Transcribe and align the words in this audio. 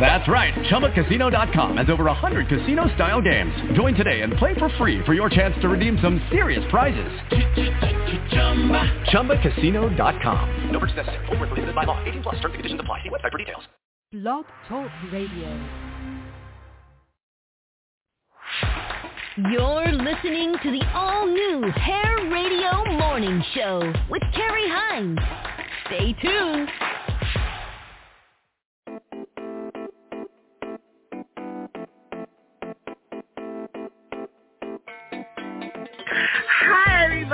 That's 0.00 0.28
right. 0.28 0.54
ChumbaCasino.com 0.54 1.76
has 1.78 1.88
over 1.88 2.04
100 2.04 2.48
casino-style 2.48 3.22
games. 3.22 3.52
Join 3.74 3.94
today 3.94 4.22
and 4.22 4.32
play 4.34 4.54
for 4.58 4.68
free 4.76 5.02
for 5.04 5.14
your 5.14 5.30
chance 5.30 5.54
to 5.62 5.68
redeem 5.68 5.98
some 6.02 6.20
serious 6.30 6.64
prizes. 6.70 7.10
ChumbaCasino.com. 9.12 10.70
No 10.72 10.80
purchase 10.80 10.96
necessary. 10.96 11.26
Void 11.26 11.40
were 11.40 11.46
prohibited 11.46 11.74
by 11.74 11.84
law. 11.84 12.02
18 12.04 12.22
plus. 12.22 12.34
Terms 12.36 12.46
and 12.46 12.54
conditions 12.54 12.80
apply. 12.80 13.02
See 13.02 13.08
website 13.10 13.32
for 13.32 13.38
details. 13.38 13.62
Blog 14.12 14.44
Talk 14.68 14.90
Radio. 15.12 15.48
You're 19.50 19.92
listening 19.92 20.54
to 20.62 20.70
the 20.70 20.82
all-new 20.94 21.68
Hair 21.72 22.30
Radio 22.30 22.84
Morning 22.98 23.42
Show 23.54 23.92
with 24.08 24.22
Carrie 24.32 24.68
Hines. 24.68 25.18
Stay 25.86 26.12
tuned. 26.22 26.68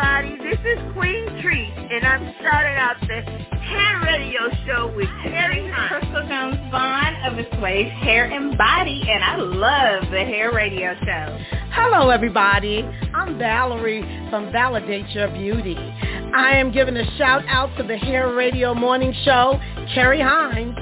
Everybody. 0.01 0.37
This 0.51 0.61
is 0.61 0.79
Queen 0.95 1.27
Treat, 1.43 1.73
and 1.77 2.07
I'm 2.07 2.35
starting 2.41 2.77
out 2.77 2.97
the 3.01 3.21
Hair 3.57 4.01
Radio 4.05 4.41
Show 4.67 4.93
with 4.97 5.09
Carrie 5.23 5.71
Crystal 5.89 6.27
Jones 6.29 6.57
Vaughn 6.71 7.15
of 7.25 7.37
the 7.37 7.45
Swave 7.59 7.89
Hair 7.89 8.27
and 8.27 8.57
Body, 8.57 9.03
and 9.09 9.23
I 9.23 9.37
love 9.37 10.11
the 10.11 10.21
Hair 10.21 10.53
Radio 10.55 10.95
Show. 10.95 11.39
Hello, 11.73 12.11
everybody. 12.11 12.83
I'm 13.15 13.39
Valerie 13.39 14.03
from 14.31 14.51
Validate 14.53 15.09
Your 15.11 15.29
Beauty. 15.29 15.77
I 15.77 16.57
am 16.57 16.73
giving 16.73 16.97
a 16.97 17.19
shout 17.19 17.43
out 17.49 17.77
to 17.77 17.83
the 17.83 17.97
Hair 17.97 18.35
Radio 18.35 18.75
Morning 18.75 19.15
Show, 19.25 19.61
Carrie 19.95 20.23
Hines. 20.23 20.77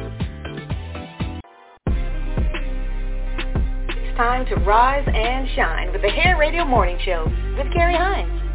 It's 3.89 4.17
time 4.17 4.47
to 4.47 4.55
rise 4.57 5.09
and 5.13 5.49
shine 5.57 5.93
with 5.93 6.03
the 6.03 6.11
Hair 6.11 6.39
Radio 6.39 6.65
Morning 6.65 6.99
Show 7.05 7.25
with 7.57 7.73
Carrie 7.73 7.97
Hines. 7.97 8.48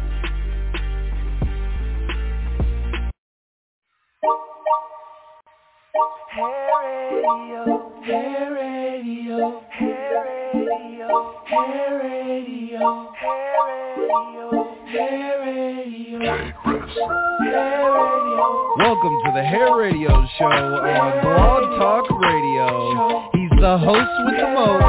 Welcome 18.76 19.20
to 19.24 19.32
the 19.34 19.44
Hair 19.44 19.76
Radio 19.76 20.26
Show 20.36 20.44
on 20.46 21.22
Blog 21.22 21.62
Talk 21.78 22.10
Radio. 22.20 23.30
He's 23.32 23.50
the 23.60 23.78
host 23.78 24.10
with 24.26 24.36
the 24.36 24.50
most, 24.52 24.82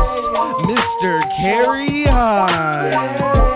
Mr. 0.65 1.21
Carrie 1.37 2.05
Hines. 2.05 3.54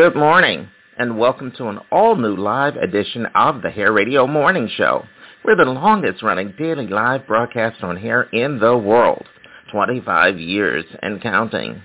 Good 0.00 0.16
morning, 0.16 0.66
and 0.96 1.18
welcome 1.18 1.52
to 1.58 1.68
an 1.68 1.78
all-new 1.92 2.34
live 2.34 2.76
edition 2.76 3.26
of 3.34 3.60
the 3.60 3.68
Hair 3.68 3.92
Radio 3.92 4.26
Morning 4.26 4.66
Show. 4.74 5.04
We're 5.44 5.56
the 5.56 5.66
longest-running 5.66 6.54
daily 6.58 6.86
live 6.86 7.26
broadcast 7.26 7.82
on 7.82 7.98
hair 7.98 8.22
in 8.22 8.60
the 8.60 8.78
world, 8.78 9.26
25 9.70 10.38
years 10.40 10.86
and 11.02 11.20
counting. 11.20 11.82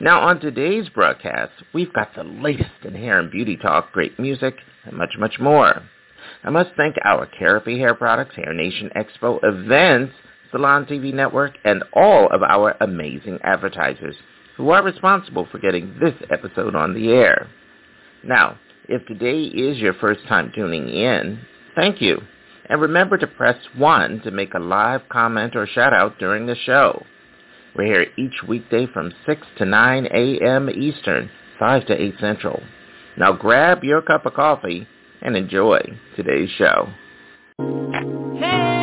Now, 0.00 0.22
on 0.22 0.40
today's 0.40 0.88
broadcast, 0.88 1.52
we've 1.74 1.92
got 1.92 2.14
the 2.14 2.24
latest 2.24 2.70
in 2.82 2.94
hair 2.94 3.18
and 3.18 3.30
beauty 3.30 3.58
talk, 3.58 3.92
great 3.92 4.18
music, 4.18 4.54
and 4.86 4.96
much, 4.96 5.12
much 5.18 5.38
more. 5.38 5.82
I 6.42 6.48
must 6.48 6.70
thank 6.78 6.96
our 7.04 7.28
Therapy 7.38 7.78
Hair 7.78 7.96
Products, 7.96 8.36
Hair 8.36 8.54
Nation 8.54 8.88
Expo 8.96 9.38
events, 9.42 10.14
Salon 10.50 10.86
TV 10.86 11.12
Network, 11.12 11.52
and 11.66 11.84
all 11.92 12.26
of 12.32 12.42
our 12.42 12.74
amazing 12.80 13.38
advertisers 13.44 14.16
who 14.60 14.70
are 14.70 14.82
responsible 14.82 15.48
for 15.50 15.58
getting 15.58 15.96
this 15.98 16.12
episode 16.30 16.76
on 16.76 16.92
the 16.92 17.08
air. 17.08 17.48
Now, 18.22 18.58
if 18.90 19.06
today 19.06 19.44
is 19.44 19.78
your 19.78 19.94
first 19.94 20.20
time 20.28 20.52
tuning 20.54 20.86
in, 20.90 21.40
thank 21.74 22.02
you. 22.02 22.20
And 22.68 22.78
remember 22.78 23.16
to 23.16 23.26
press 23.26 23.56
1 23.78 24.20
to 24.20 24.30
make 24.30 24.52
a 24.52 24.58
live 24.58 25.08
comment 25.08 25.56
or 25.56 25.66
shout 25.66 25.94
out 25.94 26.18
during 26.18 26.44
the 26.44 26.56
show. 26.66 27.02
We're 27.74 27.86
here 27.86 28.06
each 28.18 28.42
weekday 28.46 28.86
from 28.86 29.14
6 29.24 29.40
to 29.58 29.64
9 29.64 30.06
a.m. 30.12 30.68
Eastern, 30.68 31.30
5 31.58 31.86
to 31.86 32.02
8 32.02 32.14
Central. 32.20 32.62
Now 33.16 33.32
grab 33.32 33.82
your 33.82 34.02
cup 34.02 34.26
of 34.26 34.34
coffee 34.34 34.86
and 35.22 35.38
enjoy 35.38 35.80
today's 36.16 36.50
show. 36.58 36.88
Putting 37.56 38.79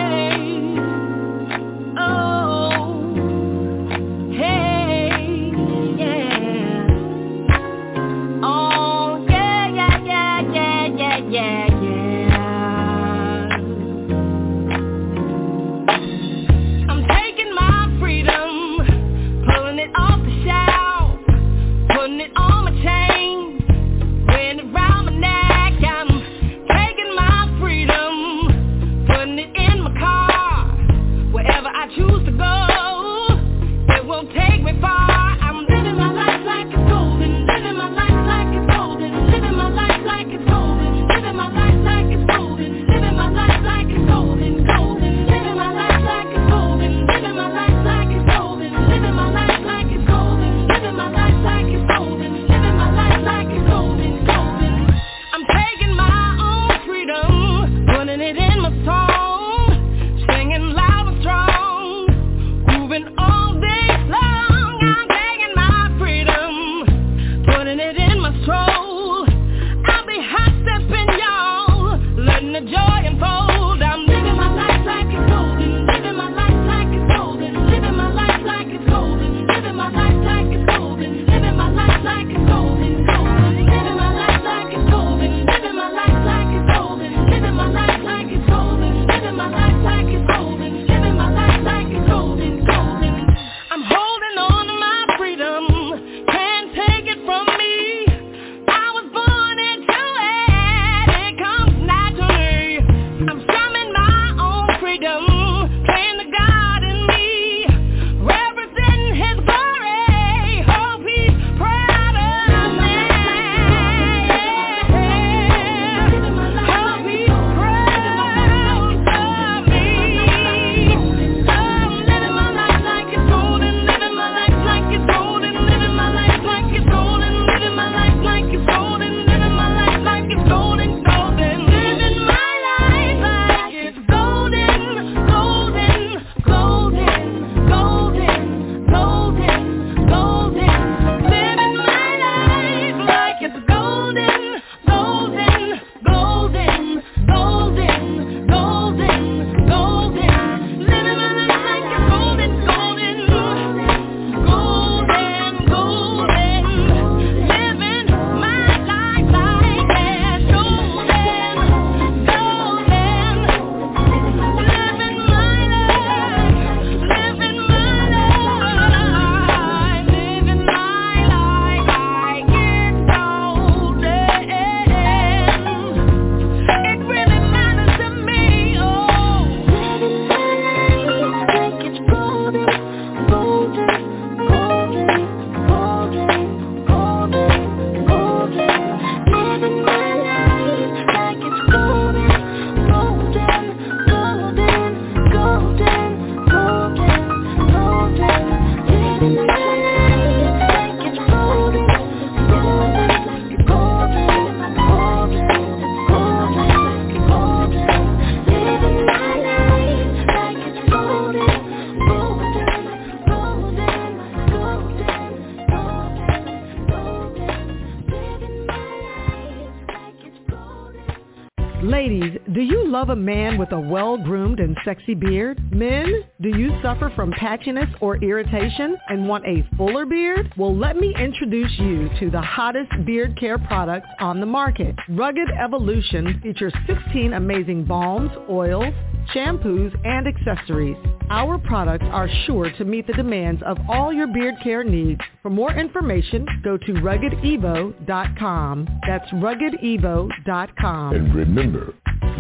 love 223.08 223.18
a 223.18 223.22
man 223.22 223.58
with 223.58 223.72
a 223.72 223.80
well-groomed 223.80 224.60
and 224.60 224.76
sexy 224.84 225.14
beard? 225.14 225.62
Men, 225.72 226.26
do 226.42 226.50
you 226.50 226.78
suffer 226.82 227.10
from 227.16 227.32
patchiness 227.32 227.90
or 228.02 228.18
irritation 228.18 228.98
and 229.08 229.28
want 229.28 229.46
a 229.46 229.66
fuller 229.78 230.06
beard? 230.06 230.54
Well, 230.58 230.76
let 230.76 230.98
me 230.98 231.16
introduce 231.18 231.72
you 231.80 232.10
to 232.20 232.30
the 232.30 232.42
hottest 232.42 232.92
beard 233.06 233.40
care 233.40 233.58
products 233.58 234.10
on 234.20 234.42
the 234.42 234.46
market. 234.46 234.94
Rugged 235.10 235.48
Evolution 235.52 236.42
features 236.44 236.74
16 236.86 237.32
amazing 237.34 237.86
balms, 237.86 238.32
oils, 238.50 238.94
shampoos, 239.34 239.96
and 240.06 240.28
accessories. 240.28 240.98
Our 241.30 241.58
products 241.58 242.06
are 242.12 242.30
sure 242.46 242.70
to 242.78 242.84
meet 242.86 243.08
the 243.08 243.14
demands 243.14 243.62
of 243.66 243.78
all 243.90 244.12
your 244.12 244.28
beard 244.28 244.56
care 244.64 244.84
needs. 244.84 245.22
For 245.42 245.50
more 245.50 245.74
information, 245.74 246.46
go 246.64 246.78
to 246.78 246.94
ruggedevo.com. 246.94 248.88
That's 249.08 249.30
ruggedevo.com. 249.32 251.16
And 251.16 251.36
remember, 251.36 251.94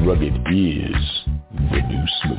rugged 0.05 0.35
is 0.53 0.95
the 1.71 1.81
new 1.87 2.03
smooth. 2.21 2.37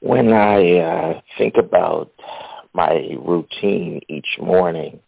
When 0.00 0.32
I 0.32 0.78
uh, 0.78 1.20
think 1.36 1.54
about 1.58 2.12
my 2.72 3.16
routine 3.20 4.00
each 4.08 4.38
morning, 4.40 5.00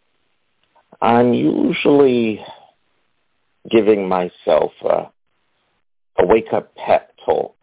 I'm 1.01 1.33
usually 1.33 2.43
giving 3.69 4.07
myself 4.07 4.71
a, 4.83 5.11
a 6.19 6.25
wake-up 6.25 6.75
pep 6.75 7.13
talk. 7.25 7.55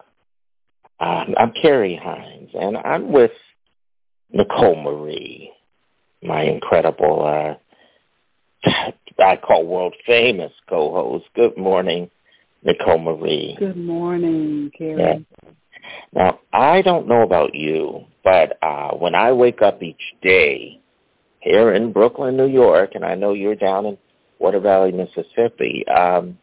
Um, 0.99 1.35
I'm 1.37 1.53
Carrie 1.61 1.99
Hines, 2.01 2.49
and 2.53 2.77
I'm 2.77 3.11
with 3.11 3.31
Nicole 4.31 4.75
Marie, 4.81 5.51
my 6.21 6.43
incredible, 6.43 7.25
uh, 7.25 7.55
I 8.65 9.35
call 9.35 9.65
world 9.65 9.95
famous 10.05 10.51
co-host. 10.67 11.25
Good 11.35 11.57
morning, 11.57 12.09
Nicole 12.63 12.99
Marie. 12.99 13.55
Good 13.59 13.77
morning, 13.77 14.71
Carrie. 14.77 14.99
Yeah. 14.99 15.51
Now, 16.13 16.39
I 16.53 16.81
don't 16.81 17.07
know 17.07 17.21
about 17.21 17.55
you, 17.55 18.05
but 18.23 18.57
uh, 18.61 18.91
when 18.91 19.15
I 19.15 19.31
wake 19.31 19.61
up 19.61 19.81
each 19.81 20.13
day 20.21 20.79
here 21.39 21.73
in 21.73 21.91
Brooklyn, 21.91 22.37
New 22.37 22.47
York, 22.47 22.91
and 22.95 23.05
I 23.05 23.15
know 23.15 23.33
you're 23.33 23.55
down 23.55 23.85
in 23.85 23.97
Water 24.39 24.59
Valley, 24.59 24.91
Mississippi. 24.91 25.85
Um, 25.87 26.37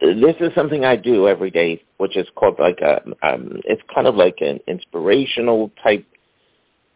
this 0.00 0.36
is 0.40 0.54
something 0.54 0.84
I 0.84 0.96
do 0.96 1.28
every 1.28 1.50
day, 1.50 1.82
which 1.98 2.16
is 2.16 2.26
called 2.34 2.58
like 2.58 2.80
a, 2.80 3.02
um, 3.22 3.60
it's 3.64 3.82
kind 3.94 4.06
of 4.06 4.14
like 4.14 4.38
an 4.40 4.60
inspirational 4.66 5.70
type 5.82 6.04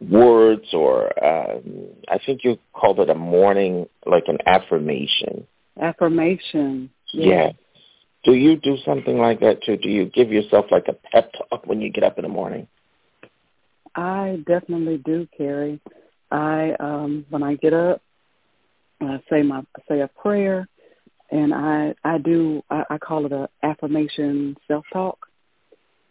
words 0.00 0.66
or 0.72 1.06
um, 1.24 1.88
I 2.08 2.18
think 2.24 2.42
you 2.44 2.58
called 2.72 3.00
it 3.00 3.10
a 3.10 3.14
morning, 3.14 3.86
like 4.06 4.24
an 4.28 4.38
affirmation. 4.46 5.46
Affirmation. 5.80 6.90
Yes. 7.12 7.26
Yeah. 7.26 7.52
Do 8.24 8.34
you 8.34 8.56
do 8.56 8.76
something 8.84 9.18
like 9.18 9.40
that 9.40 9.62
too? 9.62 9.76
Do 9.76 9.88
you 9.88 10.06
give 10.06 10.30
yourself 10.30 10.66
like 10.70 10.88
a 10.88 10.92
pep 10.92 11.32
talk 11.32 11.66
when 11.66 11.80
you 11.80 11.90
get 11.90 12.04
up 12.04 12.18
in 12.18 12.22
the 12.22 12.28
morning? 12.28 12.66
I 13.94 14.42
definitely 14.46 14.98
do, 14.98 15.26
Carrie. 15.36 15.80
I 16.30 16.72
um 16.78 17.26
when 17.30 17.42
I 17.42 17.56
get 17.56 17.72
up, 17.72 18.02
I 19.00 19.20
say 19.30 19.42
my 19.42 19.58
I 19.58 19.80
say 19.88 20.00
a 20.00 20.08
prayer, 20.08 20.68
and 21.30 21.54
I 21.54 21.94
I 22.04 22.18
do 22.18 22.62
I, 22.70 22.84
I 22.90 22.98
call 22.98 23.26
it 23.26 23.32
a 23.32 23.48
affirmation 23.62 24.56
self 24.68 24.84
talk, 24.92 25.26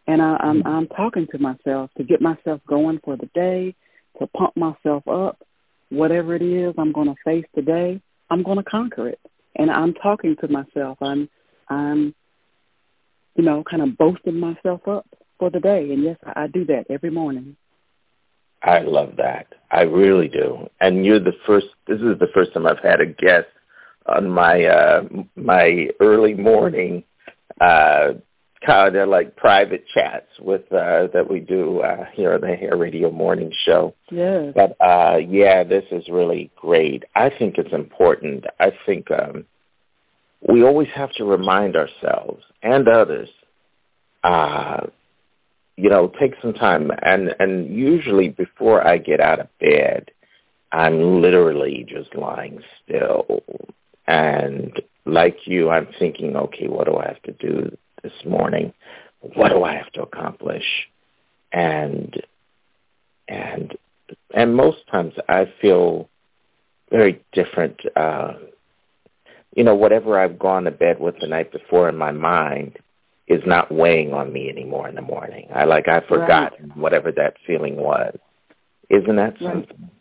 and 0.10 0.24
I, 0.24 0.38
I'm 0.39 0.66
I'm 0.66 0.88
talking 0.88 1.28
to 1.32 1.38
myself 1.38 1.92
to 1.98 2.04
get 2.04 2.20
myself 2.20 2.62
going 2.68 3.00
for 3.04 3.16
the 3.16 3.30
day, 3.36 3.75
to 4.20 4.25
pump 4.25 4.58
myself 4.58 5.08
up. 5.08 5.38
Whatever 5.89 6.36
it 6.36 6.42
is 6.42 6.74
I'm 6.80 6.92
going 6.92 7.08
to 7.08 7.16
face 7.24 7.46
today, 7.54 8.01
I'm 8.32 8.42
going 8.42 8.58
to 8.58 8.63
conquer 8.63 9.08
it, 9.08 9.20
and 9.56 9.70
I'm 9.70 9.94
talking 9.94 10.36
to 10.42 10.48
myself. 10.48 10.98
I'm 11.01 11.30
I'm 11.68 12.16
you 13.36 13.44
know 13.44 13.63
kind 13.70 13.84
of 13.84 13.98
boasting 14.00 14.39
myself 14.39 14.88
up 14.88 15.06
for 15.38 15.51
the 15.51 15.60
day, 15.60 15.92
and 15.92 16.04
yes, 16.04 16.18
I, 16.25 16.44
I 16.44 16.48
do 16.48 16.66
that 16.66 16.86
every 16.89 17.12
morning. 17.12 17.56
I 18.63 18.80
love 18.80 19.13
that. 19.18 19.54
I 19.70 19.84
really 19.84 20.28
do. 20.28 20.70
And 20.82 21.06
you're 21.06 21.20
the 21.20 21.38
first. 21.46 21.68
This 21.88 22.01
is 22.01 22.18
the 22.20 22.30
first 22.34 22.54
time 22.54 22.66
I've 22.66 22.84
had 22.84 23.00
a 23.00 23.06
guest 23.06 23.48
on 24.08 24.28
my 24.28 24.66
uh, 24.66 25.04
my 25.36 25.89
early 26.00 26.34
morning 26.34 27.04
uh, 27.62 28.13
kind 28.66 28.96
of 28.96 29.10
like 29.10 29.36
private 29.36 29.86
chats 29.94 30.28
with 30.39 30.72
uh, 30.72 31.08
that 31.13 31.28
we 31.30 31.39
do 31.39 31.80
uh, 31.80 32.06
here 32.13 32.34
on 32.34 32.42
the 32.42 32.56
Hair 32.56 32.78
Radio 32.78 33.12
Morning 33.12 33.51
Show. 33.66 33.96
Yeah. 34.12 34.51
But 34.54 34.75
uh, 34.82 35.18
yeah, 35.18 35.63
this 35.63 35.86
is 35.92 36.08
really 36.10 36.51
great. 36.56 37.04
I 37.16 37.30
think 37.30 37.58
it's 37.58 37.74
important. 37.74 38.46
I 38.60 38.72
think 38.86 39.10
um, 39.12 39.46
we 40.48 40.63
always 40.63 40.89
have 40.96 41.12
to 41.13 41.25
remind 41.25 41.75
ourselves 41.75 42.44
and 42.62 42.88
others 42.88 43.30
uh, 44.24 44.88
you 45.80 45.89
know, 45.89 46.12
take 46.20 46.34
some 46.42 46.54
time 46.54 46.92
and 47.01 47.34
and 47.39 47.74
usually 47.74 48.28
before 48.28 48.86
I 48.86 48.98
get 48.98 49.22
out 49.22 49.39
of 49.39 49.48
bed, 49.60 50.12
I'm 50.74 51.22
literally 51.22 51.86
just 51.88 52.13
lying 52.16 52.62
still. 52.84 53.44
And 54.06 54.74
like 55.06 55.38
you, 55.46 55.70
I'm 55.70 55.88
thinking, 55.98 56.36
okay, 56.36 56.68
what 56.68 56.88
do 56.88 56.98
I 56.98 57.08
have 57.08 57.22
to 57.24 57.32
do 57.32 57.78
this 58.03 58.13
morning? 58.25 58.74
What 59.22 59.50
do 59.50 59.63
I 59.63 59.75
have 59.75 59.91
to 59.94 60.01
accomplish? 60.03 60.65
And 61.51 62.15
and 63.27 63.77
and 64.34 64.56
most 64.56 64.79
times 64.91 65.13
I 65.27 65.51
feel 65.62 66.10
very 66.91 67.24
different 67.34 67.79
uh 67.96 68.34
you 69.56 69.63
know, 69.63 69.75
whatever 69.75 70.20
I've 70.20 70.38
gone 70.38 70.65
to 70.65 70.72
bed 70.72 71.00
with 71.00 71.15
the 71.20 71.27
night 71.27 71.51
before 71.51 71.89
in 71.89 71.98
my 71.98 72.12
mind 72.12 72.77
is 73.27 73.41
not 73.46 73.72
weighing 73.72 74.13
on 74.13 74.32
me 74.32 74.50
anymore 74.50 74.88
in 74.88 74.96
the 74.96 75.01
morning. 75.01 75.48
I 75.53 75.65
like 75.65 75.88
I 75.88 76.01
forgot 76.01 76.53
right. 76.60 76.77
whatever 76.77 77.12
that 77.12 77.36
feeling 77.46 77.75
was. 77.75 78.18
Isn't 78.89 79.15
that 79.18 79.36
something? 79.41 79.77
Right. 79.79 79.91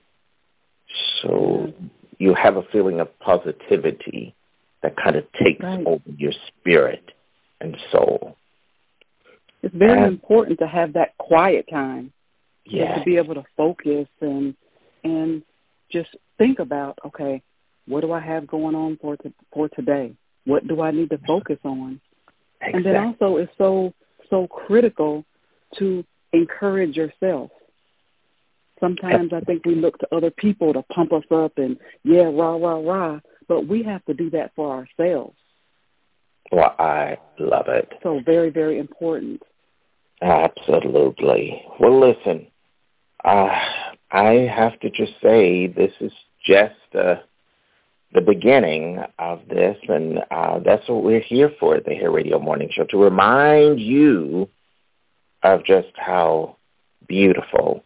So 1.22 1.72
you 2.18 2.34
have 2.34 2.56
a 2.56 2.62
feeling 2.72 3.00
of 3.00 3.18
positivity 3.20 4.34
that 4.82 4.96
kind 4.96 5.16
of 5.16 5.24
takes 5.32 5.62
right. 5.62 5.86
over 5.86 6.02
your 6.16 6.32
spirit 6.48 7.12
and 7.60 7.76
soul. 7.90 8.36
It's 9.62 9.74
very 9.74 9.98
and, 9.98 10.06
important 10.06 10.58
to 10.60 10.66
have 10.66 10.92
that 10.94 11.16
quiet 11.18 11.66
time. 11.70 12.12
Yeah. 12.64 12.98
To 12.98 13.04
be 13.04 13.16
able 13.16 13.34
to 13.34 13.44
focus 13.56 14.06
and 14.20 14.54
and 15.02 15.42
just 15.90 16.10
think 16.36 16.58
about, 16.58 16.98
okay, 17.04 17.42
what 17.86 18.02
do 18.02 18.12
I 18.12 18.20
have 18.20 18.46
going 18.46 18.74
on 18.74 18.98
for 19.00 19.16
to, 19.16 19.32
for 19.52 19.68
today? 19.70 20.12
What 20.44 20.66
do 20.68 20.82
I 20.82 20.90
need 20.90 21.10
to 21.10 21.18
focus 21.26 21.58
on? 21.64 22.00
Exactly. 22.60 22.76
And 22.76 22.84
then 22.84 22.96
also 22.96 23.38
it's 23.38 23.52
so 23.56 23.94
so 24.28 24.46
critical 24.46 25.24
to 25.78 26.04
encourage 26.32 26.96
yourself. 26.96 27.50
Sometimes 28.80 29.32
I 29.32 29.40
think 29.40 29.64
we 29.64 29.74
look 29.74 29.98
to 29.98 30.14
other 30.14 30.30
people 30.30 30.72
to 30.72 30.82
pump 30.82 31.12
us 31.12 31.24
up 31.30 31.52
and 31.56 31.78
yeah, 32.04 32.24
rah 32.24 32.56
rah 32.56 32.78
rah, 32.78 33.20
but 33.48 33.66
we 33.66 33.82
have 33.84 34.04
to 34.04 34.14
do 34.14 34.30
that 34.30 34.52
for 34.54 34.70
ourselves. 34.70 35.36
Well, 36.50 36.74
I 36.78 37.18
love 37.38 37.66
it. 37.68 37.92
So 38.02 38.20
very 38.24 38.50
very 38.50 38.78
important. 38.78 39.42
Absolutely. 40.20 41.62
Well, 41.78 42.00
listen, 42.00 42.48
uh, 43.24 43.50
I 44.10 44.48
have 44.52 44.78
to 44.80 44.90
just 44.90 45.12
say 45.22 45.66
this 45.66 45.92
is 46.00 46.12
just 46.44 46.74
uh, 46.94 47.16
the 48.14 48.20
beginning 48.20 49.02
of 49.18 49.40
this, 49.48 49.76
and 49.88 50.20
uh, 50.30 50.60
that's 50.64 50.88
what 50.88 51.04
we're 51.04 51.20
here 51.20 51.52
for 51.60 51.76
at 51.76 51.84
the 51.84 51.94
Hair 51.94 52.10
Radio 52.10 52.38
Morning 52.38 52.68
Show, 52.72 52.84
to 52.84 52.96
remind 52.96 53.80
you 53.80 54.48
of 55.42 55.64
just 55.64 55.88
how 55.94 56.56
beautiful 57.06 57.84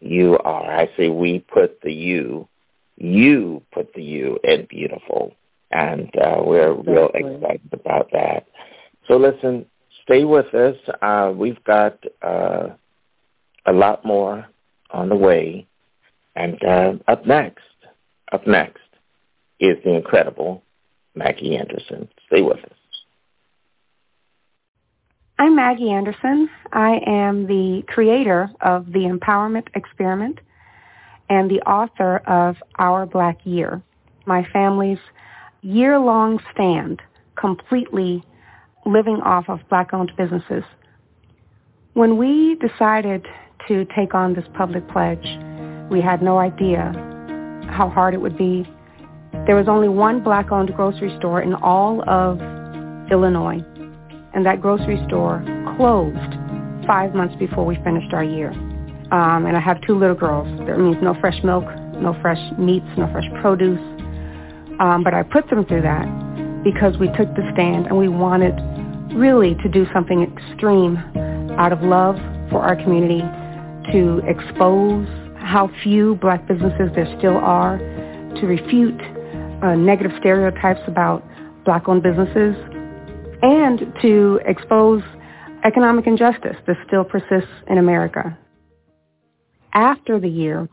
you 0.00 0.38
are. 0.38 0.70
I 0.70 0.88
say 0.96 1.08
we 1.08 1.40
put 1.40 1.80
the 1.82 1.92
you, 1.92 2.48
you 2.96 3.62
put 3.72 3.92
the 3.94 4.02
you 4.02 4.38
in 4.44 4.66
beautiful, 4.70 5.34
and 5.70 6.10
uh, 6.16 6.40
we're 6.42 6.72
exactly. 6.72 6.92
real 6.92 7.10
excited 7.14 7.70
about 7.72 8.10
that. 8.12 8.46
So 9.06 9.16
listen, 9.16 9.66
stay 10.04 10.24
with 10.24 10.54
us. 10.54 10.76
Uh, 11.02 11.32
we've 11.34 11.62
got 11.64 11.98
uh, 12.22 12.68
a 13.66 13.72
lot 13.72 14.04
more 14.04 14.46
on 14.90 15.08
the 15.08 15.16
way, 15.16 15.66
and 16.34 16.62
uh, 16.64 16.92
up 17.06 17.26
next, 17.26 17.64
up 18.32 18.46
next 18.46 18.80
is 19.60 19.76
the 19.84 19.94
incredible 19.94 20.62
Maggie 21.14 21.56
Anderson. 21.56 22.08
Stay 22.26 22.42
with 22.42 22.58
us. 22.58 22.72
I'm 25.40 25.54
Maggie 25.54 25.90
Anderson. 25.90 26.48
I 26.72 27.00
am 27.06 27.46
the 27.46 27.82
creator 27.86 28.50
of 28.60 28.86
the 28.86 29.00
Empowerment 29.00 29.68
Experiment 29.74 30.40
and 31.30 31.50
the 31.50 31.60
author 31.60 32.18
of 32.26 32.56
Our 32.78 33.06
Black 33.06 33.38
Year, 33.44 33.82
my 34.26 34.46
family's 34.52 34.98
year-long 35.62 36.40
stand 36.52 37.02
completely 37.36 38.22
living 38.86 39.20
off 39.24 39.48
of 39.48 39.60
black-owned 39.68 40.12
businesses. 40.16 40.64
When 41.94 42.16
we 42.16 42.56
decided 42.56 43.26
to 43.66 43.84
take 43.96 44.14
on 44.14 44.34
this 44.34 44.44
public 44.56 44.88
pledge, 44.88 45.26
we 45.90 46.00
had 46.00 46.22
no 46.22 46.38
idea 46.38 46.92
how 47.70 47.88
hard 47.88 48.14
it 48.14 48.20
would 48.20 48.38
be. 48.38 48.66
There 49.46 49.56
was 49.56 49.68
only 49.68 49.88
one 49.88 50.22
black-owned 50.22 50.74
grocery 50.74 51.14
store 51.18 51.42
in 51.42 51.54
all 51.54 52.08
of 52.08 52.40
Illinois, 53.10 53.62
and 54.34 54.46
that 54.46 54.60
grocery 54.60 55.02
store 55.06 55.42
closed 55.76 56.34
five 56.86 57.14
months 57.14 57.34
before 57.36 57.66
we 57.66 57.76
finished 57.84 58.12
our 58.12 58.24
year. 58.24 58.50
Um, 59.10 59.46
and 59.46 59.56
I 59.56 59.60
have 59.60 59.80
two 59.86 59.98
little 59.98 60.14
girls. 60.14 60.46
That 60.66 60.78
means 60.78 60.96
no 61.02 61.14
fresh 61.20 61.42
milk, 61.42 61.64
no 61.96 62.16
fresh 62.20 62.40
meats, 62.58 62.86
no 62.96 63.10
fresh 63.10 63.24
produce. 63.40 63.80
Um, 64.80 65.02
but 65.02 65.14
I 65.14 65.22
put 65.22 65.48
them 65.50 65.64
through 65.66 65.82
that 65.82 66.06
because 66.64 66.96
we 66.98 67.08
took 67.08 67.28
the 67.34 67.48
stand 67.52 67.86
and 67.86 67.98
we 67.98 68.08
wanted 68.08 68.54
really 69.14 69.54
to 69.56 69.68
do 69.68 69.86
something 69.92 70.22
extreme 70.22 70.96
out 71.58 71.72
of 71.72 71.82
love 71.82 72.16
for 72.50 72.62
our 72.62 72.76
community 72.76 73.22
to 73.92 74.20
expose 74.26 75.06
how 75.36 75.70
few 75.82 76.16
black 76.16 76.46
businesses 76.46 76.90
there 76.94 77.12
still 77.18 77.36
are, 77.36 77.78
to 77.78 78.46
refute 78.46 79.00
uh, 79.62 79.74
negative 79.74 80.12
stereotypes 80.20 80.80
about 80.86 81.24
black-owned 81.64 82.02
businesses, 82.02 82.54
and 83.42 83.92
to 84.02 84.40
expose 84.46 85.02
economic 85.64 86.06
injustice 86.06 86.56
that 86.66 86.76
still 86.86 87.04
persists 87.04 87.50
in 87.68 87.78
America. 87.78 88.36
After 89.72 90.20
the 90.20 90.28
year, 90.28 90.68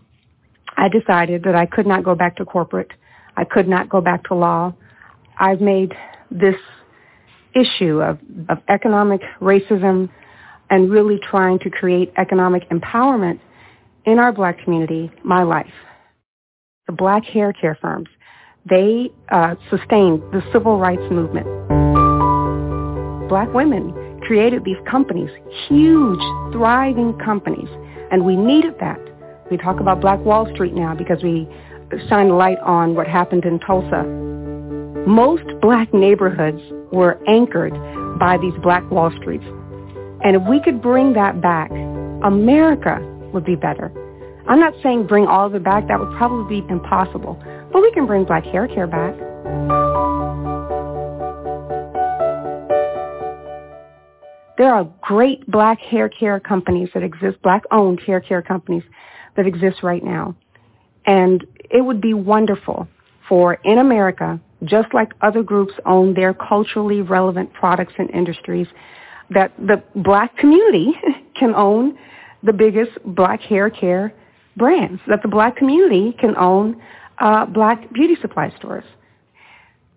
I 0.78 0.90
decided 0.90 1.44
that 1.44 1.56
I 1.56 1.66
could 1.66 1.88
not 1.88 2.04
go 2.04 2.16
back 2.16 2.36
to 2.38 2.46
corporate. 2.46 2.92
I 3.38 3.44
could 3.44 3.68
not 3.68 3.90
go 3.90 4.02
back 4.02 4.24
to 4.26 4.36
law. 4.36 4.74
I've 5.38 5.62
made 5.62 5.94
this 6.32 6.56
issue 7.54 8.02
of, 8.02 8.20
of 8.50 8.60
economic 8.70 9.22
racism 9.42 10.10
and 10.70 10.90
really 10.90 11.20
trying 11.20 11.60
to 11.60 11.70
create 11.70 12.12
economic 12.18 12.70
empowerment 12.70 13.40
in 14.06 14.20
our 14.20 14.32
black 14.32 14.64
community 14.64 15.12
my 15.24 15.44
life. 15.44 15.72
The 16.88 16.94
black 16.94 17.24
hair 17.26 17.54
care 17.54 17.78
firms, 17.82 18.10
they 18.70 19.12
uh, 19.30 19.56
sustained 19.70 20.22
the 20.32 20.42
civil 20.52 20.80
rights 20.80 21.04
movement. 21.12 21.48
Black 23.30 23.52
women 23.54 24.20
created 24.22 24.64
these 24.64 24.78
companies, 24.90 25.30
huge, 25.68 26.20
thriving 26.52 27.18
companies, 27.24 27.70
and 28.12 28.26
we 28.26 28.36
needed 28.36 28.76
that. 28.80 29.00
We 29.50 29.58
talk 29.58 29.80
about 29.80 30.02
Black 30.02 30.24
Wall 30.26 30.48
Street 30.54 30.74
now 30.74 30.96
because 30.96 31.22
we 31.24 31.48
shine 32.10 32.30
light 32.30 32.60
on 32.60 32.96
what 32.96 33.08
happened 33.08 33.46
in 33.46 33.60
Tulsa. 33.60 34.04
Most 35.08 35.44
black 35.62 35.94
neighborhoods 35.94 36.62
were 36.92 37.20
anchored 37.28 37.74
by 38.20 38.38
these 38.38 38.54
black 38.64 38.90
Wall 38.90 39.12
Streets. 39.22 39.46
And 40.24 40.36
if 40.36 40.42
we 40.50 40.60
could 40.62 40.82
bring 40.82 41.14
that 41.14 41.42
back, 41.42 41.70
America 42.24 43.00
would 43.34 43.46
be 43.46 43.56
better. 43.56 43.92
I'm 44.48 44.60
not 44.60 44.74
saying 44.82 45.08
bring 45.08 45.28
all 45.28 45.48
of 45.48 45.56
it 45.56 45.64
back. 45.64 45.88
That 45.88 46.00
would 46.00 46.16
probably 46.18 46.62
be 46.62 46.68
impossible. 46.70 47.42
But 47.72 47.82
we 47.82 47.92
can 47.92 48.06
bring 48.06 48.24
black 48.26 48.46
hair 48.46 48.68
care 48.68 48.88
back. 48.88 49.16
There 54.58 54.74
are 54.74 54.88
great 55.02 55.46
black 55.52 55.80
hair 55.80 56.08
care 56.08 56.40
companies 56.40 56.90
that 56.94 57.04
exist, 57.04 57.42
black-owned 57.44 58.00
hair 58.00 58.22
care 58.22 58.42
companies 58.42 58.84
that 59.36 59.46
exist 59.46 59.84
right 59.84 60.04
now. 60.04 60.36
And 61.06 61.46
it 61.70 61.84
would 61.84 62.02
be 62.02 62.14
wonderful 62.14 62.88
for 63.28 63.56
in 63.64 63.78
America, 63.78 64.40
just 64.64 64.94
like 64.94 65.12
other 65.22 65.44
groups 65.44 65.74
own 65.86 66.14
their 66.14 66.34
culturally 66.34 67.02
relevant 67.02 67.52
products 67.54 67.94
and 67.98 68.10
industries, 68.12 68.68
that 69.30 69.52
the 69.58 69.82
black 69.96 70.38
community 70.38 70.94
can 71.36 71.54
own 71.56 71.98
the 72.44 72.54
biggest 72.54 72.92
black 73.06 73.42
hair 73.42 73.70
care 73.70 74.14
brands, 74.58 75.02
that 75.08 75.22
the 75.22 75.28
black 75.28 75.56
community 75.56 76.16
can 76.20 76.36
own 76.38 76.82
uh, 77.20 77.46
black 77.46 77.92
beauty 77.94 78.16
supply 78.22 78.54
stores. 78.58 78.84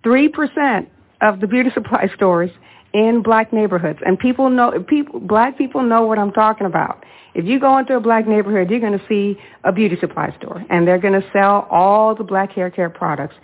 3% 0.04 0.86
of 1.20 1.40
the 1.40 1.46
beauty 1.46 1.70
supply 1.74 2.08
stores 2.14 2.50
in 2.92 3.22
black 3.22 3.52
neighborhoods. 3.52 3.98
And 4.04 4.18
people 4.18 4.50
know, 4.50 4.84
people, 4.88 5.20
black 5.20 5.58
people 5.58 5.82
know 5.82 6.06
what 6.06 6.18
I'm 6.18 6.32
talking 6.32 6.66
about. 6.66 7.04
If 7.34 7.44
you 7.44 7.60
go 7.60 7.78
into 7.78 7.94
a 7.94 8.00
black 8.00 8.26
neighborhood, 8.26 8.70
you're 8.70 8.80
going 8.80 8.98
to 8.98 9.04
see 9.08 9.38
a 9.64 9.72
beauty 9.72 9.96
supply 10.00 10.34
store. 10.38 10.64
And 10.70 10.86
they're 10.86 10.98
going 10.98 11.20
to 11.20 11.26
sell 11.32 11.68
all 11.70 12.14
the 12.14 12.24
black 12.24 12.52
hair 12.52 12.70
care 12.70 12.90
products 12.90 13.34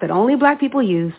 that 0.00 0.10
only 0.10 0.36
black 0.36 0.58
people 0.58 0.82
use. 0.82 1.14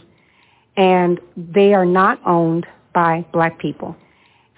And 0.75 1.19
they 1.37 1.73
are 1.73 1.85
not 1.85 2.19
owned 2.25 2.65
by 2.93 3.25
black 3.31 3.59
people. 3.59 3.95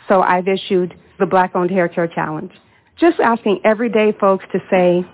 So 0.07 0.21
I've 0.21 0.47
issued 0.47 0.95
the 1.19 1.25
Black 1.25 1.55
Owned 1.55 1.69
Hair 1.69 1.89
Care 1.89 2.07
Challenge. 2.07 2.51
Just 2.99 3.19
asking 3.19 3.61
everyday 3.63 4.11
folks 4.19 4.45
to 4.51 4.59
say, 4.71 5.05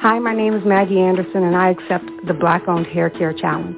Hi, 0.00 0.18
my 0.18 0.34
name 0.34 0.54
is 0.54 0.64
Maggie 0.64 1.00
Anderson 1.00 1.42
and 1.42 1.56
I 1.56 1.70
accept 1.70 2.04
the 2.26 2.34
Black 2.34 2.68
Owned 2.68 2.86
Hair 2.86 3.10
Care 3.10 3.32
Challenge. 3.32 3.76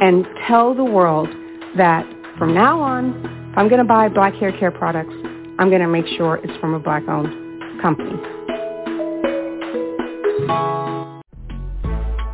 And 0.00 0.26
tell 0.46 0.74
the 0.74 0.84
world 0.84 1.28
that 1.76 2.04
from 2.40 2.54
now 2.54 2.80
on, 2.80 3.10
if 3.52 3.58
I'm 3.58 3.68
going 3.68 3.82
to 3.82 3.86
buy 3.86 4.08
black 4.08 4.32
hair 4.36 4.50
care 4.58 4.70
products, 4.70 5.12
I'm 5.58 5.68
going 5.68 5.82
to 5.82 5.86
make 5.86 6.06
sure 6.16 6.36
it's 6.42 6.58
from 6.58 6.72
a 6.72 6.78
black-owned 6.80 7.82
company. 7.82 8.16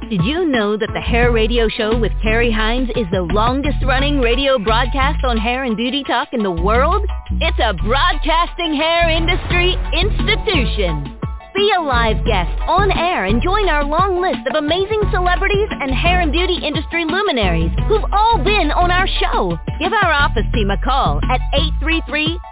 Did 0.09 0.23
you 0.23 0.45
know 0.47 0.77
that 0.77 0.91
the 0.95 1.01
Hair 1.01 1.33
Radio 1.33 1.69
Show 1.69 1.99
with 1.99 2.13
Carrie 2.23 2.53
Hines 2.53 2.89
is 2.91 3.07
the 3.11 3.23
longest 3.23 3.79
running 3.85 4.21
radio 4.21 4.61
broadcast 4.61 5.25
on 5.25 5.37
hair 5.37 5.65
and 5.65 5.77
beauty 5.77 6.05
talk 6.05 6.29
in 6.33 6.45
the 6.45 6.53
world? 6.53 7.05
It's 7.41 7.59
a 7.59 7.75
broadcasting 7.75 8.75
hair 8.75 9.11
industry 9.11 9.75
institution. 9.93 11.16
Be 11.57 11.73
a 11.75 11.81
live 11.81 12.23
guest 12.27 12.53
on 12.69 12.91
air 12.93 13.25
and 13.25 13.41
join 13.41 13.67
our 13.71 13.83
long 13.83 14.21
list 14.21 14.47
of 14.47 14.57
amazing 14.63 15.01
celebrities 15.11 15.69
and 15.71 15.91
hair 15.91 16.21
and 16.21 16.31
beauty 16.31 16.59
industry 16.63 17.07
luminaries 17.07 17.71
who've 17.89 18.05
all 18.13 18.37
been 18.45 18.71
on 18.71 18.91
our 18.91 19.07
show. 19.09 19.57
Give 19.81 19.95
our 19.95 20.13
office 20.13 20.45
team 20.53 20.71
a 20.71 20.77
call 20.85 21.19
at 21.33 21.41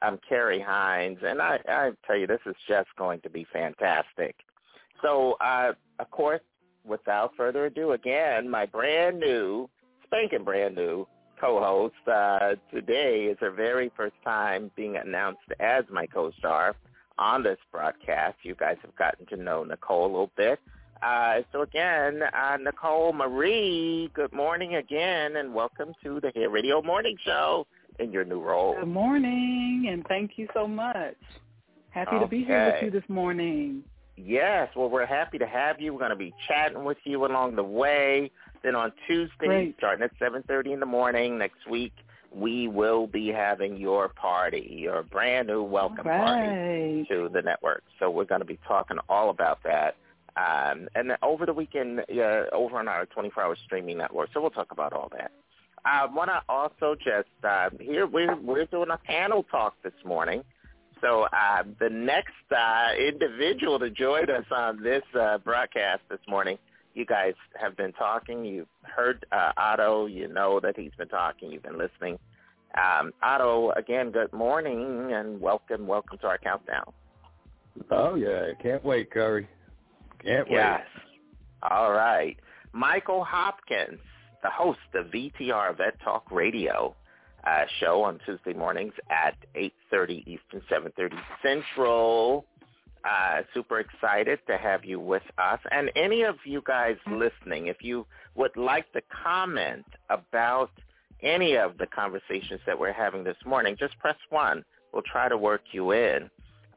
I'm 0.04 0.18
Carrie 0.28 0.60
Hines, 0.60 1.16
and 1.22 1.40
I, 1.40 1.58
I 1.66 1.90
tell 2.06 2.18
you, 2.18 2.26
this 2.26 2.40
is 2.44 2.54
just 2.68 2.88
going 2.98 3.22
to 3.22 3.30
be 3.30 3.46
fantastic. 3.50 4.36
So, 5.00 5.36
uh, 5.40 5.72
of 5.98 6.10
course, 6.10 6.42
without 6.84 7.32
further 7.38 7.66
ado, 7.66 7.92
again, 7.92 8.50
my 8.50 8.66
brand 8.66 9.18
new, 9.18 9.66
spanking 10.04 10.44
brand 10.44 10.74
new 10.74 11.06
co-host 11.40 11.94
uh, 12.06 12.56
today 12.70 13.28
is 13.30 13.38
her 13.40 13.50
very 13.50 13.90
first 13.96 14.16
time 14.22 14.70
being 14.76 14.96
announced 14.96 15.40
as 15.58 15.84
my 15.90 16.04
co-star 16.04 16.76
on 17.18 17.42
this 17.42 17.58
broadcast. 17.72 18.36
You 18.42 18.54
guys 18.56 18.76
have 18.82 18.94
gotten 18.96 19.24
to 19.28 19.42
know 19.42 19.64
Nicole 19.64 20.04
a 20.04 20.12
little 20.12 20.32
bit. 20.36 20.58
Uh, 21.02 21.40
so 21.50 21.62
again, 21.62 22.20
uh, 22.22 22.58
Nicole 22.58 23.14
Marie, 23.14 24.10
good 24.12 24.34
morning 24.34 24.74
again, 24.74 25.36
and 25.36 25.54
welcome 25.54 25.94
to 26.02 26.20
the 26.20 26.30
Hair 26.34 26.50
Radio 26.50 26.82
Morning 26.82 27.16
Show 27.24 27.66
in 27.98 28.12
your 28.12 28.24
new 28.24 28.40
role. 28.40 28.76
Good 28.78 28.88
morning, 28.88 29.88
and 29.90 30.04
thank 30.06 30.32
you 30.36 30.48
so 30.54 30.66
much. 30.66 31.16
Happy 31.90 32.18
to 32.18 32.26
be 32.26 32.44
here 32.44 32.72
with 32.72 32.82
you 32.82 32.90
this 32.90 33.08
morning. 33.08 33.84
Yes, 34.16 34.68
well, 34.76 34.88
we're 34.90 35.06
happy 35.06 35.38
to 35.38 35.46
have 35.46 35.80
you. 35.80 35.92
We're 35.92 36.00
going 36.00 36.10
to 36.10 36.16
be 36.16 36.34
chatting 36.48 36.84
with 36.84 36.98
you 37.04 37.24
along 37.24 37.56
the 37.56 37.64
way. 37.64 38.30
Then 38.62 38.74
on 38.74 38.92
Tuesday, 39.06 39.46
Great. 39.46 39.74
starting 39.78 40.04
at 40.04 40.10
7.30 40.18 40.72
in 40.72 40.80
the 40.80 40.86
morning 40.86 41.38
next 41.38 41.68
week, 41.68 41.92
we 42.32 42.68
will 42.68 43.06
be 43.06 43.28
having 43.28 43.76
your 43.76 44.08
party, 44.08 44.76
your 44.80 45.02
brand 45.02 45.48
new 45.48 45.62
welcome 45.62 46.04
party 46.04 47.06
to 47.08 47.28
the 47.32 47.42
network. 47.42 47.84
So 47.98 48.10
we're 48.10 48.24
going 48.24 48.40
to 48.40 48.46
be 48.46 48.58
talking 48.66 48.98
all 49.08 49.30
about 49.30 49.60
that. 49.64 49.96
Um, 50.36 50.88
and 50.96 51.10
then 51.10 51.16
over 51.22 51.46
the 51.46 51.52
weekend, 51.52 52.00
uh, 52.00 52.44
over 52.52 52.78
on 52.78 52.88
our 52.88 53.06
24-hour 53.06 53.56
streaming 53.64 53.98
network. 53.98 54.30
So 54.34 54.40
we'll 54.40 54.50
talk 54.50 54.72
about 54.72 54.92
all 54.92 55.08
that. 55.16 55.30
I 55.84 56.06
want 56.06 56.30
to 56.30 56.40
also 56.48 56.94
just 56.94 57.28
uh, 57.42 57.70
here 57.78 58.06
we're 58.06 58.36
we're 58.40 58.66
doing 58.66 58.90
a 58.90 58.98
panel 58.98 59.44
talk 59.50 59.74
this 59.82 59.92
morning. 60.04 60.42
So 61.00 61.24
uh, 61.24 61.64
the 61.80 61.90
next 61.90 62.32
uh, 62.56 62.92
individual 62.98 63.78
to 63.78 63.90
join 63.90 64.30
us 64.30 64.46
on 64.50 64.82
this 64.82 65.02
uh, 65.18 65.38
broadcast 65.38 66.00
this 66.08 66.20
morning, 66.26 66.56
you 66.94 67.04
guys 67.04 67.34
have 67.60 67.76
been 67.76 67.92
talking. 67.92 68.44
You've 68.44 68.68
heard 68.82 69.26
uh, 69.30 69.52
Otto. 69.58 70.06
You 70.06 70.28
know 70.28 70.60
that 70.60 70.78
he's 70.78 70.92
been 70.96 71.08
talking. 71.08 71.50
You've 71.52 71.62
been 71.62 71.78
listening. 71.78 72.18
Um, 72.76 73.12
Otto, 73.22 73.72
again, 73.72 74.10
good 74.10 74.32
morning 74.32 75.12
and 75.12 75.40
welcome. 75.40 75.86
Welcome 75.86 76.18
to 76.18 76.26
our 76.26 76.38
countdown. 76.38 76.92
Oh 77.90 78.14
yeah, 78.14 78.52
can't 78.62 78.84
wait, 78.84 79.12
Carrie. 79.12 79.48
Can't 80.24 80.48
wait. 80.48 80.56
Yes. 80.56 80.86
All 81.62 81.92
right. 81.92 82.36
Michael 82.72 83.24
Hopkins, 83.24 84.00
the 84.44 84.50
host 84.50 84.78
of 84.94 85.06
VTR 85.06 85.76
Vet 85.76 85.98
Talk 86.04 86.30
Radio 86.30 86.94
uh, 87.46 87.64
show 87.80 88.02
on 88.02 88.20
Tuesday 88.26 88.52
mornings 88.52 88.92
at 89.10 89.34
8.30 89.56 90.18
Eastern, 90.28 90.62
7.30 90.70 91.14
Central. 91.42 92.44
uh, 93.04 93.40
super 93.54 93.80
excited 93.80 94.38
to 94.46 94.58
have 94.58 94.84
you 94.84 95.00
with 95.00 95.22
us. 95.38 95.58
And 95.70 95.90
any 95.96 96.22
of 96.24 96.36
you 96.44 96.62
guys 96.66 96.96
listening, 97.10 97.68
if 97.68 97.78
you 97.80 98.06
would 98.34 98.54
like 98.56 98.90
to 98.92 99.00
comment 99.24 99.86
about 100.10 100.70
any 101.22 101.56
of 101.56 101.78
the 101.78 101.86
conversations 101.86 102.60
that 102.66 102.78
we're 102.78 102.92
having 102.92 103.24
this 103.24 103.36
morning, 103.46 103.76
just 103.78 103.98
press 103.98 104.16
one. 104.28 104.62
We'll 104.92 105.02
try 105.10 105.30
to 105.30 105.38
work 105.38 105.62
you 105.72 105.92
in 105.92 106.28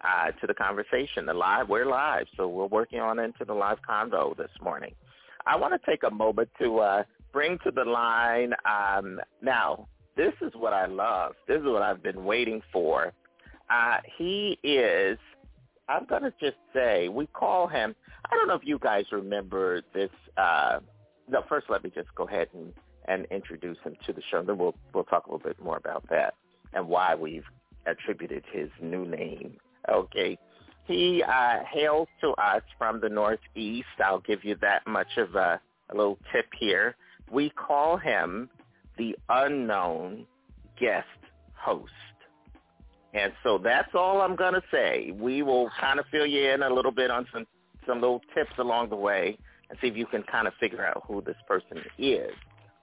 uh, 0.06 0.32
to 0.40 0.48
the 0.48 0.54
conversation. 0.54 1.26
The 1.26 1.34
live, 1.34 1.68
we're 1.68 1.86
live, 1.86 2.28
so 2.38 2.48
we're 2.48 2.66
working 2.68 3.02
on 3.02 3.20
into 3.20 3.44
the 3.44 3.54
live 3.54 3.80
convo 3.88 4.38
this 4.38 4.52
morning. 4.62 4.94
I 5.46 5.56
want 5.56 5.74
to 5.74 5.90
take 5.90 6.04
a 6.04 6.12
moment 6.12 6.50
to 6.62 6.80
uh, 6.80 7.04
bring 7.32 7.58
to 7.64 7.72
the 7.72 7.84
line 7.84 8.54
um, 8.66 9.20
now. 9.42 9.88
This 10.16 10.34
is 10.42 10.52
what 10.56 10.74
I 10.74 10.88
love. 10.88 11.34
This 11.48 11.58
is 11.58 11.66
what 11.66 11.84
I've 11.84 12.02
been 12.02 12.26
waiting 12.26 12.62
for. 12.74 13.14
Uh, 13.70 13.98
he 14.18 14.58
is. 14.64 15.20
I'm 15.90 16.06
going 16.06 16.24
to 16.24 16.34
just 16.42 16.58
say 16.74 17.08
we 17.08 17.28
call 17.28 17.68
him. 17.68 17.96
I 18.26 18.36
don't 18.36 18.48
know 18.48 18.56
if 18.56 18.66
you 18.66 18.80
guys 18.80 19.06
remember 19.12 19.82
this. 19.94 20.10
Uh, 20.36 20.80
no, 21.30 21.44
first 21.48 21.68
let 21.70 21.84
me 21.84 21.92
just 21.94 22.14
go 22.16 22.24
ahead 22.24 22.48
and, 22.54 22.74
and 23.06 23.26
introduce 23.32 23.78
him 23.84 23.96
to 24.06 24.14
the 24.14 24.22
show. 24.32 24.42
Then 24.42 24.58
we'll 24.58 24.76
we'll 24.94 25.04
talk 25.06 25.28
a 25.28 25.32
little 25.32 25.48
bit 25.48 25.62
more 25.62 25.78
about 25.78 26.04
that 26.10 26.34
and 26.74 26.88
why 26.88 27.16
we've 27.16 27.46
attributed 27.86 28.44
his 28.52 28.70
new 28.82 29.06
name. 29.06 29.58
Okay. 29.90 30.38
He 30.86 31.22
uh, 31.24 31.60
hails 31.70 32.08
to 32.22 32.30
us 32.32 32.62
from 32.78 33.02
the 33.02 33.10
Northeast. 33.10 33.88
I'll 34.04 34.22
give 34.22 34.44
you 34.44 34.56
that 34.62 34.88
much 34.88 35.18
of 35.18 35.36
a, 35.36 35.60
a 35.90 35.96
little 35.96 36.18
tip 36.32 36.46
here. 36.58 36.96
We 37.32 37.50
call 37.52 37.98
him 37.98 38.50
the 38.98 39.16
unknown 39.30 40.26
guest 40.80 41.06
host. 41.54 41.92
And 43.14 43.32
so 43.44 43.58
that's 43.58 43.90
all 43.94 44.22
I'm 44.22 44.36
going 44.36 44.54
to 44.54 44.64
say. 44.72 45.12
We 45.12 45.42
will 45.42 45.70
kind 45.80 46.00
of 46.00 46.06
fill 46.12 46.26
you 46.26 46.50
in 46.52 46.64
a 46.64 46.70
little 46.70 46.92
bit 46.92 47.10
on 47.10 47.26
some, 47.34 47.46
some 47.88 48.02
little 48.02 48.22
tips 48.36 48.52
along 48.60 48.90
the 48.90 48.96
way 48.96 49.38
and 49.70 49.78
see 49.82 49.88
if 49.88 49.98
you 49.98 50.06
can 50.06 50.24
kind 50.24 50.48
of 50.48 50.54
figure 50.60 50.86
out 50.86 51.04
who 51.08 51.22
this 51.22 51.36
person 51.48 51.78
is. 51.98 52.32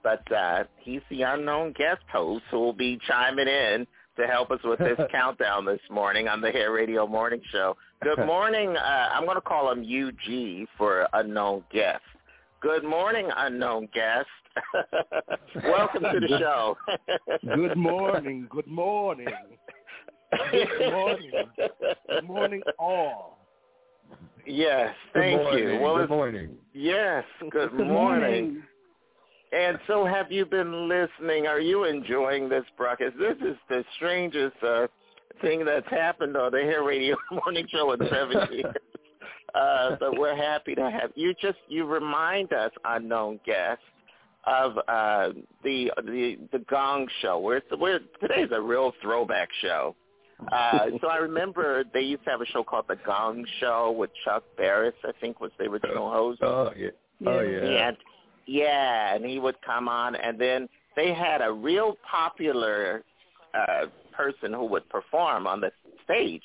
But 0.03 0.29
uh, 0.31 0.65
he's 0.77 1.01
the 1.09 1.23
unknown 1.23 1.73
guest 1.73 2.03
host 2.11 2.43
who 2.51 2.59
will 2.59 2.73
be 2.73 2.99
chiming 3.07 3.47
in 3.47 3.87
to 4.17 4.27
help 4.27 4.51
us 4.51 4.59
with 4.63 4.79
this 4.79 4.99
countdown 5.11 5.65
this 5.65 5.79
morning 5.89 6.27
on 6.27 6.41
the 6.41 6.51
Hair 6.51 6.71
Radio 6.71 7.07
Morning 7.07 7.41
Show. 7.51 7.75
Good 8.03 8.19
morning. 8.25 8.75
Uh, 8.77 9.09
I'm 9.13 9.25
going 9.25 9.35
to 9.35 9.41
call 9.41 9.71
him 9.71 9.81
UG 9.81 10.67
for 10.77 11.07
unknown 11.13 11.63
guest. 11.71 12.01
Good 12.65 12.83
morning, 12.83 13.29
unknown 13.37 13.89
guest. 13.93 14.25
Welcome 15.65 16.01
to 16.01 16.19
the 16.19 16.37
show. 16.39 16.75
good 17.55 17.77
morning. 17.77 18.47
Good 18.49 18.65
morning. 18.65 19.27
Good 20.51 20.91
morning. 20.91 21.31
Good 22.09 22.23
morning, 22.23 22.61
all. 22.79 23.37
Yes, 24.47 24.95
Good 25.13 25.19
thank 25.21 25.41
morning. 25.43 25.63
you. 25.75 25.79
Well, 25.79 25.97
Good 25.97 26.09
morning. 26.09 26.49
Yes, 26.73 27.23
good, 27.51 27.69
Good 27.69 27.85
morning. 27.85 27.87
morning. 27.87 28.63
And 29.51 29.77
so 29.85 30.03
have 30.03 30.31
you 30.31 30.47
been 30.47 30.89
listening? 30.89 31.45
Are 31.45 31.59
you 31.59 31.83
enjoying 31.83 32.49
this 32.49 32.63
broadcast? 32.77 33.13
This 33.19 33.37
is 33.47 33.57
the 33.69 33.83
strangest 33.95 34.55
uh, 34.63 34.87
thing 35.39 35.65
that's 35.65 35.87
happened 35.91 36.35
on 36.35 36.51
the 36.51 36.61
Hair 36.61 36.83
Radio 36.83 37.15
Morning 37.31 37.67
Show 37.69 37.91
in 37.91 37.99
seven 38.09 38.51
years. 38.53 38.73
Uh, 39.55 39.95
but 39.99 40.17
we're 40.17 40.35
happy 40.35 40.75
to 40.75 40.89
have 40.89 41.11
you. 41.15 41.33
Just 41.41 41.57
you 41.67 41.85
remind 41.85 42.53
us, 42.53 42.71
unknown 42.83 43.39
guest, 43.45 43.81
of 44.45 44.77
uh, 44.87 45.29
the 45.63 45.91
the 46.05 46.37
the 46.51 46.59
Gong 46.69 47.07
Show. 47.21 47.39
We're, 47.39 47.61
we're 47.79 47.99
today's 48.21 48.49
a 48.51 48.61
real 48.61 48.93
throwback 49.01 49.49
show. 49.61 49.95
Uh, 50.51 50.87
so 51.01 51.07
I 51.07 51.17
remember 51.17 51.83
they 51.93 52.01
used 52.01 52.23
to 52.25 52.31
have 52.31 52.41
a 52.41 52.45
show 52.47 52.63
called 52.63 52.85
The 52.87 52.97
Gong 53.05 53.45
Show 53.59 53.95
with 53.97 54.09
Chuck 54.23 54.43
Barris, 54.57 54.95
I 55.03 55.11
think 55.21 55.39
was 55.39 55.51
the 55.57 55.65
original 55.65 56.11
host. 56.11 56.39
Oh 56.43 56.71
yeah. 56.75 56.89
Oh 57.25 57.41
yeah. 57.41 57.87
And 57.87 57.97
yeah, 58.45 59.15
and 59.15 59.25
he 59.25 59.39
would 59.39 59.55
come 59.65 59.87
on, 59.87 60.15
and 60.15 60.39
then 60.39 60.67
they 60.95 61.13
had 61.13 61.41
a 61.41 61.51
real 61.51 61.97
popular 62.09 63.03
uh, 63.53 63.85
person 64.11 64.53
who 64.53 64.65
would 64.65 64.87
perform 64.89 65.47
on 65.47 65.61
the 65.61 65.71
stage, 66.03 66.43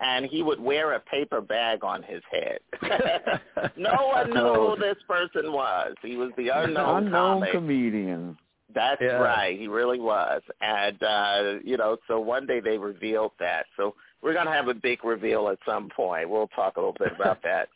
and 0.00 0.26
he 0.26 0.42
would 0.42 0.60
wear 0.60 0.92
a 0.94 1.00
paper 1.00 1.40
bag 1.40 1.84
on 1.84 2.02
his 2.02 2.22
head. 2.30 2.58
no 3.76 3.92
one 4.12 4.30
knew 4.30 4.54
who 4.54 4.76
this 4.78 4.96
person 5.06 5.52
was. 5.52 5.94
He 6.02 6.16
was 6.16 6.30
the 6.36 6.48
unknown, 6.48 7.04
Unknown 7.06 7.40
comic. 7.40 7.52
comedian. 7.52 8.36
That's 8.74 9.00
Yeah. 9.00 9.18
right. 9.18 9.58
He 9.58 9.66
really 9.68 9.98
was. 10.00 10.42
And 10.60 11.02
uh, 11.02 11.54
you 11.64 11.76
know, 11.76 11.96
so 12.08 12.20
one 12.20 12.46
day 12.46 12.60
they 12.60 12.78
revealed 12.78 13.32
that. 13.40 13.66
So 13.76 13.94
we're 14.22 14.34
gonna 14.34 14.52
have 14.52 14.68
a 14.68 14.74
big 14.74 15.04
reveal 15.04 15.48
at 15.48 15.58
some 15.66 15.88
point. 15.94 16.28
We'll 16.30 16.48
talk 16.48 16.76
a 16.76 16.80
little 16.80 16.96
bit 16.98 17.12
about 17.14 17.42
that. 17.44 17.68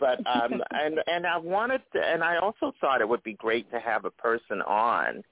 But 0.00 0.18
um 0.26 0.62
and 0.70 1.00
and 1.06 1.26
I 1.26 1.36
wanted 1.38 1.82
to 1.92 2.00
and 2.00 2.22
I 2.24 2.38
also 2.38 2.72
thought 2.80 3.00
it 3.00 3.08
would 3.08 3.22
be 3.24 3.34
great 3.34 3.70
to 3.72 3.80
have 3.80 4.04
a 4.04 4.10
person 4.10 4.62
on 4.62 5.22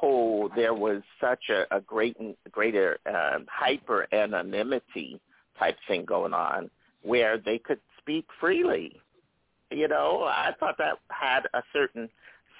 who 0.00 0.50
there 0.56 0.74
was 0.74 1.00
such 1.20 1.44
a, 1.50 1.64
a 1.74 1.80
great 1.80 2.16
greater 2.50 2.98
um, 3.06 3.46
hyper 3.50 4.06
anonymity 4.12 5.20
type 5.58 5.76
thing 5.88 6.04
going 6.04 6.34
on 6.34 6.70
where 7.02 7.38
they 7.38 7.58
could 7.58 7.80
speak 7.98 8.26
freely. 8.40 9.00
You 9.70 9.88
know, 9.88 10.24
I 10.24 10.52
thought 10.58 10.76
that 10.78 10.98
had 11.08 11.42
a 11.54 11.62
certain 11.72 12.08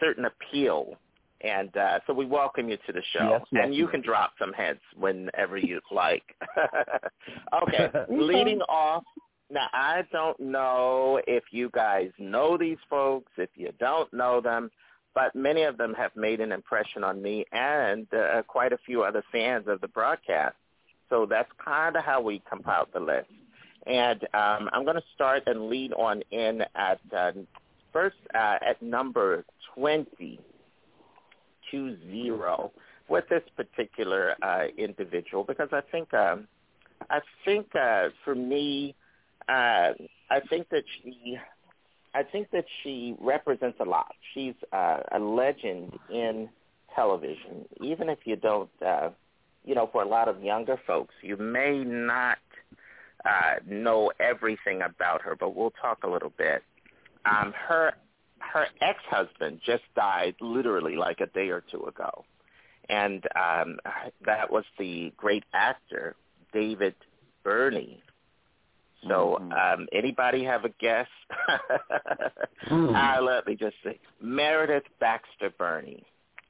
certain 0.00 0.26
appeal. 0.26 0.94
And 1.42 1.76
uh, 1.76 2.00
so 2.06 2.14
we 2.14 2.24
welcome 2.24 2.68
you 2.68 2.78
to 2.86 2.92
the 2.92 3.02
show. 3.12 3.28
Yes, 3.30 3.42
yes, 3.52 3.64
and 3.64 3.74
you 3.74 3.84
yes. 3.84 3.90
can 3.92 4.02
drop 4.02 4.32
some 4.38 4.52
heads 4.52 4.80
whenever 4.96 5.58
you'd 5.58 5.82
like. 5.90 6.24
okay, 7.62 7.90
leading 8.08 8.60
off. 8.62 9.04
Now, 9.50 9.68
I 9.72 10.02
don't 10.12 10.38
know 10.40 11.20
if 11.26 11.44
you 11.52 11.70
guys 11.72 12.10
know 12.18 12.56
these 12.56 12.78
folks, 12.90 13.30
if 13.36 13.50
you 13.54 13.70
don't 13.78 14.12
know 14.12 14.40
them, 14.40 14.70
but 15.14 15.34
many 15.34 15.62
of 15.62 15.78
them 15.78 15.94
have 15.94 16.10
made 16.16 16.40
an 16.40 16.52
impression 16.52 17.04
on 17.04 17.22
me 17.22 17.44
and 17.52 18.06
uh, 18.12 18.42
quite 18.42 18.72
a 18.72 18.78
few 18.84 19.02
other 19.02 19.22
fans 19.30 19.66
of 19.68 19.80
the 19.80 19.88
broadcast. 19.88 20.56
So 21.10 21.26
that's 21.28 21.50
kind 21.62 21.96
of 21.96 22.04
how 22.04 22.20
we 22.20 22.42
compiled 22.48 22.88
the 22.92 23.00
list. 23.00 23.28
And 23.86 24.22
um, 24.34 24.68
I'm 24.72 24.84
going 24.84 24.96
to 24.96 25.04
start 25.14 25.44
and 25.46 25.68
lead 25.68 25.92
on 25.92 26.22
in 26.32 26.62
at 26.74 27.00
uh, 27.16 27.32
first 27.92 28.16
uh, 28.34 28.58
at 28.68 28.82
number 28.82 29.44
20, 29.76 30.40
two 31.70 31.96
zero, 32.10 32.72
with 33.08 33.24
this 33.28 33.42
particular 33.56 34.34
uh, 34.42 34.64
individual 34.76 35.44
because 35.44 35.68
I 35.72 35.82
think 35.92 36.12
um, 36.14 36.48
I 37.10 37.20
think 37.44 37.68
uh, 37.74 38.08
for 38.24 38.34
me, 38.34 38.94
uh, 39.48 39.92
I 40.30 40.40
think 40.48 40.68
that 40.70 40.82
she 41.02 41.38
I 42.14 42.22
think 42.22 42.50
that 42.52 42.64
she 42.82 43.14
represents 43.20 43.78
a 43.78 43.84
lot. 43.84 44.14
She's 44.34 44.54
uh, 44.72 45.00
a 45.12 45.18
legend 45.18 45.98
in 46.10 46.48
television, 46.94 47.66
even 47.82 48.08
if 48.08 48.20
you 48.24 48.36
don't, 48.36 48.70
uh, 48.84 49.10
you 49.66 49.74
know, 49.74 49.88
for 49.92 50.02
a 50.02 50.08
lot 50.08 50.28
of 50.28 50.42
younger 50.42 50.80
folks, 50.86 51.12
you 51.20 51.36
may 51.36 51.82
not 51.84 52.38
uh, 53.24 53.56
know 53.66 54.12
everything 54.20 54.80
about 54.82 55.20
her, 55.22 55.36
but 55.38 55.54
we'll 55.54 55.72
talk 55.82 56.04
a 56.04 56.08
little 56.08 56.32
bit. 56.38 56.62
Um, 57.24 57.52
her 57.68 57.92
her 58.38 58.66
ex-husband 58.80 59.60
just 59.66 59.82
died 59.96 60.36
literally 60.40 60.94
like 60.94 61.20
a 61.20 61.26
day 61.26 61.48
or 61.48 61.64
two 61.70 61.84
ago, 61.84 62.24
and 62.88 63.24
um, 63.34 63.78
that 64.24 64.50
was 64.50 64.64
the 64.78 65.12
great 65.16 65.44
actor 65.52 66.14
David 66.52 66.94
Birney. 67.42 68.00
So, 69.08 69.36
um, 69.36 69.86
anybody 69.92 70.42
have 70.44 70.64
a 70.64 70.70
guess? 70.80 71.06
uh, 72.70 73.18
let 73.22 73.46
me 73.46 73.54
just 73.54 73.76
say, 73.84 74.00
Meredith 74.20 74.84
Baxter 74.98 75.50
Birney, 75.50 76.04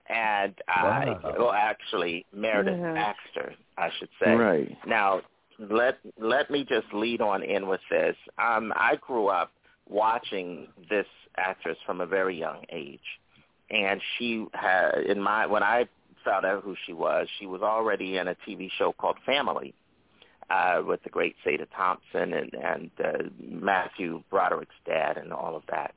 and 0.09 0.55
uh, 0.69 0.83
Wow. 1.23 1.35
well, 1.38 1.53
actually 1.53 2.25
Meredith 2.33 2.79
Yeah. 2.79 2.95
Baxter, 2.95 3.55
I 3.79 3.90
should 3.99 4.09
say. 4.23 4.35
Right. 4.35 4.77
Now, 4.87 5.23
let 5.59 5.99
let 6.19 6.51
me 6.51 6.64
just 6.69 6.87
lead 6.92 7.21
on 7.21 7.42
in 7.42 7.66
with 7.69 7.81
this. 7.90 8.16
Um, 8.38 8.73
I 8.77 8.97
grew 9.01 9.29
up 9.29 9.53
watching 9.88 10.69
this 10.90 11.07
actress 11.37 11.79
from 11.87 12.01
a 12.01 12.07
very 12.07 12.37
young 12.38 12.64
age, 12.71 13.01
and 13.71 14.01
she 14.19 14.47
had 14.53 14.92
in 15.07 15.21
my 15.23 15.47
when 15.47 15.62
I 15.62 15.87
found 16.25 16.45
out 16.45 16.62
who 16.64 16.75
she 16.87 16.92
was, 16.92 17.29
she 17.38 17.47
was 17.47 17.62
already 17.62 18.16
in 18.19 18.29
a 18.29 18.37
TV 18.47 18.69
show 18.79 18.92
called 18.92 19.16
Family 19.25 19.73
uh, 20.51 20.83
with 20.85 21.03
the 21.05 21.11
great 21.11 21.37
Sada 21.45 21.66
Thompson 21.77 22.33
and 22.33 22.53
and 22.55 22.90
uh, 23.03 23.12
Matthew 23.40 24.23
Broderick's 24.31 24.75
dad 24.85 25.16
and 25.16 25.33
all 25.33 25.57
of 25.57 25.62
that. 25.71 25.95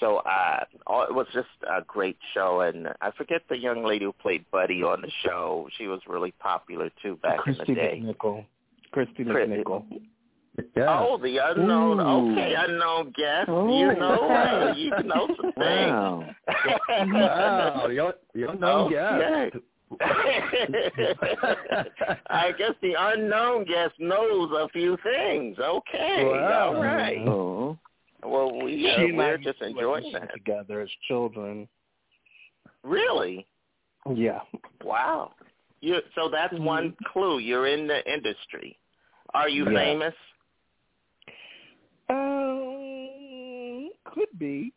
So 0.00 0.18
uh, 0.18 0.64
all, 0.86 1.02
it 1.04 1.14
was 1.14 1.26
just 1.32 1.48
a 1.68 1.82
great 1.86 2.16
show, 2.34 2.60
and 2.60 2.88
I 3.00 3.10
forget 3.12 3.42
the 3.48 3.56
young 3.58 3.84
lady 3.84 4.04
who 4.04 4.12
played 4.12 4.44
Buddy 4.50 4.82
on 4.82 5.00
the 5.02 5.10
show. 5.24 5.68
She 5.76 5.86
was 5.88 6.00
really 6.06 6.32
popular 6.38 6.90
too 7.02 7.16
back 7.16 7.40
in 7.46 7.56
the 7.58 7.64
day. 7.74 8.00
McNichol. 8.04 8.44
Kristy 8.94 9.28
Chris- 9.28 9.48
McNichol. 9.48 9.84
Oh, 10.88 11.18
the 11.22 11.38
unknown. 11.38 12.00
Ooh. 12.00 12.32
Okay, 12.32 12.54
unknown 12.58 13.12
guest. 13.16 13.48
Oh, 13.48 13.68
you 13.78 13.94
know, 13.96 14.28
uh, 14.28 14.72
you 14.76 14.90
know 15.04 15.28
some 15.40 15.52
things. 15.56 15.56
Wow. 15.92 16.24
wow. 16.88 17.86
You 17.88 17.96
don't, 17.96 18.16
you 18.34 18.46
don't 18.46 18.64
Okay. 18.64 19.50
yet. 19.52 19.62
I 22.30 22.52
guess 22.58 22.72
the 22.82 22.94
unknown 22.98 23.64
guest 23.64 23.94
knows 23.98 24.50
a 24.52 24.68
few 24.70 24.96
things. 25.02 25.58
Okay, 25.58 26.24
Wow. 26.24 26.74
all 26.74 26.82
right. 26.82 27.26
Oh. 27.26 27.78
Well, 28.24 28.52
we 28.62 28.90
uh, 28.90 29.16
we're 29.16 29.38
just 29.38 29.60
enjoying 29.62 30.12
that. 30.12 30.32
together 30.34 30.80
as 30.80 30.88
children. 31.06 31.68
Really? 32.82 33.46
Yeah. 34.14 34.40
Wow. 34.84 35.32
You 35.80 36.00
so 36.14 36.28
that's 36.28 36.54
one 36.54 36.96
clue. 37.12 37.38
You're 37.38 37.66
in 37.68 37.86
the 37.86 38.00
industry. 38.12 38.76
Are 39.34 39.48
you 39.48 39.64
Yeah. 39.70 39.78
famous? 39.78 40.14
Um, 42.10 43.90
could 44.04 44.38
be. 44.38 44.72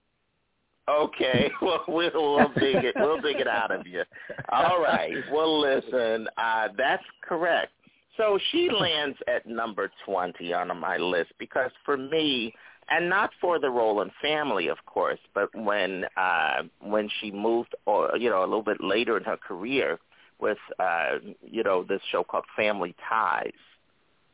Okay. 0.90 1.52
Well, 1.62 1.84
we'll 1.88 2.12
we'll 2.14 2.52
dig 2.60 2.84
it. 2.84 2.96
We'll 2.98 3.22
dig 3.22 3.38
it 3.38 3.48
out 3.48 3.72
of 3.72 3.86
you. 3.88 4.04
All 4.52 4.82
right. 4.82 5.14
Well, 5.32 5.60
listen. 5.60 6.28
Uh, 6.38 6.70
that's 6.78 7.04
correct. 7.28 7.72
So 8.18 8.38
she 8.52 8.70
lands 8.80 9.18
at 9.28 9.46
number 9.48 9.92
twenty 10.06 10.54
on 10.54 10.76
my 10.80 10.98
list 10.98 11.32
because 11.40 11.72
for 11.86 11.98
me, 11.98 12.54
and 12.90 13.10
not 13.10 13.32
for 13.40 13.60
the 13.60 13.70
role 13.70 14.02
in 14.02 14.12
Family, 14.22 14.68
of 14.68 14.78
course, 14.86 15.20
but 15.34 15.54
when 15.56 16.06
uh, 16.18 16.64
when 16.82 17.10
she 17.20 17.32
moved, 17.32 17.76
or 17.86 18.16
you 18.18 18.30
know, 18.30 18.42
a 18.42 18.46
little 18.50 18.64
bit 18.64 18.82
later 18.82 19.18
in 19.18 19.24
her 19.24 19.38
career 19.38 20.00
with 20.40 20.58
uh, 20.80 21.18
you 21.42 21.64
know 21.64 21.84
this 21.84 22.02
show 22.12 22.24
called 22.24 22.46
Family 22.56 22.96
Ties. 23.08 23.52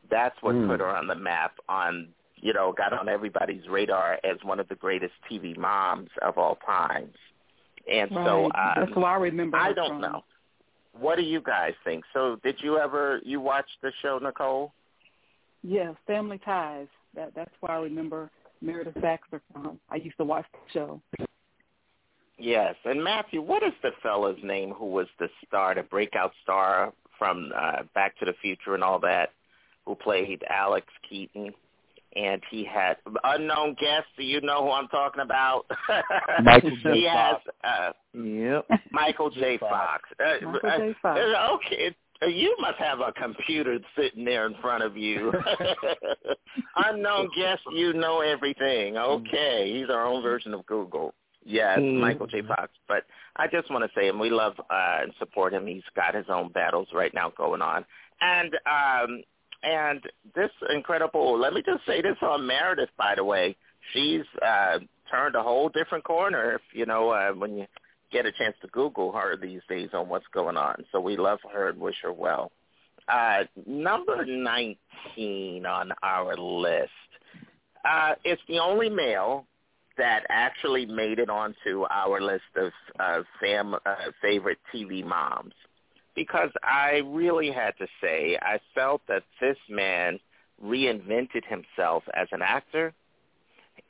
That's 0.09 0.35
what 0.41 0.55
Hmm. 0.55 0.67
put 0.67 0.79
her 0.79 0.87
on 0.87 1.07
the 1.07 1.15
map 1.15 1.53
on 1.67 2.09
you 2.39 2.53
know, 2.53 2.71
got 2.71 2.93
on 2.93 3.09
everybody's 3.09 3.67
radar 3.67 4.19
as 4.23 4.37
one 4.43 4.59
of 4.59 4.67
the 4.69 4.75
greatest 4.75 5.13
TV 5.29 5.57
moms 5.57 6.09
of 6.21 6.37
all 6.37 6.55
times. 6.65 7.15
And 7.91 8.11
so 8.23 8.45
um, 8.55 8.73
That's 8.75 8.95
why 8.95 9.13
I 9.13 9.17
remember 9.17 9.57
I 9.57 9.73
don't 9.73 9.89
from. 9.89 10.01
know. 10.01 10.23
What 10.99 11.15
do 11.17 11.23
you 11.23 11.41
guys 11.41 11.73
think? 11.83 12.03
So 12.13 12.37
did 12.43 12.55
you 12.61 12.77
ever 12.77 13.19
you 13.23 13.39
watch 13.41 13.67
the 13.81 13.91
show, 14.01 14.19
Nicole? 14.21 14.71
Yes, 15.63 15.95
Family 16.05 16.39
Ties. 16.39 16.87
That 17.17 17.33
that's 17.35 17.51
where 17.59 17.73
I 17.73 17.79
remember 17.81 18.31
Meredith 18.61 19.01
Baxter 19.01 19.41
from. 19.51 19.79
I 19.89 19.97
used 19.97 20.15
to 20.17 20.23
watch 20.23 20.45
the 20.53 20.59
show. 20.71 21.01
Yes. 22.37 22.75
And 22.85 23.03
Matthew, 23.03 23.41
what 23.41 23.63
is 23.63 23.73
the 23.81 23.89
fella's 24.03 24.37
name 24.43 24.71
who 24.71 24.85
was 24.85 25.07
the 25.19 25.27
star, 25.45 25.75
the 25.75 25.83
breakout 25.83 26.31
star 26.43 26.93
from 27.17 27.51
uh, 27.59 27.83
Back 27.95 28.17
to 28.19 28.25
the 28.25 28.33
Future 28.41 28.75
and 28.75 28.83
all 28.83 28.99
that, 28.99 29.31
who 29.85 29.95
played 29.95 30.43
Alex 30.49 30.87
Keaton? 31.09 31.53
And 32.15 32.41
he 32.49 32.63
had 32.63 32.97
unknown 33.23 33.75
guest. 33.79 34.05
Do 34.17 34.23
you 34.23 34.39
know 34.41 34.63
who 34.63 34.71
I'm 34.71 34.87
talking 34.87 35.21
about? 35.21 35.65
Michael 36.43 36.71
J. 36.81 36.93
he 36.93 37.03
has 37.03 37.35
Fox. 37.43 37.43
uh, 37.63 37.91
Yep. 38.19 38.65
Michael 38.91 39.29
J. 39.29 39.57
Fox. 39.57 40.03
Uh, 40.19 40.45
Michael 40.45 40.69
uh, 40.69 40.77
J. 40.77 40.95
Fox. 41.01 41.19
uh, 41.19 41.53
okay. 41.55 41.95
Uh, 42.21 42.25
You 42.27 42.55
must 42.59 42.77
have 42.79 42.99
a 42.99 43.11
computer 43.13 43.77
sitting 43.97 44.25
there 44.25 44.45
in 44.47 44.55
front 44.61 44.83
of 44.83 44.97
you. 44.97 45.31
Unknown 46.75 47.29
guest, 47.35 47.61
you 47.73 47.93
know 47.93 48.21
everything. 48.21 48.97
Okay, 48.97 49.71
he's 49.77 49.89
our 49.89 50.05
own 50.05 50.21
version 50.23 50.53
of 50.53 50.65
Google. 50.65 51.13
Yes, 51.45 51.79
Mhm. 51.79 51.99
Michael 51.99 52.27
J. 52.27 52.41
Fox. 52.41 52.71
But 52.87 53.05
I 53.37 53.47
just 53.47 53.69
want 53.71 53.83
to 53.85 53.99
say 53.99 54.09
and 54.09 54.19
We 54.19 54.29
love 54.29 54.59
uh, 54.59 54.99
and 55.01 55.13
support 55.17 55.53
him. 55.53 55.65
He's 55.67 55.83
got 55.95 56.13
his 56.15 56.25
own 56.29 56.49
battles 56.51 56.89
right 56.93 57.13
now 57.13 57.29
going 57.37 57.61
on, 57.61 57.85
and 58.21 58.53
um, 58.65 59.23
and 59.63 60.01
this 60.35 60.51
incredible. 60.73 61.37
Let 61.39 61.53
me 61.53 61.61
just 61.65 61.85
say 61.85 62.01
this 62.01 62.17
on 62.21 62.45
Meredith. 62.45 62.89
By 62.97 63.15
the 63.15 63.23
way, 63.23 63.55
she's 63.93 64.25
uh, 64.45 64.79
turned 65.09 65.35
a 65.35 65.43
whole 65.43 65.69
different 65.69 66.03
corner. 66.03 66.55
If 66.55 66.61
you 66.73 66.85
know 66.85 67.09
uh, 67.11 67.31
when 67.31 67.57
you 67.57 67.65
get 68.11 68.25
a 68.25 68.31
chance 68.31 68.55
to 68.61 68.67
Google 68.67 69.11
her 69.11 69.35
these 69.37 69.61
days 69.69 69.89
on 69.93 70.09
what's 70.09 70.27
going 70.33 70.57
on. 70.57 70.85
So 70.91 70.99
we 70.99 71.17
love 71.17 71.39
her 71.53 71.69
and 71.69 71.79
wish 71.79 71.97
her 72.03 72.13
well. 72.13 72.51
Uh, 73.07 73.43
number 73.65 74.25
19 74.25 75.65
on 75.65 75.91
our 76.03 76.35
list. 76.35 76.91
Uh, 77.85 78.15
it's 78.23 78.41
the 78.47 78.59
only 78.59 78.89
male 78.89 79.45
that 79.97 80.23
actually 80.29 80.85
made 80.85 81.19
it 81.19 81.29
onto 81.29 81.85
our 81.89 82.21
list 82.21 82.43
of 82.55 82.71
uh, 82.99 83.21
fam- 83.39 83.75
uh, 83.75 83.95
favorite 84.21 84.59
TV 84.73 85.03
moms 85.03 85.53
because 86.15 86.49
I 86.63 87.01
really 87.05 87.51
had 87.51 87.77
to 87.77 87.87
say 88.01 88.37
I 88.41 88.59
felt 88.75 89.01
that 89.07 89.23
this 89.39 89.57
man 89.69 90.19
reinvented 90.63 91.45
himself 91.47 92.03
as 92.13 92.27
an 92.31 92.41
actor 92.41 92.91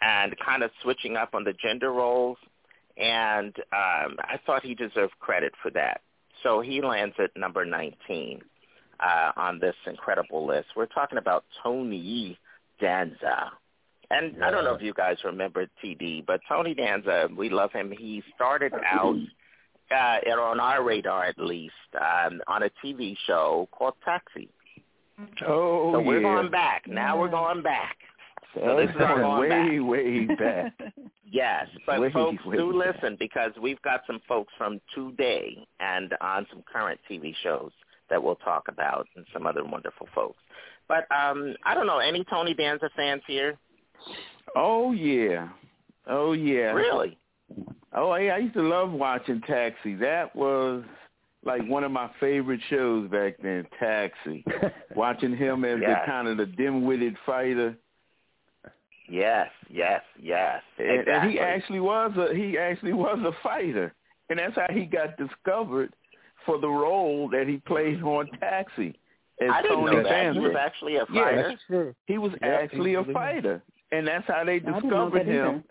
and 0.01 0.35
kind 0.45 0.61
of 0.61 0.71
switching 0.83 1.15
up 1.15 1.33
on 1.33 1.43
the 1.43 1.53
gender 1.53 1.91
roles 1.91 2.37
and 2.97 3.55
um, 3.71 4.17
I 4.19 4.39
thought 4.45 4.63
he 4.63 4.75
deserved 4.75 5.13
credit 5.19 5.53
for 5.61 5.71
that. 5.71 6.01
So 6.43 6.61
he 6.61 6.81
lands 6.81 7.15
at 7.19 7.31
number 7.35 7.65
19 7.65 8.41
uh, 8.99 9.31
on 9.35 9.59
this 9.59 9.75
incredible 9.85 10.45
list. 10.45 10.67
We're 10.75 10.85
talking 10.87 11.17
about 11.17 11.45
Tony 11.63 12.37
Danza. 12.79 13.51
And 14.09 14.43
I 14.43 14.51
don't 14.51 14.63
know 14.63 14.73
if 14.73 14.81
you 14.81 14.93
guys 14.93 15.17
remember 15.25 15.67
TD, 15.83 16.25
but 16.25 16.39
Tony 16.47 16.73
Danza, 16.73 17.27
we 17.35 17.49
love 17.49 17.71
him. 17.73 17.91
He 17.97 18.23
started 18.35 18.71
out 18.89 19.17
uh, 19.91 20.29
on 20.39 20.59
our 20.59 20.83
radar 20.83 21.25
at 21.25 21.37
least 21.37 21.73
um, 21.99 22.41
on 22.47 22.63
a 22.63 22.69
TV 22.83 23.15
show 23.25 23.67
called 23.71 23.95
Taxi. 24.05 24.49
Oh, 25.45 25.93
so 25.93 25.99
we're 25.99 26.21
yeah. 26.21 26.35
going 26.35 26.51
back. 26.51 26.87
Now 26.87 27.19
we're 27.19 27.29
going 27.29 27.63
back. 27.63 27.97
So 28.65 28.77
this 28.77 28.89
is 28.89 28.95
going 28.97 29.49
way, 29.49 29.79
way 29.79 30.25
back. 30.35 30.73
Yes, 31.29 31.67
but 31.85 31.99
Way, 31.99 32.09
folks 32.13 32.43
way 32.45 32.55
do 32.55 32.71
back. 32.81 32.95
listen 32.95 33.17
because 33.19 33.51
we've 33.61 33.81
got 33.81 33.99
some 34.07 34.21
folks 34.29 34.53
from 34.57 34.79
today 34.95 35.57
and 35.81 36.13
on 36.21 36.47
some 36.49 36.63
current 36.71 37.01
TV 37.11 37.33
shows 37.43 37.71
that 38.09 38.23
we'll 38.23 38.37
talk 38.37 38.69
about 38.69 39.07
and 39.17 39.25
some 39.33 39.45
other 39.45 39.65
wonderful 39.65 40.07
folks. 40.15 40.39
But 40.87 41.05
um 41.13 41.53
I 41.65 41.73
don't 41.75 41.85
know, 41.85 41.99
any 41.99 42.23
Tony 42.29 42.53
Danza 42.53 42.89
fans 42.95 43.21
here? 43.27 43.57
Oh 44.55 44.93
yeah. 44.93 45.49
Oh 46.07 46.31
yeah. 46.31 46.71
Really? 46.71 47.17
Oh 47.93 48.15
yeah, 48.15 48.35
I 48.35 48.37
used 48.37 48.53
to 48.53 48.61
love 48.61 48.91
watching 48.91 49.41
Taxi. 49.41 49.95
That 49.95 50.33
was 50.33 50.83
like 51.43 51.61
one 51.67 51.83
of 51.83 51.91
my 51.91 52.09
favorite 52.21 52.61
shows 52.69 53.09
back 53.09 53.35
then, 53.43 53.67
Taxi. 53.79 54.45
watching 54.95 55.35
him 55.35 55.65
as 55.65 55.79
Yes. 55.81 56.03
the 56.05 56.09
kind 56.11 56.29
of 56.29 56.37
the 56.37 56.45
dim-witted 56.45 57.17
fighter. 57.25 57.75
Yes, 59.09 59.49
yes, 59.69 60.01
yes. 60.19 60.61
And, 60.77 60.99
exactly. 60.99 61.13
and 61.13 61.31
he 61.31 61.39
actually 61.39 61.79
was 61.79 62.11
a 62.17 62.33
he 62.35 62.57
actually 62.57 62.93
was 63.07 63.19
a 63.25 63.31
fighter. 63.43 63.93
And 64.29 64.39
that's 64.39 64.55
how 64.55 64.67
he 64.69 64.85
got 64.85 65.15
discovered 65.17 65.93
for 66.45 66.59
the 66.59 66.67
role 66.67 67.29
that 67.29 67.47
he 67.47 67.57
played 67.65 68.01
on 68.03 68.27
Taxi. 68.39 68.97
As 69.41 69.49
I 69.53 69.61
didn't 69.61 69.77
Tony 69.77 69.95
know 69.97 70.03
that. 70.03 70.33
He 70.33 70.39
was 70.39 70.55
actually 70.59 70.95
a 70.97 71.05
Yeah, 71.11 71.23
fighter. 71.23 71.47
that's 71.49 71.61
true. 71.67 71.95
He 72.07 72.17
was 72.17 72.33
Yeah, 72.41 72.47
actually 72.61 72.95
a 72.95 73.03
he- 73.03 73.13
fighter, 73.13 73.61
and 73.91 74.05
that's 74.07 74.25
how 74.27 74.43
they 74.43 74.59
discovered 74.59 75.13
that 75.27 75.29
either. 75.31 75.45
him. 75.45 75.63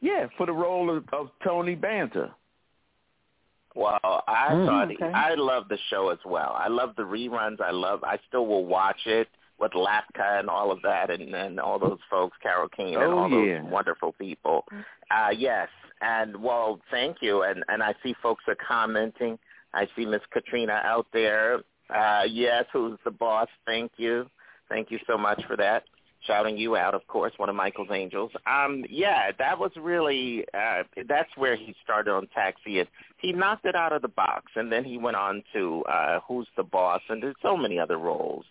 Yeah, 0.00 0.26
for 0.36 0.46
the 0.46 0.52
role 0.52 0.88
of, 0.96 1.04
of 1.12 1.30
Tony 1.44 1.74
Banta. 1.74 2.34
Well, 3.74 3.98
I 4.28 4.48
Mm. 4.52 4.66
thought 4.66 4.90
Okay. 4.92 5.12
I 5.14 5.34
love 5.34 5.68
the 5.68 5.78
show 5.88 6.10
as 6.10 6.18
well. 6.24 6.54
I 6.58 6.68
love 6.68 6.94
the 6.96 7.02
reruns. 7.04 7.60
I 7.60 7.70
love. 7.70 8.04
I 8.04 8.18
still 8.28 8.46
will 8.46 8.66
watch 8.66 9.06
it 9.06 9.28
with 9.58 9.72
Latka 9.72 10.40
and 10.40 10.48
all 10.48 10.70
of 10.72 10.80
that, 10.82 11.10
and 11.10 11.34
and 11.34 11.60
all 11.60 11.78
those 11.78 11.98
folks, 12.10 12.36
Carol 12.42 12.68
Kane, 12.68 12.94
and 12.94 13.02
Oh, 13.04 13.18
all 13.18 13.30
yeah. 13.30 13.60
those 13.62 13.70
wonderful 13.70 14.12
people. 14.12 14.64
Uh, 15.10 15.30
yes, 15.36 15.68
and 16.00 16.36
well, 16.42 16.80
thank 16.90 17.18
you. 17.20 17.42
And 17.42 17.64
and 17.68 17.82
I 17.82 17.94
see 18.02 18.14
folks 18.22 18.44
are 18.48 18.56
commenting. 18.56 19.38
I 19.74 19.86
see 19.96 20.04
Miss 20.04 20.22
Katrina 20.32 20.80
out 20.84 21.06
there. 21.12 21.60
Uh, 21.94 22.24
yes, 22.28 22.64
who's 22.72 22.98
the 23.04 23.10
boss? 23.10 23.48
Thank 23.66 23.92
you. 23.96 24.26
Thank 24.68 24.90
you 24.90 24.98
so 25.06 25.16
much 25.18 25.42
for 25.46 25.56
that. 25.56 25.84
Shouting 26.26 26.56
you 26.56 26.76
out, 26.76 26.94
of 26.94 27.04
course, 27.08 27.32
one 27.36 27.48
of 27.48 27.56
Michael's 27.56 27.88
angels. 27.92 28.30
Um, 28.46 28.84
yeah, 28.88 29.32
that 29.38 29.58
was 29.58 29.72
really 29.76 30.44
uh, 30.54 30.84
that's 31.08 31.30
where 31.36 31.56
he 31.56 31.74
started 31.82 32.12
on 32.12 32.28
Taxi, 32.28 32.78
and 32.78 32.88
he 33.18 33.32
knocked 33.32 33.64
it 33.66 33.74
out 33.74 33.92
of 33.92 34.02
the 34.02 34.08
box, 34.08 34.52
and 34.54 34.70
then 34.70 34.84
he 34.84 34.98
went 34.98 35.16
on 35.16 35.42
to 35.52 35.82
uh, 35.84 36.20
Who's 36.28 36.46
the 36.56 36.62
Boss, 36.62 37.00
and 37.08 37.20
there's 37.22 37.34
so 37.42 37.56
many 37.56 37.78
other 37.78 37.98
roles. 37.98 38.44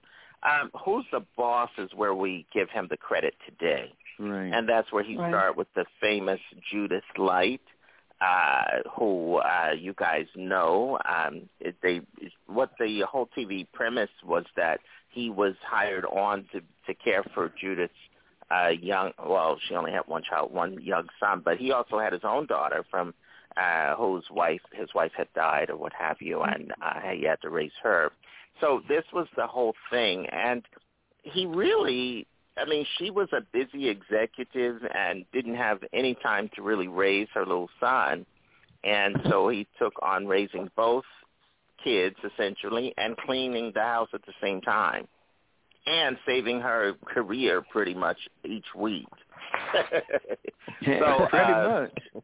Um, 0.43 0.71
Who's 0.84 1.06
the 1.12 1.21
Boss 1.38 1.69
is 1.77 1.91
where 1.95 2.15
we 2.15 2.45
give 2.54 2.69
him 2.69 2.88
the 2.89 2.97
credit 2.97 3.36
today, 3.45 3.93
Right. 4.19 4.51
and 4.54 4.67
that's 4.67 4.91
where 4.91 5.04
he 5.04 5.17
Right. 5.17 5.30
started 5.30 5.56
with 5.58 5.71
the 5.73 5.86
famous 5.99 6.41
Judith 6.71 7.04
Light, 7.17 7.62
uh, 8.21 8.82
who 8.95 9.38
uh, 9.38 9.73
you 9.77 9.93
guys 9.93 10.27
know. 10.36 10.97
Um, 11.06 11.49
it, 11.60 11.75
they 11.82 12.01
what 12.47 12.71
the 12.80 13.01
whole 13.01 13.27
TV 13.38 13.67
premise 13.71 14.10
was 14.23 14.45
that 14.56 14.80
he 15.10 15.30
was 15.30 15.56
hired 15.63 16.06
on 16.06 16.45
to 16.54 16.62
to 16.88 16.93
care 16.95 17.23
for 17.34 17.49
Judith's 17.49 17.93
uh, 18.49 18.69
young. 18.69 19.12
Well, 19.23 19.58
she 19.67 19.75
only 19.75 19.91
had 19.91 20.08
one 20.08 20.23
child, 20.23 20.51
one 20.51 20.82
young 20.82 21.08
son, 21.19 21.41
but 21.43 21.58
he 21.58 21.71
also 21.71 21.99
had 21.99 22.13
his 22.13 22.23
own 22.23 22.47
daughter 22.47 22.84
from 22.89 23.13
uh, 23.58 23.95
whose 23.95 24.25
wife 24.32 24.62
his 24.71 24.89
wife 24.93 25.12
had 25.15 25.27
died 25.34 25.69
or 25.69 25.77
what 25.77 25.93
have 25.93 26.21
you, 26.21 26.41
and 26.41 26.73
uh, 26.82 26.99
he 27.13 27.23
had 27.23 27.41
to 27.41 27.49
raise 27.49 27.71
her. 27.84 28.12
So 28.59 28.81
this 28.87 29.03
was 29.13 29.27
the 29.35 29.47
whole 29.47 29.73
thing, 29.89 30.27
and 30.27 30.63
he 31.23 31.45
really 31.45 32.27
I 32.57 32.65
mean, 32.65 32.85
she 32.97 33.09
was 33.09 33.29
a 33.31 33.41
busy 33.53 33.89
executive 33.89 34.81
and 34.93 35.25
didn't 35.31 35.55
have 35.55 35.79
any 35.93 36.15
time 36.15 36.49
to 36.55 36.61
really 36.61 36.87
raise 36.87 37.27
her 37.33 37.45
little 37.45 37.69
son. 37.79 38.25
And 38.83 39.15
so 39.29 39.47
he 39.49 39.67
took 39.79 39.93
on 40.01 40.27
raising 40.27 40.69
both 40.75 41.05
kids 41.83 42.15
essentially 42.23 42.93
and 42.97 43.15
cleaning 43.17 43.71
the 43.73 43.81
house 43.81 44.09
at 44.13 44.25
the 44.25 44.33
same 44.41 44.61
time 44.61 45.07
and 45.87 46.17
saving 46.25 46.59
her 46.59 46.93
career 47.05 47.63
pretty 47.71 47.93
much 47.93 48.17
each 48.43 48.65
week. 48.75 49.07
so 50.85 51.27
pretty 51.29 51.53
uh, 51.53 51.67
much. 51.67 52.23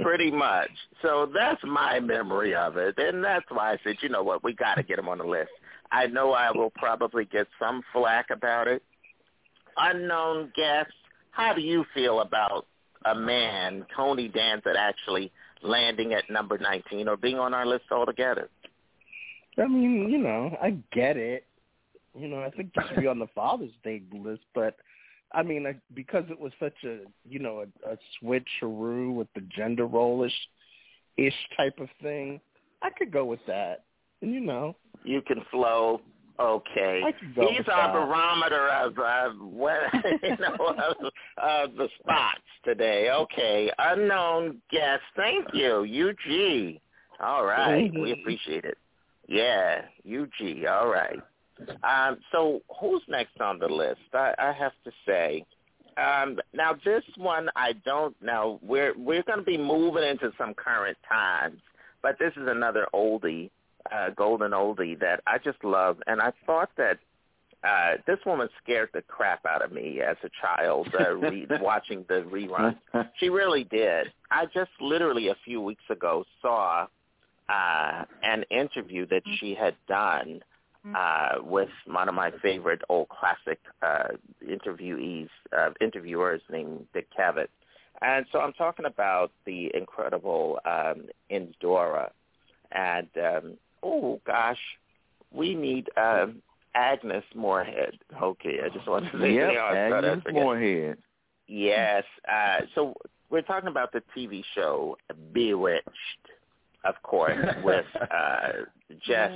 pretty 0.00 0.30
much. 0.30 0.70
So 1.02 1.30
that's 1.34 1.60
my 1.64 1.98
memory 2.00 2.54
of 2.54 2.76
it, 2.76 2.96
and 2.98 3.22
that's 3.22 3.44
why 3.48 3.72
I 3.72 3.78
said, 3.84 3.96
you 4.00 4.08
know 4.08 4.22
what, 4.22 4.44
we 4.44 4.54
got 4.54 4.74
to 4.76 4.82
get 4.82 4.98
him 4.98 5.08
on 5.08 5.18
the 5.18 5.24
list. 5.24 5.50
I 5.92 6.06
know 6.06 6.32
I 6.32 6.50
will 6.50 6.70
probably 6.70 7.26
get 7.26 7.46
some 7.60 7.82
flack 7.92 8.30
about 8.30 8.66
it. 8.66 8.82
Unknown 9.76 10.50
guest, 10.56 10.92
how 11.30 11.52
do 11.52 11.60
you 11.60 11.84
feel 11.94 12.20
about 12.20 12.66
a 13.04 13.14
man, 13.14 13.84
Tony 13.94 14.28
Danza, 14.28 14.72
actually 14.76 15.30
landing 15.62 16.14
at 16.14 16.28
number 16.30 16.56
19 16.58 17.08
or 17.08 17.16
being 17.16 17.38
on 17.38 17.52
our 17.52 17.66
list 17.66 17.84
altogether? 17.90 18.48
I 19.58 19.66
mean, 19.66 20.08
you 20.08 20.18
know, 20.18 20.56
I 20.62 20.76
get 20.92 21.16
it. 21.16 21.44
You 22.18 22.28
know, 22.28 22.42
I 22.42 22.50
think 22.50 22.70
it 22.74 22.84
should 22.88 23.00
be 23.00 23.06
on 23.06 23.18
the 23.18 23.26
Father's 23.34 23.70
Day 23.84 24.02
list, 24.12 24.42
but 24.54 24.76
I 25.32 25.42
mean, 25.42 25.66
I, 25.66 25.76
because 25.94 26.24
it 26.30 26.38
was 26.38 26.52
such 26.60 26.74
a, 26.84 27.00
you 27.28 27.38
know, 27.38 27.64
a, 27.86 27.92
a 27.92 27.96
switcheroo 28.22 29.14
with 29.14 29.28
the 29.34 29.42
gender 29.56 29.86
role-ish 29.86 30.32
ish 31.16 31.34
type 31.56 31.78
of 31.78 31.88
thing, 32.02 32.40
I 32.82 32.90
could 32.90 33.12
go 33.12 33.24
with 33.24 33.40
that. 33.46 33.84
And 34.20 34.32
you 34.32 34.40
know, 34.40 34.76
You 35.04 35.22
can 35.22 35.42
flow. 35.50 36.00
Okay. 36.40 37.02
I 37.04 37.12
could 37.12 37.34
go 37.34 37.48
He's 37.48 37.68
our 37.70 37.88
that. 37.88 37.92
barometer 37.92 38.68
of, 38.68 39.34
what, 39.40 39.80
you 40.22 40.36
know, 40.38 40.56
of, 40.66 40.96
of 41.36 41.76
the 41.76 41.88
spots 42.00 42.40
today. 42.64 43.10
Okay. 43.10 43.70
Unknown 43.78 44.60
guest. 44.70 45.02
Thank 45.16 45.46
you. 45.52 45.84
UG. 45.84 46.80
All 47.20 47.44
right. 47.44 47.92
We 47.92 48.12
appreciate 48.12 48.64
it. 48.64 48.78
Yeah. 49.28 49.82
UG. 50.06 50.64
All 50.66 50.88
right. 50.88 51.20
Um, 51.84 52.18
so 52.32 52.60
who's 52.80 53.02
next 53.08 53.40
on 53.40 53.58
the 53.58 53.68
list? 53.68 54.00
I, 54.12 54.34
I 54.38 54.52
have 54.52 54.72
to 54.84 54.90
say. 55.06 55.44
Um, 55.96 56.38
now 56.54 56.74
this 56.84 57.04
one 57.18 57.48
I 57.54 57.74
don't 57.84 58.20
know. 58.22 58.58
We're 58.62 58.94
we're 58.96 59.22
going 59.22 59.38
to 59.38 59.44
be 59.44 59.58
moving 59.58 60.02
into 60.02 60.32
some 60.38 60.54
current 60.54 60.96
times, 61.08 61.60
but 62.02 62.18
this 62.18 62.32
is 62.36 62.48
another 62.48 62.86
oldie, 62.94 63.50
uh, 63.90 64.10
golden 64.10 64.52
oldie 64.52 64.98
that 65.00 65.20
I 65.26 65.38
just 65.38 65.62
love, 65.64 65.98
and 66.06 66.20
I 66.20 66.32
thought 66.46 66.70
that 66.76 66.98
uh, 67.64 67.96
this 68.06 68.18
woman 68.26 68.48
scared 68.62 68.88
the 68.92 69.02
crap 69.02 69.46
out 69.46 69.62
of 69.64 69.70
me 69.70 70.00
as 70.00 70.16
a 70.24 70.30
child 70.40 70.88
uh, 70.98 71.12
re- 71.16 71.46
watching 71.60 72.04
the 72.08 72.22
rerun. 72.22 72.76
She 73.18 73.28
really 73.28 73.64
did. 73.64 74.12
I 74.30 74.46
just 74.46 74.70
literally 74.80 75.28
a 75.28 75.36
few 75.44 75.60
weeks 75.60 75.84
ago 75.88 76.24
saw 76.40 76.86
uh, 77.48 78.04
an 78.22 78.44
interview 78.50 79.06
that 79.06 79.22
she 79.38 79.54
had 79.54 79.76
done 79.86 80.42
uh, 80.96 81.34
with 81.42 81.68
one 81.86 82.08
of 82.08 82.14
my 82.14 82.32
favorite 82.42 82.82
old 82.88 83.08
classic 83.08 83.60
uh, 83.82 84.08
interviewees, 84.44 85.28
uh, 85.56 85.70
interviewers 85.80 86.40
named 86.50 86.86
Dick 86.92 87.06
Cavett. 87.16 87.48
And 88.00 88.26
so 88.32 88.40
I'm 88.40 88.52
talking 88.52 88.84
about 88.84 89.30
the 89.46 89.70
incredible 89.74 90.58
um, 90.64 91.06
Endora. 91.30 92.10
And, 92.72 93.08
um, 93.16 93.52
oh, 93.82 94.20
gosh, 94.26 94.58
we 95.32 95.54
need 95.54 95.88
um, 95.96 96.42
Agnes 96.74 97.24
Moorehead. 97.34 97.98
Okay, 98.22 98.58
I 98.64 98.68
just 98.68 98.86
wanted 98.88 99.12
to 99.12 99.20
say 99.20 99.34
Yep, 99.34 99.50
you 99.50 99.56
know, 99.56 99.64
I 99.64 99.90
thought 99.90 100.04
I'd 100.04 100.10
Agnes 100.10 100.22
forget. 100.24 100.42
Moorehead. 100.42 100.98
Yes. 101.46 102.04
Uh, 102.30 102.60
so 102.74 102.94
we're 103.30 103.42
talking 103.42 103.68
about 103.68 103.92
the 103.92 104.02
TV 104.16 104.42
show 104.54 104.96
Bewitched, 105.32 105.86
of 106.84 106.94
course, 107.02 107.38
with 107.64 107.86
uh, 108.00 108.48
Jess. 109.06 109.32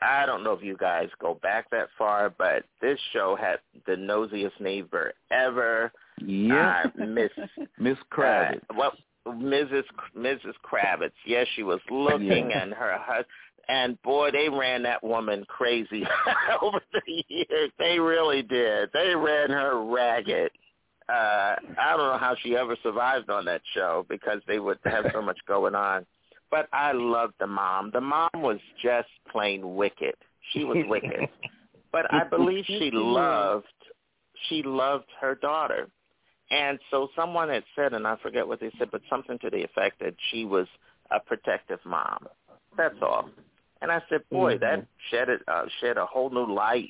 I 0.00 0.24
don't 0.24 0.42
know 0.42 0.52
if 0.54 0.62
you 0.62 0.76
guys 0.78 1.08
go 1.20 1.38
back 1.42 1.68
that 1.70 1.88
far, 1.98 2.30
but 2.30 2.64
this 2.80 2.98
show 3.12 3.36
had 3.38 3.58
the 3.86 3.92
nosiest 3.92 4.58
neighbor 4.60 5.12
ever. 5.30 5.92
Yeah. 6.24 6.84
Uh, 7.00 7.04
Miss 7.04 7.30
Miss 7.78 7.98
Kravitz. 8.10 8.56
Uh, 8.70 8.74
well, 8.76 8.92
Mrs. 9.26 9.84
Mrs. 10.16 10.54
Kravitz. 10.64 11.12
Yes, 11.24 11.46
she 11.56 11.62
was 11.62 11.80
looking, 11.90 12.50
Yeah. 12.50 12.62
and 12.62 12.72
her 12.72 12.96
husband. 12.98 13.26
And 13.68 14.00
boy, 14.02 14.30
they 14.30 14.48
ran 14.48 14.84
that 14.84 15.02
woman 15.02 15.44
crazy 15.48 16.04
over 16.62 16.80
the 16.92 17.24
years. 17.28 17.72
They 17.78 17.98
really 17.98 18.42
did. 18.42 18.90
They 18.92 19.14
ran 19.16 19.50
her 19.50 19.84
ragged. 19.84 20.52
Uh, 21.08 21.56
I 21.78 21.96
don't 21.96 22.12
know 22.12 22.18
how 22.18 22.36
she 22.42 22.56
ever 22.56 22.76
survived 22.82 23.28
on 23.28 23.44
that 23.46 23.62
show 23.74 24.06
because 24.08 24.40
they 24.46 24.58
would 24.60 24.78
have 24.84 25.06
so 25.12 25.20
much 25.20 25.38
going 25.48 25.74
on. 25.74 26.06
But 26.50 26.68
I 26.72 26.92
loved 26.92 27.34
the 27.40 27.48
mom. 27.48 27.90
The 27.92 28.00
mom 28.00 28.30
was 28.34 28.58
just 28.80 29.08
plain 29.32 29.74
wicked. 29.74 30.14
She 30.52 30.62
was 30.62 30.78
wicked. 30.88 31.28
but 31.92 32.12
I 32.14 32.22
believe 32.24 32.64
she 32.66 32.90
loved 32.92 33.66
she 34.48 34.62
loved 34.62 35.06
her 35.20 35.34
daughter. 35.34 35.88
And 36.50 36.78
so 36.90 37.08
someone 37.16 37.48
had 37.48 37.64
said, 37.74 37.92
and 37.92 38.06
I 38.06 38.16
forget 38.22 38.46
what 38.46 38.60
they 38.60 38.70
said, 38.78 38.90
but 38.92 39.02
something 39.10 39.38
to 39.40 39.50
the 39.50 39.64
effect 39.64 39.98
that 40.00 40.14
she 40.30 40.44
was 40.44 40.66
a 41.10 41.18
protective 41.20 41.80
mom. 41.84 42.26
That's 42.76 42.94
all. 43.02 43.28
And 43.82 43.90
I 43.90 44.00
said, 44.08 44.20
boy, 44.30 44.58
that 44.58 44.86
shed 45.10 45.28
it, 45.28 45.42
uh, 45.48 45.64
shed 45.80 45.98
a 45.98 46.06
whole 46.06 46.30
new 46.30 46.52
light 46.52 46.88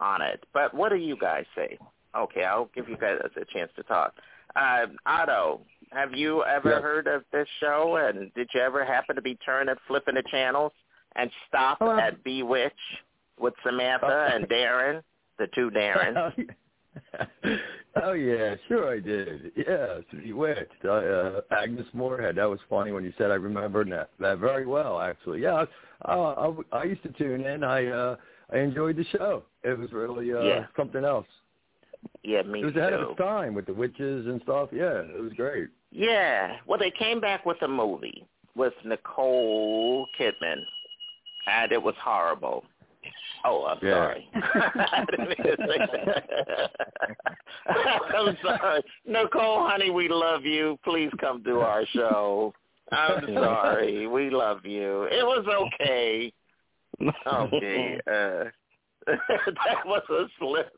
on 0.00 0.22
it. 0.22 0.44
But 0.52 0.72
what 0.72 0.90
do 0.90 0.96
you 0.96 1.16
guys 1.20 1.44
say? 1.54 1.78
Okay, 2.16 2.44
I'll 2.44 2.70
give 2.74 2.88
you 2.88 2.96
guys 2.96 3.18
a 3.24 3.44
chance 3.52 3.70
to 3.76 3.82
talk. 3.82 4.14
Uh, 4.54 4.86
Otto, 5.04 5.60
have 5.92 6.14
you 6.14 6.42
ever 6.44 6.70
Yes. 6.70 6.82
heard 6.82 7.06
of 7.08 7.24
this 7.32 7.48
show? 7.60 7.96
And 7.96 8.32
did 8.34 8.48
you 8.54 8.60
ever 8.60 8.84
happen 8.84 9.16
to 9.16 9.22
be 9.22 9.34
turning, 9.44 9.74
flipping 9.86 10.14
the 10.14 10.22
channels 10.30 10.72
and 11.16 11.30
stop 11.48 11.78
Oh, 11.80 11.98
at 11.98 12.22
Bewitch 12.24 12.72
with 13.38 13.52
Samantha 13.62 14.30
and 14.34 14.48
Darrin, 14.48 15.02
the 15.38 15.48
two 15.54 15.70
Darrins? 15.74 16.16
oh 18.02 18.12
yeah, 18.12 18.54
sure 18.68 18.92
I 18.92 19.00
did. 19.00 19.52
Yeah, 19.56 19.98
it's 19.98 20.10
Bewitched. 20.12 20.84
I, 20.84 20.88
uh, 20.88 21.40
Agnes 21.50 21.86
Moorehead. 21.92 22.36
That 22.36 22.48
was 22.48 22.60
funny 22.68 22.92
when 22.92 23.04
you 23.04 23.12
said. 23.18 23.30
I 23.30 23.34
remembered 23.34 23.90
that 23.92 24.10
that 24.20 24.38
very 24.38 24.66
well. 24.66 25.00
Actually, 25.00 25.42
yeah. 25.42 25.64
I, 26.02 26.12
I, 26.14 26.52
I 26.72 26.84
used 26.84 27.02
to 27.04 27.08
tune 27.10 27.44
in. 27.44 27.64
I 27.64 27.86
uh, 27.86 28.16
I 28.52 28.58
enjoyed 28.58 28.96
the 28.96 29.04
show. 29.16 29.42
It 29.64 29.78
was 29.78 29.92
really 29.92 30.32
uh, 30.32 30.40
Yeah. 30.42 30.66
something 30.76 31.04
else. 31.04 31.26
Yeah, 32.22 32.42
me 32.42 32.60
too. 32.60 32.62
it 32.62 32.64
was 32.66 32.74
too. 32.74 32.80
ahead 32.80 32.92
of 32.92 33.10
its 33.10 33.18
time 33.18 33.54
with 33.54 33.66
the 33.66 33.74
witches 33.74 34.26
and 34.26 34.40
stuff. 34.42 34.68
Yeah, 34.72 35.00
it 35.00 35.20
was 35.20 35.32
great. 35.32 35.68
Yeah. 35.90 36.56
Well, 36.66 36.78
they 36.78 36.90
came 36.92 37.20
back 37.20 37.46
with 37.46 37.60
a 37.62 37.68
movie 37.68 38.26
with 38.54 38.74
Nicole 38.84 40.06
Kidman, 40.18 40.60
and 41.46 41.72
it 41.72 41.82
was 41.82 41.94
horrible. 42.02 42.64
Oh, 43.44 43.64
I'm 43.66 43.78
Yeah. 43.82 43.92
sorry. 43.94 44.28
I 44.34 45.04
didn't 45.10 45.28
mean 45.28 45.36
to 45.36 45.56
say 45.68 45.78
that. 46.06 46.70
I'm 48.16 48.36
sorry. 48.42 48.82
Nicole, 49.06 49.68
honey, 49.68 49.90
we 49.90 50.08
love 50.08 50.44
you. 50.44 50.78
Please 50.84 51.10
come 51.20 51.42
to 51.44 51.60
our 51.60 51.84
show. 51.86 52.52
I'm 52.92 53.26
sorry. 53.34 54.06
We 54.06 54.30
love 54.30 54.64
you. 54.64 55.04
It 55.04 55.24
was 55.24 55.46
okay. 55.48 56.32
Okay. 57.26 58.00
Uh, 58.06 58.44
that 59.06 59.84
was 59.84 60.02
a 60.10 60.24
slip. 60.38 60.72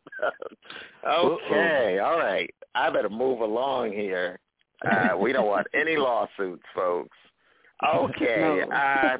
okay. 1.06 1.98
All 2.00 2.18
right. 2.18 2.52
I 2.74 2.90
better 2.90 3.08
move 3.08 3.40
along 3.40 3.92
here. 3.92 4.38
Uh, 4.90 5.16
we 5.18 5.32
don't 5.32 5.46
want 5.46 5.66
any 5.74 5.96
lawsuits, 5.96 6.62
folks. 6.74 7.16
Okay. 7.94 8.62
Uh, 8.72 9.16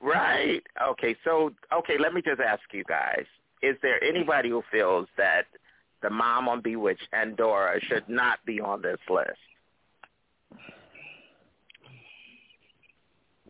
right. 0.00 0.62
Okay. 0.90 1.16
So, 1.24 1.52
okay, 1.72 1.96
let 1.98 2.14
me 2.14 2.22
just 2.22 2.40
ask 2.40 2.62
you 2.72 2.84
guys. 2.84 3.24
Is 3.62 3.76
there 3.82 4.02
anybody 4.02 4.50
who 4.50 4.62
feels 4.70 5.06
that 5.16 5.44
the 6.02 6.10
mom 6.10 6.48
on 6.48 6.60
Bewitched 6.60 7.08
Endora 7.12 7.80
should 7.88 8.08
not 8.08 8.38
be 8.44 8.60
on 8.60 8.82
this 8.82 8.98
list? 9.08 9.30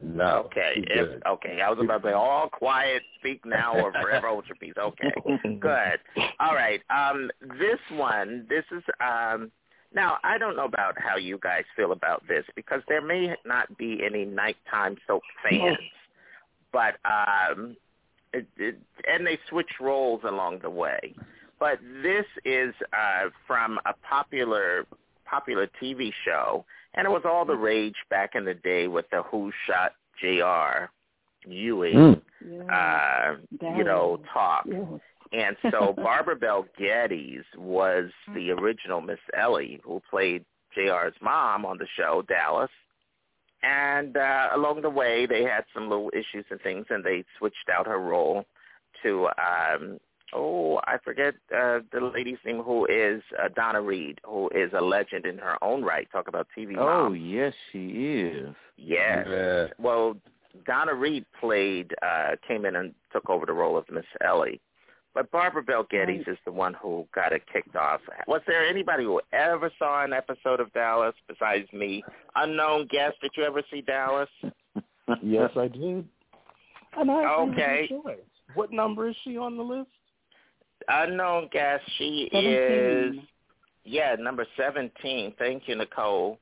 No. 0.02 0.44
Okay. 0.46 0.72
If, 0.76 1.22
okay. 1.26 1.60
I 1.62 1.70
was 1.70 1.78
about 1.82 2.02
to 2.02 2.08
say 2.08 2.12
all 2.12 2.48
quiet, 2.48 3.02
speak 3.18 3.44
now 3.46 3.74
or 3.74 3.92
forever 3.92 4.28
hold 4.28 4.44
your 4.46 4.56
peace. 4.56 4.74
Okay. 4.78 5.12
Good. 5.60 5.98
All 6.40 6.54
right. 6.54 6.80
Um, 6.90 7.30
this 7.58 7.78
one, 7.92 8.46
this 8.48 8.64
is 8.70 8.82
um, 9.00 9.50
now 9.94 10.18
I 10.22 10.36
don't 10.38 10.56
know 10.56 10.64
about 10.64 10.94
how 10.98 11.16
you 11.16 11.38
guys 11.42 11.64
feel 11.76 11.92
about 11.92 12.22
this 12.28 12.44
because 12.54 12.82
there 12.88 13.00
may 13.00 13.34
not 13.46 13.76
be 13.78 14.00
any 14.04 14.24
nighttime 14.24 14.96
soap 15.06 15.22
fans, 15.42 15.78
but 16.74 16.96
um, 17.08 17.76
it, 18.34 18.46
it, 18.58 18.76
and 19.08 19.24
they 19.24 19.38
switch 19.48 19.70
roles 19.80 20.20
along 20.24 20.58
the 20.60 20.68
way. 20.68 21.14
But 21.60 21.78
this 22.02 22.26
is 22.44 22.74
uh, 22.92 23.30
from 23.46 23.78
a 23.86 23.94
popular 24.06 24.84
popular 25.24 25.68
TV 25.80 26.12
show, 26.24 26.64
and 26.94 27.06
it 27.06 27.10
was 27.10 27.22
all 27.24 27.44
the 27.44 27.56
rage 27.56 27.94
back 28.10 28.34
in 28.34 28.44
the 28.44 28.54
day 28.54 28.88
with 28.88 29.08
the 29.10 29.22
Who 29.30 29.52
Shot 29.66 29.92
J.R. 30.20 30.90
Ewing, 31.46 32.20
uh, 32.72 33.34
you 33.76 33.84
know, 33.84 34.20
talk. 34.32 34.66
And 34.66 35.56
so 35.70 35.92
Barbara 35.96 36.36
Bel 36.36 36.66
Geddes 36.78 37.44
was 37.56 38.10
the 38.34 38.50
original 38.50 39.00
Miss 39.00 39.18
Ellie 39.38 39.80
who 39.84 40.02
played 40.10 40.44
JR's 40.74 41.14
mom 41.22 41.64
on 41.64 41.78
the 41.78 41.86
show, 41.96 42.22
Dallas. 42.28 42.70
And 43.64 44.16
uh, 44.16 44.48
along 44.54 44.82
the 44.82 44.90
way, 44.90 45.26
they 45.26 45.42
had 45.42 45.64
some 45.72 45.88
little 45.88 46.10
issues 46.12 46.44
and 46.50 46.60
things, 46.60 46.86
and 46.90 47.04
they 47.04 47.24
switched 47.38 47.68
out 47.72 47.86
her 47.86 47.98
role 47.98 48.44
to 49.02 49.28
um, 49.38 49.98
oh, 50.34 50.80
I 50.84 50.98
forget 51.02 51.34
uh, 51.54 51.80
the 51.92 52.00
lady's 52.14 52.38
name 52.44 52.62
who 52.62 52.86
is 52.86 53.22
uh, 53.42 53.48
Donna 53.54 53.80
Reed, 53.80 54.20
who 54.24 54.48
is 54.50 54.70
a 54.76 54.80
legend 54.80 55.26
in 55.26 55.38
her 55.38 55.62
own 55.62 55.82
right. 55.82 56.08
Talk 56.10 56.28
about 56.28 56.46
TV 56.56 56.72
mom. 56.72 56.86
Oh 56.86 57.12
yes, 57.12 57.54
she 57.72 57.88
is. 57.88 58.54
Yes. 58.76 59.26
Yeah. 59.28 59.66
Well, 59.78 60.16
Donna 60.66 60.94
Reed 60.94 61.24
played, 61.40 61.94
uh, 62.02 62.36
came 62.46 62.64
in 62.64 62.76
and 62.76 62.94
took 63.12 63.28
over 63.28 63.46
the 63.46 63.52
role 63.52 63.76
of 63.76 63.84
Miss 63.90 64.04
Ellie. 64.24 64.60
But 65.14 65.30
Barbara 65.30 65.62
Bel 65.62 65.86
Geddes 65.88 66.26
is 66.26 66.38
the 66.44 66.50
one 66.50 66.74
who 66.74 67.06
got 67.14 67.32
it 67.32 67.42
kicked 67.52 67.76
off. 67.76 68.00
Was 68.26 68.42
there 68.48 68.66
anybody 68.66 69.04
who 69.04 69.20
ever 69.32 69.70
saw 69.78 70.04
an 70.04 70.12
episode 70.12 70.58
of 70.58 70.72
Dallas 70.72 71.14
besides 71.28 71.72
me? 71.72 72.02
Unknown 72.34 72.88
guest, 72.90 73.16
did 73.22 73.30
you 73.36 73.44
ever 73.44 73.62
see 73.70 73.80
Dallas? 73.80 74.28
yes, 75.22 75.50
I 75.56 75.68
did. 75.68 76.08
And 76.96 77.10
I 77.10 77.42
agree 77.42 77.88
Okay. 77.94 78.18
What 78.54 78.72
number 78.72 79.08
is 79.08 79.16
she 79.24 79.36
on 79.36 79.56
the 79.56 79.62
list? 79.62 79.90
Unknown 80.88 81.48
guest, 81.52 81.82
she 81.96 82.28
is, 82.32 83.14
yeah, 83.84 84.16
number 84.18 84.46
17. 84.56 85.34
Thank 85.38 85.62
you, 85.66 85.76
Nicole. 85.76 86.38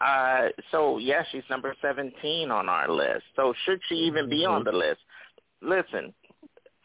Uh, 0.00 0.48
so, 0.70 0.98
yeah, 0.98 1.22
she's 1.30 1.42
number 1.48 1.74
17 1.80 2.50
on 2.50 2.68
our 2.68 2.90
list. 2.90 3.22
So 3.36 3.54
should 3.64 3.80
she 3.88 3.96
even 3.96 4.28
be 4.28 4.44
on 4.44 4.64
the 4.64 4.72
list? 4.72 5.00
Listen, 5.62 6.12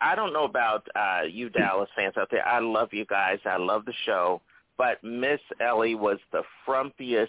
I 0.01 0.15
don't 0.15 0.33
know 0.33 0.45
about 0.45 0.88
uh, 0.95 1.21
you 1.29 1.49
Dallas 1.49 1.89
fans 1.95 2.15
out 2.17 2.29
there. 2.31 2.47
I 2.47 2.59
love 2.59 2.89
you 2.93 3.05
guys. 3.05 3.39
I 3.45 3.57
love 3.57 3.85
the 3.85 3.93
show. 4.05 4.41
But 4.77 5.03
Miss 5.03 5.41
Ellie 5.59 5.95
was 5.95 6.19
the 6.31 6.41
frumpiest 6.65 7.27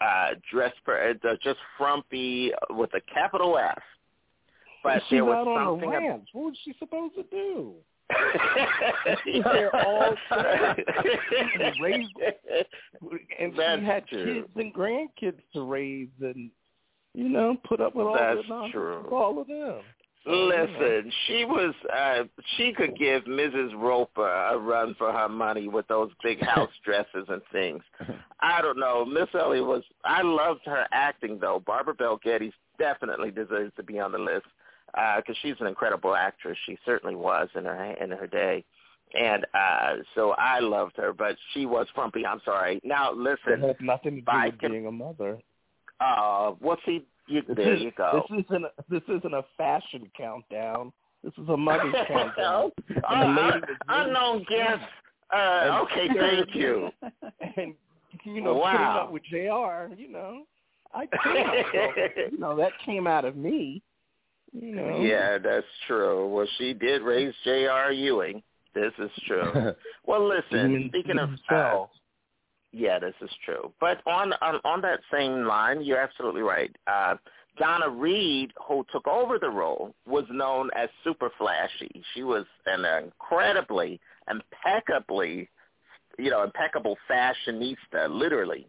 uh, 0.00 0.30
dress, 0.50 0.72
per, 0.84 1.14
uh, 1.24 1.34
just 1.42 1.58
frumpy 1.78 2.50
with 2.70 2.90
a 2.94 3.00
capital 3.12 3.56
F. 3.56 3.78
But 4.82 5.00
She's 5.08 5.18
there 5.18 5.24
was 5.24 5.36
out 5.36 5.46
on 5.48 5.80
something 5.80 5.90
the 5.90 5.96
ab- 5.96 6.24
What 6.32 6.46
was 6.46 6.56
she 6.64 6.74
supposed 6.80 7.14
to 7.14 7.22
do? 7.30 7.74
They're 9.44 9.74
all 9.86 10.14
raised, 11.80 12.10
and 13.38 13.56
That's 13.56 13.80
she 13.80 13.86
had 13.86 14.06
true. 14.08 14.34
kids 14.42 14.48
and 14.56 14.74
grandkids 14.74 15.38
to 15.54 15.62
raise, 15.62 16.08
and 16.20 16.50
you 17.14 17.28
know, 17.28 17.56
put 17.66 17.80
up 17.80 17.94
with 17.94 18.06
all 18.06 18.16
That's 18.18 18.38
the 18.42 18.48
nonsense 18.54 18.72
true. 18.72 19.02
with 19.04 19.12
all 19.12 19.40
of 19.40 19.46
them. 19.46 19.80
So, 20.24 20.30
you 20.32 20.48
know. 20.48 20.54
Listen, 20.54 21.12
she 21.26 21.44
was 21.44 21.74
uh 21.92 22.24
she 22.56 22.72
could 22.72 22.96
give 22.96 23.24
Mrs. 23.24 23.72
Roper 23.76 24.28
a 24.28 24.56
run 24.58 24.94
for 24.96 25.12
her 25.12 25.28
money 25.28 25.68
with 25.68 25.86
those 25.88 26.10
big 26.22 26.40
house 26.44 26.70
dresses 26.84 27.26
and 27.28 27.42
things. 27.50 27.82
I 28.40 28.62
don't 28.62 28.78
know. 28.78 29.04
Miss 29.04 29.28
Ellie 29.34 29.60
was 29.60 29.82
I 30.04 30.22
loved 30.22 30.60
her 30.66 30.86
acting 30.92 31.38
though. 31.40 31.62
Barbara 31.66 31.94
Bel 31.94 32.18
Geddes 32.22 32.54
definitely 32.78 33.30
deserves 33.30 33.72
to 33.76 33.82
be 33.82 33.98
on 33.98 34.12
the 34.12 34.18
list 34.18 34.46
because 35.16 35.36
she's 35.42 35.56
an 35.60 35.66
incredible 35.66 36.14
actress. 36.14 36.58
She 36.66 36.78
certainly 36.84 37.14
was 37.16 37.48
in 37.54 37.64
her 37.64 37.84
in 38.00 38.10
her 38.10 38.26
day. 38.26 38.64
And 39.18 39.44
uh 39.54 39.96
so 40.14 40.34
I 40.38 40.60
loved 40.60 40.96
her, 40.98 41.12
but 41.12 41.36
she 41.52 41.66
was 41.66 41.86
frumpy. 41.94 42.24
I'm 42.24 42.40
sorry. 42.44 42.80
Now 42.84 43.10
It 43.12 43.18
listen, 43.18 43.60
has 43.60 43.76
nothing 43.80 44.16
to 44.16 44.20
do 44.20 44.26
with 44.44 44.70
being 44.70 44.86
a 44.86 44.92
mother. 44.92 45.38
uh 46.00 46.52
what's 46.60 46.82
he 46.84 47.04
you, 47.28 47.42
This 47.54 47.80
you 47.80 47.92
go. 47.96 48.24
This 48.30 48.44
isn't 48.46 48.64
a, 48.64 48.70
this 48.90 49.02
isn't 49.08 49.34
a 49.34 49.42
fashion 49.56 50.10
countdown. 50.16 50.92
This 51.24 51.32
is 51.38 51.48
a 51.48 51.56
mother's 51.56 51.94
countdown. 52.08 52.70
Uh, 53.04 53.14
And 53.14 53.36
the 53.38 53.42
lady 53.42 53.60
was 53.60 53.76
unknown 53.88 54.44
guest. 54.48 54.82
Uh, 55.34 55.82
okay, 55.84 56.08
thank 56.18 56.54
you. 56.54 56.90
and 57.56 57.74
you 58.24 58.40
know, 58.42 58.54
Wow. 58.54 58.72
putting 58.72 58.86
up 58.86 59.12
with 59.12 59.22
J.R. 59.30 59.90
You 59.96 60.08
know, 60.12 60.42
I 60.94 61.08
you 62.30 62.38
know 62.38 62.54
that 62.56 62.72
came 62.84 63.06
out 63.06 63.24
of 63.24 63.36
me. 63.36 63.82
You 64.52 64.74
know. 64.74 65.00
Yeah, 65.00 65.38
that's 65.38 65.66
true. 65.86 66.28
Well, 66.28 66.46
she 66.58 66.74
did 66.74 67.00
raise 67.02 67.32
J.R. 67.44 67.90
Ewing. 67.92 68.42
This 68.74 68.92
is 68.98 69.10
true. 69.26 69.72
Well, 70.06 70.28
listen, 70.28 70.86
speaking 70.88 71.18
of 71.18 71.30
uh. 71.50 71.84
Yeah, 72.72 72.98
this 72.98 73.14
is 73.20 73.30
true. 73.44 73.72
But 73.80 74.00
on 74.06 74.32
on, 74.40 74.60
on 74.64 74.80
that 74.82 75.00
same 75.12 75.44
line, 75.44 75.82
you're 75.82 76.00
absolutely 76.00 76.42
right. 76.42 76.74
Uh, 76.86 77.16
Donna 77.58 77.88
Reed, 77.90 78.50
who 78.66 78.84
took 78.90 79.06
over 79.06 79.38
the 79.38 79.50
role, 79.50 79.94
was 80.06 80.24
known 80.30 80.70
as 80.74 80.88
super 81.04 81.30
flashy. 81.36 82.02
She 82.14 82.22
was 82.22 82.46
an 82.64 82.84
incredibly, 83.04 84.00
impeccably, 84.30 85.50
you 86.18 86.30
know, 86.30 86.44
impeccable 86.44 86.96
fashionista, 87.10 88.08
literally. 88.08 88.66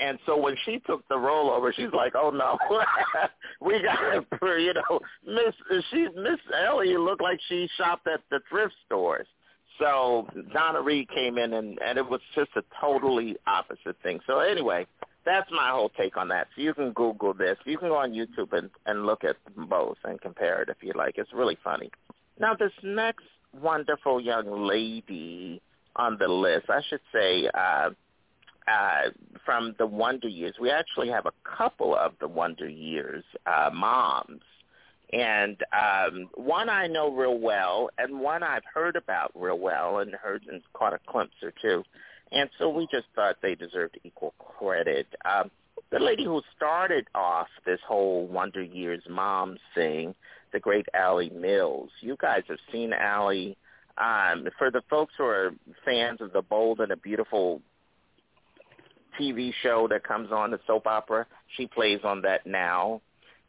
And 0.00 0.18
so 0.26 0.36
when 0.36 0.56
she 0.64 0.80
took 0.86 1.06
the 1.08 1.18
role 1.18 1.50
over, 1.50 1.72
she's 1.72 1.92
like, 1.92 2.14
"Oh 2.16 2.30
no, 2.30 2.58
we 3.60 3.80
got 3.82 4.00
to, 4.00 4.24
you 4.58 4.72
know, 4.74 5.00
Miss 5.24 5.54
she 5.90 6.08
Miss 6.16 6.40
Ellie 6.66 6.96
looked 6.96 7.22
like 7.22 7.38
she 7.48 7.68
shopped 7.76 8.08
at 8.08 8.20
the 8.30 8.40
thrift 8.50 8.74
stores." 8.86 9.26
So 9.78 10.28
Donna 10.52 10.80
Reed 10.80 11.08
came 11.08 11.38
in, 11.38 11.52
and 11.54 11.78
and 11.84 11.98
it 11.98 12.08
was 12.08 12.20
just 12.34 12.50
a 12.56 12.62
totally 12.80 13.36
opposite 13.46 13.96
thing. 14.02 14.20
So 14.26 14.38
anyway, 14.38 14.86
that's 15.24 15.50
my 15.50 15.70
whole 15.70 15.90
take 15.90 16.16
on 16.16 16.28
that. 16.28 16.48
So 16.54 16.62
you 16.62 16.74
can 16.74 16.92
Google 16.92 17.34
this. 17.34 17.56
You 17.64 17.78
can 17.78 17.88
go 17.88 17.96
on 17.96 18.12
YouTube 18.12 18.52
and 18.52 18.70
and 18.86 19.06
look 19.06 19.24
at 19.24 19.36
both 19.56 19.98
and 20.04 20.20
compare 20.20 20.62
it 20.62 20.68
if 20.68 20.76
you 20.80 20.92
like. 20.94 21.18
It's 21.18 21.32
really 21.32 21.58
funny. 21.62 21.90
Now 22.38 22.54
this 22.54 22.72
next 22.82 23.24
wonderful 23.60 24.20
young 24.20 24.66
lady 24.66 25.60
on 25.96 26.18
the 26.18 26.28
list, 26.28 26.66
I 26.68 26.80
should 26.88 27.00
say. 27.12 27.48
uh 27.54 27.90
uh, 28.66 29.10
from 29.44 29.74
the 29.78 29.86
Wonder 29.86 30.28
Years. 30.28 30.54
We 30.60 30.70
actually 30.70 31.08
have 31.10 31.26
a 31.26 31.32
couple 31.44 31.94
of 31.94 32.12
the 32.20 32.28
Wonder 32.28 32.68
Years 32.68 33.24
uh, 33.46 33.70
moms. 33.72 34.40
And 35.14 35.56
um, 35.72 36.28
one 36.34 36.68
I 36.68 36.88
know 36.88 37.10
real 37.10 37.38
well, 37.38 37.88
and 37.98 38.18
one 38.18 38.42
I've 38.42 38.64
heard 38.72 38.96
about 38.96 39.30
real 39.36 39.58
well, 39.58 39.98
and 39.98 40.12
heard 40.12 40.42
and 40.50 40.60
caught 40.72 40.92
a 40.92 40.98
glimpse 41.06 41.36
or 41.40 41.52
two. 41.62 41.84
And 42.32 42.50
so 42.58 42.68
we 42.68 42.88
just 42.90 43.06
thought 43.14 43.36
they 43.40 43.54
deserved 43.54 43.98
equal 44.02 44.34
credit. 44.38 45.06
Um, 45.24 45.52
the 45.92 46.00
lady 46.00 46.24
who 46.24 46.42
started 46.56 47.06
off 47.14 47.46
this 47.64 47.78
whole 47.86 48.26
Wonder 48.26 48.62
Years 48.62 49.02
Mom 49.08 49.56
thing, 49.74 50.16
the 50.52 50.58
great 50.58 50.86
Alley 50.94 51.30
Mills. 51.30 51.90
You 52.00 52.16
guys 52.20 52.42
have 52.48 52.58
seen 52.72 52.92
Alley. 52.92 53.56
Um, 53.96 54.48
for 54.58 54.72
the 54.72 54.82
folks 54.90 55.14
who 55.16 55.22
are 55.22 55.52
fans 55.84 56.20
of 56.20 56.32
the 56.32 56.42
Bold 56.42 56.80
and 56.80 56.90
the 56.90 56.96
Beautiful 56.96 57.62
TV 59.20 59.52
show 59.62 59.86
that 59.88 60.02
comes 60.02 60.32
on 60.32 60.50
the 60.50 60.58
soap 60.66 60.88
opera. 60.88 61.26
She 61.56 61.68
plays 61.68 62.00
on 62.02 62.22
that 62.22 62.44
now, 62.46 63.00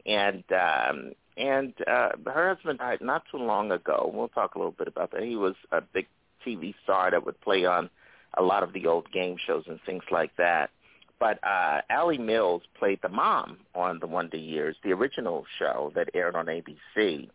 and 0.06 0.44
um, 0.52 1.12
and 1.36 1.74
uh, 1.86 2.10
her 2.26 2.54
husband 2.54 2.78
died 2.78 3.00
not 3.00 3.22
too 3.30 3.38
long 3.38 3.72
ago. 3.72 4.10
We'll 4.12 4.28
talk 4.28 4.54
a 4.54 4.58
little 4.58 4.74
bit 4.76 4.88
about 4.88 5.12
that. 5.12 5.22
He 5.22 5.36
was 5.36 5.54
a 5.72 5.80
big 5.80 6.06
TV 6.46 6.74
star 6.84 7.10
that 7.10 7.24
would 7.24 7.40
play 7.40 7.64
on 7.64 7.90
a 8.38 8.42
lot 8.42 8.62
of 8.62 8.72
the 8.72 8.86
old 8.86 9.10
game 9.12 9.36
shows 9.46 9.64
and 9.68 9.78
things 9.86 10.04
like 10.10 10.34
that. 10.36 10.70
But 11.18 11.38
uh, 11.42 11.80
Alley 11.90 12.18
Mills 12.18 12.62
played 12.78 12.98
the 13.02 13.08
mom 13.08 13.58
on 13.74 13.98
the 14.00 14.06
Wonder 14.06 14.36
Years, 14.36 14.76
the 14.84 14.92
original 14.92 15.44
show 15.58 15.92
that 15.94 16.10
aired 16.14 16.36
on 16.36 16.46
ABC. 16.46 17.28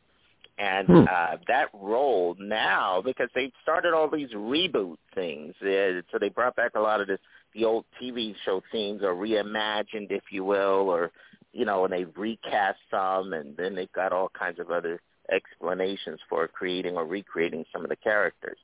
And 0.58 0.88
Hmm. 0.88 1.06
uh, 1.10 1.38
that 1.48 1.70
role 1.74 2.36
now, 2.40 3.02
because 3.04 3.30
they 3.34 3.52
started 3.64 3.94
all 3.94 4.08
these 4.08 4.30
reboot 4.32 4.98
things, 5.16 5.56
uh, 5.62 6.02
so 6.12 6.20
they 6.20 6.30
brought 6.30 6.56
back 6.56 6.74
a 6.76 6.80
lot 6.80 7.02
of 7.02 7.08
this, 7.08 7.20
the 7.56 7.66
old 7.66 7.86
TV 8.00 8.36
show 8.46 8.62
themes, 8.72 9.02
or 9.02 9.16
reimagined, 9.16 10.12
if 10.12 10.24
you 10.32 10.44
will, 10.44 10.90
or 10.90 11.12
you 11.54 11.66
know, 11.66 11.86
and 11.86 11.94
they 11.94 12.06
recast 12.06 12.80
some, 12.90 13.34
and 13.34 13.56
then 13.58 13.76
they've 13.76 13.92
got 13.92 14.14
all 14.14 14.30
kinds 14.38 14.60
of 14.60 14.72
other 14.72 15.02
explanations 15.32 16.20
for 16.30 16.48
creating 16.48 16.96
or 16.96 17.06
recreating 17.06 17.66
some 17.72 17.84
of 17.84 17.90
the 17.90 17.96
characters. 17.96 18.58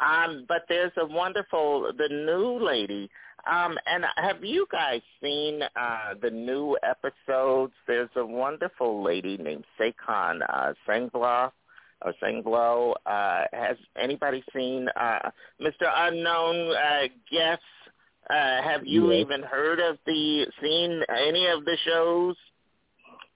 Um, 0.00 0.44
but 0.48 0.64
there's 0.68 0.92
a 0.96 1.06
wonderful, 1.06 1.92
the 1.96 2.08
new 2.08 2.64
lady. 2.64 3.08
Um, 3.50 3.76
and 3.86 4.04
have 4.16 4.42
you 4.42 4.66
guys 4.72 5.02
seen 5.22 5.60
uh, 5.62 6.14
the 6.20 6.30
new 6.30 6.76
episodes? 6.82 7.72
There's 7.86 8.10
a 8.16 8.24
wonderful 8.24 9.02
lady 9.02 9.36
named 9.36 9.64
Saycon 9.78 10.40
uh, 10.48 10.72
Sengla 10.88 11.50
or 12.02 12.14
Senglo. 12.22 12.94
Uh, 13.06 13.44
has 13.52 13.76
anybody 14.00 14.42
seen 14.54 14.88
uh, 14.96 15.30
Mr. 15.60 15.90
Unknown 15.94 16.74
uh, 16.74 17.08
Guest? 17.30 17.62
Uh, 18.30 18.62
have 18.62 18.86
you 18.86 19.12
Yes. 19.12 19.26
even 19.26 19.42
heard 19.42 19.80
of 19.80 19.98
the 20.06 20.46
seen 20.62 21.02
any 21.10 21.46
of 21.46 21.64
the 21.64 21.76
shows? 21.84 22.36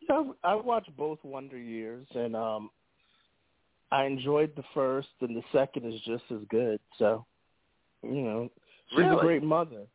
Yeah, 0.09 0.33
I 0.43 0.55
watched 0.55 0.97
both 0.97 1.23
Wonder 1.23 1.59
Years, 1.59 2.07
and 2.15 2.35
um, 2.35 2.71
I 3.91 4.05
enjoyed 4.05 4.55
the 4.57 4.63
first, 4.75 5.09
and 5.21 5.37
the 5.37 5.43
second 5.53 5.93
is 5.93 6.01
just 6.03 6.25
as 6.31 6.41
good. 6.49 6.81
So, 6.99 7.27
you 8.03 8.23
know, 8.23 8.51
she's 8.91 8.99
Really? 9.01 9.17
a 9.17 9.21
great 9.21 9.43
mother. 9.43 9.87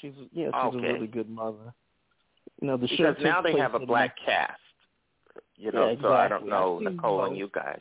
She's 0.00 0.12
yeah, 0.32 0.46
she's 0.46 0.74
Okay. 0.76 0.86
a 0.88 0.92
really 0.92 1.06
good 1.06 1.28
mother. 1.28 1.74
You 2.60 2.68
know, 2.68 2.76
the 2.76 2.86
show 2.88 3.08
Because 3.12 3.22
now 3.24 3.40
takes 3.40 3.54
they 3.56 3.60
have 3.60 3.74
a 3.74 3.80
black 3.80 4.16
cast. 4.24 4.60
You 5.56 5.72
know, 5.72 5.90
Yeah, 5.90 6.00
so 6.02 6.12
I 6.12 6.28
don't 6.28 6.46
know 6.46 6.78
Nicole 6.78 7.24
and 7.24 7.36
you 7.36 7.48
guys. 7.52 7.80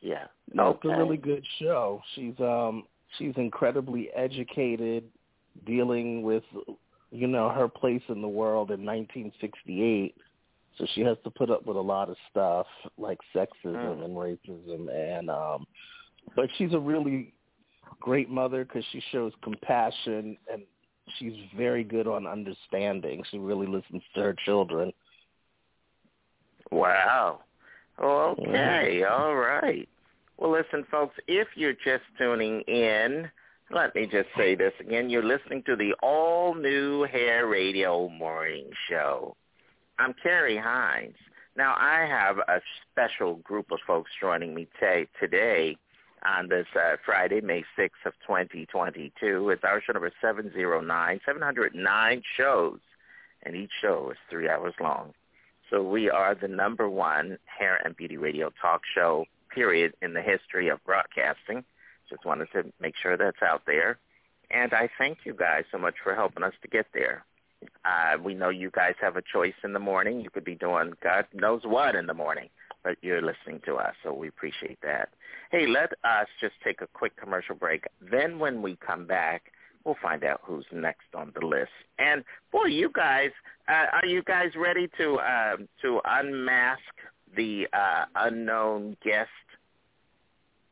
Yeah. 0.00 0.26
No, 0.52 0.68
okay. 0.68 0.88
it's 0.88 0.94
a 0.94 0.98
really 0.98 1.16
good 1.16 1.44
show. 1.58 2.00
She's 2.14 2.38
um 2.40 2.86
she's 3.18 3.34
incredibly 3.36 4.10
educated, 4.14 5.04
dealing 5.64 6.22
with 6.22 6.44
you 7.10 7.26
know, 7.26 7.48
her 7.48 7.68
place 7.68 8.02
in 8.08 8.20
the 8.20 8.28
world 8.28 8.70
in 8.70 8.84
1968. 8.84 10.14
So 10.76 10.86
she 10.94 11.00
has 11.02 11.16
to 11.24 11.30
put 11.30 11.50
up 11.50 11.64
with 11.64 11.76
a 11.76 11.80
lot 11.80 12.10
of 12.10 12.16
stuff 12.30 12.66
like 12.98 13.18
sexism 13.34 13.48
Mm. 13.64 14.04
and 14.04 14.16
racism, 14.16 14.90
and 14.90 15.30
um, 15.30 15.66
but 16.34 16.50
she's 16.58 16.74
a 16.74 16.78
really 16.78 17.32
great 18.00 18.28
mother 18.28 18.64
because 18.64 18.84
she 18.92 19.00
shows 19.10 19.32
compassion 19.42 20.36
and 20.52 20.62
she's 21.18 21.34
very 21.56 21.82
good 21.82 22.06
on 22.06 22.26
understanding. 22.26 23.22
She 23.30 23.38
really 23.38 23.66
listens 23.66 24.02
to 24.14 24.20
her 24.20 24.34
children. 24.44 24.92
Wow. 26.70 27.40
Okay. 27.98 29.04
All 29.04 29.34
right. 29.34 29.88
Well, 30.38 30.52
listen, 30.52 30.84
folks, 30.90 31.16
if 31.26 31.48
you're 31.54 31.72
just 31.72 32.04
tuning 32.18 32.60
in, 32.62 33.30
let 33.70 33.94
me 33.94 34.06
just 34.06 34.28
say 34.36 34.54
this 34.54 34.74
again. 34.80 35.08
You're 35.08 35.24
listening 35.24 35.62
to 35.64 35.76
the 35.76 35.94
all-new 36.02 37.04
Hair 37.04 37.46
Radio 37.46 38.10
Morning 38.10 38.68
Show. 38.90 39.34
I'm 39.98 40.14
Carrie 40.22 40.58
Hines. 40.58 41.16
Now, 41.56 41.74
I 41.78 42.06
have 42.06 42.36
a 42.36 42.60
special 42.92 43.36
group 43.36 43.70
of 43.72 43.78
folks 43.86 44.10
joining 44.20 44.54
me 44.54 44.68
t- 44.78 45.06
today 45.18 45.78
on 46.22 46.50
this 46.50 46.66
uh, 46.78 46.96
Friday, 47.04 47.40
May 47.40 47.64
6th 47.78 48.04
of 48.04 48.12
2022. 48.26 49.48
It's 49.48 49.64
our 49.64 49.80
show 49.80 49.94
number 49.94 50.12
709, 50.20 51.20
709 51.24 52.22
shows, 52.36 52.78
and 53.42 53.56
each 53.56 53.70
show 53.80 54.10
is 54.10 54.18
three 54.28 54.50
hours 54.50 54.74
long. 54.82 55.14
So 55.70 55.82
we 55.82 56.10
are 56.10 56.34
the 56.34 56.48
number 56.48 56.90
one 56.90 57.38
hair 57.46 57.80
and 57.84 57.96
beauty 57.96 58.18
radio 58.18 58.52
talk 58.60 58.82
show, 58.94 59.24
period, 59.56 59.94
in 60.02 60.12
the 60.12 60.22
history 60.22 60.68
of 60.68 60.78
broadcasting. 60.84 61.64
Just 62.10 62.24
wanted 62.24 62.48
to 62.52 62.64
make 62.80 62.94
sure 63.02 63.16
that's 63.16 63.42
out 63.42 63.62
there. 63.66 63.98
And 64.50 64.72
I 64.72 64.88
thank 64.98 65.18
you 65.24 65.34
guys 65.34 65.64
so 65.72 65.78
much 65.78 65.94
for 66.04 66.14
helping 66.14 66.44
us 66.44 66.52
to 66.62 66.68
get 66.68 66.86
there. 66.94 67.24
Uh, 67.84 68.18
we 68.22 68.34
know 68.34 68.50
you 68.50 68.70
guys 68.70 68.94
have 69.00 69.16
a 69.16 69.22
choice 69.32 69.54
in 69.64 69.72
the 69.72 69.80
morning. 69.80 70.20
You 70.20 70.30
could 70.30 70.44
be 70.44 70.54
doing 70.54 70.92
God 71.02 71.24
knows 71.32 71.62
what 71.64 71.96
in 71.96 72.06
the 72.06 72.14
morning, 72.14 72.50
but 72.84 72.96
you're 73.00 73.22
listening 73.22 73.60
to 73.64 73.76
us, 73.76 73.94
so 74.04 74.12
we 74.12 74.28
appreciate 74.28 74.78
that. 74.82 75.08
Hey, 75.50 75.66
let 75.66 75.92
us 76.04 76.28
just 76.40 76.54
take 76.62 76.82
a 76.82 76.86
quick 76.92 77.16
commercial 77.16 77.54
break. 77.54 77.84
Then 78.12 78.38
when 78.38 78.60
we 78.60 78.76
come 78.86 79.06
back, 79.06 79.52
we'll 79.84 79.96
find 80.02 80.22
out 80.22 80.40
who's 80.44 80.66
next 80.70 81.06
on 81.14 81.32
the 81.38 81.46
list. 81.46 81.70
And 81.98 82.22
boy, 82.52 82.66
you 82.66 82.90
guys, 82.94 83.30
uh, 83.68 83.86
are 83.92 84.06
you 84.06 84.22
guys 84.22 84.50
ready 84.54 84.88
to 84.98 85.14
uh, 85.14 85.56
to 85.82 86.00
unmask 86.04 86.82
the 87.34 87.66
uh, 87.72 88.04
unknown 88.16 88.96
guest, 89.04 89.30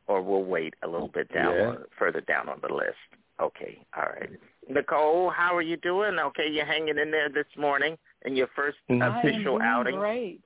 or 0.07 0.21
we'll 0.21 0.43
wait 0.43 0.73
a 0.83 0.87
little 0.87 1.07
bit 1.07 1.31
down 1.33 1.55
Yeah. 1.55 1.67
on, 1.69 1.85
further 1.97 2.21
down 2.21 2.49
on 2.49 2.59
the 2.61 2.73
list? 2.73 2.97
Okay, 3.39 3.79
all 3.95 4.03
right. 4.03 4.29
Nicole, 4.69 5.29
how 5.29 5.55
are 5.55 5.61
you 5.61 5.77
doing? 5.77 6.17
Okay, 6.19 6.47
you're 6.49 6.65
hanging 6.65 6.97
in 6.97 7.11
there 7.11 7.29
this 7.29 7.45
morning 7.57 7.97
in 8.25 8.35
your 8.35 8.47
first 8.55 8.77
I 8.89 8.93
am 8.93 9.01
official 9.01 9.57
doing 9.57 9.61
outing. 9.61 9.95
great. 9.97 10.41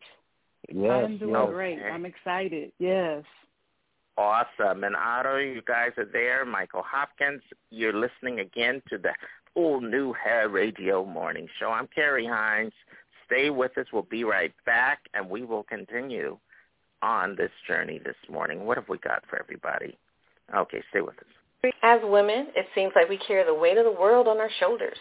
Yes, 0.72 1.04
I'm 1.06 1.18
doing 1.18 1.34
yes. 1.34 1.50
great. 1.50 1.80
I'm 1.82 2.06
excited. 2.06 2.72
Yes. 2.80 3.24
Awesome. 4.18 4.84
And 4.84 4.96
Otto, 4.96 5.38
you 5.38 5.62
guys 5.66 5.92
are 5.98 6.06
there. 6.06 6.46
Michael 6.46 6.84
Hopkins, 6.86 7.42
you're 7.70 7.94
listening 7.94 8.40
again 8.42 8.82
to 8.90 8.98
the 8.98 9.14
all 9.56 9.80
new 9.82 10.14
Hair 10.14 10.50
Radio 10.50 11.06
Morning 11.06 11.48
Show. 11.60 11.70
I'm 11.72 11.88
Carrie 11.88 12.28
Hines. 12.28 12.74
Stay 13.26 13.50
with 13.50 13.78
us. 13.78 13.86
We'll 13.94 14.02
be 14.04 14.24
right 14.24 14.54
back, 14.66 15.00
and 15.14 15.30
we 15.30 15.44
will 15.44 15.64
continue 15.64 16.38
on 17.02 17.36
this 17.36 17.52
journey 17.68 18.00
this 18.04 18.16
morning. 18.30 18.66
What 18.66 18.78
have 18.78 18.90
we 18.90 18.98
got 19.00 19.24
for 19.30 19.40
everybody? 19.40 19.98
Okay, 20.56 20.82
stay 20.90 21.02
with 21.02 21.16
us. 21.18 21.72
As 21.84 22.00
women, 22.04 22.48
it 22.56 22.68
seems 22.74 22.94
like 22.96 23.10
we 23.10 23.18
carry 23.18 23.44
the 23.44 23.54
weight 23.54 23.78
of 23.78 23.86
the 23.86 23.92
world 23.92 24.28
on 24.28 24.38
our 24.38 24.50
shoulders. 24.60 24.98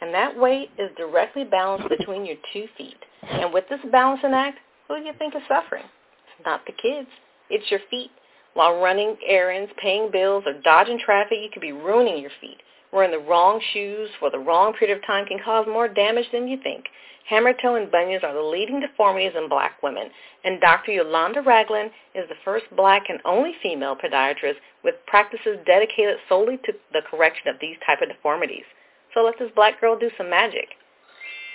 And 0.00 0.12
that 0.14 0.38
weight 0.38 0.70
is 0.78 0.90
directly 0.96 1.44
balanced 1.44 1.88
between 1.88 2.24
your 2.24 2.36
two 2.52 2.66
feet. 2.76 2.98
And 3.28 3.52
with 3.52 3.64
this 3.68 3.80
balancing 3.90 4.32
act, 4.32 4.58
who 4.88 4.98
do 4.98 5.04
you 5.04 5.12
think 5.18 5.34
is 5.34 5.42
suffering? 5.48 5.82
It's 5.82 6.44
not 6.44 6.64
the 6.66 6.72
kids. 6.72 7.08
It's 7.50 7.70
your 7.70 7.80
feet. 7.90 8.10
While 8.54 8.80
running 8.80 9.16
errands, 9.26 9.72
paying 9.82 10.10
bills, 10.10 10.44
or 10.46 10.54
dodging 10.62 10.98
traffic, 10.98 11.38
you 11.42 11.48
could 11.52 11.62
be 11.62 11.72
ruining 11.72 12.22
your 12.22 12.30
feet. 12.40 12.58
Wearing 12.92 13.10
the 13.10 13.18
wrong 13.18 13.60
shoes 13.72 14.10
for 14.18 14.30
the 14.30 14.38
wrong 14.38 14.72
period 14.72 14.96
of 14.96 15.06
time 15.06 15.26
can 15.26 15.38
cause 15.44 15.66
more 15.68 15.88
damage 15.88 16.26
than 16.32 16.48
you 16.48 16.58
think. 16.62 16.84
Hammer 17.28 17.52
toe 17.52 17.74
and 17.74 17.90
bunions 17.90 18.22
are 18.22 18.34
the 18.34 18.40
leading 18.40 18.78
deformities 18.78 19.32
in 19.36 19.48
black 19.48 19.82
women, 19.82 20.08
and 20.44 20.60
Dr. 20.60 20.92
Yolanda 20.92 21.42
Ragland 21.42 21.90
is 22.14 22.28
the 22.28 22.36
first 22.44 22.66
black 22.76 23.04
and 23.08 23.18
only 23.24 23.52
female 23.62 23.96
podiatrist 23.96 24.56
with 24.84 24.94
practices 25.06 25.58
dedicated 25.66 26.18
solely 26.28 26.56
to 26.58 26.72
the 26.92 27.02
correction 27.10 27.48
of 27.48 27.56
these 27.60 27.76
type 27.84 28.00
of 28.00 28.08
deformities. 28.08 28.64
So 29.12 29.24
let 29.24 29.34
this 29.38 29.50
black 29.56 29.80
girl 29.80 29.98
do 29.98 30.10
some 30.16 30.30
magic 30.30 30.68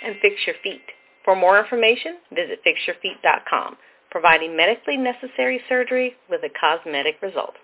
and 0.04 0.16
fix 0.20 0.36
your 0.46 0.56
feet. 0.62 0.82
For 1.24 1.34
more 1.34 1.58
information, 1.58 2.18
visit 2.34 2.60
fixyourfeet.com, 2.66 3.76
providing 4.10 4.54
medically 4.54 4.98
necessary 4.98 5.60
surgery 5.68 6.16
with 6.28 6.42
a 6.44 6.50
cosmetic 6.60 7.16
result. 7.22 7.54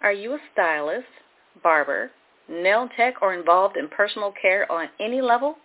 Are 0.00 0.12
you 0.12 0.32
a 0.32 0.38
stylist, 0.52 1.06
barber, 1.62 2.10
nail 2.48 2.88
tech, 2.96 3.22
or 3.22 3.34
involved 3.34 3.76
in 3.76 3.88
personal 3.88 4.32
care 4.40 4.70
on 4.70 4.88
any 4.98 5.20
level? 5.20 5.56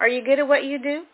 Are 0.00 0.08
you 0.08 0.24
good 0.24 0.38
at 0.38 0.48
what 0.48 0.64
you 0.64 0.82
do? 0.82 1.04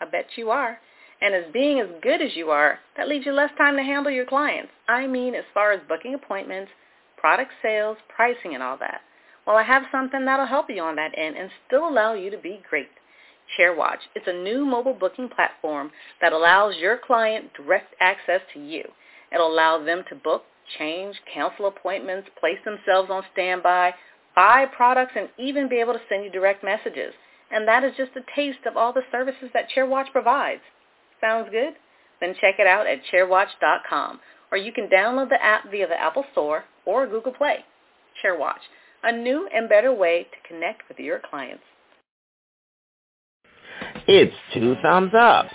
I 0.00 0.06
bet 0.06 0.26
you 0.36 0.50
are. 0.50 0.78
And 1.20 1.34
as 1.34 1.44
being 1.52 1.80
as 1.80 1.88
good 2.02 2.20
as 2.20 2.34
you 2.34 2.50
are, 2.50 2.78
that 2.96 3.08
leaves 3.08 3.26
you 3.26 3.32
less 3.32 3.50
time 3.56 3.76
to 3.76 3.82
handle 3.82 4.12
your 4.12 4.26
clients. 4.26 4.70
I 4.88 5.06
mean 5.06 5.34
as 5.34 5.44
far 5.54 5.72
as 5.72 5.80
booking 5.88 6.14
appointments, 6.14 6.70
product 7.16 7.52
sales, 7.62 7.96
pricing, 8.14 8.54
and 8.54 8.62
all 8.62 8.76
that. 8.78 9.00
Well, 9.46 9.56
I 9.56 9.62
have 9.62 9.84
something 9.92 10.24
that'll 10.24 10.46
help 10.46 10.68
you 10.68 10.82
on 10.82 10.96
that 10.96 11.16
end 11.16 11.36
and 11.36 11.50
still 11.66 11.88
allow 11.88 12.14
you 12.14 12.30
to 12.30 12.38
be 12.38 12.60
great. 12.68 12.88
ShareWatch. 13.58 13.98
It's 14.14 14.26
a 14.26 14.32
new 14.32 14.64
mobile 14.64 14.94
booking 14.94 15.28
platform 15.28 15.90
that 16.20 16.32
allows 16.32 16.76
your 16.76 16.98
client 16.98 17.50
direct 17.54 17.94
access 18.00 18.40
to 18.54 18.60
you. 18.60 18.84
It'll 19.32 19.52
allow 19.52 19.82
them 19.82 20.02
to 20.08 20.14
book, 20.14 20.44
change, 20.78 21.16
cancel 21.32 21.66
appointments, 21.66 22.28
place 22.38 22.58
themselves 22.64 23.10
on 23.10 23.22
standby, 23.32 23.94
buy 24.34 24.66
products, 24.76 25.12
and 25.16 25.28
even 25.38 25.68
be 25.68 25.76
able 25.76 25.92
to 25.92 26.00
send 26.08 26.24
you 26.24 26.30
direct 26.30 26.64
messages. 26.64 27.12
And 27.50 27.68
that 27.68 27.84
is 27.84 27.92
just 27.96 28.12
a 28.16 28.34
taste 28.34 28.66
of 28.66 28.76
all 28.76 28.92
the 28.92 29.02
services 29.12 29.50
that 29.54 29.68
ShareWatch 29.76 30.10
provides. 30.12 30.62
Sounds 31.20 31.48
good? 31.50 31.74
Then 32.20 32.34
check 32.40 32.56
it 32.58 32.66
out 32.66 32.86
at 32.86 33.00
sharewatch.com, 33.12 34.20
or 34.50 34.58
you 34.58 34.72
can 34.72 34.88
download 34.88 35.28
the 35.28 35.42
app 35.42 35.70
via 35.70 35.86
the 35.86 36.00
Apple 36.00 36.24
Store 36.32 36.64
or 36.84 37.06
Google 37.06 37.32
Play. 37.32 37.58
ShareWatch, 38.24 38.62
a 39.02 39.12
new 39.12 39.48
and 39.54 39.68
better 39.68 39.92
way 39.92 40.24
to 40.24 40.48
connect 40.48 40.88
with 40.88 40.98
your 40.98 41.20
clients. 41.30 41.62
It's 44.06 44.34
two 44.52 44.76
thumbs 44.82 45.12
up. 45.18 45.46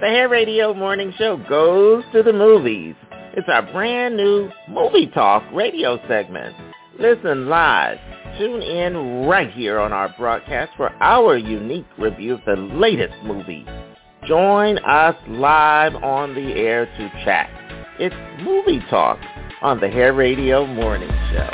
The 0.00 0.08
Hair 0.08 0.28
Radio 0.28 0.74
Morning 0.74 1.12
Show 1.16 1.36
goes 1.48 2.04
to 2.12 2.22
the 2.22 2.32
movies. 2.32 2.94
It's 3.36 3.50
our 3.50 3.70
brand 3.70 4.16
new 4.16 4.50
Movie 4.66 5.08
Talk 5.08 5.42
radio 5.52 6.00
segment. 6.08 6.56
Listen 6.98 7.50
live. 7.50 7.98
Tune 8.38 8.62
in 8.62 9.26
right 9.26 9.50
here 9.50 9.78
on 9.78 9.92
our 9.92 10.08
broadcast 10.16 10.72
for 10.78 10.88
our 11.02 11.36
unique 11.36 11.84
review 11.98 12.32
of 12.32 12.40
the 12.46 12.56
latest 12.56 13.12
movie. 13.24 13.66
Join 14.26 14.78
us 14.78 15.14
live 15.28 15.96
on 15.96 16.34
the 16.34 16.54
air 16.54 16.86
to 16.86 17.24
chat. 17.26 17.50
It's 18.00 18.14
Movie 18.42 18.80
Talk 18.88 19.18
on 19.60 19.80
the 19.80 19.88
Hair 19.88 20.14
Radio 20.14 20.64
Morning 20.66 21.10
Show. 21.30 21.50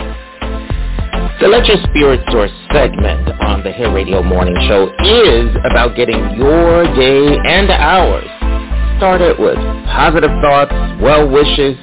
The 1.41 1.49
Let 1.49 1.67
Your 1.67 1.79
Spirit 1.91 2.21
Source 2.31 2.53
segment 2.73 3.29
on 3.43 3.65
the 3.65 3.73
Hair 3.73 3.93
Radio 3.93 4.23
Morning 4.23 4.55
Show 4.69 4.85
is 5.03 5.57
about 5.69 5.97
getting 5.97 6.37
your 6.37 6.85
day 6.95 7.39
and 7.45 7.69
ours 7.73 8.42
started 9.03 9.37
with 9.37 9.57
positive 9.91 10.31
thoughts, 10.41 10.71
well 11.03 11.29
wishes, 11.29 11.75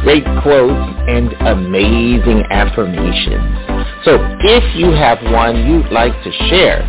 great 0.00 0.24
quotes, 0.40 0.72
and 1.06 1.30
amazing 1.46 2.42
affirmations. 2.48 3.44
So 4.06 4.16
if 4.40 4.74
you 4.74 4.90
have 4.90 5.18
one 5.22 5.68
you'd 5.68 5.92
like 5.92 6.14
to 6.24 6.32
share, 6.48 6.80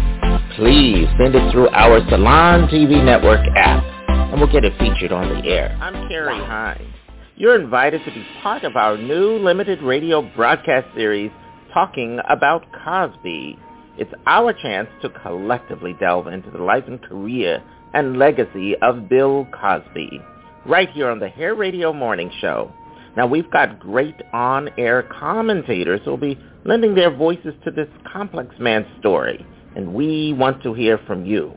please 0.55 1.05
send 1.19 1.35
it 1.35 1.51
through 1.51 1.67
our 1.71 1.99
Salon 2.07 2.69
TV 2.69 3.03
Network 3.03 3.45
app, 3.57 3.83
and 4.07 4.39
we'll 4.39 4.49
get 4.49 4.63
it 4.63 4.71
featured 4.79 5.11
on 5.11 5.27
the 5.27 5.49
air. 5.49 5.77
I'm 5.81 6.07
Carrie 6.07 6.37
Hines. 6.37 6.95
You're 7.35 7.61
invited 7.61 8.05
to 8.05 8.11
be 8.11 8.25
part 8.41 8.63
of 8.63 8.77
our 8.77 8.97
new 8.97 9.37
limited 9.37 9.81
radio 9.81 10.21
broadcast 10.33 10.95
series, 10.95 11.31
Talking 11.73 12.19
About 12.29 12.65
Cosby. 12.85 13.59
It's 13.97 14.13
our 14.27 14.53
chance 14.53 14.87
to 15.01 15.09
collectively 15.09 15.93
delve 15.99 16.27
into 16.27 16.49
the 16.51 16.59
life 16.59 16.85
and 16.87 17.01
career 17.01 17.61
and 17.93 18.17
legacy 18.17 18.75
of 18.81 19.07
Bill 19.09 19.47
Cosby, 19.51 20.21
right 20.65 20.89
here 20.89 21.09
on 21.09 21.19
the 21.19 21.29
Hair 21.29 21.55
Radio 21.55 21.93
Morning 21.93 22.31
Show. 22.39 22.71
Now, 23.15 23.27
we've 23.27 23.49
got 23.51 23.79
great 23.79 24.15
on-air 24.33 25.03
commentators 25.03 26.01
who 26.03 26.11
will 26.11 26.17
be 26.17 26.39
lending 26.65 26.95
their 26.95 27.15
voices 27.15 27.53
to 27.63 27.71
this 27.71 27.87
complex 28.11 28.55
man's 28.59 28.87
story, 28.99 29.45
and 29.75 29.93
we 29.93 30.33
want 30.33 30.63
to 30.63 30.73
hear 30.73 30.97
from 31.05 31.25
you. 31.25 31.55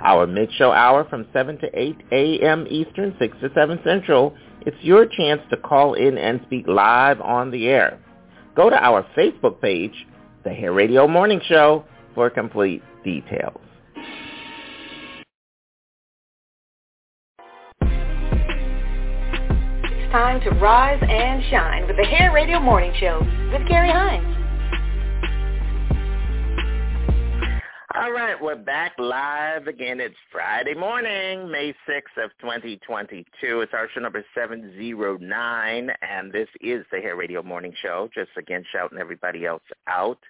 Our 0.00 0.26
mid-show 0.26 0.72
hour 0.72 1.04
from 1.08 1.26
7 1.32 1.58
to 1.58 1.68
8 1.72 1.96
a.m. 2.12 2.66
Eastern, 2.68 3.14
6 3.18 3.36
to 3.40 3.50
7 3.54 3.80
Central, 3.84 4.34
it's 4.62 4.76
your 4.80 5.06
chance 5.06 5.40
to 5.50 5.56
call 5.56 5.94
in 5.94 6.18
and 6.18 6.40
speak 6.46 6.66
live 6.66 7.20
on 7.20 7.50
the 7.50 7.68
air. 7.68 8.00
Go 8.56 8.68
to 8.68 8.76
our 8.76 9.06
Facebook 9.16 9.60
page, 9.60 9.94
The 10.42 10.50
Hair 10.50 10.72
Radio 10.72 11.06
Morning 11.06 11.40
Show, 11.46 11.84
for 12.14 12.30
complete 12.30 12.82
details. 13.04 13.60
Time 20.16 20.40
to 20.40 20.48
rise 20.60 21.02
and 21.06 21.42
shine 21.50 21.86
with 21.86 21.94
the 21.94 22.04
Hair 22.06 22.32
Radio 22.32 22.58
Morning 22.58 22.90
Show 22.98 23.18
with 23.52 23.68
Carrie 23.68 23.92
Hines. 23.92 24.24
All 27.94 28.12
right, 28.12 28.34
we're 28.40 28.56
back 28.56 28.92
live 28.98 29.66
again. 29.66 30.00
It's 30.00 30.14
Friday 30.32 30.72
morning, 30.72 31.50
May 31.50 31.74
6th 31.86 32.24
of 32.24 32.30
2022. 32.40 33.26
It's 33.60 33.74
our 33.74 33.90
show 33.92 34.00
number 34.00 34.24
709, 34.34 35.90
and 36.00 36.32
this 36.32 36.48
is 36.62 36.86
the 36.90 36.98
Hair 36.98 37.16
Radio 37.16 37.42
Morning 37.42 37.74
Show. 37.82 38.08
Just 38.14 38.30
again 38.38 38.64
shouting 38.72 38.96
everybody 38.96 39.44
else 39.44 39.64
out. 39.86 40.20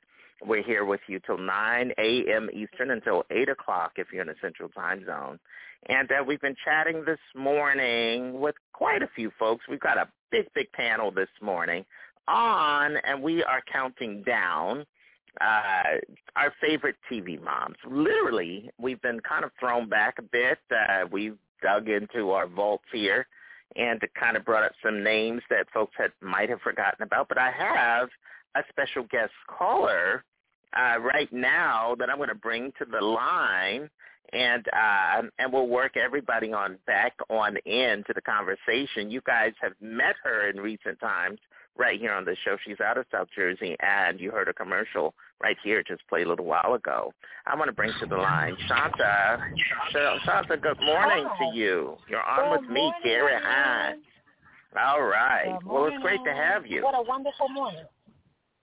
We're 0.45 0.65
here 0.65 0.85
with 0.85 1.01
you 1.07 1.21
till 1.25 1.39
9 1.39 1.93
a.m. 1.97 2.49
Eastern 2.53 2.91
until 2.91 3.23
8 3.31 3.51
o'clock 3.51 3.93
if 3.99 4.09
you're 4.13 4.23
in 4.23 4.29
the 4.29 4.35
Central 4.43 4.69
Time 4.69 5.07
Zone. 5.07 5.39
And 5.89 6.11
uh, 6.11 6.25
we've 6.27 6.41
been 6.41 6.57
chatting 6.65 7.05
this 7.05 7.19
morning 7.35 8.41
with 8.41 8.55
quite 8.73 9.03
a 9.03 9.09
few 9.15 9.31
folks. 9.39 9.65
We've 9.69 9.81
got 9.81 9.99
a 9.99 10.09
big, 10.31 10.47
big 10.55 10.71
panel 10.73 11.11
this 11.11 11.29
morning 11.41 11.85
on, 12.29 12.97
and 13.05 13.23
we 13.23 13.43
are 13.45 13.63
counting 13.73 14.23
down 14.25 14.85
uh, 15.41 15.99
our 16.35 16.53
favorite 16.61 16.97
TV 17.11 17.43
moms. 17.43 17.77
Literally, 17.89 18.71
we've 18.79 19.01
been 19.03 19.21
kind 19.21 19.45
of 19.45 19.53
thrown 19.61 19.89
back 19.89 20.17
a 20.19 20.23
bit. 20.23 20.59
Uh, 20.71 21.07
we've 21.11 21.37
dug 21.63 21.89
into 21.89 22.31
our 22.31 22.47
vaults 22.47 22.85
here 22.93 23.27
and 23.77 24.01
kind 24.19 24.37
of 24.37 24.45
brought 24.45 24.65
up 24.65 24.73
some 24.85 25.03
names 25.03 25.43
that 25.51 25.67
folks 25.73 25.95
had 25.99 26.11
might 26.21 26.49
have 26.49 26.61
forgotten 26.61 27.03
about. 27.03 27.29
But 27.29 27.39
I 27.39 27.51
have 27.51 28.09
a 28.55 28.61
special 28.71 29.05
guest 29.11 29.33
caller 29.49 30.25
uh, 30.77 30.99
right 31.01 31.33
now 31.33 31.95
that 31.99 32.09
I'm 32.09 32.17
going 32.17 32.29
to 32.29 32.35
bring 32.35 32.73
to 32.79 32.85
the 32.91 33.05
line, 33.05 33.91
and 34.33 34.67
uh, 34.73 35.23
and 35.39 35.53
we'll 35.53 35.69
work 35.69 35.97
everybody 35.97 36.53
on 36.53 36.79
back 36.87 37.13
on 37.31 37.57
in 37.65 38.05
to 38.07 38.13
the 38.15 38.21
conversation. 38.21 39.11
You 39.11 39.21
guys 39.27 39.53
have 39.61 39.73
met 39.81 40.17
her 40.25 40.49
in 40.51 40.59
recent 40.61 40.99
times 41.01 41.39
right 41.79 42.01
here 42.01 42.13
on 42.13 42.25
the 42.25 42.37
show. 42.45 42.57
She's 42.67 42.81
out 42.81 42.99
of 42.99 43.07
South 43.13 43.29
Jersey, 43.35 43.77
and 43.81 44.19
you 44.21 44.31
heard 44.31 44.49
a 44.49 44.55
commercial 44.55 45.15
right 45.43 45.57
here 45.63 45.83
just 45.87 46.07
play 46.09 46.23
a 46.23 46.29
little 46.29 46.47
while 46.47 46.75
ago. 46.75 47.13
I 47.47 47.55
want 47.55 47.69
to 47.69 47.73
bring 47.75 47.93
to 48.01 48.07
the 48.07 48.17
line 48.17 48.57
Shanta. 48.67 49.39
Shanta, 49.93 50.57
good 50.57 50.81
morning 50.81 51.27
Hi. 51.29 51.51
to 51.51 51.57
you. 51.57 51.97
You're 52.09 52.23
on 52.23 52.59
Good 52.59 52.63
with 52.63 52.71
me. 52.71 52.93
Carrie 53.03 53.33
Hines. 53.43 54.03
All 54.79 55.03
right. 55.03 55.59
Well, 55.65 55.87
it's 55.87 56.03
great 56.03 56.21
to 56.25 56.33
have 56.33 56.67
you. 56.67 56.83
What 56.83 56.95
a 56.95 57.03
wonderful 57.03 57.49
morning. 57.49 57.85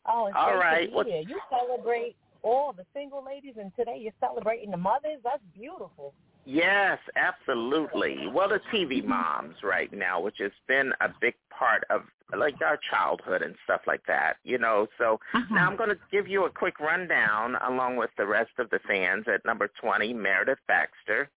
Oh, 0.05 0.27
it's 0.27 0.35
All 0.37 0.51
great 0.51 0.59
right. 0.59 0.91
to 0.91 1.03
be 1.05 1.11
here. 1.11 1.23
You 1.27 1.39
celebrate 1.49 2.15
all 2.43 2.73
the 2.73 2.85
single 2.93 3.23
ladies, 3.25 3.55
and 3.59 3.71
today 3.75 3.97
you're 3.99 4.13
celebrating 4.19 4.71
the 4.71 4.77
mothers. 4.77 5.19
That's 5.23 5.41
beautiful. 5.53 6.13
Yes, 6.45 6.99
absolutely. 7.15 8.27
Well, 8.33 8.49
the 8.49 8.59
TV 8.73 9.03
moms 9.03 9.55
right 9.63 9.91
now, 9.93 10.19
which 10.19 10.35
has 10.39 10.51
been 10.67 10.91
a 11.01 11.07
big 11.21 11.35
part 11.57 11.83
of 11.89 12.01
like 12.37 12.55
our 12.65 12.77
childhood 12.89 13.41
and 13.43 13.55
stuff 13.63 13.81
like 13.87 14.01
that, 14.07 14.37
you 14.43 14.57
know. 14.57 14.87
So 14.97 15.19
now 15.51 15.67
I'm 15.69 15.77
going 15.77 15.89
to 15.89 15.97
give 16.11 16.27
you 16.27 16.45
a 16.45 16.49
quick 16.49 16.79
rundown 16.79 17.55
along 17.67 17.95
with 17.97 18.09
the 18.17 18.25
rest 18.25 18.51
of 18.59 18.69
the 18.71 18.79
fans. 18.87 19.25
At 19.33 19.45
number 19.45 19.69
20, 19.81 20.13
Meredith 20.13 20.59
Baxter. 20.67 21.29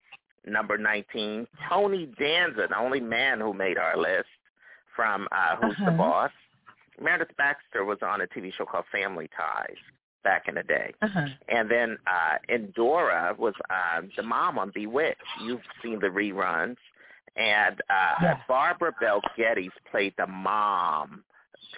Number 0.48 0.78
19, 0.78 1.46
Tony 1.68 2.06
Danza, 2.18 2.66
the 2.70 2.78
only 2.78 3.00
man 3.00 3.40
who 3.40 3.52
made 3.52 3.78
our 3.78 3.96
list 3.96 4.28
from 4.94 5.26
uh, 5.32 5.56
Who's 5.56 5.76
the 5.78 5.86
Uh-huh. 5.88 5.96
Boss. 5.96 6.30
Meredith 7.00 7.36
Baxter 7.36 7.84
was 7.84 7.98
on 8.02 8.20
a 8.22 8.26
TV 8.28 8.52
show 8.56 8.64
called 8.64 8.84
Family 8.92 9.28
Ties 9.36 9.76
back 10.28 10.42
in 10.48 10.54
the 10.56 10.62
day. 10.64 10.88
Uh-huh. 11.06 11.26
And 11.56 11.70
then 11.70 11.90
uh 12.16 12.36
Endora 12.56 13.34
was 13.38 13.54
um 13.78 14.02
the 14.16 14.22
mom 14.34 14.58
on 14.62 14.68
Bewitched. 14.74 15.30
You've 15.44 15.66
seen 15.82 15.98
the 16.00 16.08
reruns. 16.20 16.76
And 17.36 17.76
uh 17.98 18.14
Yes. 18.26 18.38
Barbara 18.48 18.92
Bel 19.00 19.20
Geddes 19.38 19.76
played 19.90 20.14
the 20.18 20.26
mom. 20.26 21.22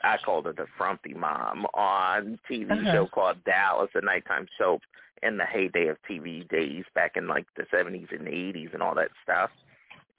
I 0.02 0.16
called 0.24 0.46
her 0.46 0.52
the 0.62 0.66
frumpy 0.78 1.14
mom 1.14 1.66
on 1.74 2.38
TV 2.50 2.70
Uh-huh. 2.72 2.92
show 2.92 3.06
called 3.16 3.38
Dallas, 3.44 3.90
a 3.94 4.00
nighttime 4.12 4.46
soap 4.58 4.82
in 5.26 5.36
the 5.36 5.44
heyday 5.54 5.86
of 5.88 5.96
TV 6.08 6.48
days 6.48 6.84
back 6.94 7.12
in 7.18 7.24
like 7.34 7.46
the 7.58 7.64
seventies 7.74 8.08
and 8.16 8.26
eighties 8.28 8.70
and 8.72 8.82
all 8.84 8.94
that 8.94 9.10
stuff. 9.24 9.50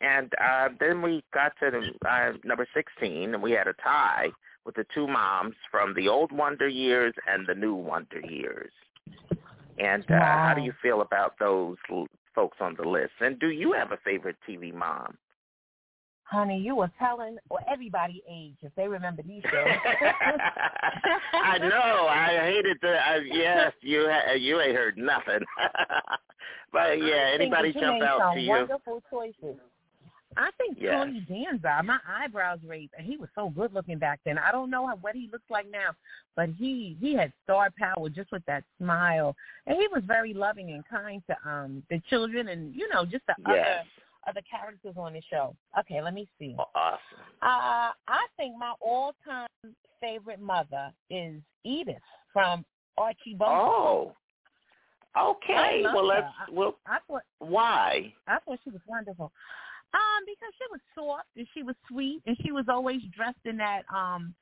And 0.02 0.30
uh 0.50 0.68
then 0.84 1.02
we 1.02 1.14
got 1.34 1.52
to 1.62 1.68
the, 1.76 1.82
uh, 2.10 2.32
number 2.50 2.68
sixteen 2.78 3.34
and 3.34 3.42
we 3.48 3.52
had 3.60 3.68
a 3.68 3.78
tie 3.92 4.30
with 4.66 4.76
the 4.76 4.86
two 4.94 5.08
moms 5.08 5.56
from 5.72 5.94
the 5.96 6.08
old 6.08 6.32
Wonder 6.32 6.68
Years 6.68 7.14
and 7.28 7.48
the 7.48 7.56
new 7.56 7.74
Wonder 7.74 8.20
Years. 8.22 8.72
And 9.80 10.04
uh, 10.12 10.20
how 10.20 10.54
do 10.56 10.62
you 10.62 10.74
feel 10.82 11.02
about 11.02 11.36
those 11.40 11.78
l- 11.90 12.08
folks 12.36 12.58
on 12.60 12.76
the 12.76 12.88
list? 12.88 13.14
And 13.22 13.40
do 13.40 13.50
you 13.50 13.72
have 13.74 13.92
a 13.92 13.98
favorite 14.04 14.36
TV 14.48 14.74
mom? 14.74 15.18
Honey, 16.24 16.60
you 16.60 16.76
were 16.76 16.92
telling 17.00 17.38
well, 17.50 17.64
everybody 17.72 18.22
age 18.30 18.58
if 18.62 18.72
they 18.76 18.88
remember 18.88 19.24
these 19.24 19.42
shows. 19.52 19.68
I 21.34 21.58
know. 21.58 22.08
I 22.08 22.40
hated 22.44 22.78
the. 22.82 22.90
Uh, 22.90 23.20
yes, 23.26 23.74
you 23.82 24.08
ha- 24.08 24.34
you 24.34 24.62
ain't 24.62 24.76
heard 24.76 24.96
nothing. 24.98 25.40
but 26.72 27.02
yeah, 27.02 27.32
anybody 27.34 27.74
jump 27.74 28.04
out 28.04 28.36
to 28.36 28.40
you? 28.40 28.50
Wonderful 28.50 29.02
choices. 29.10 29.58
I 30.38 30.52
think 30.58 30.78
Yes. 30.80 30.94
Tony 30.94 31.22
Danza, 31.22 31.82
my 31.84 31.98
eyebrows 32.08 32.60
raised, 32.66 32.94
and 32.98 33.06
he 33.06 33.18
was 33.18 33.30
so 33.36 33.50
good 33.50 33.74
looking 33.74 33.98
back 33.98 34.20
then. 34.26 34.38
I 34.38 34.52
don't 34.52 34.70
know 34.70 34.86
how, 34.88 34.96
what 34.98 35.16
he 35.16 35.28
looks 35.32 35.50
like 35.50 35.70
now, 35.72 35.90
but 36.36 36.50
he 36.50 36.96
he 37.02 37.16
had 37.16 37.34
star 37.44 37.70
power 37.78 38.10
just 38.10 38.32
with 38.32 38.46
that 38.46 38.64
smile, 38.78 39.36
and 39.66 39.76
he 39.78 39.88
was 39.88 40.04
very 40.06 40.34
loving 40.34 40.72
and 40.72 40.84
kind 40.88 41.24
to 41.30 41.50
um 41.50 41.84
the 41.90 42.00
children 42.10 42.50
and 42.50 42.76
you 42.76 42.88
know 42.90 43.06
just 43.06 43.26
the 43.28 43.34
Yes. 43.48 43.48
other 43.48 43.84
other 44.28 44.42
characters 44.50 44.94
on 44.98 45.14
the 45.14 45.22
show. 45.32 45.56
Okay, 45.80 46.02
let 46.02 46.14
me 46.14 46.28
see. 46.38 46.56
Awesome. 46.76 47.00
Uh, 47.42 47.92
I 48.08 48.28
think 48.38 48.56
my 48.60 48.74
all-time 48.82 49.48
favorite 50.00 50.40
mother 50.42 50.92
is 51.10 51.42
Edith 51.64 51.96
from 52.32 52.64
Archie 52.98 53.34
Bunker. 53.34 53.54
Oh. 53.56 54.16
Okay. 55.20 55.82
Well, 55.86 55.96
her. 56.02 56.04
let's. 56.04 56.28
I- 56.48 56.52
Well, 56.52 56.76
I 56.86 57.00
thought 57.08 57.24
why? 57.40 58.14
I 58.28 58.38
thought 58.40 58.60
she 58.64 58.70
was 58.70 58.82
wonderful. 58.86 59.32
Um, 59.94 60.24
because 60.26 60.54
she 60.58 60.66
was 60.72 60.80
soft 60.94 61.28
and 61.36 61.48
she 61.54 61.64
was 61.64 61.76
sweet 61.90 62.22
and 62.28 62.38
she 62.44 62.52
was 62.52 62.66
always 62.70 63.02
dressed 63.16 63.46
in 63.46 63.58
that 63.58 63.84
um 63.94 64.36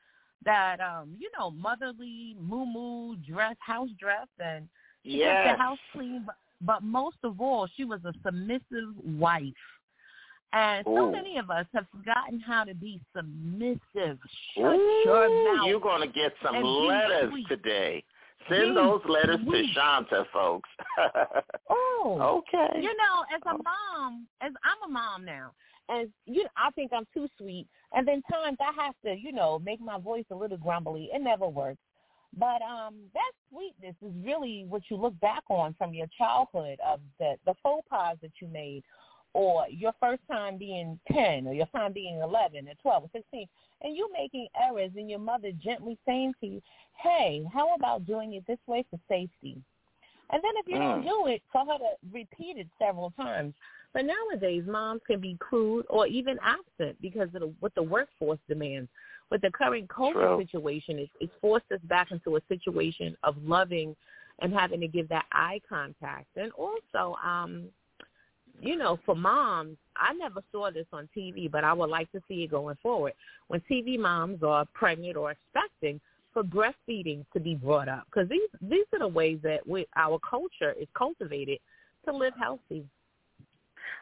that 0.43 0.79
um, 0.79 1.15
you 1.17 1.29
know, 1.37 1.51
motherly 1.51 2.35
moo 2.39 2.65
moo 2.65 3.15
dress, 3.17 3.55
house 3.59 3.89
dress 3.99 4.27
and 4.39 4.67
she 5.03 5.19
kept 5.19 5.57
the 5.57 5.63
house 5.63 5.79
clean 5.93 6.23
but, 6.25 6.35
but 6.61 6.83
most 6.83 7.17
of 7.23 7.39
all 7.39 7.67
she 7.75 7.85
was 7.85 7.99
a 8.05 8.13
submissive 8.25 8.93
wife. 9.03 9.43
And 10.53 10.85
so 10.85 11.11
many 11.11 11.37
of 11.37 11.49
us 11.49 11.65
have 11.73 11.85
forgotten 11.91 12.39
how 12.39 12.63
to 12.63 12.73
be 12.73 13.01
submissive. 13.15 14.17
Shut 14.55 14.63
Ooh, 14.63 15.01
your 15.05 15.55
mouth. 15.55 15.67
you're 15.67 15.79
going 15.79 16.01
to 16.01 16.07
get 16.07 16.33
some 16.43 16.63
letters 16.63 17.31
sweet. 17.31 17.47
today. 17.49 18.03
Send 18.49 18.77
those 18.77 19.01
letters 19.07 19.39
to 19.49 19.63
Shanta, 19.73 20.25
folks. 20.33 20.69
Oh, 21.69 22.43
Okay. 22.47 22.79
You 22.81 22.95
know, 22.95 23.25
as 23.35 23.41
a 23.45 23.57
mom, 23.57 24.27
as 24.41 24.51
I'm 24.63 24.89
a 24.89 24.93
mom 24.93 25.25
now, 25.25 25.51
as 25.89 26.07
you, 26.25 26.45
I 26.55 26.71
think 26.71 26.91
I'm 26.93 27.05
too 27.13 27.27
sweet, 27.37 27.67
and 27.93 28.07
then 28.07 28.21
times 28.31 28.57
I 28.61 28.71
have 28.81 28.93
to, 29.05 29.15
you 29.19 29.31
know, 29.31 29.59
make 29.59 29.81
my 29.81 29.99
voice 29.99 30.25
a 30.31 30.35
little 30.35 30.57
grumbly. 30.57 31.09
It 31.13 31.21
never 31.21 31.47
works. 31.47 31.79
But 32.37 32.61
um, 32.61 32.95
that 33.13 33.31
sweetness 33.49 33.95
is 34.01 34.13
really 34.23 34.65
what 34.67 34.83
you 34.89 34.97
look 34.97 35.19
back 35.19 35.43
on 35.49 35.73
from 35.77 35.93
your 35.93 36.07
childhood 36.17 36.77
of 36.85 36.99
the 37.19 37.35
the 37.45 37.53
faux 37.63 37.85
pas 37.89 38.17
that 38.21 38.31
you 38.41 38.47
made, 38.47 38.83
or 39.33 39.65
your 39.69 39.93
first 39.99 40.21
time 40.29 40.57
being 40.57 40.99
ten, 41.11 41.47
or 41.47 41.53
your 41.53 41.67
time 41.67 41.93
being 41.93 42.19
eleven, 42.21 42.67
or 42.67 42.73
twelve, 42.81 43.03
or 43.03 43.09
sixteen, 43.13 43.47
and 43.81 43.95
you 43.95 44.09
making 44.13 44.47
errors, 44.59 44.91
and 44.95 45.09
your 45.09 45.19
mother 45.19 45.51
gently 45.63 45.97
saying 46.05 46.33
to 46.41 46.47
you, 46.47 46.61
"Hey, 46.95 47.45
how 47.53 47.75
about 47.75 48.05
doing 48.05 48.33
it 48.33 48.45
this 48.47 48.59
way 48.67 48.83
for 48.89 48.99
safety?" 49.07 49.61
And 50.29 50.43
then 50.43 50.51
if 50.57 50.67
you 50.67 50.77
don't 50.77 51.01
Mm. 51.01 51.05
do 51.05 51.27
it, 51.27 51.41
for 51.51 51.65
her 51.65 51.77
to 51.77 51.97
repeat 52.11 52.57
it 52.57 52.67
several 52.77 53.11
times. 53.11 53.53
But 53.93 54.05
nowadays, 54.05 54.65
moms 54.67 55.01
can 55.07 55.21
be 55.21 55.37
crude 55.39 55.85
or 55.89 56.05
even 56.07 56.37
absent 56.41 57.01
because 57.01 57.33
of 57.33 57.41
the, 57.41 57.53
what 57.61 57.73
the 57.75 57.83
workforce 57.83 58.39
demands. 58.49 58.89
With 59.29 59.41
the 59.41 59.51
current 59.51 59.87
COVID 59.87 60.13
True. 60.13 60.37
situation, 60.37 60.99
is 60.99 61.09
it's 61.19 61.33
forced 61.41 61.71
us 61.71 61.81
back 61.83 62.11
into 62.11 62.35
a 62.35 62.41
situation 62.47 63.15
of 63.23 63.37
loving 63.43 63.95
and 64.39 64.53
having 64.53 64.81
to 64.81 64.87
give 64.87 65.07
that 65.09 65.25
eye 65.31 65.61
contact. 65.67 66.27
And 66.35 66.51
also, 66.53 67.17
um, 67.23 67.69
you 68.61 68.77
know, 68.77 68.99
for 69.05 69.15
moms, 69.15 69.77
I 69.95 70.13
never 70.13 70.41
saw 70.51 70.71
this 70.71 70.85
on 70.93 71.09
TV, 71.15 71.49
but 71.49 71.63
I 71.63 71.73
would 71.73 71.89
like 71.89 72.11
to 72.11 72.21
see 72.27 72.43
it 72.43 72.51
going 72.51 72.77
forward. 72.81 73.13
When 73.47 73.61
TV 73.71 73.97
moms 73.99 74.43
are 74.43 74.65
pregnant 74.73 75.17
or 75.17 75.31
expecting, 75.31 75.99
for 76.33 76.43
breastfeeding 76.43 77.25
to 77.33 77.39
be 77.39 77.55
brought 77.55 77.89
up 77.89 78.05
because 78.05 78.29
these 78.29 78.49
these 78.61 78.85
are 78.93 78.99
the 78.99 79.07
ways 79.07 79.39
that 79.41 79.67
we, 79.67 79.87
our 79.95 80.19
culture 80.19 80.73
is 80.79 80.87
cultivated 80.95 81.57
to 82.05 82.15
live 82.15 82.33
healthy. 82.39 82.85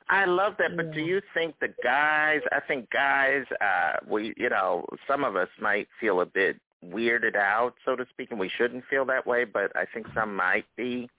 I 0.10 0.26
love 0.26 0.54
that, 0.60 0.76
but 0.76 0.94
do 0.94 1.00
you 1.00 1.22
think 1.34 1.56
the 1.62 1.70
guys? 1.84 2.42
I 2.52 2.60
think 2.68 2.90
guys, 2.92 3.44
uh, 3.62 3.94
we, 4.06 4.34
you 4.38 4.50
know, 4.50 4.86
some 5.08 5.24
of 5.24 5.36
us 5.36 5.48
might 5.62 5.88
feel 6.00 6.22
a 6.22 6.26
bit 6.26 6.58
weirded 6.86 7.36
out, 7.36 7.74
so 7.86 7.96
to 7.96 8.06
speak, 8.12 8.32
and 8.32 8.40
we 8.40 8.50
shouldn't 8.58 8.84
feel 8.90 9.06
that 9.06 9.26
way. 9.26 9.46
But 9.46 9.72
I 9.76 9.86
think 9.94 10.06
some 10.14 10.36
might 10.36 10.66
be 10.76 11.10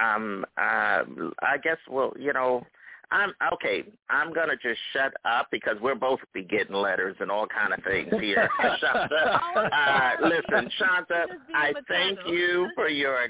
Um, 0.00 0.44
uh, 0.56 1.02
I 1.42 1.56
guess. 1.62 1.78
Well, 1.88 2.12
you 2.18 2.32
know, 2.32 2.64
I'm 3.10 3.32
okay. 3.54 3.84
I'm 4.10 4.32
gonna 4.32 4.56
just 4.62 4.78
shut 4.92 5.14
up 5.24 5.48
because 5.50 5.76
we're 5.80 5.94
both 5.94 6.20
be 6.34 6.42
getting 6.42 6.74
letters 6.74 7.16
and 7.20 7.30
all 7.30 7.46
kind 7.46 7.72
of 7.72 7.82
things 7.84 8.12
here. 8.20 8.48
Shanta, 8.80 9.16
uh, 9.72 10.10
listen, 10.22 10.70
Shanta, 10.78 11.26
I 11.54 11.72
thank 11.88 12.18
you 12.26 12.68
for 12.74 12.88
your. 12.88 13.28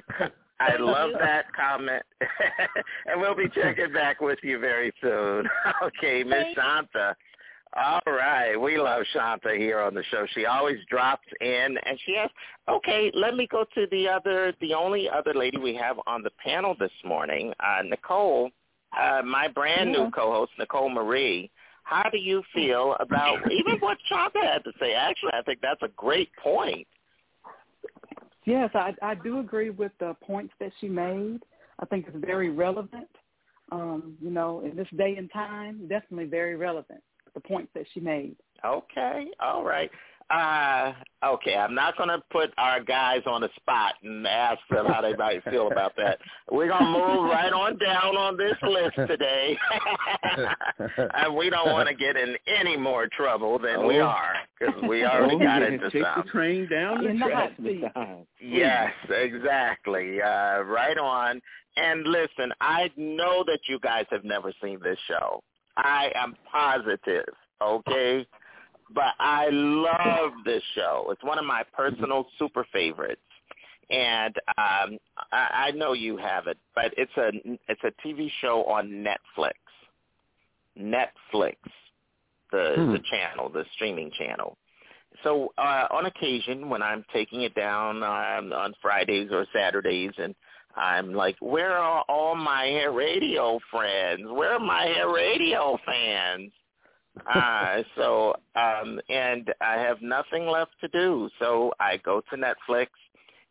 I 0.60 0.76
love 0.76 1.10
that 1.20 1.44
comment, 1.54 2.02
and 3.06 3.20
we'll 3.20 3.36
be 3.36 3.48
checking 3.54 3.92
back 3.92 4.20
with 4.20 4.40
you 4.42 4.58
very 4.58 4.92
soon. 5.00 5.46
Okay, 5.84 6.24
Miss 6.24 6.46
Shanta. 6.56 7.14
All 7.76 8.00
right, 8.06 8.56
we 8.56 8.78
love 8.78 9.04
Shanta 9.12 9.54
here 9.56 9.78
on 9.78 9.94
the 9.94 10.02
show. 10.10 10.26
She 10.34 10.46
always 10.46 10.78
drops 10.90 11.26
in, 11.40 11.76
and 11.84 11.98
she 12.04 12.16
has. 12.16 12.30
Okay, 12.68 13.12
let 13.14 13.36
me 13.36 13.46
go 13.46 13.64
to 13.74 13.86
the 13.92 14.08
other, 14.08 14.52
the 14.60 14.74
only 14.74 15.08
other 15.08 15.34
lady 15.34 15.58
we 15.58 15.74
have 15.76 16.00
on 16.06 16.22
the 16.22 16.30
panel 16.42 16.74
this 16.80 16.90
morning, 17.04 17.52
uh, 17.60 17.82
Nicole 17.84 18.50
uh, 18.97 19.22
my 19.24 19.49
brand 19.49 19.93
new 19.93 20.11
co-host, 20.11 20.53
Nicole 20.59 20.89
Marie. 20.89 21.51
How 21.82 22.09
do 22.11 22.18
you 22.18 22.43
feel 22.55 22.97
about 23.01 23.39
even 23.51 23.78
what 23.80 23.99
Chaka 24.09 24.41
had 24.43 24.64
to 24.64 24.72
say? 24.80 24.95
Actually, 24.95 25.32
I 25.34 25.43
think 25.43 25.61
that's 25.61 25.82
a 25.82 25.89
great 25.97 26.30
point. 26.43 26.86
Yes, 28.45 28.70
I, 28.74 28.95
I 29.03 29.14
do 29.14 29.41
agree 29.41 29.70
with 29.70 29.93
the 30.01 30.14
points 30.22 30.55
that 30.61 30.72
she 30.80 30.89
made. 30.89 31.41
I 31.80 31.86
think 31.86 32.07
it's 32.09 32.24
very 32.24 32.51
relevant. 32.51 33.09
Um, 33.70 34.16
you 34.22 34.30
know, 34.30 34.62
in 34.64 34.74
this 34.74 34.89
day 34.97 35.16
and 35.16 35.30
time, 35.30 35.86
definitely 35.89 36.24
very 36.24 36.57
relevant. 36.57 37.03
The 37.34 37.41
points 37.41 37.70
that 37.74 37.84
she 37.93 38.01
made. 38.01 38.36
Okay, 38.64 39.26
all 39.39 39.64
right. 39.64 39.91
Uh, 40.30 40.92
okay, 41.24 41.56
I'm 41.56 41.74
not 41.74 41.96
going 41.96 42.10
to 42.10 42.22
put 42.30 42.52
our 42.58 42.82
guys 42.82 43.22
on 43.24 43.40
the 43.40 43.48
spot 43.56 43.94
and 44.02 44.26
ask 44.26 44.60
them 44.70 44.84
how 44.84 45.00
they 45.00 45.14
might 45.16 45.42
feel 45.44 45.72
about 45.72 45.96
that. 45.96 46.18
We're 46.50 46.68
going 46.68 46.84
to 46.84 46.90
move 46.90 47.30
right 47.30 47.52
on 47.52 47.78
down 47.78 48.14
on 48.14 48.36
this 48.36 48.56
list 48.62 48.96
today. 49.08 49.56
and 51.14 51.34
we 51.34 51.48
don't 51.48 51.72
want 51.72 51.88
to 51.88 51.94
get 51.94 52.16
in 52.16 52.36
any 52.46 52.76
more 52.76 53.08
trouble 53.16 53.58
than 53.58 53.76
oh. 53.76 53.86
we 53.86 54.00
are 54.00 54.34
because 54.60 54.74
we 54.86 55.04
already 55.04 55.36
oh, 55.36 55.38
got 55.38 55.62
yeah, 55.62 55.68
into 55.68 55.90
take 55.90 56.02
some. 56.02 56.22
the 56.24 56.30
train 56.30 56.68
down 56.68 57.04
the 57.04 57.18
track. 57.24 57.52
Yes, 58.38 58.92
exactly. 59.08 60.20
Uh, 60.20 60.60
right 60.60 60.98
on. 60.98 61.40
And 61.76 62.04
listen, 62.06 62.52
I 62.60 62.90
know 62.96 63.44
that 63.46 63.60
you 63.66 63.78
guys 63.78 64.04
have 64.10 64.24
never 64.24 64.52
seen 64.62 64.78
this 64.82 64.98
show. 65.06 65.40
I 65.76 66.10
am 66.14 66.34
positive, 66.52 67.32
okay? 67.62 68.26
But 68.95 69.14
I 69.18 69.49
love 69.51 70.32
this 70.45 70.62
show. 70.74 71.09
It's 71.11 71.22
one 71.22 71.39
of 71.39 71.45
my 71.45 71.62
personal 71.76 72.26
super 72.39 72.66
favorites, 72.72 73.20
and 73.91 74.34
um, 74.57 74.99
I, 75.32 75.68
I 75.68 75.70
know 75.72 75.93
you 75.93 76.16
have 76.16 76.47
it, 76.47 76.59
but 76.74 76.93
it's 76.97 77.12
a 77.16 77.30
it's 77.68 77.82
a 77.84 77.93
TV 78.07 78.30
show 78.41 78.64
on 78.64 79.05
Netflix. 79.05 79.53
Netflix, 80.78 81.57
the 82.53 82.74
Hmm. 82.76 82.93
the 82.93 83.01
channel, 83.11 83.49
the 83.49 83.64
streaming 83.74 84.11
channel. 84.18 84.57
So 85.24 85.53
uh, 85.59 85.86
on 85.91 86.07
occasion, 86.07 86.68
when 86.68 86.82
I'm 86.82 87.05
taking 87.12 87.43
it 87.43 87.55
down 87.55 88.03
um, 88.03 88.53
on 88.53 88.74
Fridays 88.80 89.30
or 89.32 89.47
Saturdays, 89.53 90.12
and 90.18 90.34
I'm 90.76 91.12
like, 91.12 91.36
where 91.41 91.76
are 91.76 92.05
all 92.09 92.36
my 92.36 92.64
hair 92.66 92.93
radio 92.93 93.59
friends? 93.70 94.22
Where 94.26 94.53
are 94.53 94.61
my 94.61 94.84
hair 94.84 95.12
radio 95.12 95.76
fans? 95.84 96.53
Uh, 97.26 97.82
so 97.96 98.34
um, 98.56 99.00
and 99.08 99.52
I 99.60 99.74
have 99.74 100.02
nothing 100.02 100.46
left 100.46 100.72
to 100.80 100.88
do, 100.88 101.28
so 101.38 101.72
I 101.80 101.98
go 101.98 102.22
to 102.30 102.36
Netflix, 102.36 102.88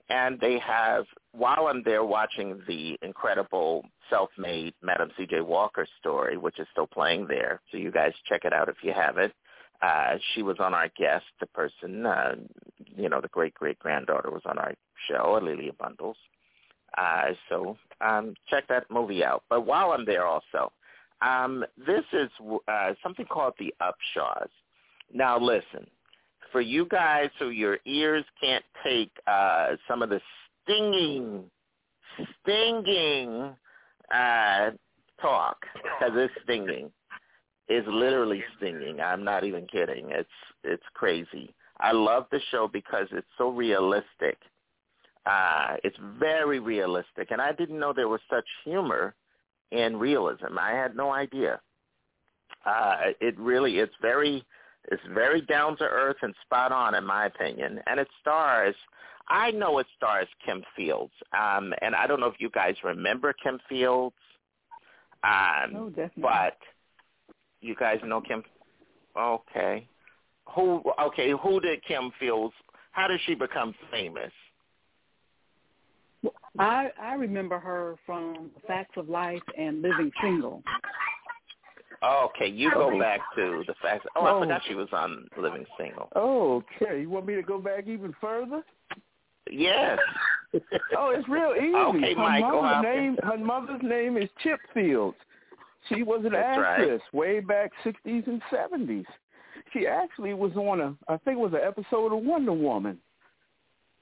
and 0.09 0.39
they 0.39 0.59
have 0.59 1.05
while 1.31 1.67
I'm 1.67 1.83
there 1.83 2.03
watching 2.03 2.61
the 2.67 2.97
incredible 3.01 3.83
self-made 4.09 4.73
Madam 4.81 5.11
C.J. 5.17 5.41
Walker 5.41 5.85
story, 5.99 6.37
which 6.37 6.59
is 6.59 6.67
still 6.71 6.87
playing 6.87 7.27
there. 7.27 7.61
So 7.71 7.77
you 7.77 7.91
guys 7.91 8.13
check 8.27 8.45
it 8.45 8.53
out 8.53 8.69
if 8.69 8.77
you 8.81 8.93
haven't. 8.93 9.33
Uh, 9.81 10.15
she 10.33 10.41
was 10.41 10.57
on 10.59 10.73
our 10.73 10.89
guest, 10.97 11.25
the 11.39 11.45
person, 11.47 12.05
uh, 12.05 12.35
you 12.95 13.09
know, 13.09 13.21
the 13.21 13.27
great 13.27 13.53
great 13.53 13.77
granddaughter 13.77 14.31
was 14.31 14.41
on 14.45 14.57
our 14.57 14.73
show, 15.07 15.37
A'Lelia 15.39 15.77
Bundles. 15.77 16.17
Uh, 16.97 17.33
so 17.49 17.77
um, 18.01 18.33
check 18.49 18.67
that 18.69 18.89
movie 18.89 19.23
out. 19.23 19.43
But 19.49 19.65
while 19.65 19.91
I'm 19.91 20.05
there, 20.05 20.25
also, 20.25 20.71
um, 21.21 21.65
this 21.77 22.03
is 22.13 22.29
uh, 22.67 22.93
something 23.01 23.25
called 23.25 23.53
the 23.59 23.73
Upshaws. 23.81 24.49
Now, 25.13 25.39
listen, 25.39 25.87
for 26.51 26.61
you 26.61 26.85
guys 26.85 27.29
who 27.39 27.49
your 27.49 27.79
ears 27.85 28.25
can't 28.41 28.65
take 28.83 29.11
uh, 29.25 29.75
some 29.87 30.01
of 30.01 30.09
the 30.09 30.21
stinging, 30.63 31.43
stinging 32.41 33.55
uh, 34.13 34.71
talk, 35.21 35.57
because 35.73 36.13
it's 36.15 36.33
stinging, 36.43 36.91
is 37.69 37.83
literally 37.87 38.43
stinging. 38.57 39.01
I'm 39.01 39.23
not 39.23 39.43
even 39.43 39.65
kidding. 39.67 40.09
It's 40.11 40.29
it's 40.63 40.83
crazy. 40.93 41.53
I 41.79 41.91
love 41.91 42.25
the 42.31 42.39
show 42.51 42.67
because 42.71 43.07
it's 43.11 43.27
so 43.37 43.49
realistic. 43.49 44.37
Uh, 45.25 45.75
it's 45.83 45.97
very 46.19 46.59
realistic, 46.59 47.31
and 47.31 47.41
I 47.41 47.51
didn't 47.51 47.79
know 47.79 47.91
there 47.93 48.07
was 48.07 48.21
such 48.29 48.45
humor 48.63 49.13
in 49.71 49.97
realism. 49.97 50.57
I 50.59 50.71
had 50.71 50.95
no 50.95 51.11
idea. 51.11 51.59
Uh, 52.65 52.97
it 53.21 53.37
really, 53.39 53.79
it's 53.79 53.93
very, 54.01 54.43
it's 54.91 55.01
very 55.13 55.41
down 55.41 55.77
to 55.77 55.83
earth 55.83 56.17
and 56.21 56.33
spot 56.45 56.71
on 56.71 56.95
in 56.95 57.05
my 57.05 57.25
opinion. 57.25 57.79
And 57.87 57.99
it 57.99 58.07
stars, 58.21 58.75
I 59.29 59.51
know 59.51 59.79
it 59.79 59.87
stars 59.95 60.27
Kim 60.45 60.63
Fields. 60.75 61.13
Um, 61.37 61.73
and 61.81 61.95
I 61.95 62.07
don't 62.07 62.19
know 62.19 62.27
if 62.27 62.39
you 62.39 62.49
guys 62.49 62.75
remember 62.83 63.33
Kim 63.33 63.59
Fields. 63.69 64.15
Um, 65.23 65.75
Oh, 65.75 65.89
definitely. 65.89 66.21
but 66.23 66.57
you 67.61 67.75
guys 67.75 67.99
know 68.05 68.21
Kim. 68.21 68.43
Okay. 69.19 69.87
Who? 70.55 70.81
Okay. 71.01 71.31
Who 71.41 71.59
did 71.59 71.83
Kim 71.85 72.11
Fields? 72.19 72.53
How 72.91 73.07
did 73.07 73.19
she 73.25 73.33
become 73.35 73.73
famous? 73.91 74.31
I 76.59 76.89
I 77.01 77.13
remember 77.13 77.59
her 77.59 77.95
from 78.05 78.51
Facts 78.65 78.97
of 78.97 79.09
Life 79.09 79.43
and 79.57 79.81
Living 79.81 80.11
Single. 80.21 80.63
Okay, 82.03 82.47
you 82.47 82.71
go 82.71 82.97
back 82.99 83.21
to 83.35 83.63
the 83.65 83.73
facts. 83.81 84.05
Oh, 84.15 84.25
I 84.25 84.39
forgot 84.39 84.61
she 84.67 84.75
was 84.75 84.87
on 84.91 85.27
Living 85.37 85.65
Single. 85.79 86.09
Okay, 86.15 87.01
you 87.01 87.09
want 87.09 87.25
me 87.25 87.35
to 87.35 87.41
go 87.41 87.59
back 87.59 87.87
even 87.87 88.13
further? 88.21 88.63
Yes. 89.49 89.97
oh, 90.97 91.09
it's 91.09 91.27
real 91.27 91.53
easy. 91.57 91.75
Okay, 91.75 92.13
her 92.13 92.21
Michael 92.21 92.61
mother's 92.61 92.83
name, 92.83 93.17
her 93.23 93.37
mother's 93.37 93.81
name 93.81 94.17
is 94.17 94.29
Chip 94.43 94.59
Fields. 94.73 95.17
She 95.89 96.03
was 96.03 96.21
an 96.25 96.33
That's 96.33 96.59
right. 96.59 96.81
actress 96.81 97.01
way 97.13 97.39
back 97.39 97.71
'60s 97.83 98.27
and 98.27 98.41
'70s. 98.51 99.05
She 99.73 99.87
actually 99.87 100.33
was 100.33 100.51
on 100.55 100.81
a, 100.81 100.95
I 101.07 101.17
think 101.17 101.37
it 101.37 101.41
was 101.41 101.53
an 101.53 101.61
episode 101.63 102.15
of 102.15 102.23
Wonder 102.23 102.53
Woman. 102.53 102.99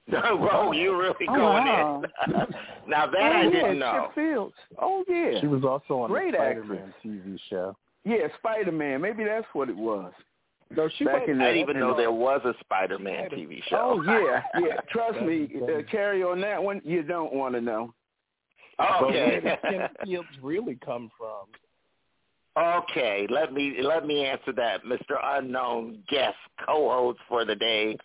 Whoa, 0.12 0.72
you 0.72 0.96
really 1.00 1.16
Oh, 1.30 1.34
going 1.36 1.66
wow. 1.66 2.02
in. 2.28 2.34
now 2.88 3.08
that 3.08 3.16
I 3.22 3.46
Oh, 3.46 3.50
didn't 3.52 3.66
yeah, 3.66 3.74
know. 3.74 4.06
Chip 4.08 4.16
Fields. 4.16 4.56
Oh 4.80 5.04
yeah. 5.08 5.40
She 5.42 5.48
was 5.48 5.64
also 5.64 6.02
on 6.02 6.10
Great 6.12 6.32
the. 6.32 6.38
Spider-Man 6.38 6.94
TV 7.04 7.40
show. 7.50 7.76
Yeah, 8.04 8.28
Spider 8.38 8.72
Man. 8.72 9.02
Maybe 9.02 9.24
that's 9.24 9.48
what 9.54 9.70
it 9.70 9.76
was. 9.76 10.14
No, 10.76 10.90
she 10.98 11.06
Back 11.06 11.28
went- 11.28 11.30
in 11.30 11.42
I 11.42 11.46
didn't 11.54 11.62
even 11.62 11.80
know 11.80 11.96
there 11.98 12.12
was 12.12 12.42
a 12.46 12.54
Spider-Man 12.62 13.30
TV 13.32 13.64
show. 13.68 14.00
Oh 14.00 14.04
yeah, 14.04 14.42
yeah. 14.68 14.78
Trust 14.92 15.22
me, 15.22 15.50
uh, 15.64 15.82
carry 15.90 16.24
on 16.24 16.40
that 16.42 16.62
one. 16.62 16.82
You 16.84 17.02
don't 17.04 17.34
want 17.34 17.56
to 17.56 17.62
know. 17.62 17.94
But 18.78 19.04
Okay. 19.04 19.16
where 19.16 19.42
did 19.42 19.60
Kim 19.62 19.82
Fields 20.04 20.30
really 20.44 20.78
come 20.86 21.10
from? 21.18 21.46
Okay, 22.58 23.28
let 23.30 23.54
me 23.54 23.78
let 23.82 24.06
me 24.06 24.26
answer 24.26 24.54
that, 24.54 24.84
Mr. 24.86 25.18
Unknown 25.22 26.04
guest 26.10 26.38
co-host 26.66 27.20
for 27.28 27.44
the 27.44 27.56
day. 27.56 27.98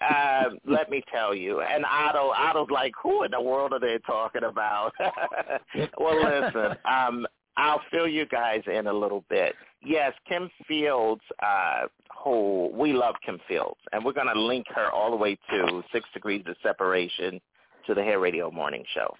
Uh, 0.00 0.50
let 0.64 0.90
me 0.90 1.02
tell 1.12 1.34
you, 1.34 1.60
and 1.60 1.84
Otto, 1.84 2.30
Otto's 2.30 2.70
like, 2.70 2.92
who 3.02 3.24
in 3.24 3.30
the 3.30 3.40
world 3.40 3.72
are 3.72 3.80
they 3.80 3.98
talking 4.06 4.44
about? 4.44 4.92
well, 5.98 6.16
listen, 6.16 6.76
um, 6.84 7.26
I'll 7.56 7.80
fill 7.90 8.06
you 8.06 8.26
guys 8.26 8.62
in 8.72 8.86
a 8.86 8.92
little 8.92 9.24
bit. 9.28 9.54
Yes, 9.84 10.12
Kim 10.28 10.48
Fields, 10.66 11.22
uh, 11.42 11.86
who 12.22 12.70
we 12.72 12.92
love 12.92 13.16
Kim 13.24 13.38
Fields, 13.48 13.80
and 13.92 14.04
we're 14.04 14.12
going 14.12 14.32
to 14.32 14.40
link 14.40 14.66
her 14.74 14.90
all 14.90 15.10
the 15.10 15.16
way 15.16 15.36
to 15.50 15.82
Six 15.92 16.08
Degrees 16.14 16.44
of 16.46 16.56
Separation 16.62 17.40
to 17.86 17.94
the 17.94 18.02
Hair 18.02 18.20
Radio 18.20 18.50
Morning 18.50 18.84
Show. 18.94 19.14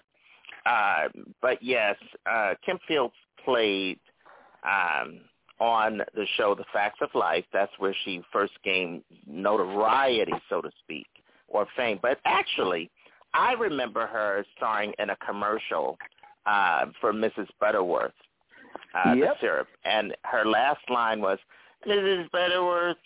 Uh, 0.65 1.07
but 1.41 1.61
yes, 1.61 1.95
uh, 2.29 2.53
Kim 2.65 2.77
Fields 2.87 3.13
played 3.43 3.99
um, 4.63 5.21
on 5.59 6.01
the 6.15 6.25
show 6.37 6.55
The 6.55 6.65
Facts 6.71 6.99
of 7.01 7.09
Life. 7.13 7.45
That's 7.51 7.71
where 7.79 7.95
she 8.05 8.21
first 8.31 8.53
gained 8.63 9.03
notoriety, 9.27 10.33
so 10.49 10.61
to 10.61 10.69
speak, 10.83 11.07
or 11.47 11.67
fame. 11.75 11.99
But 12.01 12.19
actually, 12.25 12.89
I 13.33 13.53
remember 13.53 14.07
her 14.07 14.45
starring 14.57 14.93
in 14.99 15.09
a 15.11 15.15
commercial 15.17 15.97
uh, 16.45 16.85
for 17.01 17.11
Mrs. 17.13 17.47
Butterworth, 17.59 18.13
uh, 18.95 19.13
Yep. 19.13 19.27
the 19.27 19.33
syrup. 19.41 19.67
And 19.85 20.15
her 20.23 20.45
last 20.45 20.81
line 20.89 21.21
was, 21.21 21.37
Mrs. 21.85 22.29
Butterworth, 22.31 22.97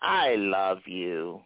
I 0.00 0.36
love 0.36 0.78
you. 0.86 1.40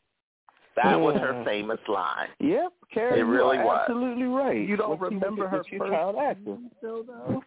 That 0.76 0.98
was 0.98 1.16
her 1.16 1.42
famous 1.44 1.80
line. 1.86 2.28
Yep, 2.40 2.72
Carrie, 2.94 3.20
It 3.20 3.24
really 3.24 3.56
you're 3.58 3.66
was. 3.66 3.80
absolutely 3.88 4.24
right. 4.24 4.66
You 4.66 4.76
don't 4.76 4.98
When 4.98 5.10
she 5.10 5.14
was 5.16 5.22
remember 5.22 5.44
a- 5.44 5.48
her 5.48 5.56
when 5.58 5.64
she 5.68 5.76
was 5.78 5.88
first 5.88 5.92
child 5.98 6.16
actor. 6.16 6.56
show, 6.80 7.02
though? 7.02 7.42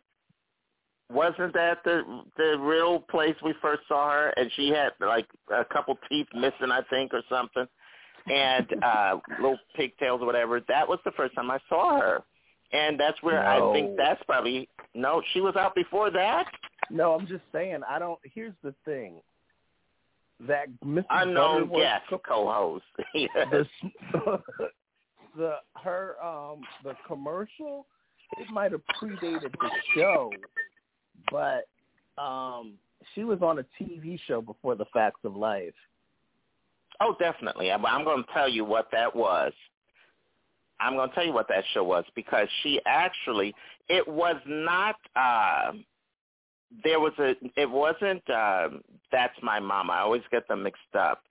Wasn't 1.12 1.54
that 1.54 1.84
the 1.84 2.24
the 2.36 2.58
real 2.60 3.00
place 3.00 3.36
we 3.44 3.54
first 3.62 3.82
saw 3.88 4.12
her? 4.12 4.34
And 4.38 4.52
she 4.56 4.70
had 4.70 4.92
like 5.00 5.28
a 5.54 5.64
couple 5.66 5.98
teeth 6.10 6.28
missing, 6.34 6.72
I 6.72 6.82
think, 6.90 7.14
or 7.14 7.22
something, 7.30 7.68
and 8.28 8.68
uh 8.84 9.18
little 9.40 9.60
pigtails 9.76 10.22
or 10.22 10.26
whatever. 10.26 10.62
That 10.68 10.88
was 10.88 11.00
the 11.06 11.12
first 11.12 11.36
time 11.36 11.52
I 11.52 11.60
saw 11.70 12.00
her, 12.00 12.24
and 12.74 13.00
that's 13.00 13.22
where 13.22 13.46
I 13.48 13.72
think 13.72 13.98
that's 13.98 14.22
probably 14.24 14.68
no. 14.96 15.22
She 15.34 15.42
was 15.42 15.56
out 15.56 15.76
before 15.76 16.10
that. 16.12 16.48
No, 16.90 17.14
I'm 17.14 17.28
just 17.28 17.44
saying. 17.52 17.82
I 17.88 18.00
don't. 18.00 18.20
Here's 18.24 18.56
the 18.64 18.74
thing. 18.84 19.22
That 20.48 20.68
Mrs. 20.84 21.06
Unknown 21.12 21.70
guest 21.70 22.04
co-host. 22.28 22.84
yes. 23.14 23.66
the 24.12 24.42
the 25.38 25.56
her 25.84 26.16
um 26.24 26.62
the 26.84 26.94
commercial 27.08 27.86
it 28.38 28.50
might 28.52 28.72
have 28.72 28.82
predated 29.02 29.52
the 29.52 29.70
show, 29.96 30.32
but 31.32 31.68
um 32.22 32.74
she 33.14 33.24
was 33.24 33.42
on 33.42 33.60
a 33.60 33.66
TV 33.80 34.20
show 34.28 34.42
before 34.42 34.76
the 34.76 34.86
Facts 34.94 35.20
of 35.24 35.36
Life. 35.36 35.74
Oh, 37.02 37.16
definitely. 37.20 37.72
I'm, 37.72 37.86
I'm 37.86 38.04
going 38.04 38.24
to 38.24 38.34
tell 38.34 38.50
you 38.50 38.64
what 38.66 38.88
that 38.92 39.14
was. 39.16 39.52
I'm 40.80 40.96
going 40.96 41.10
to 41.10 41.16
tell 41.16 41.26
you 41.26 41.34
what 41.34 41.48
that 41.50 41.64
show 41.74 41.84
was 41.84 42.06
because 42.16 42.48
she 42.64 42.80
actually, 42.86 43.54
it 43.90 44.08
was 44.08 44.36
not, 44.46 44.96
um, 45.16 45.86
there 46.84 47.00
was 47.00 47.14
a, 47.20 47.36
it 47.56 47.70
wasn't, 47.70 48.28
um, 48.30 48.82
That's 49.12 49.36
My 49.42 49.60
Mama. 49.60 49.94
I 49.94 50.00
always 50.00 50.24
get 50.32 50.48
them 50.48 50.64
mixed 50.64 50.82
up. 50.98 51.22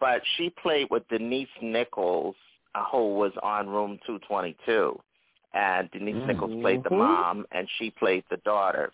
But 0.00 0.22
she 0.36 0.50
played 0.62 0.88
with 0.90 1.06
Denise 1.08 1.48
Nicholas, 1.62 2.36
uh, 2.74 2.84
who 2.90 3.14
was 3.14 3.32
on 3.42 3.68
Room 3.68 3.98
222. 4.06 4.98
And 5.54 5.90
Denise 5.92 6.16
Nicholas 6.26 6.52
played 6.60 6.82
the 6.82 6.90
Mhm. 6.90 6.98
mom, 6.98 7.46
and 7.52 7.68
she 7.78 7.90
played 7.90 8.24
the 8.28 8.38
daughter. 8.38 8.92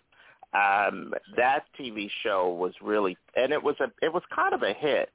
Um, 0.53 1.13
that 1.37 1.63
TV 1.79 2.09
show 2.23 2.49
was 2.53 2.73
really, 2.81 3.17
and 3.35 3.53
it 3.53 3.63
was 3.63 3.75
a, 3.79 3.85
it 4.05 4.11
was 4.13 4.23
kind 4.35 4.53
of 4.53 4.63
a 4.63 4.73
hit 4.73 5.09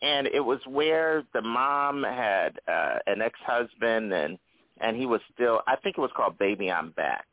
and 0.00 0.28
it 0.28 0.40
was 0.40 0.60
where 0.66 1.24
the 1.34 1.42
mom 1.42 2.04
had 2.04 2.60
uh, 2.68 2.98
an 3.08 3.20
ex-husband 3.20 4.12
and 4.12 4.38
and 4.80 4.96
he 4.96 5.06
was 5.06 5.20
still 5.34 5.60
I 5.66 5.74
think 5.76 5.98
it 5.98 6.00
was 6.00 6.10
called 6.16 6.38
Baby 6.38 6.70
I'm 6.70 6.90
Back. 6.92 7.26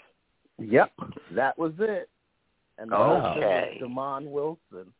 Yep, 0.58 0.92
that 1.36 1.58
was 1.60 1.74
it. 1.80 2.10
And 2.80 2.92
the 2.92 2.96
Okay. 2.98 3.78
husband 3.80 3.96
Demond 3.96 4.32
Wilson. 4.32 4.92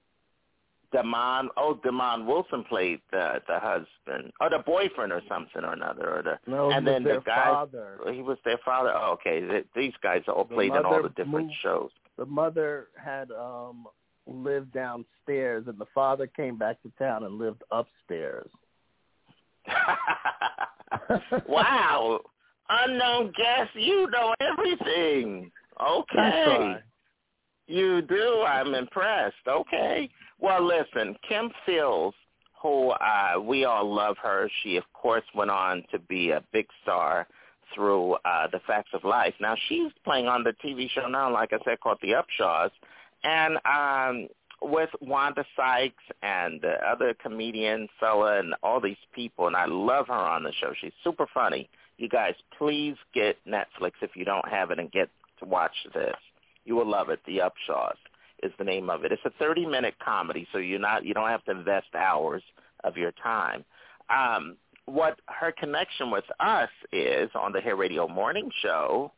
Demond 0.94 1.48
oh 1.58 1.80
Demond 1.84 2.26
Wilson 2.26 2.64
played 2.70 3.02
the 3.12 3.42
the 3.48 3.60
husband 3.60 4.32
or 4.40 4.50
the 4.50 4.60
boyfriend 4.66 5.12
or 5.12 5.22
something 5.28 5.64
or 5.64 5.74
another 5.74 6.18
or 6.18 6.22
the 6.24 6.40
No, 6.50 6.70
and 6.72 6.86
then 6.88 7.04
their 7.04 7.16
the 7.16 7.22
guy 7.26 7.46
father. 7.52 7.98
he 8.14 8.22
was 8.22 8.38
their 8.46 8.60
father. 8.64 8.94
Oh, 8.96 9.14
okay, 9.14 9.64
these 9.76 9.94
guys 10.02 10.22
all 10.28 10.46
The 10.46 10.54
played 10.56 10.72
in 10.74 10.86
all 10.86 11.02
the 11.02 11.10
different 11.10 11.48
moved- 11.48 11.54
shows. 11.62 11.90
The 12.18 12.26
mother 12.26 12.88
had 13.04 13.32
um 13.32 13.88
lived 14.28 14.74
downstairs, 14.74 15.66
and 15.68 15.78
the 15.78 15.86
father 15.94 16.28
came 16.28 16.58
back 16.58 16.82
to 16.82 16.92
town 16.98 17.24
and 17.24 17.38
lived 17.38 17.64
upstairs. 17.72 18.50
wow, 21.48 22.20
unknown 22.70 23.32
guest, 23.38 23.72
you 23.76 24.10
know 24.12 24.34
everything. 24.40 25.52
Okay. 25.82 26.76
You 27.68 28.02
do. 28.04 28.44
I'm 28.48 28.76
impressed. 28.76 29.36
Okay. 29.48 30.10
Well, 30.40 30.66
listen, 30.66 31.16
Kim 31.28 31.50
Fields, 31.66 32.16
who 32.62 32.90
uh, 32.90 33.40
we 33.42 33.66
all 33.66 33.92
love 33.94 34.18
her. 34.22 34.50
She, 34.62 34.78
of 34.78 34.84
course, 34.94 35.24
went 35.34 35.52
on 35.52 35.84
to 35.92 36.00
be 36.00 36.32
a 36.32 36.44
big 36.54 36.68
star 36.84 37.28
through 37.74 38.14
uh, 38.26 38.48
The 38.52 38.60
Facts 38.68 38.90
of 38.94 39.04
Life. 39.04 39.34
Now, 39.40 39.56
she's 39.68 39.92
playing 40.04 40.28
on 40.28 40.44
the 40.44 40.54
TV 40.64 40.90
show 40.90 41.08
now, 41.08 41.32
like 41.32 41.54
I 41.54 41.58
said, 41.66 41.80
called 41.80 42.00
The 42.02 42.14
Upshaws. 42.14 42.72
And 43.24 43.58
um, 43.66 44.28
with 44.62 44.90
Wanda 45.02 45.46
Sykes 45.56 46.04
and 46.22 46.62
the 46.62 46.76
other 46.88 47.14
comedian 47.14 47.88
fella 48.00 48.40
and 48.40 48.54
all 48.64 48.80
these 48.80 48.98
people, 49.14 49.48
and 49.48 49.56
I 49.56 49.66
love 49.66 50.08
her 50.08 50.14
on 50.14 50.44
the 50.44 50.52
show. 50.60 50.74
She's 50.80 50.94
super 51.04 51.28
funny. 51.34 51.70
You 51.98 52.10
guys, 52.10 52.34
please 52.58 52.96
get 53.14 53.38
Netflix 53.48 53.94
if 54.02 54.12
you 54.16 54.26
don't 54.26 54.48
have 54.48 54.72
it 54.72 54.80
and 54.80 54.92
get 54.92 55.10
to 55.40 55.46
watch 55.46 55.76
this. 55.94 56.16
You 56.66 56.76
will 56.76 56.90
love 56.90 57.10
it. 57.10 57.20
The 57.26 57.40
Upshaws 57.40 57.96
is 58.44 58.52
the 58.58 58.64
name 58.64 58.90
of 58.90 59.06
it. 59.06 59.12
It's 59.12 59.22
a 59.26 59.44
30-minute 59.44 59.96
comedy, 60.04 60.48
so 60.52 60.58
you're 60.58 60.80
not 60.80 61.06
you 61.06 61.14
don't 61.14 61.30
have 61.30 61.46
to 61.46 61.52
invest 61.52 61.88
hours 61.96 62.44
of 62.84 62.98
your 62.98 63.12
time. 63.12 63.64
Um, 64.10 64.58
what 64.86 65.20
her 65.28 65.52
connection 65.52 66.12
with 66.12 66.26
us 66.40 66.70
is 66.92 67.30
on 67.36 67.52
the 67.52 67.62
Hair 67.62 67.76
Radio 67.76 68.08
Morning 68.08 68.50
Show 68.62 69.12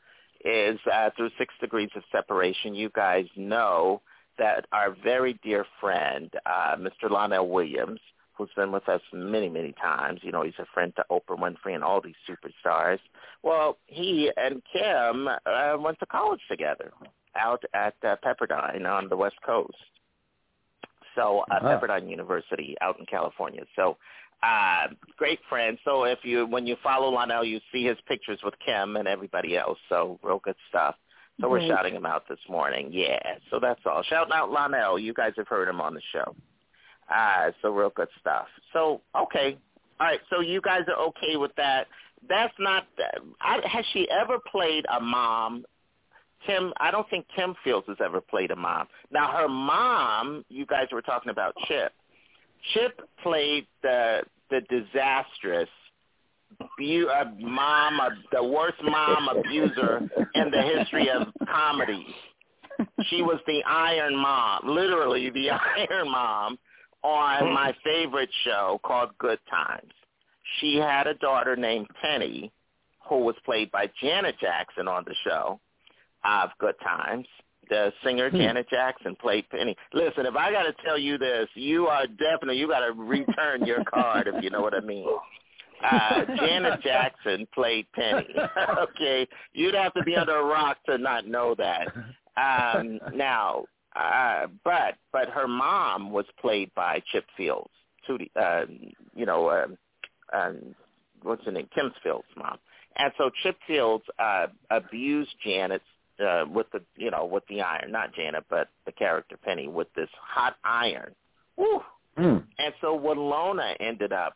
is 0.46 0.80
uh, 0.92 1.10
through 1.16 1.30
Six 1.38 1.54
Degrees 1.60 1.90
of 1.96 2.04
Separation. 2.12 2.74
You 2.76 2.90
guys 2.96 3.26
know 3.36 4.02
that 4.38 4.66
our 4.72 4.96
very 5.04 5.40
dear 5.44 5.66
friend, 5.82 6.30
uh, 6.46 6.76
Mr. 6.78 7.10
Lionel 7.10 7.50
Williams, 7.50 8.00
who's 8.34 8.50
been 8.56 8.72
with 8.72 8.88
us 8.88 9.02
many, 9.12 9.50
many 9.50 9.74
times. 9.82 10.20
You 10.24 10.32
know, 10.32 10.44
he's 10.44 10.54
a 10.60 10.66
friend 10.74 10.94
to 10.96 11.04
Oprah 11.12 11.38
Winfrey 11.40 11.74
and 11.74 11.84
all 11.84 12.02
these 12.02 12.14
superstars. 12.30 13.00
Well, 13.44 13.78
he 13.88 14.32
and 14.38 14.62
Kim 14.72 15.28
uh, 15.28 15.78
went 15.80 16.00
to 16.00 16.06
college 16.06 16.42
together 16.50 16.92
out 17.36 17.64
at 17.74 17.96
uh, 18.04 18.16
Pepperdine 18.24 18.86
on 18.86 19.10
the 19.10 19.18
West 19.18 19.38
Coast. 19.46 19.76
So 21.16 21.40
uh, 21.52 21.56
Uh-huh. 21.56 21.80
Pepperdine 21.80 22.10
University 22.10 22.76
out 22.82 23.00
in 23.00 23.06
California. 23.08 23.64
So 23.76 23.98
uh, 24.44 24.88
great 25.18 25.40
friend. 25.50 25.78
So 25.84 26.04
if 26.04 26.20
you 26.24 26.46
when 26.46 26.68
you 26.68 26.76
follow 26.84 27.10
Lionel, 27.10 27.44
you 27.44 27.60
see 27.72 27.86
his 27.86 27.98
pictures 28.08 28.40
with 28.44 28.54
Kim 28.64 28.96
and 28.96 29.08
everybody 29.08 29.58
else. 29.58 29.78
So 29.90 30.20
real 30.24 30.40
good 30.44 30.56
stuff. 30.70 30.96
So 31.40 31.48
we're 31.48 31.68
shouting 31.68 31.94
him 31.94 32.06
out 32.06 32.24
this 32.28 32.40
morning. 32.50 32.90
Yeah. 32.92 33.20
So 33.52 33.60
that's 33.60 33.80
all. 33.86 34.02
Shouting 34.04 34.34
out 34.34 34.50
Lionel. 34.50 34.98
You 34.98 35.14
guys 35.14 35.34
have 35.38 35.48
heard 35.48 35.68
him 35.68 35.80
on 35.80 35.94
the 35.94 36.02
show. 36.12 36.36
Uh, 37.14 37.52
so 37.62 37.70
real 37.70 37.92
good 37.96 38.08
stuff. 38.20 38.48
So 38.74 39.02
okay. 39.16 39.58
All 40.00 40.08
right. 40.08 40.20
So 40.32 40.40
you 40.40 40.62
guys 40.62 40.82
are 40.88 41.00
okay 41.08 41.38
with 41.38 41.52
that. 41.58 41.88
That's 42.28 42.54
not. 42.60 42.88
I, 43.40 43.60
has 43.66 43.86
she 43.94 44.08
ever 44.10 44.40
played 44.52 44.86
a 44.96 45.00
mom 45.00 45.64
Tim, 46.46 46.74
I 46.80 46.92
don't 46.92 47.10
think 47.10 47.26
Tim 47.36 47.56
Fields 47.64 47.88
has 47.88 47.98
ever 48.04 48.22
played 48.22 48.52
a 48.52 48.56
mom. 48.56 48.88
Now 49.12 49.32
her 49.32 49.48
mom, 49.48 50.46
you 50.50 50.66
guys 50.66 50.88
were 50.92 51.02
talking 51.02 51.30
about 51.30 51.56
Chip. 51.68 51.94
Chip 52.74 53.02
played 53.24 53.68
the 53.82 54.22
the 54.50 54.62
disastrous 54.70 55.70
bu- 56.78 57.08
uh, 57.08 57.26
mom, 57.40 58.00
uh, 58.00 58.10
the 58.32 58.44
worst 58.44 58.78
mom 58.84 59.30
abuser 59.30 60.10
in 60.36 60.52
the 60.52 60.62
history 60.62 61.10
of 61.10 61.28
comedy. 61.48 62.06
She 63.10 63.22
was 63.22 63.40
the 63.48 63.64
Iron 63.66 64.16
Mom, 64.16 64.62
literally 64.64 65.30
the 65.32 65.50
Iron 65.90 66.12
Mom, 66.12 66.58
on 67.04 67.54
my 67.54 67.74
favorite 67.84 68.30
show 68.44 68.80
called 68.86 69.18
Good 69.18 69.40
Times. 69.50 69.92
She 70.60 70.76
had 70.76 71.08
a 71.08 71.14
daughter 71.16 71.56
named 71.56 71.88
Penny, 72.02 72.52
who 73.08 73.20
was 73.20 73.36
played 73.46 73.72
by 73.72 73.90
Janet 74.02 74.36
Jackson 74.40 74.88
on 74.88 75.04
the 75.06 75.16
show 75.24 75.60
of 76.24 76.50
Good 76.60 76.76
Times. 76.84 77.28
The 77.70 77.92
singer 78.04 78.30
Hmm. 78.30 78.38
Janet 78.38 78.70
Jackson 78.70 79.16
played 79.16 79.50
Penny. 79.50 79.76
Listen, 79.94 80.26
if 80.26 80.36
I 80.36 80.52
got 80.52 80.64
to 80.64 80.74
tell 80.86 80.98
you 80.98 81.18
this, 81.18 81.48
you 81.56 81.88
are 81.88 82.08
definitely 82.08 82.58
you 82.58 82.68
got 82.68 82.86
to 82.86 82.94
return 82.94 83.66
your 83.66 83.84
card 83.84 84.28
if 84.28 84.44
you 84.44 84.50
know 84.50 84.62
what 84.62 84.74
I 84.74 84.80
mean. 84.80 85.08
Uh, 85.84 86.26
Janet 86.38 86.82
Jackson 86.82 87.48
played 87.54 87.86
Penny. 87.94 88.28
okay, 88.80 89.28
you'd 89.54 89.76
have 89.76 89.94
to 89.94 90.04
be 90.04 90.16
under 90.16 90.36
a 90.38 90.44
rock 90.44 90.78
to 90.88 90.98
not 90.98 91.28
know 91.28 91.56
that. 91.56 91.88
Um, 92.38 93.00
now, 93.14 93.66
uh, 93.96 94.48
but 94.64 94.96
but 95.12 95.30
her 95.30 95.48
mom 95.48 96.12
was 96.12 96.26
played 96.40 96.72
by 96.76 97.02
Chip 97.12 97.26
Fields. 97.36 97.70
Tootie, 98.08 98.32
uh, 98.36 98.66
you 99.16 99.26
know, 99.26 99.48
uh, 99.48 99.68
um, 100.36 100.76
what's 101.24 101.44
her 101.46 101.52
name? 101.52 101.68
Kim 101.76 101.92
Fields' 102.04 102.28
mom. 102.36 102.58
And 102.96 103.12
so 103.18 103.30
Chip 103.44 103.58
Fields 103.68 104.04
uh, 104.18 104.48
abused 104.72 105.32
Janet 105.46 105.82
uh, 106.20 106.46
with 106.52 106.68
the 106.72 106.82
you 106.96 107.12
know 107.12 107.26
with 107.26 107.44
the 107.48 107.62
iron, 107.62 107.92
not 107.92 108.14
Janet, 108.14 108.46
but 108.50 108.70
the 108.86 108.92
character 108.92 109.38
Penny 109.38 109.68
with 109.68 109.88
this 109.96 110.10
hot 110.20 110.56
iron. 110.64 111.14
Woo. 111.56 111.82
Mm. 112.18 112.44
And 112.58 112.74
so 112.82 112.98
Willona 112.98 113.76
ended 113.80 114.12
up, 114.12 114.36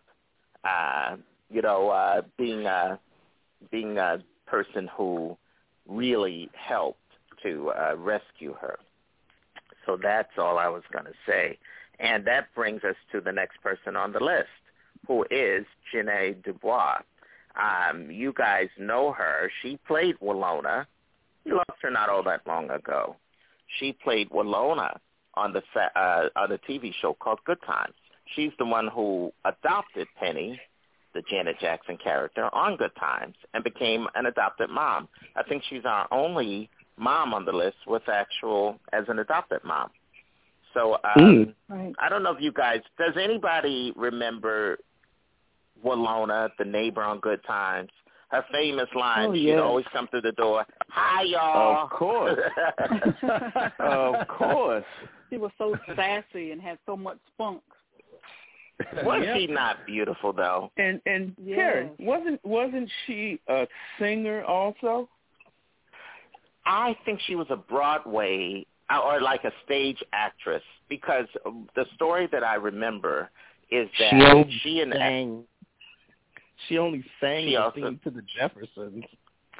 uh, 0.64 1.16
you 1.50 1.62
know, 1.62 1.90
uh, 1.90 2.22
being 2.38 2.66
a 2.66 3.00
being 3.72 3.98
a 3.98 4.24
person 4.46 4.90
who 4.96 5.38
really 5.88 6.50
helped 6.54 7.00
to 7.44 7.72
uh, 7.72 7.96
rescue 7.98 8.56
her. 8.60 8.78
So 9.86 9.98
that's 10.02 10.30
all 10.38 10.58
I 10.58 10.68
was 10.68 10.84
going 10.92 11.06
to 11.06 11.14
say. 11.26 11.58
And 12.00 12.26
that 12.26 12.54
brings 12.56 12.84
us 12.84 12.96
to 13.12 13.22
the 13.22 13.32
next 13.32 13.62
person 13.62 13.96
on 13.96 14.12
the 14.12 14.20
list, 14.20 14.48
who 15.08 15.26
is 15.32 15.66
Ja'Net 15.94 16.44
DuBois. 16.44 17.00
Um, 17.56 18.10
you 18.10 18.34
guys 18.36 18.70
know 18.78 19.12
her. 19.12 19.52
She 19.62 19.78
played 19.88 20.16
Willona. 20.20 20.86
You 21.46 21.56
lost 21.56 21.80
her 21.82 21.92
not 21.92 22.10
all 22.10 22.24
that 22.24 22.46
long 22.46 22.70
ago. 22.70 23.16
She 23.80 23.94
played 23.94 24.30
Willona 24.30 24.98
on 25.36 25.54
the 25.54 25.62
fa- 25.74 25.98
uh, 25.98 26.30
on 26.36 26.50
the 26.50 26.60
TV 26.70 26.94
show 27.02 27.14
called 27.14 27.40
Good 27.46 27.62
Times. 27.66 27.94
She's 28.36 28.52
the 28.60 28.66
one 28.66 28.88
who 28.88 29.32
adopted 29.46 30.08
Penny 30.20 30.60
the 31.14 31.22
Janet 31.30 31.58
Jackson 31.60 31.98
character 31.98 32.54
on 32.54 32.78
Good 32.78 32.96
Times 33.00 33.36
and 33.54 33.64
became 33.64 34.08
an 34.16 34.26
adopted 34.28 34.70
mom. 34.70 35.10
I 35.36 35.44
think 35.44 35.64
she's 35.70 35.86
our 35.86 36.08
only 36.12 36.70
mom 36.98 37.34
on 37.34 37.46
the 37.46 37.52
list 37.52 37.78
with 37.88 38.04
actual 38.08 38.80
as 38.94 39.06
an 39.08 39.20
adopted 39.20 39.64
mom. 39.64 39.90
So 40.74 40.98
um, 41.16 41.54
Right. 41.68 41.94
I 42.00 42.08
don't 42.10 42.24
know 42.24 42.32
if 42.34 42.42
you 42.42 42.52
guys. 42.52 42.80
Does 42.98 43.16
anybody 43.22 43.92
remember 43.96 44.78
Willona, 45.86 46.50
the 46.58 46.66
neighbor 46.66 47.02
on 47.02 47.20
Good 47.20 47.44
Times? 47.44 47.90
Her 48.32 48.46
famous 48.52 48.88
line. 48.96 49.30
Oh, 49.30 49.34
she'd 49.34 49.58
always 49.58 49.86
come 49.92 50.08
through 50.08 50.22
the 50.22 50.32
door. 50.32 50.66
Hi, 50.90 51.24
y'all. 51.24 51.84
Of 51.84 51.90
course. 51.90 52.40
of 53.80 54.28
course. 54.30 54.86
She 55.30 55.38
was 55.38 55.52
so 55.58 55.76
sassy 55.96 56.52
and 56.52 56.62
had 56.62 56.78
so 56.86 56.96
much 56.96 57.18
spunk. 57.34 57.62
Was 59.04 59.22
Yep. 59.24 59.38
she 59.38 59.48
not 59.48 59.86
beautiful 59.86 60.34
though? 60.34 60.72
And 60.78 61.02
and 61.06 61.36
Yes. 61.44 61.58
Karen, 61.58 61.92
wasn't 62.00 62.44
wasn't 62.46 62.90
she 63.06 63.40
a 63.48 63.68
singer 64.00 64.44
also? 64.46 65.10
I 66.66 66.96
think 67.06 67.20
she 67.28 67.36
was 67.36 67.48
a 67.50 67.56
Broadway 67.58 68.66
uh, 68.90 69.00
or 69.00 69.22
like 69.22 69.44
a 69.44 69.52
stage 69.66 70.02
actress 70.14 70.64
because 70.90 71.26
the 71.76 71.86
story 71.96 72.28
that 72.32 72.44
I 72.44 72.56
remember 72.56 73.30
is 73.72 73.90
that 74.00 74.46
She 74.50 74.60
she 74.64 74.80
and 74.82 74.94
sang. 74.94 75.44
She 76.68 76.78
only 76.78 77.04
sang 77.20 77.46
She 77.46 77.52
the 77.52 77.62
also- 77.62 77.98
to 78.04 78.10
the 78.10 78.24
Jeffersons. 78.38 79.04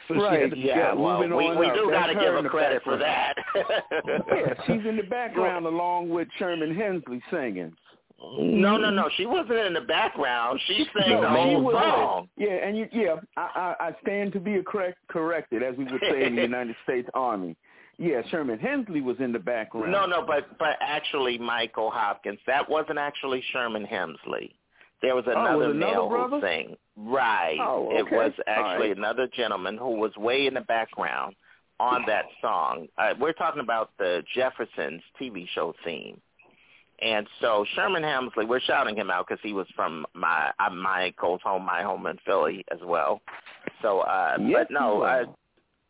So 0.08 0.16
Right, 0.16 0.38
She 0.38 0.42
had 0.42 0.52
to 0.52 0.58
yeah, 0.58 0.94
well, 0.94 1.20
moving 1.22 1.38
we, 1.38 1.56
we 1.56 1.70
do 1.76 1.90
got 1.92 2.08
to 2.08 2.16
give 2.16 2.24
her 2.34 2.50
credit 2.50 2.82
for 2.84 2.98
that. 2.98 3.36
yeah, 3.56 4.54
she's 4.66 4.86
in 4.88 4.98
the 4.98 5.04
background 5.08 5.66
along 5.66 6.10
with 6.10 6.28
Sherman 6.40 6.74
Hemsley 6.76 7.22
singing. 7.30 7.74
No, 8.20 8.78
no, 8.78 8.90
no. 8.90 9.10
She 9.18 9.26
wasn't 9.26 9.60
in 9.60 9.74
the 9.74 9.82
background. 9.82 10.60
She 10.68 10.86
sang 10.98 11.10
No, 11.10 11.22
the 11.22 11.28
whole 11.28 11.62
was 11.62 11.76
song. 11.76 12.30
Yeah, 12.38 12.50
and 12.50 12.78
you, 12.78 12.88
yeah, 12.92 13.16
I, 13.38 13.76
I, 13.80 13.88
I 13.88 13.92
stand 14.02 14.34
to 14.34 14.40
be 14.40 14.56
a 14.56 14.64
correct, 14.64 15.00
corrected, 15.10 15.64
as 15.64 15.76
we 15.76 15.86
would 15.86 16.02
say 16.02 16.26
in 16.26 16.36
the 16.36 16.42
United 16.52 16.76
States 16.84 17.10
Army. 17.14 17.56
Yeah, 17.98 18.22
Sherman 18.30 18.58
Hemsley 18.60 19.04
was 19.04 19.18
in 19.20 19.32
the 19.32 19.40
background. 19.40 19.92
No, 19.92 20.06
no, 20.06 20.26
but 20.26 20.58
but 20.58 20.78
actually, 20.82 21.38
Michael 21.38 21.92
Hopkins, 21.92 22.40
that 22.48 22.68
wasn't 22.68 22.98
actually 22.98 23.44
Sherman 23.52 23.86
Hemsley. 23.86 24.54
There 25.02 25.16
was 25.16 25.26
Oh, 25.28 25.32
another 25.32 25.58
was 25.58 25.76
another 25.76 25.92
male 25.94 26.10
brother? 26.10 26.36
who 26.38 26.42
sang. 26.42 26.78
Right. 26.96 27.58
Oh, 27.60 27.90
It 27.92 28.12
was 28.12 28.32
actually 28.48 28.90
right. 28.90 28.98
another 28.98 29.28
gentleman 29.36 29.78
who 29.78 29.92
was 30.00 30.16
way 30.18 30.46
in 30.48 30.54
the 30.54 30.62
background 30.62 31.36
on 31.80 32.04
that 32.08 32.26
song. 32.42 32.88
Uh, 32.98 33.14
we're 33.20 33.34
talking 33.34 33.62
about 33.62 33.90
the 33.98 34.22
Jeffersons 34.36 35.02
TV 35.20 35.48
show 35.56 35.74
theme. 35.84 36.22
And 37.02 37.28
so 37.40 37.66
Sherman 37.74 38.04
Hemsley, 38.04 38.48
we're 38.48 38.60
shouting 38.60 38.96
him 38.96 39.10
out 39.10 39.26
because 39.28 39.42
he 39.42 39.54
was 39.54 39.66
from 39.76 40.06
my 40.14 40.52
uh, 40.60 40.70
my 40.70 41.12
Cole's 41.20 41.42
home, 41.44 41.66
my 41.66 41.82
home 41.82 42.06
in 42.06 42.20
Philly 42.24 42.64
as 42.72 42.78
well. 42.84 43.22
So, 43.82 44.02
uh, 44.02 44.38
Yes, 44.40 44.68
but 44.70 44.72
no, 44.80 45.02
uh, 45.02 45.26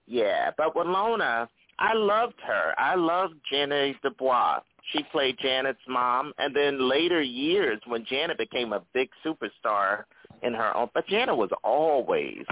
yeah, 0.07 0.51
but 0.57 0.73
Willona, 0.73 1.49
I 1.81 1.93
loved 1.93 2.39
her. 2.45 2.73
I 2.77 2.95
loved 2.95 3.33
Ja'Net 3.51 3.95
DuBois. 4.03 4.59
She 4.91 5.03
played 5.11 5.37
Janet's 5.39 5.79
mom, 5.87 6.31
and 6.37 6.55
then 6.55 6.87
later 6.87 7.21
years 7.21 7.79
when 7.87 8.05
Janet 8.05 8.37
became 8.37 8.71
a 8.71 8.83
big 8.93 9.09
superstar 9.25 10.03
in 10.43 10.53
her 10.53 10.75
own. 10.77 10.89
But 10.93 11.07
Janet 11.07 11.35
was 11.35 11.49
always 11.63 12.43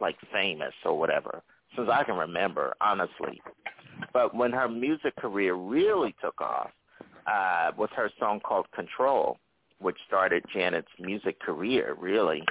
like 0.00 0.16
famous 0.32 0.74
or 0.84 0.98
whatever 0.98 1.42
since 1.76 1.88
I 1.90 2.04
can 2.04 2.16
remember, 2.16 2.74
honestly. 2.80 3.40
But 4.12 4.34
when 4.34 4.52
her 4.52 4.68
music 4.68 5.16
career 5.16 5.54
really 5.54 6.14
took 6.22 6.40
off, 6.40 6.70
uh, 7.26 7.72
was 7.76 7.88
her 7.96 8.10
song 8.18 8.40
called 8.40 8.66
Control, 8.72 9.38
which 9.80 9.96
started 10.06 10.44
Janet's 10.54 10.88
music 11.00 11.40
career, 11.40 11.96
really. 11.98 12.44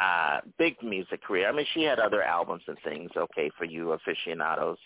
Uh, 0.00 0.40
big 0.58 0.76
music 0.82 1.22
career. 1.22 1.48
I 1.48 1.52
mean, 1.52 1.66
she 1.74 1.82
had 1.82 1.98
other 1.98 2.22
albums 2.22 2.62
and 2.66 2.78
things, 2.84 3.10
okay, 3.16 3.50
for 3.58 3.64
you 3.64 3.92
aficionados. 3.92 4.78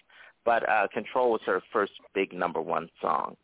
But 0.47 0.67
uh, 0.69 0.87
Control 0.95 1.33
was 1.33 1.43
her 1.45 1.61
first 1.73 1.93
big 2.15 2.33
number 2.33 2.63
one 2.63 2.89
song 3.03 3.37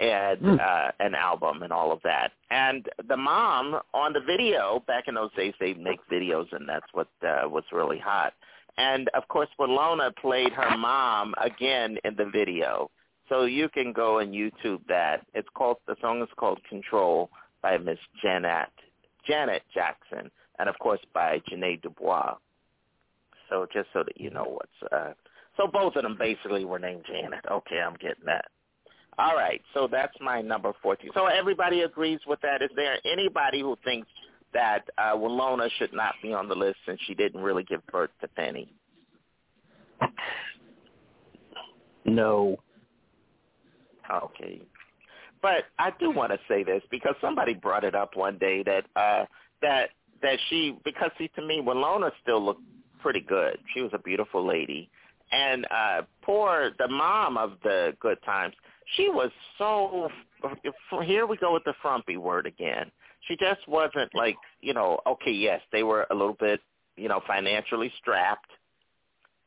and 0.00 0.60
uh, 0.60 0.92
an 1.00 1.14
album 1.14 1.62
and 1.62 1.72
all 1.72 1.92
of 1.92 2.00
that. 2.04 2.32
And 2.50 2.88
the 3.08 3.16
mom 3.16 3.80
on 3.92 4.12
the 4.12 4.20
video, 4.20 4.82
back 4.86 5.04
in 5.08 5.14
those 5.14 5.34
days, 5.34 5.54
they 5.60 5.74
make 5.74 5.98
videos, 6.10 6.46
and 6.52 6.68
that's 6.68 6.86
what 6.92 7.08
uh, 7.26 7.48
was 7.48 7.64
really 7.72 7.98
hot. 7.98 8.32
And 8.76 9.08
of 9.14 9.26
course, 9.28 9.48
Willona 9.58 10.14
played 10.16 10.52
her 10.52 10.76
mom 10.76 11.34
again 11.40 11.98
in 12.04 12.16
the 12.16 12.26
video, 12.32 12.90
so 13.28 13.44
you 13.44 13.68
can 13.68 13.92
go 13.92 14.18
and 14.18 14.34
YouTube 14.34 14.80
that. 14.88 15.26
It's 15.34 15.48
called 15.54 15.78
the 15.86 15.96
song 16.00 16.22
is 16.22 16.28
called 16.36 16.60
Control 16.68 17.30
by 17.62 17.78
Miss 17.78 17.98
Janet 18.22 18.68
Janet 19.26 19.62
Jackson, 19.72 20.30
and 20.58 20.68
of 20.68 20.78
course 20.80 21.00
by 21.12 21.40
Ja'Net 21.50 21.82
DuBois. 21.82 22.36
So 23.48 23.66
just 23.72 23.88
so 23.92 24.02
that 24.02 24.20
you 24.20 24.30
know 24.30 24.58
what's 24.58 24.92
uh, 24.92 25.12
so 25.56 25.66
both 25.66 25.96
of 25.96 26.02
them 26.02 26.16
basically 26.18 26.64
were 26.64 26.78
named 26.78 27.04
Janet. 27.06 27.44
Okay, 27.50 27.80
I'm 27.80 27.94
getting 27.94 28.24
that. 28.26 28.46
All 29.18 29.36
right, 29.36 29.62
so 29.74 29.88
that's 29.90 30.14
my 30.20 30.40
number 30.42 30.72
14. 30.82 31.10
So 31.14 31.26
everybody 31.26 31.82
agrees 31.82 32.18
with 32.26 32.40
that. 32.40 32.62
Is 32.62 32.70
there 32.74 32.96
anybody 33.04 33.60
who 33.60 33.76
thinks 33.84 34.08
that 34.52 34.88
uh, 34.98 35.14
Willona 35.14 35.68
should 35.78 35.92
not 35.92 36.14
be 36.22 36.32
on 36.32 36.48
the 36.48 36.54
list 36.54 36.78
since 36.86 36.98
she 37.06 37.14
didn't 37.14 37.40
really 37.40 37.62
give 37.64 37.86
birth 37.86 38.10
to 38.20 38.28
Penny? 38.28 38.72
No. 42.04 42.56
Okay. 44.10 44.60
But 45.40 45.64
I 45.78 45.92
do 46.00 46.10
want 46.10 46.32
to 46.32 46.38
say 46.48 46.64
this 46.64 46.82
because 46.90 47.14
somebody 47.20 47.54
brought 47.54 47.84
it 47.84 47.94
up 47.94 48.16
one 48.16 48.38
day 48.38 48.62
that 48.62 48.84
uh 48.96 49.24
that 49.62 49.90
that 50.22 50.38
she 50.48 50.78
because 50.84 51.10
see 51.18 51.28
to 51.36 51.42
me 51.42 51.62
Willona 51.64 52.10
still 52.22 52.42
looked 52.44 52.62
pretty 53.00 53.20
good. 53.20 53.58
She 53.74 53.82
was 53.82 53.90
a 53.92 53.98
beautiful 53.98 54.46
lady. 54.46 54.90
And 55.34 55.66
uh 55.70 56.02
poor 56.22 56.70
the 56.78 56.88
mom 56.88 57.36
of 57.36 57.52
the 57.62 57.94
good 58.00 58.18
times, 58.24 58.54
she 58.96 59.08
was 59.08 59.30
so 59.58 60.08
here 61.02 61.26
we 61.26 61.36
go 61.38 61.52
with 61.52 61.64
the 61.64 61.74
frumpy 61.82 62.16
word 62.16 62.46
again. 62.46 62.90
She 63.26 63.36
just 63.36 63.66
wasn't 63.66 64.14
like, 64.14 64.36
you 64.60 64.74
know, 64.74 65.00
okay, 65.06 65.32
yes, 65.32 65.60
they 65.72 65.82
were 65.82 66.06
a 66.10 66.14
little 66.14 66.36
bit, 66.38 66.60
you 66.96 67.08
know, 67.08 67.20
financially 67.26 67.90
strapped 68.00 68.50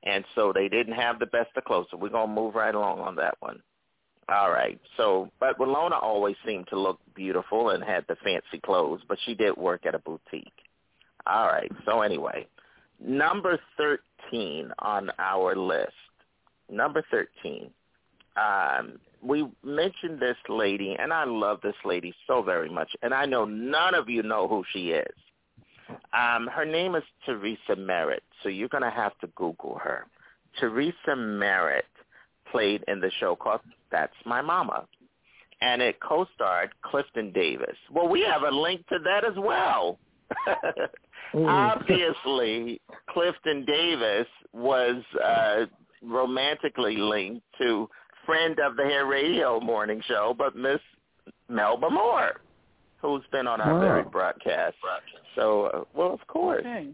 and 0.04 0.24
so 0.36 0.54
they 0.54 0.70
didn't 0.70 0.94
have 0.94 1.20
the 1.20 1.26
best 1.26 1.50
of 1.56 1.66
clothes. 1.66 1.88
So 1.92 1.98
we're 1.98 2.10
gonna 2.10 2.32
move 2.32 2.56
right 2.56 2.74
along 2.74 3.00
on 3.00 3.16
that 3.18 3.36
one. 3.40 3.62
All 4.30 4.52
right. 4.52 4.80
So, 4.98 5.30
but 5.40 5.58
Willona 5.58 6.02
always 6.02 6.36
seemed 6.46 6.68
to 6.70 6.80
look 6.80 7.00
beautiful 7.16 7.70
and 7.70 7.84
had 7.84 8.06
the 8.08 8.18
fancy 8.24 8.60
clothes, 8.64 9.02
but 9.08 9.18
she 9.26 9.34
did 9.34 9.56
work 9.56 9.86
at 9.86 9.96
a 9.96 10.00
boutique. 10.00 10.52
All 11.26 11.48
right. 11.48 11.72
So 11.86 12.02
anyway, 12.02 12.48
number 13.00 13.60
13 13.78 13.98
on 14.80 15.10
our 15.20 15.56
list. 15.56 15.94
Number 16.70 17.04
13. 17.10 17.70
Um, 18.36 19.00
we 19.22 19.48
mentioned 19.64 20.20
this 20.20 20.38
lady, 20.48 20.96
and 21.00 21.12
I 21.12 21.24
love 21.24 21.60
this 21.64 21.76
lady 21.86 22.14
so 22.28 22.42
very 22.42 22.70
much, 22.70 22.90
and 23.02 23.14
I 23.14 23.26
know 23.26 23.46
none 23.46 23.96
of 23.96 24.10
you 24.10 24.22
know 24.24 24.48
who 24.48 24.64
she 24.72 24.92
is. 24.92 25.16
Um, 26.14 26.48
her 26.48 26.66
name 26.66 26.96
is 26.96 27.04
Teresa 27.26 27.76
Merritt, 27.78 28.24
so 28.44 28.50
you're 28.50 28.70
going 28.70 28.84
to 28.84 28.90
have 28.90 29.18
to 29.20 29.28
Google 29.36 29.80
her. 29.84 30.06
Teresa 30.60 31.16
Merritt 31.16 31.86
played 32.52 32.84
in 32.88 33.00
the 33.00 33.12
show 33.20 33.36
called 33.36 33.62
That's 33.92 34.14
My 34.26 34.42
Mama. 34.42 34.86
And 35.62 35.82
it 35.82 36.00
co-starred 36.00 36.70
Clifton 36.84 37.32
Davis. 37.32 37.76
Well, 37.92 38.08
we 38.08 38.22
have 38.22 38.44
a 38.44 38.56
link 38.56 38.88
to 38.90 39.00
that 39.04 39.26
as 39.26 39.36
well. 39.38 39.98
Obviously, 41.34 42.82
Clifton 43.10 43.66
Davis 43.66 44.28
was 44.54 44.96
uh, 45.24 45.66
romantically 46.02 46.98
linked 46.98 47.46
to 47.60 47.90
friend 48.26 48.60
of 48.60 48.76
the 48.76 48.84
Hair 48.84 49.06
Radio 49.06 49.60
morning 49.60 50.02
show, 50.08 50.36
but 50.38 50.56
Miss 50.56 50.80
Melba 51.50 51.90
Moore, 51.90 52.42
who's 53.02 53.24
been 53.32 53.48
on 53.48 53.62
our 53.62 53.74
Wow. 53.76 53.80
very 53.80 54.04
broadcast. 54.04 54.76
So, 55.36 55.66
uh, 55.66 55.84
well, 55.94 56.14
of 56.14 56.26
course, 56.28 56.60
Okay. 56.62 56.90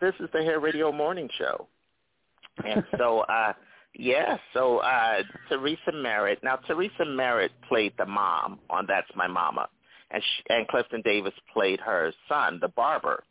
this 0.00 0.14
is 0.20 0.28
the 0.32 0.42
Hair 0.42 0.60
Radio 0.60 0.92
morning 0.92 1.28
show. 1.36 1.66
And 2.64 2.84
so, 2.98 3.20
uh, 3.28 3.52
yeah, 3.94 4.38
so 4.54 4.78
uh, 4.78 5.22
Teresa 5.48 5.92
Merritt. 5.92 6.42
Now, 6.42 6.56
Teresa 6.56 7.04
Merritt 7.04 7.52
played 7.68 7.92
the 7.98 8.06
mom 8.06 8.60
on 8.70 8.86
That's 8.86 9.10
My 9.14 9.26
Mama, 9.26 9.68
and 10.10 10.22
she, 10.22 10.42
and 10.54 10.66
Clifton 10.68 11.02
Davis 11.02 11.34
played 11.52 11.80
her 11.80 12.12
son, 12.28 12.58
the 12.60 12.68
barber. 12.68 13.24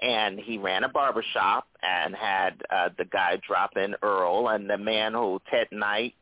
And 0.00 0.38
he 0.38 0.58
ran 0.58 0.84
a 0.84 0.88
barber 0.88 1.24
shop 1.32 1.66
and 1.82 2.14
had 2.14 2.54
uh, 2.70 2.88
the 2.98 3.04
guy 3.06 3.38
drop 3.46 3.76
in 3.76 3.94
Earl 4.02 4.48
and 4.48 4.68
the 4.68 4.78
man 4.78 5.12
who 5.12 5.40
Ted 5.50 5.68
Knight. 5.72 6.14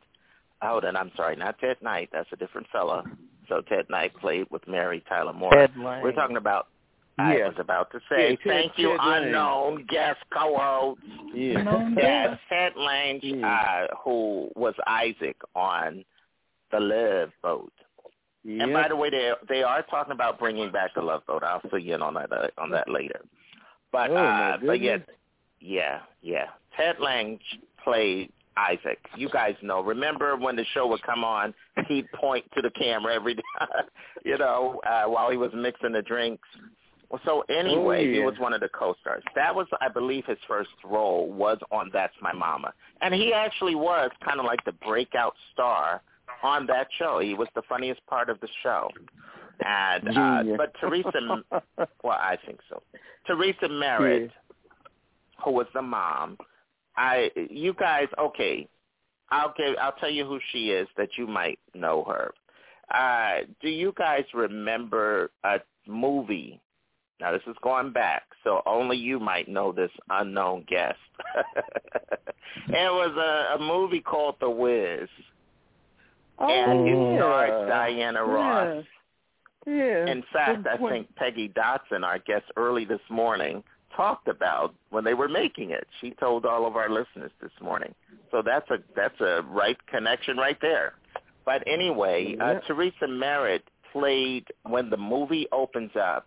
Hold 0.60 0.84
on, 0.84 0.96
I'm 0.96 1.10
sorry, 1.16 1.36
not 1.36 1.58
Ted 1.58 1.76
Knight. 1.82 2.10
That's 2.12 2.28
a 2.32 2.36
different 2.36 2.66
fella. 2.70 3.04
So 3.48 3.60
Ted 3.62 3.86
Knight 3.90 4.14
played 4.20 4.46
with 4.50 4.66
Mary 4.68 5.02
Tyler 5.08 5.32
Moore. 5.32 5.52
Ted 5.52 5.72
Lange. 5.76 6.02
We're 6.02 6.12
talking 6.12 6.36
about. 6.36 6.68
I 7.18 7.36
was 7.38 7.54
about 7.58 7.90
to 7.92 8.00
say, 8.10 8.30
Yeah, 8.30 8.36
Ted- 8.36 8.38
thank 8.46 8.72
you, 8.78 8.88
Ted 8.90 8.98
Lange. 9.06 9.24
unknown 9.26 9.86
guest 9.88 10.18
co-host. 10.32 11.00
Yeah. 11.34 11.62
Known 11.62 11.94
Yes. 11.96 12.38
Ted 12.48 12.72
Lange, 12.76 13.44
uh, 13.44 13.86
who 14.02 14.48
was 14.56 14.74
Isaac 14.86 15.36
on 15.54 16.04
the 16.70 16.80
Love 16.80 17.30
Boat. 17.42 17.72
And 18.44 18.72
by 18.72 18.88
the 18.88 18.96
way, 18.96 19.10
they 19.10 19.30
they 19.48 19.62
are 19.62 19.82
talking 19.82 20.12
about 20.12 20.38
bringing 20.38 20.72
back 20.72 20.94
the 20.94 21.02
Love 21.02 21.24
Boat. 21.26 21.44
I'll 21.44 21.60
fill 21.70 21.78
you 21.78 21.94
in 21.94 22.02
on 22.02 22.14
that 22.14 22.32
uh, 22.32 22.48
on 22.58 22.70
that 22.70 22.88
later. 22.88 23.20
But 23.92 24.10
Oh, 24.10 24.16
uh, 24.16 24.56
but 24.64 24.80
yeah, 24.80 24.98
yeah, 25.60 26.00
yeah. 26.22 26.46
Ted 26.76 26.96
Lange 26.98 27.38
played 27.84 28.32
Isaac. 28.56 28.98
You 29.16 29.28
guys 29.28 29.54
know. 29.62 29.80
Remember 29.82 30.36
when 30.36 30.56
the 30.56 30.64
show 30.74 30.86
would 30.88 31.02
come 31.02 31.24
on, 31.24 31.54
he'd 31.88 32.10
point 32.12 32.44
to 32.56 32.62
the 32.62 32.70
camera 32.70 33.14
every 33.14 33.34
time, 33.58 33.68
you 34.24 34.38
know, 34.38 34.80
uh, 34.86 35.04
while 35.08 35.30
he 35.30 35.36
was 35.36 35.50
mixing 35.54 35.92
the 35.92 36.02
drinks. 36.02 36.48
So 37.26 37.44
anyway, 37.50 38.08
Oh, 38.08 38.12
he 38.12 38.20
was 38.20 38.34
one 38.38 38.54
of 38.54 38.62
the 38.62 38.70
co-stars. 38.70 39.22
That 39.34 39.54
was, 39.54 39.66
I 39.82 39.88
believe, 39.90 40.24
his 40.24 40.38
first 40.48 40.70
role 40.82 41.30
was 41.30 41.58
on 41.70 41.90
That's 41.92 42.14
My 42.22 42.32
Mama, 42.32 42.72
and 43.02 43.12
he 43.12 43.34
actually 43.34 43.74
was 43.74 44.10
kind 44.24 44.40
of 44.40 44.46
like 44.46 44.64
the 44.64 44.72
breakout 44.72 45.34
star 45.52 46.00
on 46.42 46.66
that 46.68 46.88
show. 46.98 47.18
He 47.18 47.34
was 47.34 47.48
the 47.54 47.60
funniest 47.68 48.04
part 48.06 48.30
of 48.30 48.40
the 48.40 48.48
show. 48.62 48.88
And 49.64 50.16
uh, 50.16 50.56
but 50.56 50.72
Teresa, 50.80 51.42
well, 52.02 52.18
I 52.18 52.36
think 52.46 52.60
so. 52.68 52.82
Teresa 53.26 53.68
Merritt, 53.68 54.30
who 55.44 55.52
was 55.52 55.66
the 55.74 55.82
mom, 55.82 56.36
I 56.96 57.30
you 57.50 57.74
guys 57.74 58.08
okay? 58.18 58.68
I'll 59.30 59.54
give 59.56 59.76
I'll 59.80 59.92
tell 59.92 60.10
you 60.10 60.24
who 60.24 60.38
she 60.52 60.70
is 60.70 60.88
that 60.96 61.10
you 61.16 61.26
might 61.26 61.58
know 61.74 62.04
her. 62.04 62.32
Uh, 62.92 63.44
do 63.62 63.68
you 63.68 63.94
guys 63.96 64.24
remember 64.34 65.30
a 65.44 65.58
movie? 65.86 66.60
Now 67.20 67.32
this 67.32 67.42
is 67.46 67.56
going 67.62 67.92
back, 67.92 68.24
so 68.42 68.62
only 68.66 68.96
you 68.96 69.20
might 69.20 69.48
know 69.48 69.72
this 69.72 69.90
unknown 70.10 70.64
guest. 70.68 70.98
it 72.68 72.92
was 72.92 73.16
a, 73.16 73.56
a 73.56 73.58
movie 73.64 74.00
called 74.00 74.34
The 74.40 74.50
Wiz, 74.50 75.08
and 76.40 76.88
it 76.88 76.96
yeah. 76.96 77.16
starred 77.16 77.68
Diana 77.68 78.24
Ross. 78.24 78.76
Yeah. 78.76 78.82
Yeah. 79.66 80.06
In 80.06 80.22
fact, 80.32 80.66
I 80.66 80.76
think 80.90 81.14
Peggy 81.16 81.48
Dotson, 81.48 82.04
our 82.04 82.18
guest 82.18 82.44
early 82.56 82.84
this 82.84 83.00
morning, 83.08 83.62
talked 83.96 84.28
about 84.28 84.74
when 84.90 85.04
they 85.04 85.14
were 85.14 85.28
making 85.28 85.70
it. 85.70 85.86
She 86.00 86.10
told 86.12 86.44
all 86.46 86.66
of 86.66 86.76
our 86.76 86.88
listeners 86.88 87.30
this 87.40 87.52
morning. 87.60 87.94
So 88.30 88.42
that's 88.44 88.68
a 88.70 88.78
that's 88.96 89.20
a 89.20 89.42
right 89.42 89.76
connection 89.86 90.36
right 90.36 90.58
there. 90.60 90.94
But 91.44 91.62
anyway, 91.66 92.36
uh, 92.40 92.54
Teresa 92.66 93.06
Merritt 93.08 93.64
played 93.92 94.46
when 94.64 94.90
the 94.90 94.96
movie 94.96 95.46
opens 95.52 95.90
up. 96.00 96.26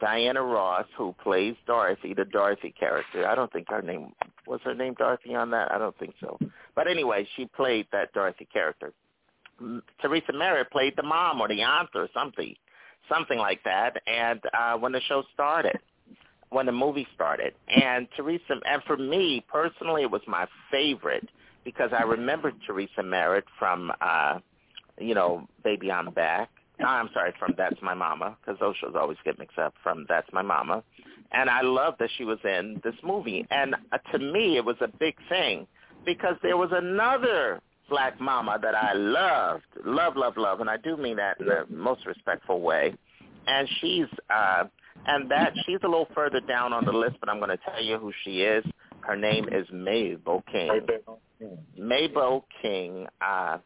Diana 0.00 0.42
Ross, 0.42 0.86
who 0.98 1.14
plays 1.22 1.54
Dorothy, 1.64 2.12
the 2.12 2.24
Dorothy 2.24 2.74
character. 2.78 3.24
I 3.26 3.36
don't 3.36 3.52
think 3.52 3.68
her 3.70 3.82
name 3.82 4.12
was 4.48 4.60
her 4.64 4.74
name 4.74 4.94
Dorothy 4.94 5.34
on 5.36 5.50
that. 5.52 5.70
I 5.70 5.78
don't 5.78 5.96
think 5.96 6.14
so. 6.20 6.38
But 6.74 6.88
anyway, 6.88 7.26
she 7.36 7.46
played 7.46 7.86
that 7.92 8.12
Dorothy 8.12 8.48
character. 8.52 8.92
Teresa 10.00 10.32
Merritt 10.32 10.70
played 10.72 10.94
the 10.96 11.04
mom 11.04 11.40
or 11.40 11.46
the 11.46 11.62
aunt 11.62 11.90
or 11.94 12.08
something, 12.12 12.54
something 13.08 13.38
like 13.38 13.62
that. 13.64 14.00
And 14.06 14.40
uh, 14.58 14.76
when 14.78 14.92
the 14.92 15.00
show 15.08 15.22
started, 15.34 15.78
when 16.50 16.66
the 16.66 16.72
movie 16.72 17.06
started, 17.14 17.54
and 17.74 18.06
Teresa, 18.16 18.54
and 18.64 18.82
for 18.86 18.96
me 18.96 19.44
personally, 19.50 20.02
it 20.02 20.10
was 20.10 20.22
my 20.26 20.46
favorite 20.70 21.28
because 21.64 21.90
I 21.96 22.02
remember 22.02 22.52
Teresa 22.66 23.02
Merritt 23.02 23.44
from, 23.58 23.92
uh, 24.00 24.38
you 24.98 25.14
know, 25.14 25.46
Baby 25.64 25.90
I'm 25.90 26.10
Back. 26.10 26.50
I'm 26.84 27.08
sorry, 27.14 27.32
from 27.38 27.54
That's 27.56 27.76
My 27.80 27.94
Mama, 27.94 28.36
because 28.40 28.58
those 28.58 28.74
shows 28.76 28.94
always 28.96 29.18
get 29.24 29.38
mixed 29.38 29.58
up. 29.58 29.72
From 29.82 30.04
That's 30.08 30.26
My 30.32 30.42
Mama, 30.42 30.82
and 31.30 31.48
I 31.48 31.62
love 31.62 31.94
that 32.00 32.10
she 32.18 32.24
was 32.24 32.38
in 32.44 32.80
this 32.82 32.94
movie. 33.04 33.46
And 33.50 33.76
uh, 33.92 33.98
to 34.12 34.18
me, 34.18 34.56
it 34.56 34.64
was 34.64 34.76
a 34.80 34.88
big 34.88 35.14
thing 35.28 35.66
because 36.04 36.34
there 36.42 36.56
was 36.56 36.70
another 36.72 37.60
black 37.92 38.18
mama 38.18 38.58
that 38.62 38.74
I 38.74 38.94
loved, 38.94 39.64
love, 39.84 40.16
love, 40.16 40.38
love, 40.38 40.60
and 40.60 40.70
I 40.70 40.78
do 40.78 40.96
mean 40.96 41.16
that 41.16 41.38
in 41.38 41.46
the 41.46 41.66
most 41.68 42.06
respectful 42.06 42.62
way. 42.62 42.94
And 43.46 43.68
she's 43.80 44.06
uh, 44.34 44.64
and 45.06 45.30
that 45.30 45.52
she's 45.66 45.78
a 45.84 45.88
little 45.88 46.08
further 46.14 46.40
down 46.40 46.72
on 46.72 46.86
the 46.86 46.92
list, 46.92 47.16
but 47.20 47.28
I'm 47.28 47.38
going 47.38 47.50
to 47.50 47.58
tell 47.58 47.82
you 47.82 47.98
who 47.98 48.10
she 48.24 48.42
is. 48.42 48.64
Her 49.00 49.16
name 49.16 49.46
is 49.52 49.66
Mabel 49.70 50.42
King. 50.50 50.80
Mabel 51.76 52.46
King 52.62 53.06
uh, 53.20 53.58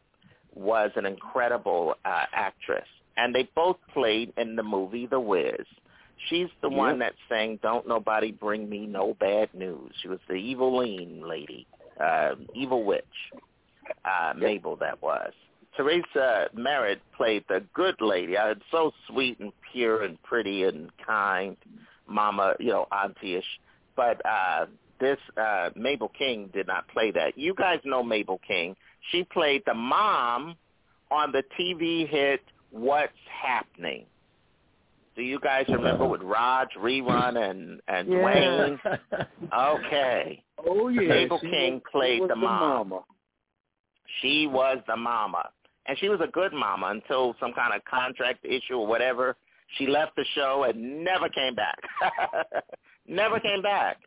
was 0.53 0.91
an 0.95 1.05
incredible 1.05 1.93
uh, 2.03 2.25
actress, 2.33 2.87
and 3.15 3.33
they 3.33 3.47
both 3.55 3.77
played 3.93 4.33
in 4.37 4.57
the 4.57 4.63
movie 4.63 5.07
The 5.07 5.19
Wiz. 5.19 5.65
She's 6.29 6.47
the 6.61 6.69
one 6.69 6.99
that 6.99 7.13
sang 7.29 7.59
"Don't 7.63 7.87
Nobody 7.87 8.31
Bring 8.31 8.67
Me 8.67 8.87
No 8.87 9.15
Bad 9.19 9.53
News." 9.53 9.93
She 10.01 10.09
was 10.09 10.19
the 10.27 10.33
evil 10.33 10.79
lean 10.79 11.21
lady, 11.25 11.65
uh, 12.03 12.31
evil 12.55 12.83
witch. 12.83 13.05
Uh, 14.05 14.33
Mabel, 14.37 14.75
that 14.77 15.01
was. 15.01 15.31
Teresa 15.75 16.47
Merritt 16.55 16.99
played 17.15 17.43
the 17.47 17.63
good 17.73 17.95
lady. 18.01 18.35
Uh, 18.35 18.55
so 18.71 18.91
sweet 19.07 19.39
and 19.39 19.51
pure 19.71 20.03
and 20.03 20.21
pretty 20.23 20.63
and 20.63 20.89
kind, 21.05 21.55
mama, 22.07 22.55
you 22.59 22.69
know, 22.71 22.87
auntie-ish. 22.91 23.45
But 23.95 24.19
uh, 24.25 24.65
this 24.99 25.19
uh, 25.39 25.69
Mabel 25.75 26.11
King 26.17 26.49
did 26.53 26.65
not 26.67 26.87
play 26.87 27.11
that. 27.11 27.37
You 27.37 27.53
guys 27.53 27.79
know 27.85 28.01
Mabel 28.01 28.39
King. 28.47 28.75
She 29.11 29.23
played 29.23 29.61
the 29.67 29.73
mom 29.75 30.55
on 31.11 31.31
the 31.31 31.43
TV 31.59 32.07
hit 32.07 32.41
What's 32.71 33.13
Happening. 33.41 34.05
Do 35.15 35.23
you 35.23 35.39
guys 35.39 35.65
remember 35.69 36.05
with 36.07 36.21
Raj, 36.21 36.67
Rerun, 36.79 37.37
and 37.37 37.81
and 37.87 38.07
Yeah. 38.07 38.17
Dwayne? 38.17 38.99
Okay. 39.57 40.43
Oh 40.65 40.89
yeah. 40.89 41.01
Mabel 41.09 41.39
she 41.41 41.49
King 41.49 41.73
was- 41.75 41.81
played 41.91 42.19
was 42.21 42.29
the 42.29 42.35
mom. 42.35 42.89
mama. 42.89 43.01
She 44.21 44.47
was 44.47 44.77
the 44.87 44.95
mama. 44.95 45.49
And 45.85 45.97
she 45.99 46.09
was 46.09 46.19
a 46.21 46.27
good 46.27 46.53
mama 46.53 46.87
until 46.87 47.35
some 47.39 47.53
kind 47.53 47.73
of 47.73 47.83
contract 47.85 48.45
issue 48.45 48.75
or 48.75 48.87
whatever. 48.87 49.35
She 49.77 49.87
left 49.87 50.15
the 50.15 50.25
show 50.35 50.65
and 50.67 51.03
never 51.03 51.29
came 51.29 51.55
back. 51.55 51.79
never 53.07 53.39
came 53.39 53.61
back. 53.61 53.97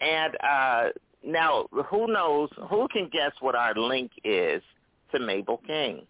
And 0.00 0.36
uh 0.42 0.88
now 1.24 1.66
who 1.88 2.06
knows 2.12 2.48
who 2.68 2.88
can 2.92 3.08
guess 3.12 3.32
what 3.40 3.54
our 3.54 3.74
link 3.74 4.10
is 4.24 4.62
to 5.12 5.20
Mabel 5.20 5.60
King? 5.66 6.02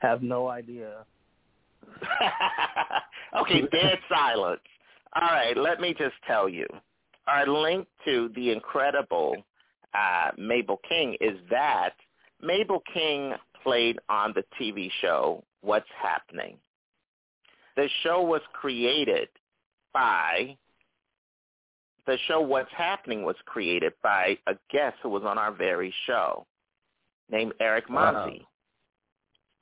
Have 0.00 0.22
no 0.22 0.48
idea. 0.48 1.04
okay, 3.40 3.62
dead 3.70 3.98
silence. 4.08 4.60
All 5.14 5.28
right, 5.28 5.56
let 5.56 5.80
me 5.80 5.94
just 5.96 6.14
tell 6.26 6.48
you. 6.48 6.66
Our 7.26 7.46
link 7.46 7.86
to 8.04 8.30
the 8.34 8.50
incredible 8.50 9.36
uh, 9.94 10.30
Mabel 10.36 10.80
King 10.88 11.16
is 11.20 11.38
that 11.50 11.90
Mabel 12.40 12.82
King 12.92 13.32
played 13.62 13.98
on 14.08 14.34
the 14.34 14.44
TV 14.60 14.90
show 15.00 15.44
What's 15.60 15.86
Happening. 16.00 16.56
The 17.76 17.88
show 18.02 18.22
was 18.22 18.40
created 18.52 19.28
by 19.94 20.56
the 22.06 22.18
show 22.26 22.40
What's 22.40 22.72
Happening 22.76 23.22
was 23.22 23.36
created 23.46 23.92
by 24.02 24.36
a 24.48 24.54
guest 24.72 24.96
who 25.02 25.08
was 25.08 25.22
on 25.22 25.38
our 25.38 25.52
very 25.52 25.94
show 26.06 26.46
named 27.30 27.52
Eric 27.60 27.88
Wow. 27.88 28.12
Monte. 28.12 28.46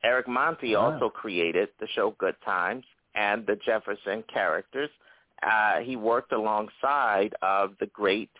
Eric 0.03 0.27
Monte 0.27 0.75
Wow. 0.75 0.93
also 0.93 1.11
created 1.11 1.69
the 1.79 1.87
show 1.95 2.15
Good 2.19 2.37
Times 2.45 2.85
and 3.15 3.47
the 3.47 3.57
Jefferson 3.67 4.25
characters. 4.33 4.89
Uh, 5.43 5.81
he 5.81 5.97
worked 5.97 6.33
alongside 6.33 7.35
of 7.43 7.73
the 7.81 7.87
great 7.87 8.31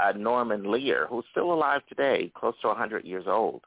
uh, 0.00 0.12
Norman 0.12 0.70
Lear, 0.70 1.06
who's 1.08 1.24
still 1.30 1.52
alive 1.52 1.82
today, 1.88 2.30
close 2.34 2.54
to 2.62 2.68
100 2.68 3.04
years 3.04 3.24
old, 3.26 3.62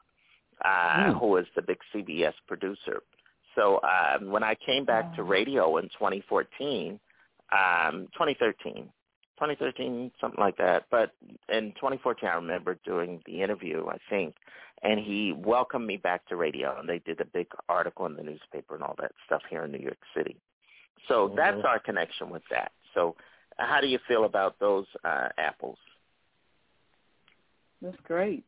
uh, 0.64 1.12
Hmm. 1.12 1.18
who 1.18 1.36
is 1.36 1.46
the 1.56 1.62
big 1.62 1.78
CBS 1.94 2.34
producer. 2.46 3.02
So 3.54 3.80
um, 3.82 4.30
when 4.30 4.42
I 4.42 4.54
came 4.54 4.84
back 4.84 5.14
to 5.16 5.22
radio 5.22 5.76
in 5.78 5.84
2014, 5.90 6.98
um, 7.52 8.08
2013, 8.14 8.90
2013, 9.36 10.10
something 10.20 10.40
like 10.40 10.56
that. 10.56 10.84
But 10.90 11.10
in 11.48 11.72
2014, 11.72 12.28
I 12.28 12.34
remember 12.34 12.78
doing 12.84 13.20
the 13.26 13.42
interview, 13.42 13.86
I 13.88 13.98
think, 14.08 14.34
and 14.82 14.98
he 14.98 15.32
welcomed 15.32 15.86
me 15.86 15.96
back 15.98 16.26
to 16.28 16.36
radio, 16.36 16.78
and 16.78 16.88
they 16.88 17.00
did 17.00 17.20
a 17.20 17.24
big 17.26 17.46
article 17.68 18.06
in 18.06 18.16
the 18.16 18.22
newspaper 18.22 18.74
and 18.74 18.82
all 18.82 18.94
that 19.00 19.12
stuff 19.26 19.42
here 19.50 19.64
in 19.64 19.72
New 19.72 19.78
York 19.78 19.98
City. 20.16 20.36
So 21.08 21.32
that's 21.36 21.58
our 21.66 21.78
connection 21.78 22.30
with 22.30 22.42
that. 22.50 22.72
So 22.94 23.16
how 23.58 23.80
do 23.80 23.86
you 23.86 23.98
feel 24.08 24.24
about 24.24 24.58
those 24.58 24.86
uh, 25.04 25.28
apples? 25.38 25.78
That's 27.80 27.96
great. 28.04 28.44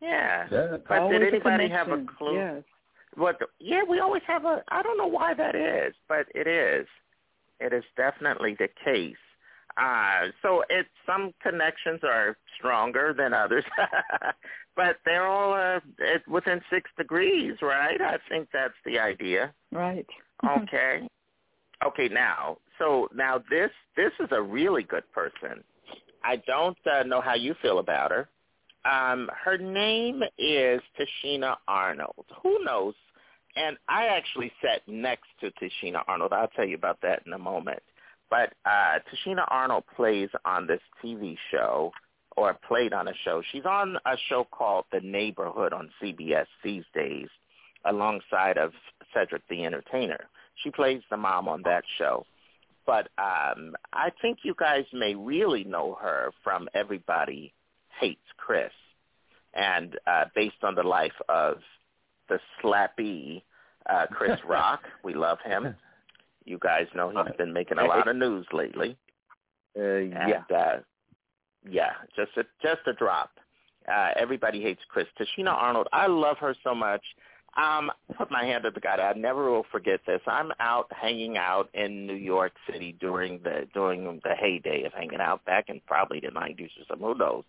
Yeah. 0.00 0.46
Yeah. 0.50 0.76
But 0.88 0.98
Always 0.98 1.20
did 1.20 1.28
a 1.28 1.36
anybody 1.36 1.68
have 1.68 1.88
a 1.88 2.04
clue? 2.18 2.36
Yes. 2.36 2.62
What? 3.14 3.40
Yeah, 3.58 3.82
we 3.88 4.00
always 4.00 4.22
have 4.26 4.44
a. 4.44 4.62
I 4.68 4.82
don't 4.82 4.98
know 4.98 5.06
why 5.06 5.32
that 5.34 5.54
is, 5.54 5.94
but 6.08 6.26
it 6.34 6.46
is. 6.46 6.86
It 7.60 7.72
is 7.72 7.84
definitely 7.96 8.56
the 8.58 8.68
case. 8.84 9.16
Uh, 9.78 10.28
so 10.42 10.64
it 10.70 10.86
some 11.06 11.32
connections 11.42 12.00
are 12.02 12.36
stronger 12.58 13.14
than 13.16 13.34
others, 13.34 13.64
but 14.76 14.96
they're 15.04 15.26
all 15.26 15.52
uh, 15.52 15.80
it, 15.98 16.26
within 16.28 16.60
six 16.70 16.90
degrees, 16.96 17.56
right? 17.60 18.00
I 18.00 18.16
think 18.28 18.48
that's 18.52 18.74
the 18.84 18.98
idea. 18.98 19.52
Right. 19.72 20.06
Okay. 20.44 21.08
okay, 21.86 22.08
now, 22.08 22.58
so 22.78 23.08
now 23.14 23.42
this 23.50 23.70
this 23.96 24.12
is 24.20 24.28
a 24.30 24.42
really 24.42 24.82
good 24.82 25.04
person. 25.12 25.62
I 26.24 26.36
don't 26.46 26.78
uh, 26.86 27.04
know 27.04 27.20
how 27.20 27.34
you 27.34 27.54
feel 27.62 27.78
about 27.78 28.10
her. 28.10 28.28
Um, 28.84 29.28
her 29.44 29.58
name 29.58 30.22
is 30.38 30.80
Tichina 30.98 31.56
Arnold. 31.66 32.26
Who 32.42 32.62
knows? 32.64 32.94
And 33.56 33.76
I 33.88 34.06
actually 34.06 34.52
sat 34.62 34.82
next 34.86 35.26
to 35.40 35.50
Tichina 35.52 36.02
Arnold. 36.06 36.32
I'll 36.32 36.48
tell 36.48 36.66
you 36.66 36.76
about 36.76 37.00
that 37.02 37.22
in 37.26 37.32
a 37.32 37.38
moment. 37.38 37.82
But 38.28 38.52
uh, 38.64 38.98
Tichina 39.10 39.44
Arnold 39.48 39.84
plays 39.96 40.28
on 40.44 40.66
this 40.66 40.80
TV 41.02 41.36
show, 41.50 41.92
or 42.36 42.54
played 42.68 42.92
on 42.92 43.08
a 43.08 43.14
show. 43.24 43.42
She's 43.52 43.64
on 43.64 43.96
a 44.04 44.16
show 44.28 44.46
called 44.50 44.84
The 44.92 45.00
Neighborhood 45.00 45.72
on 45.72 45.90
CBS 46.02 46.46
these 46.62 46.84
days, 46.94 47.28
alongside 47.84 48.58
of 48.58 48.72
Cedric 49.14 49.42
the 49.48 49.64
Entertainer. 49.64 50.28
She 50.62 50.70
plays 50.70 51.02
the 51.10 51.16
mom 51.16 51.48
on 51.48 51.62
that 51.64 51.84
show. 51.98 52.26
But 52.86 53.08
um, 53.18 53.74
I 53.92 54.10
think 54.22 54.38
you 54.42 54.54
guys 54.58 54.84
may 54.92 55.14
really 55.14 55.64
know 55.64 55.98
her 56.00 56.30
from 56.44 56.68
Everybody 56.74 57.52
Hates 58.00 58.20
Chris, 58.36 58.70
and 59.54 59.98
uh, 60.06 60.24
based 60.34 60.62
on 60.62 60.74
the 60.74 60.82
life 60.84 61.12
of 61.28 61.58
the 62.28 62.38
slappy 62.62 63.42
uh, 63.90 64.06
Chris 64.10 64.38
Rock. 64.48 64.82
We 65.04 65.14
love 65.14 65.38
him. 65.44 65.74
You 66.44 66.58
guys 66.60 66.86
know 66.94 67.10
he's 67.10 67.36
been 67.36 67.52
making 67.52 67.78
a 67.78 67.84
lot 67.84 68.06
of 68.06 68.16
news 68.16 68.46
lately. 68.52 68.96
Uh, 69.76 69.82
And, 69.82 70.12
yeah. 70.12 70.56
uh, 70.56 70.78
yeah, 71.68 71.92
just 72.14 72.30
a 72.36 72.44
just 72.62 72.86
a 72.86 72.92
drop. 72.92 73.30
Uh, 73.92 74.10
everybody 74.16 74.62
hates 74.62 74.80
Chris. 74.88 75.06
Tichina 75.18 75.50
Arnold, 75.52 75.88
I 75.92 76.06
love 76.06 76.38
her 76.38 76.54
so 76.64 76.74
much. 76.74 77.02
Um, 77.56 77.90
put 78.18 78.30
my 78.30 78.44
hand 78.44 78.66
up 78.66 78.74
to 78.74 78.80
God. 78.80 79.00
I 79.00 79.14
never 79.14 79.50
will 79.50 79.64
forget 79.72 80.00
this. 80.06 80.20
I'm 80.26 80.52
out 80.60 80.88
hanging 80.90 81.38
out 81.38 81.70
in 81.72 82.06
New 82.06 82.14
York 82.16 82.52
City 82.70 82.94
during 83.00 83.40
the 83.42 83.66
during 83.72 84.04
the 84.24 84.34
heyday 84.38 84.84
of 84.84 84.92
hanging 84.92 85.20
out 85.20 85.44
back 85.46 85.66
in 85.68 85.80
probably 85.86 86.20
the 86.20 86.30
nineties 86.30 86.70
or 86.78 86.84
something. 86.86 87.06
Who 87.06 87.16
knows? 87.16 87.44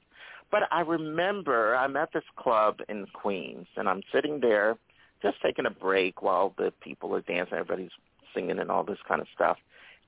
But 0.50 0.64
I 0.72 0.82
remember 0.82 1.76
I'm 1.76 1.98
at 1.98 2.10
this 2.14 2.24
club 2.38 2.78
in 2.88 3.06
Queens 3.14 3.68
and 3.76 3.90
I'm 3.90 4.02
sitting 4.14 4.40
there 4.40 4.78
just 5.22 5.42
taking 5.44 5.66
a 5.66 5.72
break 5.72 6.22
while 6.22 6.54
the 6.58 6.72
people 6.82 7.14
are 7.14 7.22
dancing, 7.22 7.58
everybody's 7.58 7.92
singing 8.34 8.60
and 8.60 8.72
all 8.72 8.86
this 8.86 9.00
kind 9.10 9.20
of 9.20 9.28
stuff. 9.36 9.58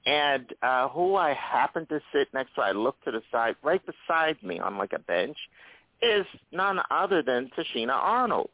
And 0.06 0.46
uh 0.62 0.88
who 0.88 1.16
I 1.16 1.34
happen 1.34 1.86
to 1.88 2.00
sit 2.14 2.30
next 2.34 2.56
to, 2.56 2.62
I 2.62 2.72
look 2.72 3.04
to 3.04 3.12
the 3.12 3.22
side, 3.34 3.58
right 3.64 3.82
beside 3.86 4.42
me 4.42 4.60
on 4.60 4.78
like 4.78 4.94
a 4.94 5.00
bench, 5.00 5.38
is 6.02 6.26
none 6.54 6.80
other 6.90 7.22
than 7.22 7.52
Tichina 7.58 7.96
Arnold. 7.96 8.50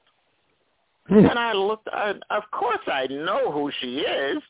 And 1.10 1.38
I 1.39 1.53
looked, 1.53 1.88
I, 1.91 2.14
of 2.32 2.43
course 2.51 2.80
I 2.88 3.08
know 3.08 3.51
who 3.51 3.72
she 3.82 3.99
is. 3.99 4.41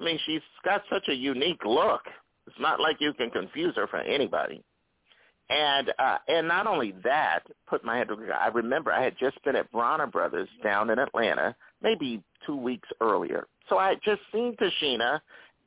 I 0.00 0.04
mean, 0.04 0.18
she's 0.26 0.40
got 0.64 0.82
such 0.90 1.08
a 1.08 1.14
unique 1.14 1.64
look. 1.64 2.02
It's 2.46 2.56
not 2.60 2.80
like 2.80 2.96
you 3.00 3.12
can 3.14 3.30
confuse 3.30 3.74
her 3.76 3.86
for 3.86 4.00
anybody. 4.00 4.62
And 5.48 5.92
uh, 5.98 6.18
and 6.26 6.48
not 6.48 6.66
only 6.66 6.92
that, 7.04 7.40
put 7.68 7.84
my 7.84 7.98
head. 7.98 8.08
together, 8.08 8.34
I 8.34 8.48
remember 8.48 8.92
I 8.92 9.02
had 9.02 9.14
just 9.18 9.42
been 9.44 9.54
at 9.54 9.70
Bronner 9.70 10.08
Brothers 10.08 10.48
down 10.64 10.90
in 10.90 10.98
Atlanta, 10.98 11.54
maybe 11.82 12.20
two 12.44 12.56
weeks 12.56 12.88
earlier. 13.00 13.46
So 13.68 13.78
I 13.78 13.90
had 13.90 13.98
just 14.04 14.22
seen 14.32 14.56
Tichina 14.56 15.20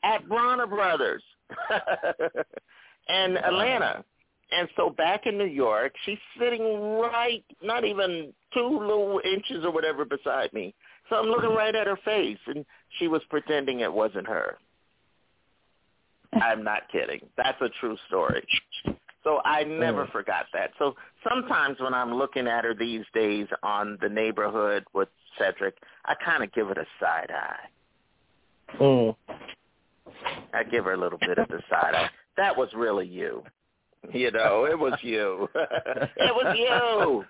at 0.03 0.27
Bronner 0.27 0.67
Brothers 0.67 1.23
in 3.09 3.37
Atlanta. 3.37 4.03
And 4.51 4.67
so 4.75 4.89
back 4.89 5.25
in 5.25 5.37
New 5.37 5.45
York, 5.45 5.93
she's 6.05 6.17
sitting 6.39 6.63
right, 6.99 7.43
not 7.61 7.85
even 7.85 8.33
two 8.53 8.67
little 8.67 9.21
inches 9.23 9.63
or 9.63 9.71
whatever 9.71 10.05
beside 10.05 10.51
me. 10.53 10.73
So 11.09 11.17
I'm 11.17 11.27
looking 11.27 11.51
right 11.55 11.75
at 11.75 11.87
her 11.87 11.99
face, 12.03 12.39
and 12.47 12.65
she 12.97 13.07
was 13.07 13.21
pretending 13.29 13.81
it 13.81 13.93
wasn't 13.93 14.27
her. 14.27 14.57
I'm 16.33 16.63
not 16.63 16.83
kidding. 16.91 17.21
That's 17.37 17.59
a 17.61 17.69
true 17.79 17.97
story. 18.07 18.47
So 19.23 19.41
I 19.43 19.63
never 19.63 20.05
Mm. 20.05 20.11
forgot 20.11 20.45
that. 20.53 20.71
So 20.79 20.95
sometimes 21.27 21.79
when 21.79 21.93
I'm 21.93 22.13
looking 22.13 22.47
at 22.47 22.63
her 22.63 22.73
these 22.73 23.05
days 23.13 23.47
on 23.63 23.97
the 24.01 24.09
neighborhood 24.09 24.85
with 24.93 25.09
Cedric, 25.37 25.75
I 26.05 26.15
kind 26.15 26.43
of 26.43 26.51
give 26.53 26.69
it 26.69 26.77
a 26.77 26.85
side 26.99 27.31
eye. 27.31 27.69
Mm. 28.77 29.15
I 30.53 30.63
give 30.63 30.85
her 30.85 30.93
a 30.93 30.97
little 30.97 31.19
bit 31.19 31.37
of 31.37 31.47
the 31.49 31.61
side 31.69 31.95
eye. 31.95 32.09
That 32.37 32.55
was 32.55 32.73
really 32.73 33.07
you. 33.07 33.43
You 34.13 34.31
know, 34.31 34.65
it 34.65 34.77
was 34.77 34.93
you. 35.01 35.47
it 35.55 36.33
was 36.33 36.55
you. 36.57 37.25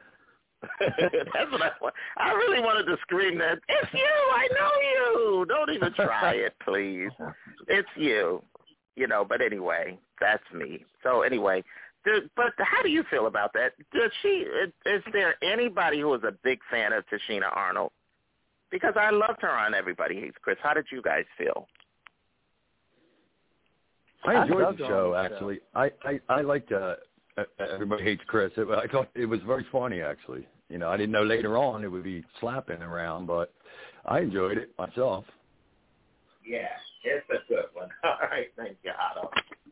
That's 0.80 1.52
what 1.52 1.62
I 1.62 1.72
want. 1.82 1.96
I 2.18 2.32
really 2.32 2.60
wanted 2.60 2.84
to 2.86 2.98
scream 3.02 3.38
that. 3.40 3.60
It's 3.68 3.94
you. 3.94 4.00
I 4.02 4.48
know 4.52 4.72
you. 4.82 5.46
Don't 5.48 5.70
even 5.72 5.94
try 5.94 6.34
it, 6.34 6.54
please. 6.64 7.12
It's 7.68 7.88
you. 7.96 8.44
You 8.96 9.08
know, 9.08 9.26
but 9.28 9.42
anyway, 9.42 9.98
that's 10.20 10.44
me. 10.54 10.84
So 11.04 11.22
anyway, 11.22 11.64
do, 12.04 12.30
but 12.36 12.52
how 12.58 12.82
do 12.84 12.90
you 12.90 13.04
feel 13.10 13.28
about 13.28 13.54
that? 13.54 13.72
Does 13.94 14.12
she? 14.22 14.46
Is 14.86 15.04
there 15.14 15.36
anybody 15.42 16.02
who 16.02 16.14
is 16.14 16.22
a 16.24 16.34
big 16.44 16.60
fan 16.70 16.92
of 16.92 17.06
Tichina 17.08 17.56
Arnold? 17.56 17.92
Because 18.70 18.94
I 19.00 19.10
loved 19.12 19.42
her 19.42 19.50
on 19.52 19.74
Everybody 19.74 20.20
Hates 20.20 20.38
Chris. 20.42 20.58
How 20.62 20.74
did 20.74 20.86
you 20.92 21.02
guys 21.02 21.24
feel? 21.38 21.68
I 24.26 24.44
enjoyed 24.44 24.62
dug 24.62 24.78
the 24.78 24.88
show 24.88 25.12
the 25.12 25.20
actually. 25.20 25.60
I 25.76 25.92
I 26.04 26.20
I 26.30 26.42
liked 26.42 26.72
uh, 26.72 26.96
uh, 27.38 27.44
everybody 27.60 28.04
hates 28.04 28.24
Chris. 28.28 28.52
It, 28.58 28.68
I 28.70 28.88
thought 28.88 29.10
it 29.16 29.26
was 29.26 29.40
very 29.46 29.66
funny 29.72 30.02
actually. 30.02 30.48
You 30.70 30.78
know, 30.78 30.90
I 30.90 30.98
didn't 30.98 31.12
know 31.12 31.24
later 31.24 31.58
on 31.58 31.84
it 31.84 31.92
would 31.92 32.04
be 32.04 32.24
slapping 32.40 32.82
around, 32.82 33.26
but 33.26 33.54
I 34.06 34.20
enjoyed 34.20 34.58
it 34.58 34.72
myself. 34.78 35.26
Yeah, 36.46 36.68
it's 37.04 37.26
a 37.30 37.48
good 37.48 37.66
one. 37.74 37.90
All 38.04 38.18
right, 38.30 38.48
thank 38.56 38.78
you, 38.84 38.92
Otto. 38.92 39.32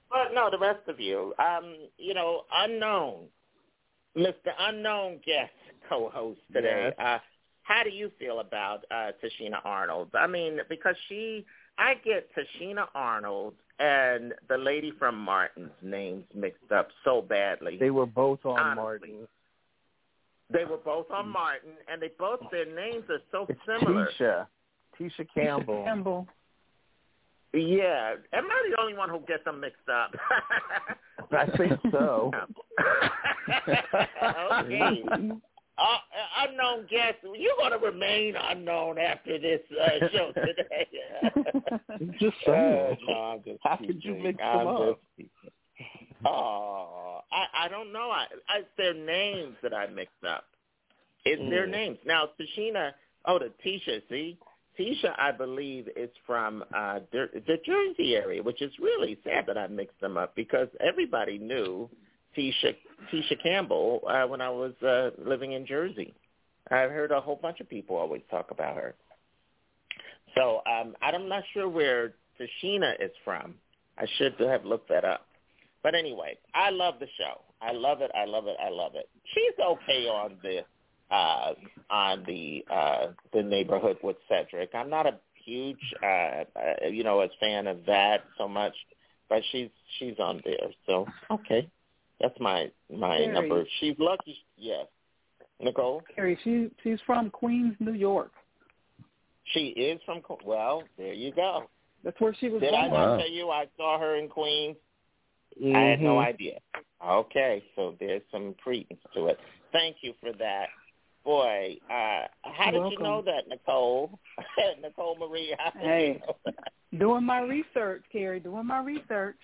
But 0.10 0.34
no, 0.34 0.50
the 0.50 0.58
rest 0.58 0.88
of 0.88 1.00
you, 1.00 1.34
um, 1.38 1.76
you 1.98 2.14
know, 2.14 2.44
unknown, 2.56 3.26
Mr. 4.16 4.52
Unknown 4.60 5.20
guest 5.26 5.52
co-host 5.90 6.40
today. 6.54 6.92
Uh, 6.98 7.20
how 7.64 7.84
do 7.84 7.90
you 7.90 8.12
feel 8.18 8.40
about 8.40 8.86
uh, 8.90 9.12
Tichina 9.22 9.60
Arnold? 9.66 10.10
I 10.14 10.26
mean, 10.26 10.60
because 10.70 10.96
she, 11.10 11.46
I 11.78 11.96
get 11.96 12.30
Tichina 12.34 12.86
Arnold 12.96 13.56
and 13.80 14.34
the 14.50 14.58
lady 14.58 14.92
from 14.98 15.18
Martin's 15.18 15.72
names 15.82 16.24
mixed 16.34 16.72
up 16.72 16.90
so 17.04 17.22
badly. 17.22 17.78
They 17.80 17.92
were 17.92 18.06
both 18.06 18.46
on 18.46 18.60
Honestly. 18.60 18.84
Martin. 18.84 19.28
They 20.50 20.64
were 20.64 20.78
both 20.78 21.12
on 21.12 21.28
Martin, 21.30 21.72
and 21.92 22.02
they 22.02 22.10
both 22.18 22.40
their 22.52 22.66
names 22.66 23.04
are 23.10 23.20
so 23.32 23.48
similar. 23.66 24.08
Tisha. 24.20 24.48
Tisha 25.00 25.28
Campbell. 25.34 25.84
Campbell. 25.84 26.28
Yeah, 27.54 28.16
am 28.34 28.46
I 28.46 28.70
the 28.70 28.82
only 28.82 28.94
one 28.94 29.10
who 29.10 29.20
gets 29.28 29.44
them 29.46 29.60
mixed 29.60 29.90
up? 29.90 30.14
I 31.32 31.46
think 31.58 31.74
so. 31.92 32.32
okay. 34.54 35.02
Uh, 35.78 36.48
unknown 36.48 36.88
guest, 36.90 37.18
you're 37.24 37.56
going 37.58 37.72
to 37.80 37.86
remain 37.86 38.36
unknown 38.36 38.98
after 38.98 39.38
this 39.40 39.62
uh, 39.80 40.08
show 40.12 40.32
today. 40.36 40.88
Just 42.20 42.36
Uh, 42.48 42.52
saying. 42.52 42.98
no, 43.08 43.14
I'm 43.14 43.44
just 43.44 43.60
How 43.64 43.78
could 43.78 43.88
you 43.90 43.96
teasing. 44.14 44.24
mix 44.24 44.40
I'm 44.44 44.60
them 44.60 44.68
up? 44.68 45.00
just. 45.20 45.30
Oh, 46.26 47.20
I, 47.32 47.66
I 47.66 47.68
don't 47.68 47.94
know. 47.94 48.10
I, 48.10 48.26
I, 48.50 48.60
it's 48.60 48.68
their 48.78 48.94
names 48.94 49.56
that 49.64 49.74
I 49.74 49.88
mixed 49.88 50.24
up. 50.28 50.46
It's 51.26 51.42
their 51.50 51.68
Mm. 51.68 51.72
names. 51.72 51.98
Now, 52.06 52.30
Tichina, 52.40 52.92
oh, 53.26 53.38
the 53.40 53.52
Tisha, 53.66 54.02
see? 54.10 54.38
Tisha, 54.80 55.14
I 55.18 55.32
believe, 55.32 55.88
is 55.96 56.10
from 56.26 56.64
uh, 56.76 57.00
the, 57.12 57.28
the 57.48 57.58
Jersey 57.66 58.16
area, 58.16 58.42
which 58.42 58.62
is 58.62 58.72
really 58.80 59.18
sad 59.24 59.46
that 59.48 59.58
I 59.58 59.68
mixed 59.68 60.00
them 60.02 60.18
up 60.18 60.36
because 60.36 60.68
everybody 60.80 61.38
knew 61.38 61.90
Tisha 62.38 62.76
Tisha 63.12 63.42
Campbell 63.42 64.02
uh, 64.08 64.26
when 64.28 64.42
I 64.42 64.50
was 64.50 64.74
uh, 64.82 65.10
living 65.18 65.54
in 65.54 65.66
Jersey. 65.66 66.14
I've 66.70 66.92
heard 66.92 67.12
a 67.12 67.22
whole 67.22 67.40
bunch 67.42 67.60
of 67.62 67.70
people 67.70 67.96
always 67.96 68.22
talk 68.30 68.52
about 68.52 68.76
her. 68.76 68.96
So 70.36 70.62
um, 70.70 70.96
I'm 71.02 71.30
not 71.30 71.44
sure 71.54 71.70
where 71.70 72.14
Tichina 72.40 72.94
is 73.00 73.12
from. 73.24 73.56
I 73.98 74.06
should 74.18 74.36
have 74.40 74.66
looked 74.66 74.90
that 74.90 75.06
up. 75.06 75.26
But 75.82 75.96
anyway, 75.96 76.38
I 76.54 76.70
love 76.70 76.96
the 77.00 77.08
show. 77.18 77.42
I 77.62 77.72
love 77.72 78.02
it. 78.02 78.12
I 78.14 78.26
love 78.26 78.48
it. 78.48 78.58
I 78.64 78.70
love 78.70 78.94
it. 78.96 79.10
She's 79.34 79.54
okay 79.60 80.08
on 80.08 80.38
the 80.44 80.60
uh 81.10 81.54
on 81.90 82.24
the 82.28 82.66
uh 82.70 83.08
the 83.34 83.42
neighborhood 83.42 83.98
with 84.04 84.18
Cedric. 84.28 84.72
I'm 84.76 84.90
not 84.90 85.06
a 85.06 85.18
huge 85.46 85.80
uh, 86.04 86.44
uh 86.56 86.88
you 86.92 87.04
know, 87.04 87.22
a 87.22 87.30
fan 87.40 87.68
of 87.68 87.86
that 87.86 88.24
so 88.38 88.48
much, 88.48 88.74
but 89.30 89.42
she's 89.52 89.70
she's 89.98 90.20
on 90.20 90.42
there. 90.44 90.70
So 90.86 91.08
okay. 91.32 91.70
That's 92.20 92.40
my 92.40 92.72
my 92.94 93.18
Carrie. 93.18 93.28
number. 93.34 93.66
She's 93.80 93.96
lucky. 94.00 94.38
Yes. 94.58 94.86
Nicole? 95.60 96.04
Carrie, 96.16 96.38
she 96.44 96.70
she's 96.84 97.00
from 97.06 97.30
Queens, 97.30 97.76
New 97.80 97.94
York. 97.94 98.32
She 99.54 99.68
is 99.70 100.00
from 100.06 100.22
Que- 100.22 100.38
well, 100.46 100.84
there 100.98 101.14
you 101.14 101.32
go. 101.32 101.70
That's 102.04 102.20
where 102.20 102.34
she 102.40 102.50
was 102.50 102.62
Did 102.62 102.74
I 102.74 102.90
born. 102.90 102.94
not 103.02 103.18
tell 103.18 103.30
you 103.30 103.50
I 103.50 103.66
saw 103.78 104.00
her 104.00 104.16
in 104.18 104.28
Queens? 104.30 104.76
I 105.74 105.80
had 105.80 106.02
no 106.02 106.16
Mhm. 106.18 106.26
idea. 106.28 106.60
Okay, 107.04 107.64
so 107.76 107.96
there's 108.00 108.22
some 108.32 108.54
credence 108.56 109.00
to 109.14 109.28
it. 109.28 109.40
Thank 109.72 109.98
you 110.04 110.14
for 110.22 110.32
that. 110.34 110.70
Boy, 111.24 111.78
uh, 111.90 112.28
how 112.44 112.72
You're 112.72 112.84
did 112.90 112.94
you 112.94 113.00
know 113.00 113.22
that, 113.24 113.48
Nicole? 113.48 114.20
Nicole 114.82 115.16
Marie, 115.18 115.56
how 115.58 115.72
did 115.72 115.82
Hey. 115.82 116.08
you 116.14 116.20
know 116.20 116.36
that? 116.46 116.74
Doing 116.98 117.24
my 117.24 117.40
research, 117.42 118.04
Carrie. 118.12 118.40
Doing 118.40 118.66
my 118.66 118.80
research. 118.82 119.38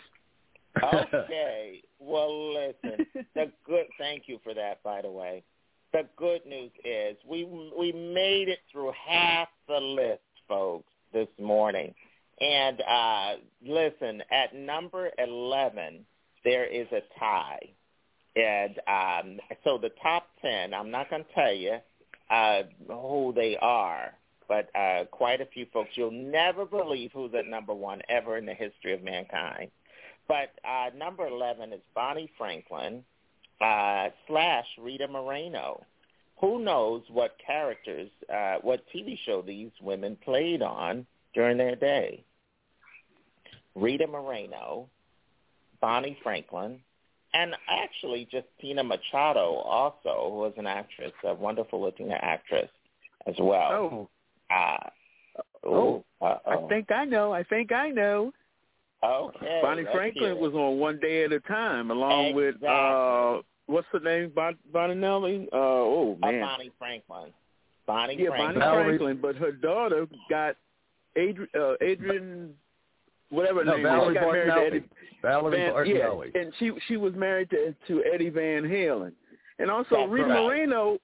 Okay. 0.81 1.81
Well, 1.99 2.53
listen. 2.53 3.05
The 3.35 3.51
good. 3.65 3.85
Thank 3.97 4.23
you 4.27 4.39
for 4.43 4.53
that, 4.53 4.83
by 4.83 5.01
the 5.01 5.09
way. 5.09 5.43
The 5.91 6.07
good 6.17 6.45
news 6.45 6.71
is 6.85 7.17
we 7.27 7.45
we 7.77 7.91
made 7.91 8.47
it 8.47 8.59
through 8.71 8.91
half 9.07 9.47
the 9.67 9.79
list, 9.79 10.21
folks, 10.47 10.91
this 11.13 11.27
morning. 11.39 11.93
And 12.41 12.81
uh 12.81 13.33
listen, 13.65 14.21
at 14.31 14.55
number 14.55 15.09
eleven, 15.17 16.05
there 16.43 16.65
is 16.65 16.87
a 16.91 17.01
tie. 17.19 17.59
And 18.35 18.79
um 18.87 19.39
so 19.63 19.77
the 19.77 19.91
top 20.01 20.27
ten, 20.41 20.73
I'm 20.73 20.91
not 20.91 21.09
going 21.09 21.23
to 21.23 21.33
tell 21.33 21.53
you 21.53 21.77
uh 22.29 22.63
who 22.87 23.33
they 23.35 23.57
are, 23.57 24.13
but 24.47 24.69
uh 24.75 25.05
quite 25.11 25.41
a 25.41 25.45
few 25.45 25.65
folks. 25.71 25.91
You'll 25.95 26.11
never 26.11 26.65
believe 26.65 27.11
who's 27.13 27.33
at 27.37 27.47
number 27.47 27.73
one 27.73 28.01
ever 28.09 28.37
in 28.37 28.45
the 28.45 28.53
history 28.53 28.93
of 28.93 29.03
mankind. 29.03 29.71
But 30.27 30.51
uh, 30.67 30.89
number 30.95 31.27
11 31.27 31.73
is 31.73 31.81
Bonnie 31.93 32.31
Franklin 32.37 33.03
uh, 33.61 34.09
slash 34.27 34.65
Rita 34.79 35.07
Moreno. 35.07 35.83
Who 36.39 36.63
knows 36.63 37.03
what 37.09 37.35
characters, 37.45 38.09
uh, 38.33 38.55
what 38.61 38.83
TV 38.93 39.17
show 39.25 39.41
these 39.41 39.71
women 39.81 40.17
played 40.23 40.61
on 40.61 41.05
during 41.33 41.57
their 41.57 41.75
day? 41.75 42.23
Rita 43.75 44.07
Moreno, 44.07 44.89
Bonnie 45.81 46.17
Franklin, 46.21 46.79
and 47.33 47.55
actually 47.67 48.27
just 48.31 48.45
Tina 48.59 48.83
Machado 48.83 49.55
also, 49.55 50.29
who 50.29 50.37
was 50.37 50.53
an 50.57 50.67
actress, 50.67 51.13
a 51.23 51.33
wonderful 51.33 51.81
Latina 51.81 52.19
actress 52.21 52.69
as 53.25 53.35
well. 53.39 53.71
Oh. 53.71 54.09
Uh, 54.53 54.89
Oh, 55.65 56.03
uh-oh. 56.21 56.65
I 56.65 56.67
think 56.67 56.91
I 56.91 57.05
know. 57.05 57.31
I 57.31 57.43
think 57.43 57.71
I 57.71 57.89
know. 57.89 58.33
Okay. 59.03 59.59
Bonnie 59.61 59.83
Franklin 59.91 60.37
was 60.39 60.53
on 60.53 60.79
One 60.79 60.99
Day 60.99 61.23
at 61.25 61.31
a 61.31 61.39
Time, 61.41 61.91
along 61.91 62.33
with 62.35 62.55
uh, 62.63 63.41
what's 63.65 63.87
her 63.91 63.99
name? 63.99 64.31
Bon- 64.33 64.57
Bonnie 64.71 65.47
Uh, 65.51 65.55
oh 65.55 66.17
Uh, 66.23 66.31
man, 66.31 66.41
Bonnie 66.41 66.71
Franklin. 66.79 67.33
Bonnie 67.85 68.15
yeah, 68.17 68.29
Franklin. 68.29 68.59
Bonnie 68.59 68.83
Franklin. 68.85 69.19
But 69.21 69.35
her 69.35 69.51
daughter 69.51 70.07
got 70.29 70.55
Adrian, 71.17 71.49
uh, 71.53 71.73
Adrian, 71.81 72.53
whatever 73.29 73.59
her 73.59 73.65
No, 73.65 73.73
name. 73.75 73.83
Valerie 73.83 74.15
is. 74.15 74.17
She 74.17 74.19
got 74.21 74.31
married 74.31 74.71
to 74.71 74.77
Eddie. 74.77 74.83
Valerie 75.21 75.57
Van, 75.57 75.73
Bertinelli. 75.73 76.31
Yeah, 76.35 76.41
and 76.41 76.53
she 76.59 76.71
she 76.87 76.97
was 76.97 77.13
married 77.15 77.49
to 77.49 77.75
to 77.87 78.03
Eddie 78.13 78.29
Van 78.29 78.63
Halen, 78.63 79.11
and 79.59 79.69
also 79.69 79.95
That's 79.97 80.09
Rita 80.11 80.27
right. 80.27 80.41
Moreno 80.41 80.97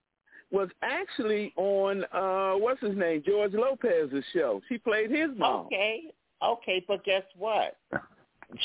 was 0.51 0.69
actually 0.81 1.53
on 1.57 2.05
uh 2.13 2.53
what's 2.53 2.81
his 2.81 2.95
name 2.97 3.23
George 3.25 3.53
Lopez's 3.53 4.23
show. 4.33 4.61
She 4.69 4.77
played 4.77 5.11
his 5.11 5.29
mom. 5.37 5.65
Okay. 5.67 6.05
Okay, 6.43 6.83
but 6.87 7.03
guess 7.03 7.23
what? 7.37 7.77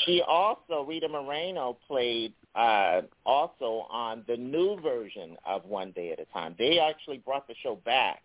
She 0.05 0.21
also 0.27 0.83
Rita 0.87 1.07
Moreno 1.07 1.77
played 1.87 2.33
uh 2.55 3.01
also 3.25 3.85
on 3.91 4.23
the 4.27 4.37
new 4.37 4.79
version 4.81 5.37
of 5.45 5.65
One 5.65 5.91
Day 5.91 6.11
at 6.11 6.19
a 6.19 6.25
Time. 6.25 6.55
They 6.57 6.79
actually 6.79 7.17
brought 7.19 7.47
the 7.47 7.55
show 7.61 7.75
back. 7.85 8.21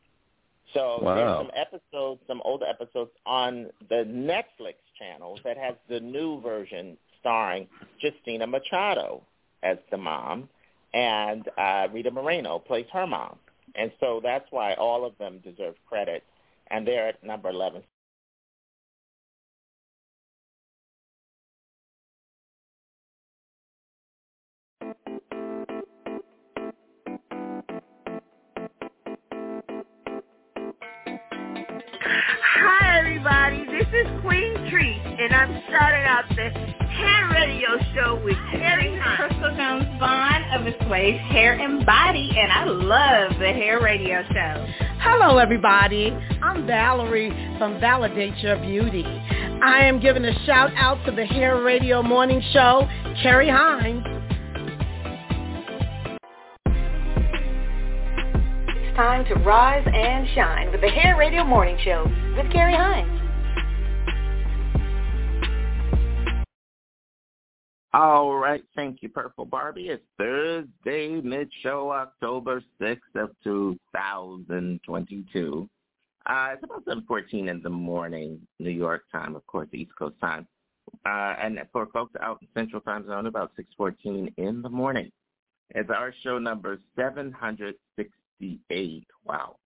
So 0.72 1.01
Wow. 1.02 1.14
there's 1.14 1.36
some 1.39 1.51
episodes, 1.55 2.20
some 2.28 2.40
older 2.44 2.64
episodes 2.66 3.10
on 3.27 3.70
the 3.89 4.05
Netflix 4.06 4.77
channel 4.98 5.39
that 5.44 5.59
has 5.59 5.74
the 5.89 6.01
new 6.01 6.40
version 6.40 6.97
starring 7.18 7.66
Justina 8.01 8.47
Machado 8.47 9.22
as 9.62 9.78
the 9.90 9.97
mom 9.98 10.48
and 10.94 11.48
uh 11.59 11.89
Rita 11.93 12.10
Moreno 12.10 12.59
plays 12.59 12.86
her 12.93 13.06
mom. 13.06 13.36
And 13.74 13.93
so 14.01 14.20
that's 14.22 14.47
why 14.51 14.74
all 14.74 15.05
of 15.05 15.16
them 15.18 15.40
deserve 15.44 15.74
credit 15.89 16.24
and 16.68 16.86
they're 16.86 17.09
at 17.09 17.22
number 17.22 17.51
11. 17.51 17.82
And 35.20 35.34
I'm 35.34 35.62
starting 35.68 36.02
out 36.06 36.24
the 36.30 36.48
hair 36.88 37.28
radio 37.28 37.68
show 37.92 38.24
with 38.24 38.36
Terry 38.52 38.98
Hunt. 38.98 39.28
Crystal 39.28 39.55
Jones 39.55 39.84
Vaughn 39.98 40.44
of 40.55 40.66
Assuage 40.66 41.20
Hair 41.30 41.60
and 41.60 41.84
Body, 41.84 42.30
and 42.38 42.51
I 42.51 42.64
love 42.64 43.38
the 43.38 43.52
hair 43.52 43.82
radio 43.82 44.22
show. 44.22 44.66
Hello, 45.01 45.36
everybody. 45.36 46.10
I'm 46.42 46.66
Valerie 46.66 47.28
from 47.59 47.78
Validate 47.80 48.38
Your 48.38 48.56
Beauty. 48.60 49.05
I 49.05 49.84
am 49.84 50.01
giving 50.01 50.24
a 50.24 50.32
shout 50.47 50.70
out 50.74 51.05
to 51.05 51.12
the 51.12 51.26
Hair 51.26 51.62
Radio 51.62 52.02
Morning 52.02 52.40
Show, 52.55 52.88
Carrie 53.22 53.51
Hines. 53.51 54.02
It's 58.68 58.97
time 58.97 59.26
to 59.26 59.34
rise 59.44 59.86
and 59.86 60.26
shine 60.34 60.72
with 60.72 60.80
the 60.80 60.88
Hair 60.88 61.18
Radio 61.18 61.44
Morning 61.44 61.76
Show 61.84 62.05
with 62.38 62.51
Carrie 62.51 62.74
Hines. 62.74 63.19
All 67.92 68.36
right, 68.36 68.62
thank 68.76 69.02
you, 69.02 69.08
Purple 69.08 69.44
Barbie. 69.44 69.88
It's 69.88 70.04
Thursday, 70.16 71.20
mid-show, 71.20 71.90
October 71.90 72.62
6th 72.80 73.16
of 73.16 73.30
2022. 73.42 75.68
Uh, 76.24 76.48
it's 76.52 76.62
about 76.62 76.84
7.14 76.84 77.50
in 77.50 77.60
the 77.62 77.68
morning, 77.68 78.40
New 78.60 78.70
York 78.70 79.02
time, 79.10 79.34
of 79.34 79.44
course, 79.48 79.66
East 79.72 79.90
Coast 79.98 80.14
time. 80.20 80.46
Uh, 81.04 81.34
and 81.40 81.60
for 81.72 81.86
folks 81.86 82.14
out 82.22 82.40
in 82.42 82.48
Central 82.54 82.80
Time 82.80 83.04
Zone, 83.08 83.26
about 83.26 83.50
6.14 83.58 84.34
in 84.36 84.62
the 84.62 84.68
morning. 84.68 85.10
It's 85.70 85.90
our 85.90 86.14
show 86.22 86.38
number 86.38 86.78
768. 86.94 89.06
Wow. 89.24 89.56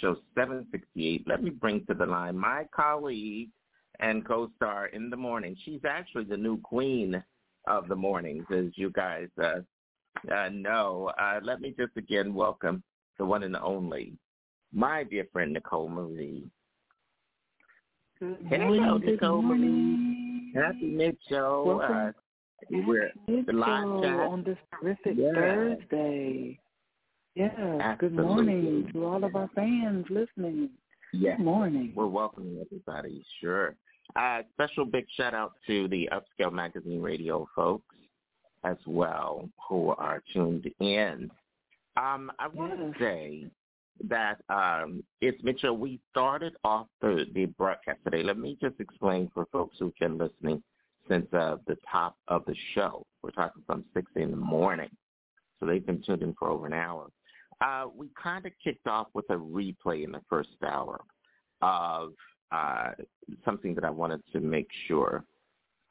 Show 0.00 0.16
768. 0.34 1.28
Let 1.28 1.42
me 1.42 1.50
bring 1.50 1.84
to 1.86 1.94
the 1.94 2.06
line 2.06 2.38
my 2.38 2.64
colleague 2.74 3.50
and 4.00 4.26
co-star 4.26 4.86
in 4.86 5.10
the 5.10 5.16
morning. 5.16 5.54
She's 5.62 5.84
actually 5.86 6.24
the 6.24 6.38
new 6.38 6.58
queen 6.62 7.22
of 7.66 7.88
the 7.88 7.94
mornings, 7.96 8.44
as 8.54 8.66
you 8.76 8.90
guys 8.90 9.28
uh, 9.42 9.56
uh, 10.32 10.48
know. 10.50 11.10
Uh, 11.20 11.40
let 11.42 11.60
me 11.60 11.74
just 11.78 11.96
again 11.96 12.34
welcome 12.34 12.82
the 13.18 13.24
one 13.24 13.42
and 13.42 13.56
only, 13.56 14.12
my 14.72 15.02
dear 15.04 15.26
friend 15.32 15.52
Nicole 15.52 15.88
Marie. 15.88 16.44
Good 18.20 18.36
Hello, 18.48 18.66
morning. 18.66 19.00
Good 19.00 19.12
Nicole 19.12 19.42
morning. 19.42 20.52
Happy 20.54 20.86
mid 20.86 21.16
show. 21.28 21.78
Welcome. 21.78 21.96
Uh, 21.96 22.12
we're 22.86 23.10
Good 23.26 23.46
the 23.46 23.52
live 23.52 24.02
chat. 24.02 24.20
on 24.20 24.42
this 24.44 24.56
terrific 24.80 25.14
Yeah. 25.16 25.32
Thursday. 25.34 26.58
Yes. 27.34 27.54
Good 27.98 28.14
morning 28.14 28.88
to 28.94 29.04
all 29.04 29.22
of 29.22 29.36
our 29.36 29.48
fans 29.54 30.06
listening. 30.08 30.70
Yes. 31.12 31.36
Good 31.36 31.44
morning. 31.44 31.92
We're 31.94 32.06
welcoming 32.06 32.58
everybody, 32.64 33.22
sure. 33.40 33.74
Uh, 34.18 34.42
special 34.54 34.84
big 34.84 35.06
shout 35.16 35.34
out 35.34 35.52
to 35.66 35.88
the 35.88 36.08
Upscale 36.12 36.52
Magazine 36.52 37.02
radio 37.02 37.46
folks 37.54 37.94
as 38.64 38.76
well 38.86 39.48
who 39.68 39.90
are 39.90 40.22
tuned 40.32 40.70
in. 40.80 41.30
Um, 41.96 42.30
I 42.38 42.48
want 42.48 42.78
to 42.78 42.92
say 42.98 43.46
that 44.08 44.38
um, 44.48 45.02
it's 45.20 45.42
Mitchell. 45.42 45.76
We 45.76 46.00
started 46.10 46.54
off 46.64 46.86
the, 47.00 47.26
the 47.34 47.46
broadcast 47.46 47.98
today. 48.04 48.22
Let 48.22 48.38
me 48.38 48.56
just 48.60 48.80
explain 48.80 49.30
for 49.34 49.46
folks 49.52 49.76
who've 49.78 49.96
been 49.98 50.18
listening 50.18 50.62
since 51.08 51.26
uh, 51.32 51.56
the 51.66 51.76
top 51.90 52.16
of 52.28 52.44
the 52.46 52.54
show. 52.74 53.04
We're 53.22 53.30
talking 53.30 53.62
from 53.66 53.84
6 53.94 54.10
in 54.16 54.30
the 54.30 54.36
morning. 54.36 54.90
So 55.60 55.66
they've 55.66 55.84
been 55.84 56.02
tuned 56.02 56.22
in 56.22 56.34
for 56.38 56.48
over 56.48 56.66
an 56.66 56.72
hour. 56.72 57.06
Uh, 57.60 57.86
we 57.94 58.08
kind 58.22 58.44
of 58.44 58.52
kicked 58.62 58.86
off 58.86 59.08
with 59.14 59.28
a 59.30 59.34
replay 59.34 60.04
in 60.04 60.12
the 60.12 60.20
first 60.28 60.50
hour 60.66 61.00
of 61.62 62.12
uh, 62.52 62.90
something 63.44 63.74
that 63.74 63.84
I 63.84 63.90
wanted 63.90 64.22
to 64.32 64.40
make 64.40 64.68
sure 64.86 65.24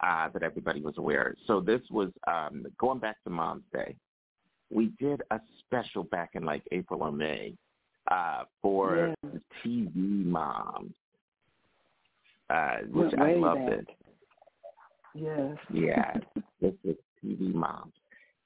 uh, 0.02 0.30
that 0.30 0.44
everybody 0.44 0.82
was 0.82 0.95
aware. 0.98 1.36
So 1.48 1.60
this 1.61 1.82
was 1.90 2.10
um, 2.27 2.65
going 2.77 2.99
back 2.99 3.23
to 3.23 3.30
Mom's 3.30 3.64
Day. 3.73 3.95
We 4.69 4.91
did 4.99 5.22
a 5.32 5.40
special 5.65 6.03
back 6.03 6.32
in 6.34 6.44
like 6.44 6.64
April 6.72 7.03
or 7.03 7.11
May 7.11 7.53
uh, 8.11 8.44
for 8.61 9.14
Yeah. 9.23 9.30
TV 9.64 10.26
moms, 10.26 10.91
uh, 12.49 12.77
which 12.91 13.14
I 13.19 13.34
loved 13.34 13.68
back. 13.68 13.80
it. 13.80 13.88
Yes. 15.14 15.57
Yeah, 15.73 16.18
this 16.61 16.73
was 16.84 16.95
TV 17.23 17.53
moms. 17.53 17.94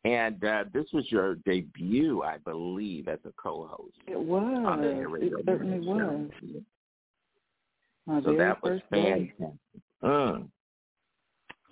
And 0.06 0.44
uh, 0.46 0.64
this 0.72 0.86
was 0.94 1.12
your 1.12 1.36
debut, 1.46 2.22
I 2.24 2.38
believe, 2.38 3.08
as 3.10 3.20
a 3.26 3.32
co-host. 3.42 3.96
It 4.08 4.20
was. 4.20 4.44
on 4.66 4.82
the 4.82 4.94
Hair 4.94 5.18
It 5.18 5.34
certainly 5.46 5.80
was. 5.80 6.30
My 8.10 8.22
So 8.24 8.36
that 8.36 8.64
was 8.64 8.82
fantastic. 8.90 9.54
Mm. 10.04 10.48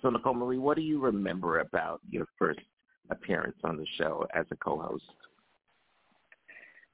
So 0.00 0.10
Nicole 0.10 0.34
Marie, 0.34 0.58
what 0.58 0.76
do 0.76 0.82
you 0.82 1.00
remember 1.00 1.58
about 1.58 2.00
your 2.08 2.26
first 2.38 2.60
appearance 3.10 3.56
on 3.64 3.76
the 3.76 3.86
show 3.96 4.24
as 4.36 4.46
a 4.52 4.56
co-host? 4.56 5.02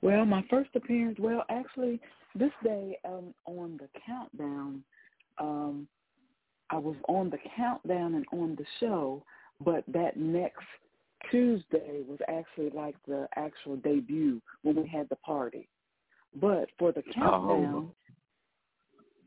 Well, 0.00 0.24
my 0.24 0.42
first 0.48 0.70
appearance, 0.74 1.18
well, 1.20 1.44
actually, 1.50 2.00
this 2.34 2.52
day 2.62 2.96
um, 3.04 3.34
on 3.44 3.78
the 3.78 3.88
countdown, 4.06 4.82
um, 5.38 5.86
I 6.70 6.78
was 6.78 6.96
on 7.06 7.28
the 7.28 7.38
countdown 7.54 8.14
and 8.14 8.24
on 8.32 8.56
the 8.56 8.64
show, 8.80 9.22
but 9.62 9.84
that 9.88 10.16
next 10.16 10.64
Tuesday 11.30 12.00
was 12.08 12.18
actually 12.28 12.70
like 12.70 12.96
the 13.06 13.28
actual 13.36 13.76
debut 13.76 14.40
when 14.62 14.76
we 14.76 14.88
had 14.88 15.06
the 15.10 15.16
party. 15.16 15.68
But 16.40 16.70
for 16.78 16.92
the 16.92 17.02
countdown, 17.02 17.74
Oh. 17.74 17.94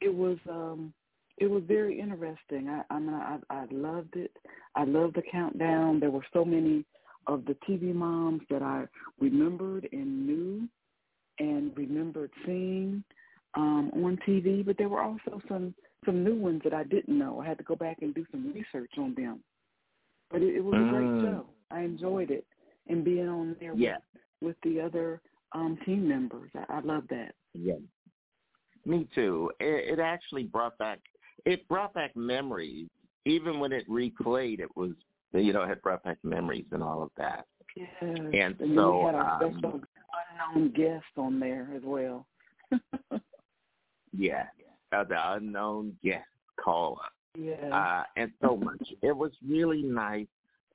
It 0.01 0.13
was 0.13 0.37
um 0.49 0.93
it 1.37 1.47
was 1.47 1.63
very 1.67 1.99
interesting. 1.99 2.69
I 2.69 2.83
I 2.93 2.99
mean 2.99 3.13
I 3.15 3.37
I 3.49 3.65
loved 3.71 4.15
it. 4.15 4.31
I 4.75 4.83
loved 4.85 5.15
the 5.15 5.23
countdown. 5.31 5.99
There 5.99 6.11
were 6.11 6.25
so 6.33 6.45
many 6.45 6.85
of 7.27 7.45
the 7.45 7.55
TV 7.67 7.93
moms 7.93 8.41
that 8.49 8.61
I 8.61 8.85
remembered 9.19 9.87
and 9.91 10.27
knew 10.27 10.67
and 11.39 11.75
remembered 11.77 12.31
seeing 12.45 13.03
um 13.55 13.91
on 13.95 14.17
TV, 14.27 14.65
but 14.65 14.77
there 14.77 14.89
were 14.89 15.01
also 15.01 15.41
some 15.47 15.73
some 16.05 16.23
new 16.23 16.35
ones 16.35 16.61
that 16.63 16.73
I 16.73 16.83
didn't 16.83 17.17
know. 17.17 17.39
I 17.41 17.47
had 17.47 17.57
to 17.57 17.63
go 17.63 17.75
back 17.75 17.97
and 18.01 18.13
do 18.13 18.25
some 18.31 18.53
research 18.53 18.91
on 18.97 19.13
them. 19.15 19.43
But 20.31 20.41
it, 20.41 20.55
it 20.57 20.63
was 20.63 20.79
a 20.79 20.85
great 20.85 21.07
Mm. 21.07 21.21
show. 21.21 21.45
I 21.71 21.81
enjoyed 21.81 22.31
it 22.31 22.45
and 22.87 23.03
being 23.03 23.27
on 23.27 23.55
there 23.59 23.73
Yeah. 23.75 23.97
with, 24.41 24.55
with 24.55 24.57
the 24.63 24.81
other 24.81 25.21
um 25.53 25.77
team 25.85 26.07
members. 26.07 26.51
I, 26.55 26.77
I 26.77 26.79
love 26.81 27.03
that. 27.09 27.33
Yeah. 27.53 27.75
Me 28.88 29.07
too. 29.14 29.51
It, 29.59 29.99
it 29.99 30.01
actually 30.01 30.43
brought 30.43 30.77
back 30.77 30.99
it 31.45 31.68
brought 31.68 31.93
back 31.93 32.15
memories. 32.15 32.88
Even 33.26 33.59
when 33.59 33.73
it 33.73 33.88
replayed, 33.89 34.59
it 34.59 34.76
was 34.76 34.91
you 35.34 35.51
know 35.53 35.64
it 35.64 35.68
had 35.68 35.81
brought 35.81 36.03
back 36.03 36.18
memories 36.23 36.65
and 36.72 36.81
all 36.81 37.03
of 37.03 37.11
that. 37.18 37.45
Yes. 37.76 37.89
And 38.01 38.34
and 38.34 38.76
so, 38.76 38.99
we 38.99 39.05
had 39.05 39.15
our 39.15 39.43
um, 39.43 39.53
special 39.59 39.81
unknown 40.53 40.72
guest 40.72 41.05
on 41.18 41.39
there 41.39 41.69
as 41.76 41.84
well. 41.84 42.26
Yeah, 44.18 44.45
uh, 44.91 45.03
the 45.03 45.34
unknown 45.34 45.95
guest 46.03 46.26
caller. 46.59 47.01
yeah. 47.38 47.53
uh, 47.72 48.03
and 48.15 48.31
so 48.41 48.57
much. 48.57 48.81
It 49.03 49.15
was 49.15 49.31
really 49.47 49.84
nice. 49.84 50.27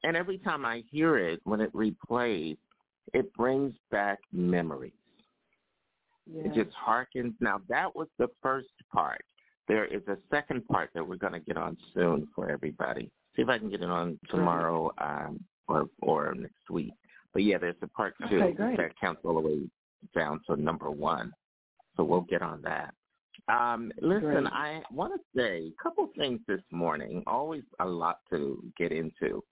And 0.04 0.16
every 0.16 0.38
time 0.38 0.64
I 0.64 0.84
hear 0.90 1.18
it, 1.18 1.40
when 1.44 1.60
it 1.60 1.72
replays, 1.72 2.56
it 3.14 3.32
brings 3.34 3.74
back 3.90 4.20
memories. 4.32 4.92
Yeah. 6.26 6.44
It 6.44 6.54
just 6.54 6.76
harkens. 6.76 7.34
Now 7.40 7.60
that 7.68 7.94
was 7.94 8.08
the 8.18 8.28
first 8.42 8.68
part. 8.92 9.24
There 9.68 9.84
is 9.84 10.02
a 10.08 10.16
second 10.30 10.66
part 10.66 10.90
that 10.94 11.06
we're 11.06 11.16
going 11.16 11.32
to 11.32 11.40
get 11.40 11.56
on 11.56 11.76
soon 11.94 12.28
for 12.34 12.50
everybody. 12.50 13.10
See 13.36 13.42
if 13.42 13.48
I 13.48 13.58
can 13.58 13.70
get 13.70 13.82
it 13.82 13.88
on 13.88 14.18
tomorrow 14.28 14.90
um, 14.98 15.40
or 15.68 15.88
or 16.00 16.34
next 16.34 16.68
week. 16.70 16.92
But 17.32 17.44
yeah, 17.44 17.58
there's 17.58 17.76
a 17.82 17.86
part 17.86 18.14
two 18.28 18.40
Okay, 18.40 18.76
that 18.76 18.98
counts 19.00 19.22
all 19.24 19.34
the 19.34 19.40
way 19.40 19.60
down 20.14 20.40
to 20.46 20.56
number 20.56 20.90
one. 20.90 21.32
So 21.96 22.04
we'll 22.04 22.22
get 22.22 22.42
on 22.42 22.62
that. 22.62 22.92
Um, 23.48 23.92
listen, 24.00 24.44
Great. 24.44 24.46
I 24.46 24.82
want 24.92 25.12
to 25.14 25.20
say 25.38 25.68
a 25.68 25.82
couple 25.82 26.08
things 26.16 26.40
this 26.46 26.60
morning. 26.70 27.22
Always 27.26 27.62
a 27.80 27.86
lot 27.86 28.18
to 28.30 28.62
get 28.78 28.92
into. 28.92 29.42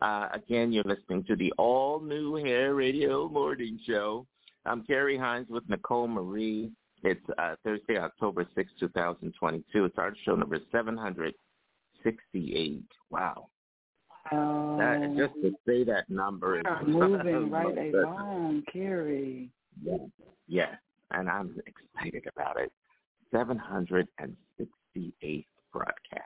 Uh, 0.00 0.28
again, 0.32 0.72
you're 0.72 0.84
listening 0.84 1.24
to 1.24 1.36
the 1.36 1.52
all 1.58 2.00
new 2.00 2.34
Hair 2.36 2.74
Radio 2.74 3.28
Morning 3.28 3.78
Show. 3.86 4.26
I'm 4.66 4.82
Carrie 4.82 5.16
Hines 5.16 5.46
with 5.48 5.66
Nicole 5.68 6.08
Marie. 6.08 6.72
It's 7.04 7.20
uh, 7.38 7.54
Thursday, 7.62 7.98
October 7.98 8.44
sixth, 8.54 8.74
two 8.80 8.88
2022. 8.88 9.84
It's 9.84 9.96
our 9.98 10.12
show 10.24 10.34
number 10.34 10.58
768. 10.72 12.82
Wow. 13.10 13.48
Um, 14.32 14.76
That, 14.78 15.14
just 15.16 15.34
to 15.42 15.52
say 15.66 15.84
that 15.84 16.08
number 16.10 16.58
is 16.58 16.64
moving 16.86 17.48
right 17.50 17.94
along, 17.94 18.64
Carrie. 18.72 19.50
Yeah. 19.84 19.98
yeah, 20.48 20.74
and 21.12 21.28
I'm 21.28 21.54
excited 21.66 22.24
about 22.34 22.58
it. 22.58 22.72
768th 23.32 25.44
broadcast. 25.72 26.22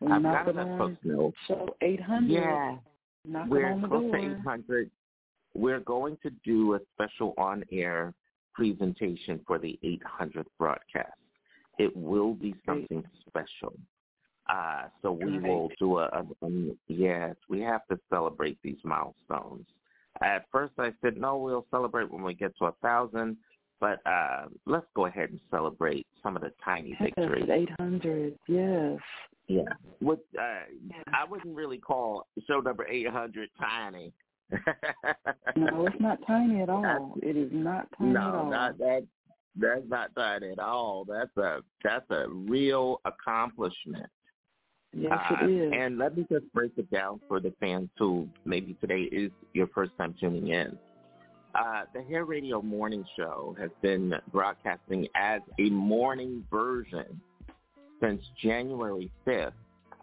We 0.00 0.10
I've 0.12 0.22
got 0.22 0.44
to 0.44 0.52
let 0.52 0.78
folks 0.78 0.96
know. 1.04 1.32
show 1.46 1.76
eight 1.82 2.00
hundred. 2.00 2.32
Yeah, 2.32 2.76
Knock 3.26 3.46
it 3.46 3.50
we're 3.50 3.78
close 3.86 4.10
to 4.12 4.18
800. 4.18 4.90
We're 5.54 5.80
going 5.80 6.18
to 6.22 6.30
do 6.44 6.74
a 6.74 6.78
special 6.94 7.34
on-air 7.38 8.14
presentation 8.54 9.40
for 9.46 9.58
the 9.58 9.78
800th 9.84 10.46
broadcast. 10.58 11.12
It 11.78 11.94
will 11.96 12.34
be 12.34 12.54
something 12.66 13.02
special. 13.26 13.74
Uh, 14.48 14.84
so 15.00 15.12
we 15.12 15.38
will 15.38 15.70
do 15.78 15.98
a, 15.98 16.06
a, 16.06 16.26
um, 16.44 16.76
yes, 16.88 17.36
we 17.48 17.60
have 17.60 17.86
to 17.86 17.98
celebrate 18.10 18.58
these 18.62 18.76
milestones. 18.84 19.66
At 20.22 20.44
first 20.50 20.74
I 20.78 20.92
said, 21.00 21.16
no, 21.16 21.38
we'll 21.38 21.66
celebrate 21.70 22.10
when 22.10 22.22
we 22.22 22.34
get 22.34 22.56
to 22.58 22.66
a 22.66 22.72
thousand, 22.82 23.36
but 23.80 24.00
uh, 24.06 24.46
let's 24.66 24.86
go 24.94 25.06
ahead 25.06 25.30
and 25.30 25.40
celebrate 25.50 26.06
some 26.22 26.36
of 26.36 26.42
the 26.42 26.52
tiny 26.64 26.96
victories. 27.00 27.46
Yes, 27.48 27.58
eight 27.58 27.70
hundred. 27.78 28.38
Yes. 28.46 28.98
Yeah. 29.48 29.62
What 30.00 30.20
uh, 30.38 30.64
I 31.12 31.24
wouldn't 31.28 31.56
really 31.56 31.78
call 31.78 32.26
show 32.46 32.60
number 32.60 32.86
800 32.86 33.48
tiny. 33.58 34.12
No, 35.56 35.86
it's 35.86 36.00
not 36.00 36.18
tiny 36.26 36.60
at 36.62 36.68
all. 36.68 37.14
It 37.22 37.36
is 37.36 37.50
not 37.52 37.88
tiny 37.98 38.10
at 38.10 38.16
all. 38.16 38.44
no, 38.44 38.50
not 38.50 38.78
that. 38.78 39.06
That's 39.54 39.82
not 39.88 40.14
tiny 40.14 40.50
at 40.50 40.58
all. 40.58 41.04
That's 41.04 41.36
a 41.36 41.60
that's 41.84 42.10
a 42.10 42.26
real 42.28 43.00
accomplishment. 43.04 44.06
Yes, 44.94 45.12
Uh, 45.12 45.36
it 45.44 45.50
is. 45.50 45.72
And 45.74 45.98
let 45.98 46.16
me 46.16 46.26
just 46.30 46.50
break 46.52 46.72
it 46.76 46.90
down 46.90 47.20
for 47.28 47.40
the 47.40 47.52
fans 47.60 47.88
who 47.98 48.28
maybe 48.44 48.74
today 48.74 49.02
is 49.02 49.30
your 49.54 49.66
first 49.68 49.92
time 49.98 50.14
tuning 50.20 50.48
in. 50.48 50.78
Uh, 51.54 51.82
the 51.94 52.02
Hair 52.02 52.24
Radio 52.24 52.62
Morning 52.62 53.04
Show 53.16 53.54
has 53.58 53.70
been 53.82 54.14
broadcasting 54.32 55.06
as 55.14 55.40
a 55.58 55.68
morning 55.70 56.44
version 56.50 57.20
since 58.00 58.22
January 58.42 59.10
5th 59.26 59.52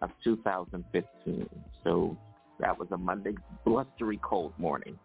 of 0.01 0.11
2015. 0.23 1.49
So 1.83 2.15
that 2.59 2.77
was 2.77 2.87
a 2.91 2.97
Monday 2.97 3.35
blustery 3.65 4.19
cold 4.21 4.53
morning 4.57 4.97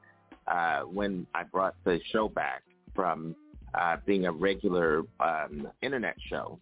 uh, 0.46 0.80
when 0.80 1.26
I 1.34 1.44
brought 1.44 1.74
the 1.84 2.00
show 2.12 2.28
back 2.28 2.62
from 2.94 3.34
uh, 3.74 3.96
being 4.06 4.26
a 4.26 4.32
regular 4.32 5.02
um, 5.20 5.68
internet 5.82 6.16
show. 6.28 6.58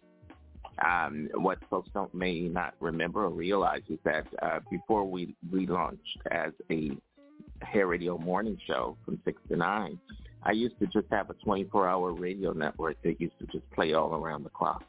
Um, 0.83 1.29
what 1.35 1.59
folks 1.69 1.89
don't 1.93 2.13
may 2.13 2.41
not 2.41 2.73
remember 2.79 3.25
or 3.25 3.29
realize 3.29 3.83
is 3.89 3.99
that 4.05 4.25
uh, 4.41 4.59
before 4.71 5.05
we 5.05 5.35
relaunched 5.51 5.97
as 6.31 6.51
a 6.71 6.91
hair 7.61 7.87
radio 7.87 8.17
morning 8.17 8.57
show 8.65 8.97
from 9.05 9.19
6 9.23 9.41
to 9.49 9.55
9, 9.55 9.99
I 10.43 10.51
used 10.51 10.79
to 10.79 10.87
just 10.87 11.05
have 11.11 11.29
a 11.29 11.35
24-hour 11.35 12.13
radio 12.13 12.53
network 12.53 13.01
that 13.03 13.21
used 13.21 13.37
to 13.39 13.45
just 13.45 13.69
play 13.71 13.93
all 13.93 14.15
around 14.15 14.43
the 14.43 14.49
clock. 14.49 14.83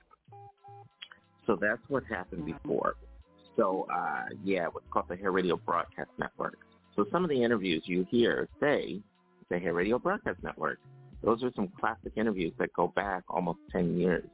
So 1.46 1.56
that's 1.60 1.82
what 1.88 2.04
happened 2.04 2.46
before. 2.46 2.96
So, 3.56 3.86
uh, 3.94 4.24
yeah, 4.42 4.66
what's 4.66 4.86
called 4.90 5.06
the 5.08 5.16
Hair 5.16 5.32
Radio 5.32 5.56
Broadcast 5.56 6.10
Network. 6.18 6.58
So 6.96 7.06
some 7.10 7.24
of 7.24 7.30
the 7.30 7.42
interviews 7.42 7.82
you 7.86 8.06
hear 8.10 8.48
say 8.60 9.00
the 9.50 9.58
Hair 9.58 9.74
Radio 9.74 9.98
Broadcast 9.98 10.42
Network. 10.42 10.78
Those 11.22 11.42
are 11.42 11.50
some 11.56 11.68
classic 11.80 12.12
interviews 12.16 12.52
that 12.58 12.72
go 12.74 12.88
back 12.88 13.22
almost 13.28 13.58
10 13.72 13.98
years. 13.98 14.24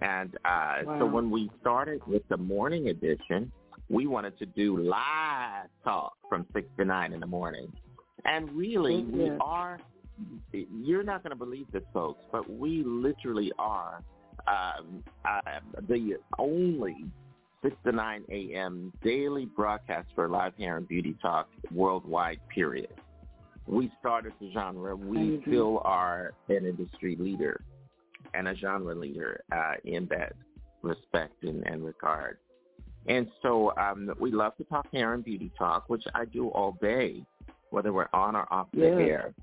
And 0.00 0.36
uh, 0.44 0.82
so 0.98 1.06
when 1.06 1.30
we 1.30 1.50
started 1.60 2.06
with 2.06 2.22
the 2.28 2.36
morning 2.36 2.88
edition, 2.88 3.50
we 3.88 4.06
wanted 4.06 4.38
to 4.38 4.46
do 4.46 4.78
live 4.78 5.68
talk 5.84 6.14
from 6.28 6.46
6 6.52 6.66
to 6.78 6.84
9 6.84 7.12
in 7.12 7.20
the 7.20 7.26
morning. 7.26 7.72
And 8.24 8.50
really, 8.52 9.02
we 9.04 9.30
are, 9.40 9.78
you're 10.52 11.04
not 11.04 11.22
going 11.22 11.30
to 11.30 11.36
believe 11.36 11.66
this, 11.72 11.84
folks, 11.92 12.22
but 12.32 12.50
we 12.50 12.82
literally 12.84 13.52
are 13.58 14.02
um, 14.48 15.02
uh, 15.24 15.60
the 15.88 16.18
only 16.38 16.96
6 17.66 17.76
to 17.84 17.90
9 17.92 18.24
a.m. 18.30 18.92
daily 19.02 19.46
broadcast 19.46 20.06
for 20.14 20.28
live 20.28 20.54
hair 20.56 20.76
and 20.76 20.86
beauty 20.86 21.16
talk 21.20 21.48
worldwide, 21.74 22.38
period. 22.54 22.94
We 23.66 23.90
started 23.98 24.34
the 24.40 24.52
genre. 24.52 24.94
We 24.94 25.16
Amazing. 25.16 25.42
still 25.48 25.82
are 25.84 26.34
an 26.48 26.64
industry 26.64 27.16
leader 27.18 27.60
and 28.34 28.46
a 28.46 28.54
genre 28.54 28.94
leader 28.94 29.40
uh, 29.50 29.74
in 29.84 30.06
that 30.10 30.34
respect 30.82 31.42
and, 31.42 31.66
and 31.66 31.84
regard. 31.84 32.38
And 33.08 33.26
so 33.42 33.72
um, 33.76 34.12
we 34.20 34.30
love 34.30 34.56
to 34.58 34.64
talk 34.64 34.86
hair 34.92 35.14
and 35.14 35.24
beauty 35.24 35.50
talk, 35.58 35.88
which 35.88 36.04
I 36.14 36.24
do 36.24 36.48
all 36.50 36.76
day, 36.80 37.24
whether 37.70 37.92
we're 37.92 38.08
on 38.12 38.36
or 38.36 38.46
off 38.52 38.68
the 38.72 38.86
air. 38.86 39.34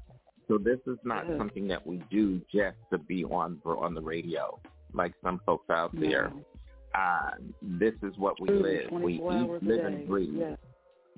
So 0.47 0.57
this 0.57 0.79
is 0.87 0.97
not 1.03 1.25
Yes. 1.27 1.37
something 1.37 1.67
that 1.67 1.85
we 1.85 2.01
do 2.09 2.39
just 2.53 2.77
to 2.91 2.97
be 2.97 3.25
on 3.25 3.59
on 3.65 3.93
the 3.93 4.01
radio, 4.01 4.59
like 4.93 5.13
some 5.21 5.41
folks 5.45 5.69
out 5.69 5.91
there. 5.99 6.31
No. 6.33 6.45
Uh, 6.95 7.31
this 7.61 7.93
is 8.03 8.13
what 8.17 8.39
we 8.39 8.49
live. 8.49 8.91
We 8.91 9.15
eat, 9.15 9.21
live, 9.23 9.85
and 9.85 10.07
breathe. 10.07 10.35
Yes. 10.37 10.57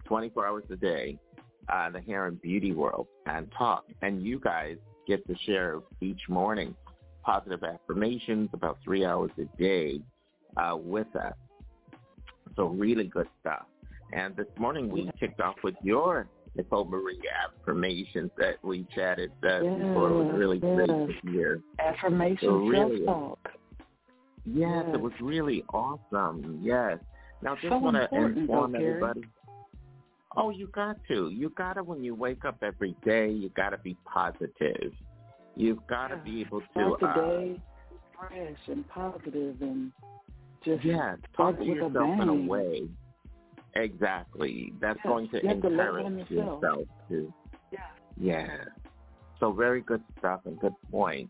24 0.05 0.47
hours 0.47 0.63
a 0.69 0.75
day, 0.75 1.17
uh, 1.71 1.89
the 1.89 1.99
hair 1.99 2.27
and 2.27 2.41
beauty 2.41 2.71
world, 2.71 3.07
and 3.25 3.51
talk. 3.57 3.85
And 4.01 4.23
you 4.23 4.39
guys 4.39 4.77
get 5.07 5.25
to 5.27 5.35
share 5.45 5.81
each 6.01 6.21
morning 6.29 6.75
positive 7.23 7.63
affirmations 7.63 8.49
about 8.53 8.77
three 8.83 9.03
hours 9.03 9.31
a 9.39 9.45
day 9.61 9.99
uh, 10.57 10.77
with 10.77 11.07
us. 11.15 11.33
So 12.55 12.67
really 12.67 13.05
good 13.05 13.27
stuff. 13.41 13.65
And 14.13 14.35
this 14.35 14.47
morning 14.57 14.89
we 14.89 15.11
kicked 15.19 15.41
off 15.41 15.55
with 15.63 15.75
your 15.81 16.27
Nicole 16.55 16.85
Marie 16.85 17.19
affirmations 17.43 18.31
that 18.37 18.63
we 18.63 18.85
chatted 18.95 19.31
uh, 19.43 19.59
before. 19.59 20.09
It 20.09 20.23
was 20.23 20.31
really 20.35 20.59
great 20.59 20.87
yes. 20.87 21.09
to 21.23 21.31
hear. 21.31 21.61
Affirmation 21.79 22.47
So 22.47 22.57
really- 22.57 23.05
self-talk. 23.05 23.39
Yes, 24.45 24.83
Yes. 24.87 24.95
it 24.95 25.01
was 25.01 25.13
really 25.21 25.63
awesome. 25.73 26.59
Yes. 26.61 26.99
Now, 27.41 27.55
just 27.55 27.69
So 27.69 27.77
want 27.77 27.95
to 27.95 28.07
inform 28.15 28.71
though, 28.73 28.79
everybody. 28.79 29.23
Oh, 30.37 30.49
you 30.49 30.67
got 30.67 30.97
to. 31.07 31.29
You 31.29 31.49
got 31.49 31.73
to 31.73 31.83
when 31.83 32.03
you 32.03 32.13
wake 32.13 32.45
up 32.45 32.57
every 32.61 32.95
day. 33.05 33.29
You 33.29 33.49
got 33.49 33.69
to 33.69 33.77
be 33.77 33.95
positive. 34.05 34.91
You've 35.55 35.85
got 35.87 36.09
to 36.09 36.17
be 36.17 36.41
able 36.41 36.61
to. 36.61 36.67
Start 36.71 36.99
the 36.99 37.07
uh, 37.07 37.15
day 37.15 37.61
fresh 38.17 38.57
and 38.67 38.87
positive 38.89 39.61
and 39.61 39.91
just 40.63 40.83
yeah, 40.83 41.15
talk 41.35 41.57
to 41.57 41.63
with 41.63 41.69
a 41.69 41.81
yourself 41.81 42.21
in 42.21 42.29
a 42.29 42.33
way. 42.33 42.87
Exactly. 43.75 44.73
That's 44.79 44.99
Yeah, 45.03 45.11
going 45.11 45.29
to 45.29 45.41
you 45.41 45.49
have 45.49 45.61
to 45.61 45.69
yourself. 45.69 46.29
yourself 46.29 46.87
to. 47.09 47.33
Yeah. 48.17 48.57
So 49.39 49.51
very 49.51 49.81
good 49.81 50.01
stuff 50.17 50.41
and 50.45 50.57
good 50.59 50.75
point. 50.91 51.29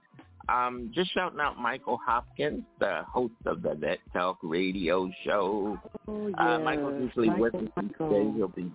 Um, 0.49 0.91
just 0.93 1.11
shouting 1.13 1.39
out 1.39 1.57
Michael 1.59 1.99
Hopkins, 2.05 2.63
the 2.79 3.01
host 3.11 3.33
of 3.45 3.61
the 3.61 3.73
Net 3.75 3.99
Talk 4.13 4.37
Radio 4.43 5.09
Show. 5.23 5.79
Oh, 6.07 6.25
Uh, 6.37 6.57
yes. 6.57 6.61
Michael's 6.63 7.01
usually 7.01 7.29
with 7.29 7.53
Michael, 7.53 7.67
us 7.67 7.73
Michael. 7.83 8.09
today. 8.09 8.31
He'll 8.37 8.47
be, 8.49 8.71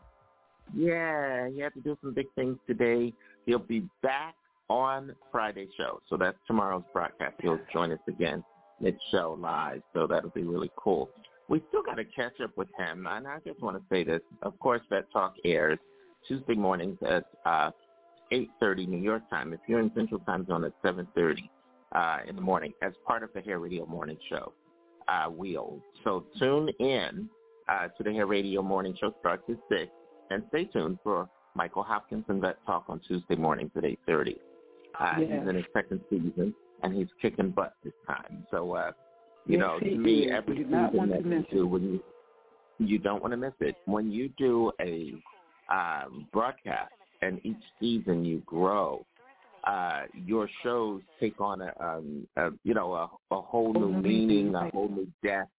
yeah, 0.75 1.49
he 1.49 1.61
had 1.61 1.73
to 1.75 1.81
do 1.81 1.97
some 2.01 2.13
big 2.13 2.27
things 2.35 2.59
today. 2.67 3.13
He'll 3.47 3.59
be 3.59 3.89
back 4.03 4.35
on 4.69 5.15
Friday 5.33 5.69
show. 5.77 6.01
So 6.09 6.17
that's 6.17 6.39
tomorrow's 6.47 6.85
broadcast. 6.93 7.35
He'll 7.41 7.59
join 7.73 7.93
us 7.93 7.99
again 8.09 8.45
mid-show 8.81 9.37
live. 9.41 9.83
So 9.93 10.07
that'll 10.07 10.31
be 10.31 10.43
really 10.43 10.71
cool. 10.77 11.11
We 11.49 11.63
still 11.69 11.83
got 11.83 11.97
to 11.97 12.05
catch 12.05 12.41
up 12.41 12.57
with 12.57 12.69
him. 12.79 13.07
And 13.09 13.27
I 13.27 13.39
just 13.45 13.61
want 13.61 13.77
to 13.77 13.83
say 13.91 14.05
this. 14.05 14.23
Of 14.43 14.59
course, 14.61 14.81
that 14.91 15.11
talk 15.13 15.35
airs 15.45 15.79
Tuesday 16.27 16.55
mornings 16.55 16.97
at 17.07 17.27
uh, 17.45 17.71
8.30 18.33 18.87
New 18.89 18.99
York 18.99 19.29
time. 19.29 19.53
If 19.53 19.61
you're 19.67 19.81
in 19.81 19.91
Central 19.95 20.21
Time 20.21 20.47
Zone 20.47 20.65
at 20.65 20.73
7.30 20.83 21.37
uh, 21.93 22.19
in 22.29 22.37
the 22.37 22.43
morning 22.43 22.73
as 22.83 22.93
part 23.07 23.23
of 23.23 23.31
the 23.35 23.41
Hair 23.41 23.59
Radio 23.59 23.87
Morning 23.87 24.19
Show 24.29 24.53
uh, 25.09 25.27
wheel. 25.29 25.81
So 26.05 26.25
tune 26.39 26.69
in 26.79 27.29
uh, 27.69 27.89
to 27.89 28.03
the 28.05 28.13
Hair 28.13 28.27
Radio 28.27 28.63
Morning 28.63 28.95
Show 28.99 29.15
starts 29.21 29.43
at 29.49 29.57
6 29.69 29.91
and 30.31 30.43
stay 30.49 30.65
tuned 30.65 30.99
for 31.03 31.29
Michael 31.55 31.83
Hopkins 31.83 32.25
and 32.29 32.41
Vet 32.41 32.57
Talk 32.67 32.85
on 32.89 33.01
Tuesday 33.07 33.35
mornings 33.37 33.71
at 33.77 33.83
8.30. 33.83 34.37
Uh, 34.99 35.15
Yes. 35.19 35.31
He's 35.41 35.49
in 35.49 35.55
his 35.57 35.65
second 35.73 36.01
season 36.11 36.55
and 36.83 36.95
he's 36.95 37.09
kicking 37.21 37.51
butt 37.51 37.75
this 37.85 37.93
time. 38.07 38.47
So, 38.51 38.73
uh, 38.75 38.93
you 39.47 39.59
Yes, 39.59 39.61
know, 39.61 39.79
to 39.81 39.97
me, 39.97 40.27
is. 40.27 40.33
every 40.33 40.59
You 40.59 40.65
season 40.65 41.09
that 41.11 41.23
to 41.23 41.29
you 41.29 41.45
do, 41.51 41.67
when 41.67 41.83
you, 41.83 42.05
you 42.79 42.99
don't 42.99 43.21
want 43.23 43.33
to 43.33 43.37
miss 43.37 43.53
it. 43.61 43.75
When 43.87 44.11
you 44.13 44.29
do 44.39 44.71
a 44.81 45.15
um, 45.73 46.27
broadcast 46.33 46.93
and 47.23 47.41
each 47.45 47.63
season 47.81 48.25
you 48.25 48.43
grow, 48.47 49.05
uh, 49.65 50.03
your 50.15 50.49
shows 50.63 51.03
take 51.19 51.41
on 51.41 51.61
a, 51.63 51.73
um, 51.81 52.27
a 52.37 52.51
you 52.65 52.75
know, 52.75 52.93
a, 52.95 53.35
a 53.35 53.41
whole 53.41 53.73
new 53.73 53.93
meaning, 53.93 54.55
a 54.55 54.71
whole 54.71 54.89
new 54.89 55.07
depth. 55.23 55.51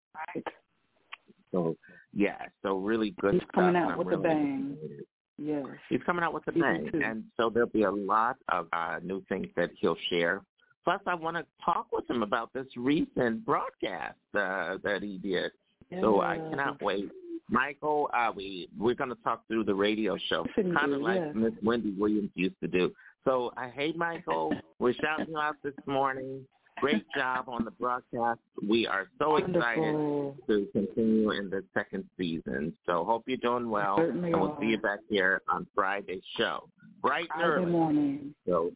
So, 1.52 1.76
yeah, 2.14 2.38
so 2.62 2.78
really 2.78 3.14
good 3.20 3.34
He's 3.34 3.42
stuff. 3.44 3.56
coming 3.56 3.76
out 3.76 3.92
I'm 3.92 3.98
with 3.98 4.14
a 4.14 4.18
bang. 4.18 4.36
looking 4.36 4.76
forward 4.76 4.90
to 4.90 5.00
it. 5.00 5.08
Yes. 5.38 5.66
He's 5.90 6.02
coming 6.06 6.24
out 6.24 6.34
with 6.34 6.48
a 6.48 6.52
bang, 6.52 6.90
and 7.04 7.24
so 7.36 7.50
there'll 7.50 7.70
be 7.70 7.84
a 7.84 7.92
lot 7.92 8.38
of 8.50 8.68
uh, 8.74 9.00
new 9.04 9.24
things 9.28 9.48
that 9.56 9.72
he'll 9.80 9.98
share. 10.10 10.42
Plus, 10.84 11.02
I 11.08 11.16
want 11.16 11.38
to 11.38 11.46
talk 11.64 11.88
with 11.92 12.10
him 12.10 12.24
about 12.24 12.52
this 12.54 12.68
recent 12.76 13.46
broadcast 13.46 14.18
uh, 14.36 14.78
that 14.84 15.00
he 15.02 15.18
did. 15.18 15.52
So 16.00 16.22
I 16.22 16.38
cannot 16.38 16.82
wait. 16.82 17.10
Michael, 17.50 18.10
uh, 18.14 18.32
we 18.34 18.70
we're 18.80 18.94
going 18.94 19.10
to 19.10 19.18
talk 19.24 19.46
through 19.48 19.66
the 19.66 19.76
radio 19.76 20.18
show, 20.30 20.46
kind 20.56 20.94
of 20.94 21.02
like 21.02 21.20
yes. 21.20 21.32
Miss 21.36 21.52
Wendy 21.62 21.94
Williams 22.00 22.30
used 22.34 22.56
to 22.62 22.68
do. 22.68 22.94
So, 23.26 23.52
uh, 23.58 23.70
hey, 23.74 23.94
Michael, 23.96 24.54
we're 24.80 24.94
shouting 24.94 25.28
you 25.30 25.38
out 25.38 25.56
this 25.64 25.74
morning. 25.86 26.46
Great 26.80 27.06
job 27.16 27.46
on 27.48 27.64
the 27.64 27.72
broadcast. 27.72 28.40
We 28.68 28.88
are 28.88 29.08
so 29.20 29.36
excited 29.36 30.34
to 30.48 30.68
continue 30.72 31.30
in 31.32 31.50
the 31.52 31.64
second 31.76 32.06
season. 32.18 32.74
So 32.88 33.04
hope 33.06 33.24
you're 33.28 33.38
doing 33.38 33.70
well. 33.70 33.98
Certainly 33.98 34.32
and 34.32 34.42
we'll 34.42 34.52
are. 34.54 34.58
see 34.60 34.68
you 34.68 34.80
back 34.80 35.00
here 35.08 35.42
on 35.48 35.68
Friday's 35.76 36.24
show. 36.38 36.68
Bright 37.02 37.28
and 37.36 37.44
early. 37.44 37.66
morning. 37.68 38.36
So 38.48 38.72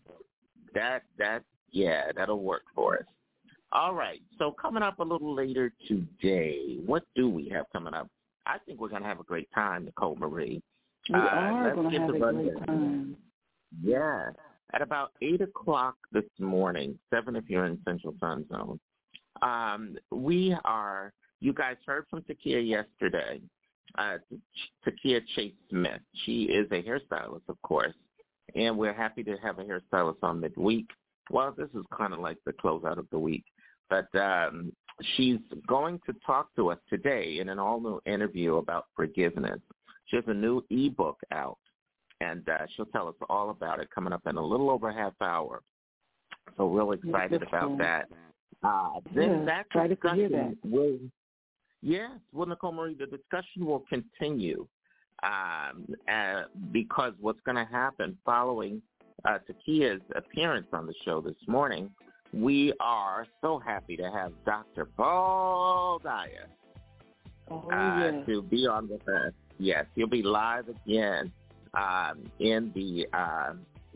that 0.75 1.03
that 1.17 1.41
yeah, 1.71 2.11
that'll 2.15 2.41
work 2.43 2.63
for 2.75 2.97
us. 2.99 3.05
All 3.71 3.95
right. 3.95 4.21
So 4.37 4.51
coming 4.51 4.83
up 4.83 4.99
a 4.99 5.03
little 5.03 5.33
later 5.33 5.71
today, 5.87 6.77
what 6.85 7.03
do 7.15 7.27
we 7.27 7.49
have 7.49 7.65
coming 7.73 7.95
up? 7.95 8.07
I 8.45 8.59
think 8.59 8.79
we're 8.79 8.89
gonna 8.89 9.05
have 9.07 9.19
a 9.19 9.23
great 9.23 9.49
time, 9.55 9.85
Nicole 9.85 10.15
Marie. 10.15 10.61
We 11.09 11.15
Uh, 11.15 11.19
are 11.19 11.63
let's 11.63 11.75
going 11.75 11.85
to 11.85 11.91
get 11.91 12.01
have 12.01 12.09
the 12.11 12.15
a 12.15 12.33
great 12.33 12.67
time. 12.67 13.17
Yeah. 13.83 14.29
At 14.73 14.81
about 14.81 15.11
eight 15.21 15.41
o'clock 15.41 15.95
this 16.11 16.23
morning, 16.39 16.97
seven 17.09 17.35
if 17.35 17.49
you're 17.49 17.65
in 17.65 17.79
Central 17.85 18.13
Time 18.19 18.45
Zone. 18.49 18.79
Um, 19.41 19.97
we 20.11 20.55
are 20.65 21.13
you 21.39 21.53
guys 21.53 21.75
heard 21.85 22.05
from 22.09 22.23
Takia 22.23 22.67
yesterday. 22.67 23.41
Uh 23.97 24.17
Takia 24.85 25.21
Chase 25.35 25.53
Smith. 25.69 26.01
She 26.25 26.43
is 26.43 26.67
a 26.71 26.81
hairstylist, 26.81 27.47
of 27.47 27.61
course. 27.61 27.93
And 28.55 28.77
we're 28.77 28.93
happy 28.93 29.23
to 29.23 29.37
have 29.43 29.59
a 29.59 29.63
hairstylist 29.63 30.23
on 30.23 30.39
midweek. 30.39 30.87
Well, 31.29 31.53
this 31.57 31.69
is 31.73 31.83
kind 31.95 32.13
of 32.13 32.19
like 32.19 32.37
the 32.45 32.53
closeout 32.53 32.97
of 32.97 33.07
the 33.11 33.19
week. 33.19 33.43
But 33.89 34.07
um, 34.19 34.71
she's 35.15 35.39
going 35.67 35.99
to 36.05 36.13
talk 36.25 36.55
to 36.55 36.71
us 36.71 36.79
today 36.89 37.39
in 37.39 37.49
an 37.49 37.59
all-new 37.59 38.01
interview 38.05 38.55
about 38.55 38.85
forgiveness. 38.95 39.59
She 40.07 40.15
has 40.15 40.25
a 40.27 40.33
new 40.33 40.63
ebook 40.69 41.19
out, 41.31 41.57
and 42.21 42.47
uh, 42.49 42.65
she'll 42.75 42.85
tell 42.87 43.07
us 43.07 43.15
all 43.29 43.49
about 43.49 43.79
it 43.79 43.89
coming 43.93 44.13
up 44.13 44.21
in 44.27 44.37
a 44.37 44.45
little 44.45 44.69
over 44.69 44.89
a 44.89 44.93
half 44.93 45.13
hour. 45.21 45.61
So 46.57 46.67
real 46.67 46.91
excited 46.91 47.43
about 47.43 47.77
that. 47.79 48.05
Uh, 48.63 48.99
then 49.13 49.39
Yeah, 49.39 49.45
that 49.45 49.65
excited 49.67 50.01
to 50.01 50.15
hear 50.15 50.29
discussion 50.29 50.57
will, 50.63 50.99
yes, 51.81 52.11
well, 52.31 52.47
Nicole 52.47 52.71
Marie, 52.71 52.95
the 52.95 53.05
discussion 53.05 53.65
will 53.65 53.83
continue 53.89 54.67
um, 55.23 55.87
uh, 56.11 56.43
because 56.71 57.13
what's 57.19 57.39
going 57.45 57.57
to 57.57 57.71
happen 57.71 58.17
following 58.25 58.81
uh, 59.25 59.39
Takia's 59.49 60.01
appearance 60.15 60.67
on 60.73 60.87
the 60.87 60.93
show 61.03 61.21
this 61.21 61.35
morning, 61.47 61.89
we 62.33 62.73
are 62.79 63.27
so 63.41 63.59
happy 63.59 63.95
to 63.97 64.11
have 64.11 64.31
Dr. 64.45 64.85
Paul 64.85 65.99
Dyer 65.99 66.47
Oh, 67.49 67.69
uh, 67.71 67.99
yes. 67.99 68.25
to 68.25 68.41
be 68.41 68.65
on 68.65 68.89
with 68.89 69.07
us. 69.07 69.31
Yes, 69.59 69.85
he'll 69.93 70.07
be 70.07 70.23
live 70.23 70.65
again 70.67 71.31
um, 71.75 72.29
in 72.39 72.71
the 72.73 73.07
uh, 73.13 73.53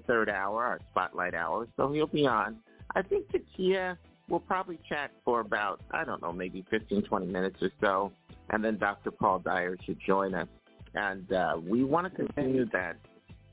third 0.07 0.29
hour, 0.29 0.63
our 0.63 0.79
spotlight 0.91 1.33
hour. 1.33 1.67
So 1.77 1.91
he'll 1.91 2.07
be 2.07 2.25
on. 2.27 2.57
I 2.95 3.01
think 3.01 3.27
Takia 3.31 3.97
will 4.29 4.39
probably 4.39 4.79
chat 4.87 5.11
for 5.25 5.41
about, 5.41 5.81
I 5.91 6.03
don't 6.03 6.21
know, 6.21 6.31
maybe 6.33 6.65
15, 6.69 7.03
20 7.03 7.25
minutes 7.27 7.57
or 7.61 7.71
so. 7.81 8.11
And 8.51 8.63
then 8.63 8.77
Dr. 8.77 9.11
Paul 9.11 9.39
Dyer 9.39 9.75
should 9.85 9.99
join 10.05 10.33
us. 10.33 10.47
And 10.95 11.31
uh, 11.31 11.57
we 11.63 11.83
want 11.83 12.09
to 12.09 12.15
continue 12.15 12.65
that 12.71 12.97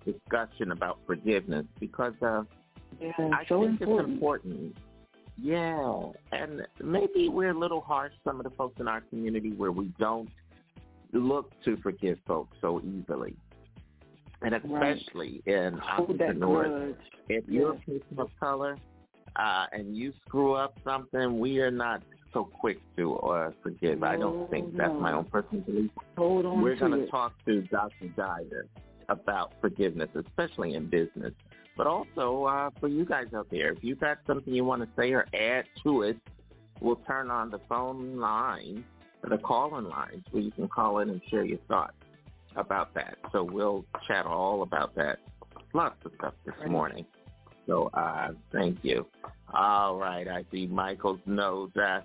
discussion 0.05 0.73
about 0.73 0.99
forgiveness 1.07 1.67
because 1.81 2.15
uh, 2.23 2.45
Yeah, 3.01 3.13
I 3.19 3.45
so 3.49 3.61
think 3.67 3.81
important. 3.81 4.09
it's 4.09 4.15
important. 4.15 4.77
Yeah, 5.39 6.03
and 6.33 6.67
maybe 6.83 7.29
we're 7.29 7.51
a 7.51 7.59
little 7.59 7.83
harsh, 7.83 8.13
some 8.25 8.41
of 8.41 8.45
the 8.45 8.51
folks 8.57 8.81
in 8.81 8.89
our 8.89 9.03
community, 9.03 9.53
where 9.53 9.71
we 9.71 9.93
don't 9.99 10.31
look 11.13 11.53
to 11.65 11.77
forgive 11.83 12.19
folks 12.27 12.57
so 12.63 12.81
easily. 12.81 13.37
And 14.43 14.53
Right. 14.53 14.97
especially 14.99 15.43
in 15.47 15.75
Hold 15.79 16.19
that 16.19 16.31
entrepreneurs. 16.31 16.97
If 17.29 17.49
you're 17.49 17.73
a 17.73 17.77
person 17.77 18.19
of 18.19 18.31
color 18.39 18.77
uh, 19.37 19.67
and 19.73 19.97
you 19.97 20.13
screw 20.27 20.53
up 20.53 20.79
something, 20.85 21.39
we 21.41 21.61
are 21.61 21.71
not 21.71 22.03
so 22.33 22.45
quick 22.45 22.79
to 22.97 23.17
uh, 23.17 23.51
forgive. 23.63 24.03
I 24.03 24.17
don't 24.17 24.49
think 24.51 24.77
that's 24.77 24.93
my 25.01 25.13
own 25.13 25.25
personal 25.25 25.65
belief. 25.65 25.91
Hold 26.17 26.47
on 26.47 26.61
We're 26.61 26.77
going 26.77 26.93
to 26.93 27.07
talk 27.07 27.33
to 27.47 27.63
Dr. 27.63 28.09
Dyer 28.15 28.67
about 29.09 29.53
forgiveness, 29.61 30.11
especially 30.15 30.75
in 30.75 30.91
business, 30.91 31.33
but 31.77 31.87
also 31.87 32.45
uh, 32.45 32.71
for 32.79 32.89
you 32.89 33.05
guys 33.05 33.27
out 33.35 33.49
there. 33.51 33.73
If 33.73 33.83
you've 33.83 34.01
got 34.01 34.19
something 34.27 34.53
you 34.53 34.65
want 34.65 34.83
to 34.83 34.89
say 34.97 35.13
or 35.13 35.27
add 35.35 35.65
to 35.85 36.03
it, 36.03 36.19
we'll 36.81 37.01
turn 37.07 37.31
on 37.31 37.51
the 37.51 37.61
phone 37.69 38.19
line, 38.19 38.85
the 39.29 39.39
call-in 39.39 39.89
lines, 39.89 40.25
where 40.31 40.43
you 40.43 40.51
can 40.51 40.69
call 40.69 40.99
in 40.99 41.11
and 41.11 41.21
share 41.31 41.45
your 41.45 41.59
thoughts 41.69 41.95
about 42.57 42.95
that. 42.95 43.17
So 43.33 43.45
we'll 43.45 43.85
chat 44.07 44.27
all 44.27 44.63
about 44.63 44.95
that. 44.97 45.19
Lots 45.73 45.97
of 46.05 46.13
stuff 46.19 46.35
this 46.45 46.55
morning. 46.69 47.05
So 47.67 47.91
uh, 47.95 48.29
thank 48.53 48.79
you. 48.83 49.07
All 49.53 49.97
right, 49.99 50.27
I 50.29 50.45
see 50.53 50.67
Michael's 50.67 51.21
nose. 51.27 51.71
Uh, 51.77 52.01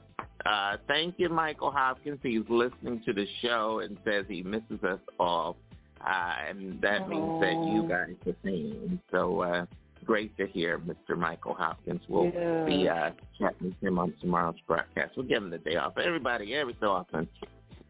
uh, 0.46 0.78
thank 0.88 1.16
you, 1.18 1.30
Michael 1.30 1.72
Hopkins. 1.72 2.20
He's 2.24 2.42
listening 2.50 3.02
to 3.06 3.14
the 3.14 3.26
show 3.42 3.82
and 3.84 3.98
says 4.06 4.26
he 4.28 4.42
misses 4.42 4.84
us 4.84 5.00
all. 5.20 5.58
Uh, 6.06 6.34
and 6.50 6.82
that 6.82 7.08
means 7.08 7.40
that 7.40 7.64
you 7.64 7.86
guys 7.88 8.16
are 8.26 8.36
singing. 8.44 9.00
So 9.12 9.42
uh, 9.42 9.66
great 10.04 10.36
to 10.38 10.48
hear, 10.48 10.80
Mr. 10.80 11.16
Michael 11.16 11.54
Hopkins. 11.54 12.02
We'll 12.10 12.26
Yeah. 12.34 12.66
be 12.66 12.90
uh, 12.90 13.12
chatting 13.38 13.68
with 13.70 13.84
him 13.84 14.00
on 14.00 14.14
tomorrow's 14.20 14.56
broadcast. 14.68 15.12
We'll 15.16 15.28
give 15.28 15.44
him 15.44 15.52
the 15.52 15.60
day 15.60 15.76
off. 15.76 15.98
Everybody, 15.98 16.56
every 16.56 16.76
so 16.80 16.88
often. 16.88 17.28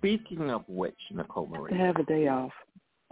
Speaking 0.02 0.50
of 0.50 0.64
which, 0.68 0.98
Nicole 1.12 1.46
Marie, 1.46 1.72
To 1.72 1.78
have 1.78 1.98
a 1.98 2.04
day 2.04 2.28
off. 2.28 2.52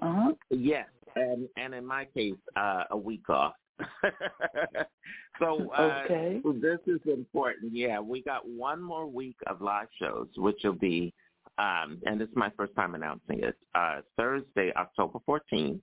Uh 0.01 0.13
huh. 0.15 0.31
Yes, 0.49 0.87
and 1.15 1.47
and 1.55 1.75
in 1.75 1.85
my 1.85 2.05
case, 2.05 2.33
uh, 2.55 2.85
a 2.89 2.97
week 2.97 3.29
off. 3.29 3.53
so 5.39 5.71
uh, 5.77 6.01
Okay. 6.05 6.41
this 6.59 6.79
is 6.87 6.99
important. 7.05 7.73
Yeah, 7.73 7.99
we 7.99 8.23
got 8.23 8.47
one 8.47 8.81
more 8.81 9.05
week 9.05 9.37
of 9.45 9.61
live 9.61 9.87
shows, 9.99 10.27
which 10.35 10.57
will 10.63 10.73
be 10.73 11.13
um, 11.59 12.01
and 12.05 12.19
this 12.19 12.29
is 12.29 12.35
my 12.35 12.49
first 12.57 12.73
time 12.75 12.95
announcing 12.95 13.43
it. 13.43 13.55
Uh, 13.75 14.01
Thursday, 14.17 14.71
October 14.75 15.19
14th, 15.27 15.79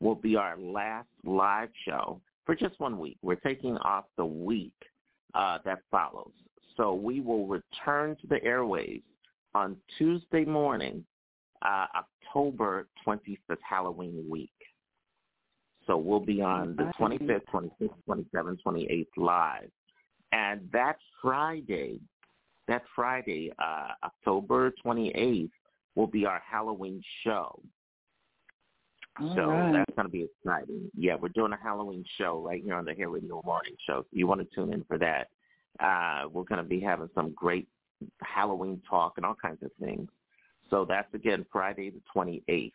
will 0.00 0.14
be 0.14 0.36
our 0.36 0.56
last 0.56 1.08
live 1.24 1.68
show 1.86 2.20
for 2.46 2.54
just 2.54 2.80
one 2.80 2.98
week. 2.98 3.18
We're 3.22 3.34
taking 3.36 3.76
off 3.78 4.04
the 4.16 4.24
week 4.24 4.72
uh, 5.34 5.58
that 5.64 5.80
follows. 5.90 6.32
So 6.76 6.94
we 6.94 7.20
will 7.20 7.46
return 7.46 8.16
to 8.20 8.26
the 8.26 8.36
airwaves 8.36 9.02
on 9.56 9.74
Tuesday 9.96 10.44
morning, 10.44 11.02
uh, 11.62 11.86
October 11.96 12.88
25th, 13.06 13.56
Halloween 13.66 14.22
week. 14.28 14.50
So 15.86 15.96
we'll 15.96 16.20
be 16.20 16.42
on 16.42 16.76
the 16.76 16.92
25th, 17.00 17.40
26th, 17.50 17.90
27th, 18.06 18.58
28th 18.66 19.06
live. 19.16 19.70
And 20.32 20.68
that 20.72 20.98
Friday, 21.22 22.00
that 22.68 22.82
Friday, 22.94 23.50
uh, 23.58 23.88
October 24.04 24.74
28th, 24.84 25.50
will 25.94 26.06
be 26.06 26.26
our 26.26 26.42
Halloween 26.46 27.02
show. 27.24 27.58
All 29.18 29.34
so 29.34 29.46
right. 29.46 29.72
that's 29.72 29.96
going 29.96 30.06
to 30.06 30.12
be 30.12 30.24
exciting. 30.24 30.90
Yeah, 30.94 31.14
we're 31.14 31.30
doing 31.30 31.52
a 31.54 31.56
Halloween 31.56 32.04
show 32.18 32.42
right 32.44 32.62
here 32.62 32.74
on 32.74 32.84
the 32.84 32.92
Hair 32.92 33.08
Radio 33.08 33.40
Morning 33.46 33.72
Show. 33.86 34.02
So 34.02 34.06
you 34.12 34.26
want 34.26 34.42
to 34.42 34.54
tune 34.54 34.74
in 34.74 34.84
for 34.84 34.98
that. 34.98 35.28
Uh, 35.80 36.28
we're 36.28 36.44
going 36.44 36.62
to 36.62 36.68
be 36.68 36.80
having 36.80 37.08
some 37.14 37.32
great 37.34 37.66
Halloween 38.22 38.80
talk 38.88 39.14
and 39.16 39.24
all 39.26 39.34
kinds 39.40 39.62
of 39.62 39.70
things. 39.80 40.08
So 40.70 40.84
that's 40.88 41.12
again 41.14 41.44
Friday 41.52 41.90
the 41.90 42.00
28th. 42.14 42.72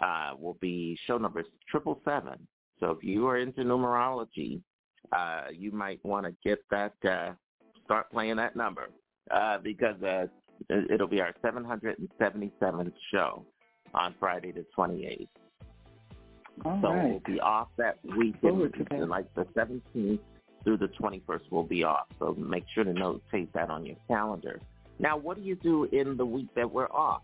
Uh, 0.00 0.36
will 0.38 0.56
be 0.60 0.96
show 1.06 1.18
number 1.18 1.42
triple 1.68 2.00
seven. 2.04 2.46
So 2.78 2.90
if 2.92 3.02
you 3.02 3.26
are 3.26 3.38
into 3.38 3.62
numerology, 3.62 4.60
uh, 5.12 5.46
you 5.52 5.72
might 5.72 6.04
want 6.04 6.24
to 6.26 6.32
get 6.44 6.60
that, 6.70 6.94
uh, 7.04 7.32
start 7.84 8.08
playing 8.12 8.36
that 8.36 8.54
number 8.54 8.90
uh, 9.32 9.58
because 9.58 10.00
uh, 10.02 10.26
it- 10.68 10.90
it'll 10.92 11.08
be 11.08 11.20
our 11.20 11.34
777th 11.44 12.92
show 13.10 13.44
on 13.94 14.14
Friday 14.20 14.52
the 14.52 14.64
28th. 14.76 15.26
All 16.64 16.78
so 16.82 16.88
right. 16.88 17.04
we'll 17.10 17.20
be 17.34 17.40
off 17.40 17.68
that 17.78 17.98
weekend, 18.04 18.40
Forward 18.40 18.74
to 18.74 18.84
that. 18.90 19.08
like 19.08 19.32
the 19.34 19.44
17th 19.56 20.20
through 20.68 20.76
the 20.76 20.88
21st. 20.88 21.40
We'll 21.50 21.62
be 21.62 21.82
off, 21.82 22.08
so 22.18 22.34
make 22.34 22.64
sure 22.74 22.84
to 22.84 22.92
notate 22.92 23.50
that 23.54 23.70
on 23.70 23.86
your 23.86 23.96
calendar. 24.06 24.60
Now, 24.98 25.16
what 25.16 25.38
do 25.38 25.42
you 25.42 25.54
do 25.56 25.84
in 25.84 26.18
the 26.18 26.26
week 26.26 26.48
that 26.56 26.70
we're 26.70 26.90
off? 26.90 27.22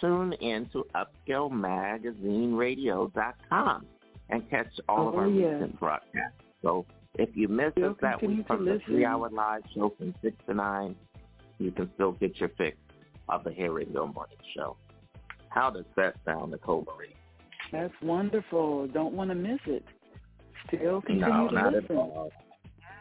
Tune 0.00 0.32
in 0.34 0.68
to 0.72 0.86
UpscaleMagazineRadio.com 1.28 3.86
and 4.30 4.50
catch 4.50 4.68
all 4.88 5.08
of 5.08 5.14
Oh, 5.14 5.18
our 5.18 5.26
yes. 5.26 5.54
recent 5.54 5.80
broadcasts. 5.80 6.38
So 6.62 6.86
if 7.18 7.36
you 7.36 7.48
missed 7.48 7.78
us 7.78 7.96
that 8.02 8.22
week 8.22 8.46
from 8.46 8.64
the 8.66 8.78
three-hour 8.86 9.30
live 9.30 9.62
show 9.74 9.92
from 9.98 10.14
6 10.22 10.36
to 10.46 10.54
9, 10.54 10.94
you 11.58 11.72
can 11.72 11.90
still 11.94 12.12
get 12.12 12.38
your 12.38 12.50
fix 12.50 12.76
of 13.28 13.42
the 13.42 13.52
Hair 13.52 13.72
Radio 13.72 14.06
Morning 14.06 14.36
Show. 14.54 14.76
How 15.48 15.70
does 15.70 15.86
that 15.96 16.14
sound, 16.24 16.52
Nicole 16.52 16.86
Marie? 16.86 17.16
That's 17.72 17.92
wonderful. 18.00 18.86
Don't 18.88 19.14
want 19.14 19.30
to 19.30 19.34
miss 19.34 19.58
it. 19.66 19.84
Still 20.68 21.00
continue 21.02 21.26
No, 21.28 21.48
to 21.48 21.54
not 21.54 21.74
at 21.74 21.82
listen. 21.82 21.96
all. 21.96 22.30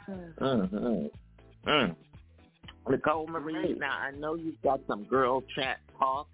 Mm-hmm. 0.10 1.70
Mm. 1.70 1.96
Nicole 2.90 3.28
Marie, 3.28 3.76
now 3.78 3.92
I 3.98 4.12
know 4.12 4.36
you've 4.36 4.62
got 4.64 4.82
some 4.88 5.04
girl 5.04 5.44
chat 5.56 5.78
talk. 6.00 6.28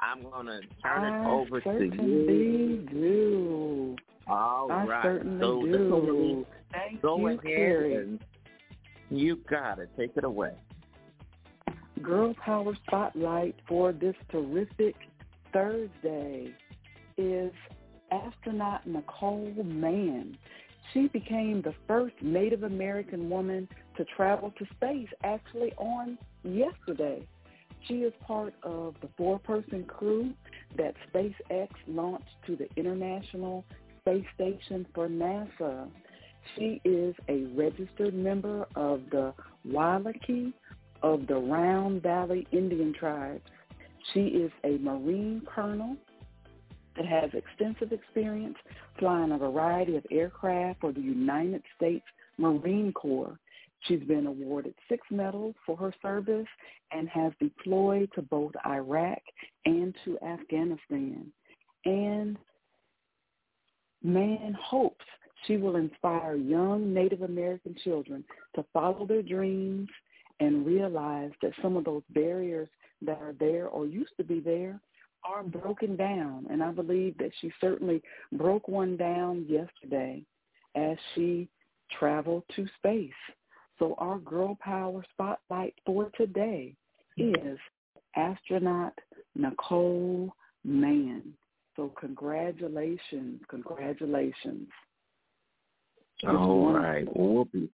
I'm 0.00 0.22
going 0.22 0.46
to 0.46 0.60
turn 0.82 1.04
it 1.12 1.26
over 1.26 1.60
to 1.60 1.84
you. 1.84 2.86
do. 2.90 3.96
All 4.28 4.70
I 4.70 4.84
right. 4.84 5.02
certainly 5.02 5.40
so, 5.40 5.62
do. 5.62 5.66
Nicole 5.70 6.02
Marie, 6.02 6.46
Thank 6.72 7.02
go 7.02 7.18
you, 7.18 7.26
ahead 7.28 7.42
Carrie. 7.42 8.20
you 9.10 9.36
got 9.50 9.78
it. 9.78 9.88
Take 9.98 10.12
it 10.16 10.24
away. 10.24 10.52
Girl 12.02 12.34
Power 12.44 12.74
Spotlight 12.86 13.56
for 13.66 13.92
this 13.92 14.14
terrific 14.30 14.94
Thursday 15.52 16.52
is 17.16 17.50
astronaut 18.10 18.86
Nicole 18.86 19.52
Mann. 19.64 20.36
She 20.92 21.08
became 21.08 21.60
the 21.62 21.74
first 21.86 22.14
Native 22.22 22.62
American 22.62 23.28
woman 23.28 23.68
to 23.96 24.04
travel 24.16 24.52
to 24.58 24.66
space 24.76 25.08
actually 25.22 25.72
on 25.76 26.18
yesterday. 26.42 27.26
She 27.86 27.98
is 27.98 28.12
part 28.26 28.54
of 28.62 28.94
the 29.00 29.08
four-person 29.16 29.84
crew 29.84 30.32
that 30.76 30.94
SpaceX 31.12 31.68
launched 31.86 32.28
to 32.46 32.56
the 32.56 32.68
International 32.76 33.64
Space 34.00 34.26
Station 34.34 34.86
for 34.94 35.08
NASA. 35.08 35.88
She 36.56 36.80
is 36.84 37.14
a 37.28 37.44
registered 37.54 38.14
member 38.14 38.66
of 38.74 39.02
the 39.10 39.34
Wailaki 39.66 40.52
of 41.02 41.26
the 41.26 41.36
Round 41.36 42.02
Valley 42.02 42.46
Indian 42.52 42.94
tribes. 42.98 43.42
She 44.12 44.20
is 44.20 44.50
a 44.64 44.78
Marine 44.78 45.42
colonel 45.46 45.96
that 46.98 47.06
has 47.06 47.30
extensive 47.32 47.92
experience 47.92 48.56
flying 48.98 49.32
a 49.32 49.38
variety 49.38 49.96
of 49.96 50.04
aircraft 50.10 50.80
for 50.80 50.92
the 50.92 51.00
United 51.00 51.62
States 51.76 52.04
Marine 52.36 52.92
Corps. 52.92 53.38
She's 53.82 54.02
been 54.02 54.26
awarded 54.26 54.74
six 54.88 55.06
medals 55.10 55.54
for 55.64 55.76
her 55.76 55.94
service 56.02 56.48
and 56.90 57.08
has 57.08 57.32
deployed 57.40 58.10
to 58.16 58.22
both 58.22 58.50
Iraq 58.66 59.20
and 59.64 59.94
to 60.04 60.18
Afghanistan. 60.18 61.32
And 61.84 62.36
Mann 64.02 64.56
hopes 64.60 65.04
she 65.46 65.56
will 65.56 65.76
inspire 65.76 66.34
young 66.34 66.92
Native 66.92 67.22
American 67.22 67.76
children 67.84 68.24
to 68.56 68.64
follow 68.72 69.06
their 69.06 69.22
dreams 69.22 69.88
and 70.40 70.66
realize 70.66 71.30
that 71.42 71.52
some 71.62 71.76
of 71.76 71.84
those 71.84 72.02
barriers 72.10 72.68
that 73.02 73.18
are 73.18 73.34
there 73.38 73.68
or 73.68 73.86
used 73.86 74.16
to 74.16 74.24
be 74.24 74.40
there 74.40 74.80
are 75.24 75.42
broken 75.42 75.96
down. 75.96 76.46
And 76.50 76.62
I 76.62 76.70
believe 76.70 77.16
that 77.18 77.30
she 77.40 77.52
certainly 77.60 78.02
broke 78.32 78.68
one 78.68 78.96
down 78.96 79.46
yesterday 79.48 80.22
as 80.74 80.96
she 81.14 81.48
traveled 81.98 82.44
to 82.56 82.66
space. 82.78 83.10
So 83.78 83.94
our 83.98 84.18
Girl 84.18 84.58
Power 84.60 85.04
Spotlight 85.12 85.74
for 85.86 86.10
today 86.16 86.74
is 87.16 87.58
astronaut 88.16 88.92
Nicole 89.34 90.32
Mann. 90.64 91.22
So 91.76 91.92
congratulations, 92.00 93.40
congratulations. 93.48 94.68
All 96.26 96.72
right. 96.72 97.06
We'll 97.14 97.44
be, 97.44 97.68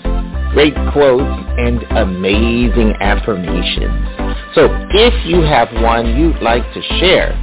great 0.51 0.75
quotes, 0.91 1.23
and 1.57 1.81
amazing 1.95 2.91
affirmations. 2.99 4.26
So 4.55 4.69
if 4.91 5.13
you 5.25 5.41
have 5.41 5.67
one 5.83 6.17
you'd 6.17 6.41
like 6.41 6.63
to 6.73 6.81
share, 6.99 7.35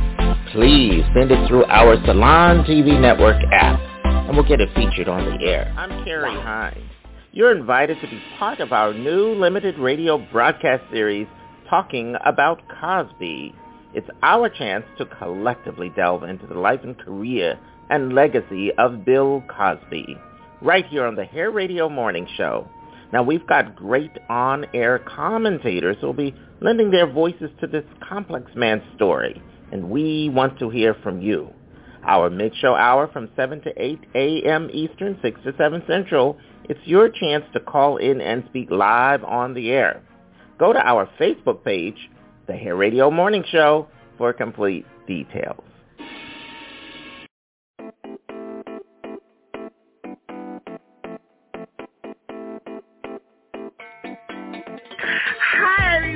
please 0.53 1.05
send 1.15 1.31
it 1.31 1.47
through 1.47 1.65
our 1.67 2.03
Salon 2.07 2.65
TV 2.65 2.99
Network 2.99 3.37
app, 3.53 3.79
and 4.05 4.35
we'll 4.35 4.49
get 4.49 4.61
it 4.61 4.71
featured 4.75 5.09
on 5.09 5.25
the 5.25 5.45
air. 5.45 5.73
I'm 5.77 6.03
Carrie 6.05 6.31
Hines. 6.33 6.91
You're 7.31 7.55
invited 7.57 8.01
to 8.01 8.09
be 8.09 8.23
part 8.39 8.61
of 8.61 8.73
our 8.73 8.95
new 8.95 9.35
limited 9.35 9.79
radio 9.79 10.19
broadcast 10.33 10.83
series, 10.91 11.27
Talking 11.69 12.17
About 12.25 12.63
Cosby. 12.81 13.55
It's 13.93 14.09
our 14.23 14.49
chance 14.49 14.85
to 14.97 15.05
collectively 15.05 15.93
delve 15.95 16.25
into 16.25 16.47
the 16.47 16.59
life 16.59 16.81
and 16.85 16.99
career 16.99 17.59
and 17.91 18.15
legacy 18.15 18.73
of 18.79 19.05
Bill 19.05 19.45
Cosby, 19.55 20.17
right 20.63 20.87
here 20.87 21.05
on 21.05 21.17
the 21.17 21.25
Hair 21.25 21.51
Radio 21.51 21.89
Morning 21.89 22.27
Show. 22.37 22.67
Now, 23.15 23.23
we've 23.23 23.47
got 23.47 23.77
great 23.77 24.11
on-air 24.29 24.99
commentators 24.99 25.97
who 26.01 26.09
will 26.09 26.15
be 26.15 26.35
lending 26.61 26.91
their 26.91 27.07
voices 27.07 27.49
to 27.61 27.69
this 27.69 27.85
complex 28.01 28.51
man's 28.57 28.83
story 28.97 29.41
and 29.71 29.89
we 29.89 30.31
want 30.31 30.59
to 30.59 30.69
hear 30.69 30.95
from 31.01 31.23
you. 31.23 31.49
Our 32.05 32.29
mid-show 32.29 32.75
hour 32.75 33.07
from 33.07 33.31
7 33.37 33.61
to 33.61 33.71
8 33.81 34.01
a.m. 34.17 34.69
Eastern, 34.73 35.17
6 35.23 35.41
to 35.45 35.55
7 35.57 35.85
Central, 35.87 36.39
it's 36.65 36.81
your 36.87 37.09
chance 37.09 37.45
to 37.53 37.61
call 37.61 37.99
in 37.99 38.21
and 38.21 38.43
speak 38.49 38.73
live 38.73 39.23
on 39.23 39.55
the 39.55 39.71
air. 39.71 40.03
Go 40.59 40.73
to 40.73 40.85
our 40.85 41.09
Facebook 41.21 41.63
page, 41.63 42.11
The 42.49 42.55
Hair 42.55 42.75
Radio 42.75 43.13
Morning 43.13 43.45
Show, 43.49 43.87
for 44.19 44.33
complete 44.33 44.87
details. 45.07 45.63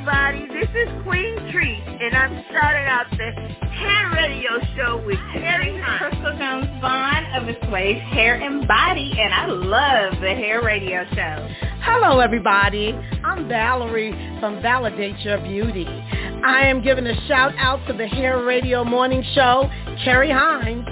Everybody. 0.09 0.47
This 0.49 0.69
is 0.75 1.03
Queen 1.03 1.37
Treat, 1.53 1.83
and 1.87 2.17
I'm 2.17 2.45
starting 2.51 2.87
out 2.87 3.07
the 3.11 3.31
hair 3.69 4.11
radio 4.15 4.59
show 4.77 5.03
with 5.05 5.19
Terry 5.35 5.79
Hunt. 5.81 5.99
Crystal 6.01 6.39
Jones 6.39 6.81
Vaughn 6.81 7.25
of 7.35 7.49
Assuage 7.49 7.99
Hair 8.13 8.37
and 8.37 8.67
Body, 8.67 9.13
and 9.19 9.35
I 9.35 9.47
love 9.47 10.21
the 10.21 10.29
hair 10.29 10.63
radio 10.63 11.05
show. 11.11 11.49
Hello, 11.83 12.21
everybody. 12.21 12.93
I'm 13.25 13.49
Valerie 13.49 14.13
from 14.41 14.63
Validate 14.63 15.19
Your 15.21 15.39
Beauty. 15.39 15.87
I 15.87 16.67
am 16.67 16.83
giving 16.83 17.07
a 17.07 17.27
shout 17.27 17.53
out 17.59 17.87
to 17.89 17.93
the 17.93 18.07
Hair 18.07 18.45
Radio 18.45 18.85
Morning 18.85 19.23
Show, 19.35 19.69
Carrie 20.05 20.31
Hines. 20.31 20.87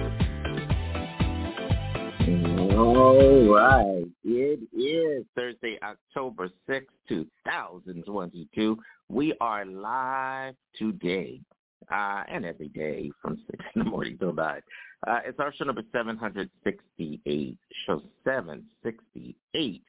All 2.77 3.55
right. 3.55 4.05
It 4.25 4.61
is 4.77 5.25
Thursday, 5.35 5.79
October 5.83 6.51
sixth, 6.67 6.91
two 7.09 7.27
2022. 7.45 8.77
We 9.09 9.35
are 9.41 9.65
live 9.65 10.55
today 10.77 11.41
uh, 11.93 12.25
and 12.29 12.45
every 12.45 12.69
day 12.69 13.11
from 13.23 13.39
6 13.51 13.65
in 13.75 13.85
the 13.85 13.91
morning 13.91 14.19
till 14.19 14.33
9. 14.33 14.61
Uh, 15.07 15.21
it's 15.25 15.39
our 15.39 15.55
show 15.55 15.65
number 15.65 15.83
768, 15.93 17.57
show 17.87 18.03
768, 18.25 19.83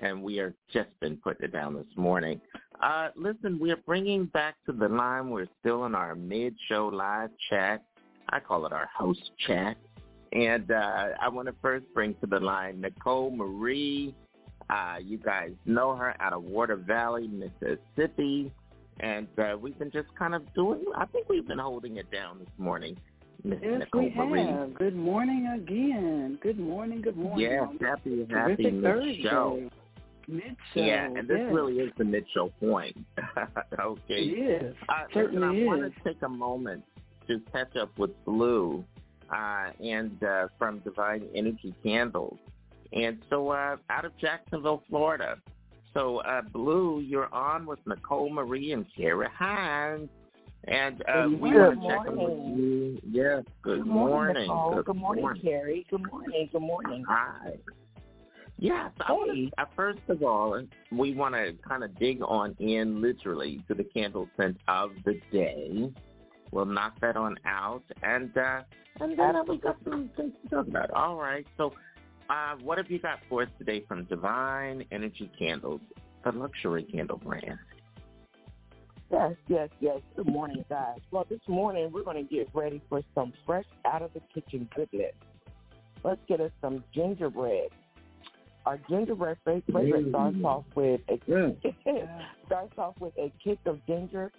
and 0.00 0.22
we 0.22 0.38
are 0.38 0.54
just 0.72 0.88
been 1.00 1.16
putting 1.16 1.46
it 1.46 1.52
down 1.52 1.74
this 1.74 1.86
morning. 1.96 2.40
Uh, 2.80 3.08
listen, 3.16 3.58
we 3.58 3.72
are 3.72 3.82
bringing 3.86 4.26
back 4.26 4.54
to 4.66 4.72
the 4.72 4.88
line. 4.88 5.30
We're 5.30 5.48
still 5.58 5.86
in 5.86 5.96
our 5.96 6.14
mid-show 6.14 6.88
live 6.88 7.30
chat. 7.48 7.82
I 8.28 8.38
call 8.38 8.66
it 8.66 8.72
our 8.72 8.88
host 8.96 9.32
chat. 9.48 9.76
And 10.32 10.70
uh, 10.70 11.08
I 11.20 11.28
want 11.28 11.48
to 11.48 11.54
first 11.60 11.86
bring 11.92 12.14
to 12.20 12.26
the 12.26 12.38
line 12.38 12.80
Nicole 12.80 13.32
Marie. 13.32 14.14
Uh, 14.70 14.98
you 15.02 15.18
guys 15.18 15.50
know 15.66 15.96
her 15.96 16.14
out 16.20 16.32
of 16.32 16.44
Water 16.44 16.76
Valley, 16.76 17.26
Mississippi. 17.26 18.52
And 19.00 19.28
uh, 19.38 19.56
we've 19.60 19.78
been 19.78 19.90
just 19.90 20.08
kind 20.18 20.34
of 20.34 20.42
doing, 20.54 20.84
I 20.96 21.06
think 21.06 21.28
we've 21.28 21.46
been 21.46 21.58
holding 21.58 21.96
it 21.96 22.10
down 22.10 22.38
this 22.38 22.48
morning. 22.58 22.96
Miss 23.42 23.58
Yes, 23.62 23.80
Nicole 23.80 24.02
we 24.02 24.14
Marie. 24.14 24.46
have. 24.46 24.74
Good 24.74 24.94
morning 24.96 25.46
again. 25.54 26.38
Good 26.42 26.58
morning. 26.58 27.00
Good 27.00 27.16
morning. 27.16 27.50
Yes, 27.50 27.68
happy, 27.80 28.26
happy 28.30 28.70
mid-show. 28.70 29.70
Mid-show. 30.28 30.80
Yeah, 30.80 31.06
and 31.06 31.26
this 31.26 31.38
yes. 31.40 31.52
really 31.52 31.78
is 31.78 31.90
the 31.96 32.04
mid-show 32.04 32.52
point. 32.60 32.98
okay. 33.80 34.02
It 34.08 34.62
is. 34.62 34.74
Uh, 34.88 34.92
Certainly 35.14 35.48
listen, 35.48 35.62
I 35.62 35.66
want 35.66 35.94
to 35.94 36.04
take 36.04 36.20
a 36.22 36.28
moment 36.28 36.84
to 37.28 37.40
catch 37.50 37.74
up 37.76 37.98
with 37.98 38.10
Blue 38.26 38.84
uh, 39.34 39.70
and 39.82 40.22
uh, 40.22 40.48
from 40.58 40.80
Divine 40.80 41.26
Energy 41.34 41.74
Candles. 41.82 42.38
And 42.92 43.22
so 43.30 43.48
uh, 43.50 43.76
out 43.88 44.04
of 44.04 44.16
Jacksonville, 44.18 44.82
Florida. 44.90 45.36
So 45.94 46.18
uh, 46.18 46.42
Blue, 46.42 47.00
you're 47.00 47.32
on 47.34 47.66
with 47.66 47.80
Nicole 47.86 48.30
Marie 48.30 48.72
and 48.72 48.86
Carrie 48.96 49.26
Hines. 49.36 50.08
And 50.64 51.02
uh, 51.08 51.26
Good 51.26 51.40
we 51.40 51.50
morning. 51.52 51.80
want 51.80 52.04
to 52.04 52.10
check 52.10 52.12
in 52.12 52.22
with 52.22 52.58
you. 52.58 53.00
Yes, 53.10 53.44
good, 53.62 53.78
Good 53.78 53.86
morning, 53.86 54.46
morning. 54.46 54.76
Good, 54.76 54.84
Good 54.84 54.96
morning, 54.96 55.40
Carrie. 55.42 55.86
Good 55.90 56.12
morning. 56.12 56.48
Good 56.52 56.60
morning. 56.60 57.04
Hi. 57.08 57.54
Yes, 58.58 58.90
I 59.00 59.12
wanna, 59.12 59.48
uh, 59.56 59.64
first 59.74 60.00
of 60.08 60.22
all, 60.22 60.62
we 60.92 61.14
want 61.14 61.34
to 61.34 61.54
kind 61.66 61.82
of 61.82 61.98
dig 61.98 62.20
on 62.20 62.54
in 62.58 63.00
literally 63.00 63.64
to 63.68 63.74
the 63.74 63.84
candle 63.84 64.28
scent 64.36 64.58
of 64.68 64.90
the 65.06 65.18
day. 65.32 65.90
We'll 66.50 66.66
knock 66.66 67.00
that 67.00 67.16
on 67.16 67.38
out, 67.46 67.84
and 68.02 68.36
uh, 68.36 68.60
and 69.00 69.18
then 69.18 69.34
we 69.48 69.56
got 69.56 69.76
some 69.82 70.10
things 70.14 70.34
to 70.42 70.56
talk 70.56 70.66
about. 70.68 70.90
All 70.90 71.16
right, 71.16 71.46
so 71.56 71.72
uh, 72.30 72.54
what 72.62 72.78
have 72.78 72.90
you 72.90 72.98
got 72.98 73.18
for 73.28 73.42
us 73.42 73.48
today 73.58 73.84
from 73.88 74.04
Divine 74.04 74.84
Energy 74.92 75.30
Candles, 75.36 75.80
the 76.24 76.30
luxury 76.30 76.84
candle 76.84 77.18
brand? 77.18 77.58
Yes, 79.10 79.32
yes, 79.48 79.68
yes. 79.80 79.98
Good 80.16 80.28
morning, 80.28 80.64
guys. 80.68 81.00
Well, 81.10 81.26
this 81.28 81.40
morning 81.48 81.90
we're 81.92 82.04
going 82.04 82.24
to 82.24 82.34
get 82.34 82.48
ready 82.54 82.80
for 82.88 83.02
some 83.14 83.32
fresh 83.44 83.64
out 83.84 84.02
of 84.02 84.12
the 84.14 84.20
kitchen 84.32 84.68
goodness. 84.76 85.12
Let's 86.04 86.20
get 86.28 86.40
us 86.40 86.52
some 86.60 86.84
gingerbread. 86.94 87.70
Our 88.64 88.78
gingerbread 88.88 89.38
fa- 89.42 89.62
favorite 89.66 90.10
starts 90.10 90.36
off 90.44 90.64
with 90.76 91.00
a 91.08 91.18
starts 92.46 92.78
off 92.78 92.94
with 93.00 93.14
a 93.18 93.32
kick 93.42 93.58
of 93.66 93.84
ginger 93.86 94.30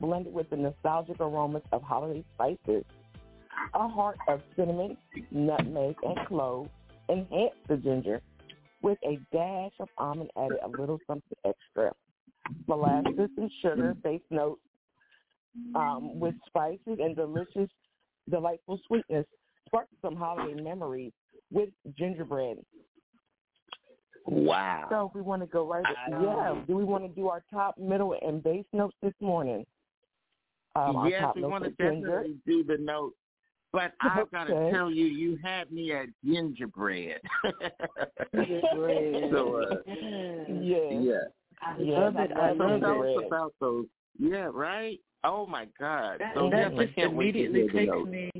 blended 0.00 0.34
with 0.34 0.50
the 0.50 0.56
nostalgic 0.56 1.18
aromas 1.20 1.62
of 1.72 1.82
holiday 1.82 2.22
spices. 2.34 2.84
A 3.74 3.88
heart 3.88 4.18
of 4.28 4.42
cinnamon, 4.56 4.98
nutmeg, 5.30 5.96
and 6.02 6.18
cloves 6.26 6.68
enhance 7.08 7.54
the 7.68 7.76
ginger 7.76 8.20
with 8.82 8.98
a 9.04 9.18
dash 9.32 9.72
of 9.80 9.88
almond 9.98 10.30
added 10.36 10.58
a 10.64 10.68
little 10.68 10.98
something 11.06 11.38
extra. 11.44 11.92
Molasses 12.66 13.30
and 13.36 13.50
sugar 13.60 13.94
base 14.02 14.22
notes 14.30 14.60
um, 15.74 16.18
with 16.18 16.34
spices 16.46 16.98
and 17.00 17.16
delicious, 17.16 17.68
delightful 18.30 18.80
sweetness 18.86 19.26
spark 19.66 19.86
some 20.00 20.16
holiday 20.16 20.60
memories 20.60 21.12
with 21.52 21.68
gingerbread. 21.98 22.58
Wow. 24.26 24.86
So 24.90 25.10
we 25.14 25.22
want 25.22 25.42
to 25.42 25.46
go 25.46 25.66
right. 25.66 25.84
yeah. 26.10 26.54
Do 26.66 26.76
we 26.76 26.84
want 26.84 27.04
to 27.04 27.08
do 27.08 27.28
our 27.28 27.42
top, 27.50 27.78
middle, 27.78 28.14
and 28.20 28.42
base 28.42 28.66
notes 28.72 28.96
this 29.02 29.14
morning? 29.20 29.64
Um, 30.76 31.08
yes, 31.08 31.24
we 31.34 31.42
want 31.42 31.64
to 31.64 31.70
are 31.70 31.90
ginger. 31.90 32.22
definitely 32.22 32.36
do 32.46 32.64
the 32.64 32.76
note. 32.78 33.14
But 33.72 33.92
I've 34.00 34.30
got 34.30 34.44
to 34.44 34.52
Okay. 34.54 34.70
tell 34.76 34.90
you, 34.90 35.06
you 35.06 35.38
had 35.42 35.70
me 35.70 35.92
at 35.92 36.08
gingerbread. 36.24 37.20
Gingerbread. 38.34 39.30
so, 39.30 39.56
uh, 39.56 39.92
Yeah. 40.48 41.00
yeah. 41.00 41.14
I 41.60 41.78
Yeah, 41.78 41.98
love 42.00 42.16
it. 42.18 42.30
I 42.36 42.52
love 42.52 42.56
So 42.58 42.64
love 42.64 42.80
tell 42.80 43.02
it. 43.02 43.26
about 43.26 43.54
those. 43.60 43.86
Yeah, 44.18 44.48
right? 44.52 45.00
Oh, 45.24 45.46
my 45.46 45.66
God. 45.78 46.20
That, 46.20 46.34
so, 46.34 46.48
that 46.50 46.72
yes, 46.72 46.84
just 46.86 46.94
can't 46.94 47.12
wait 47.14 47.32
to 47.32 47.44
immediately 47.44 47.68
takes 47.86 48.06
me 48.06 48.30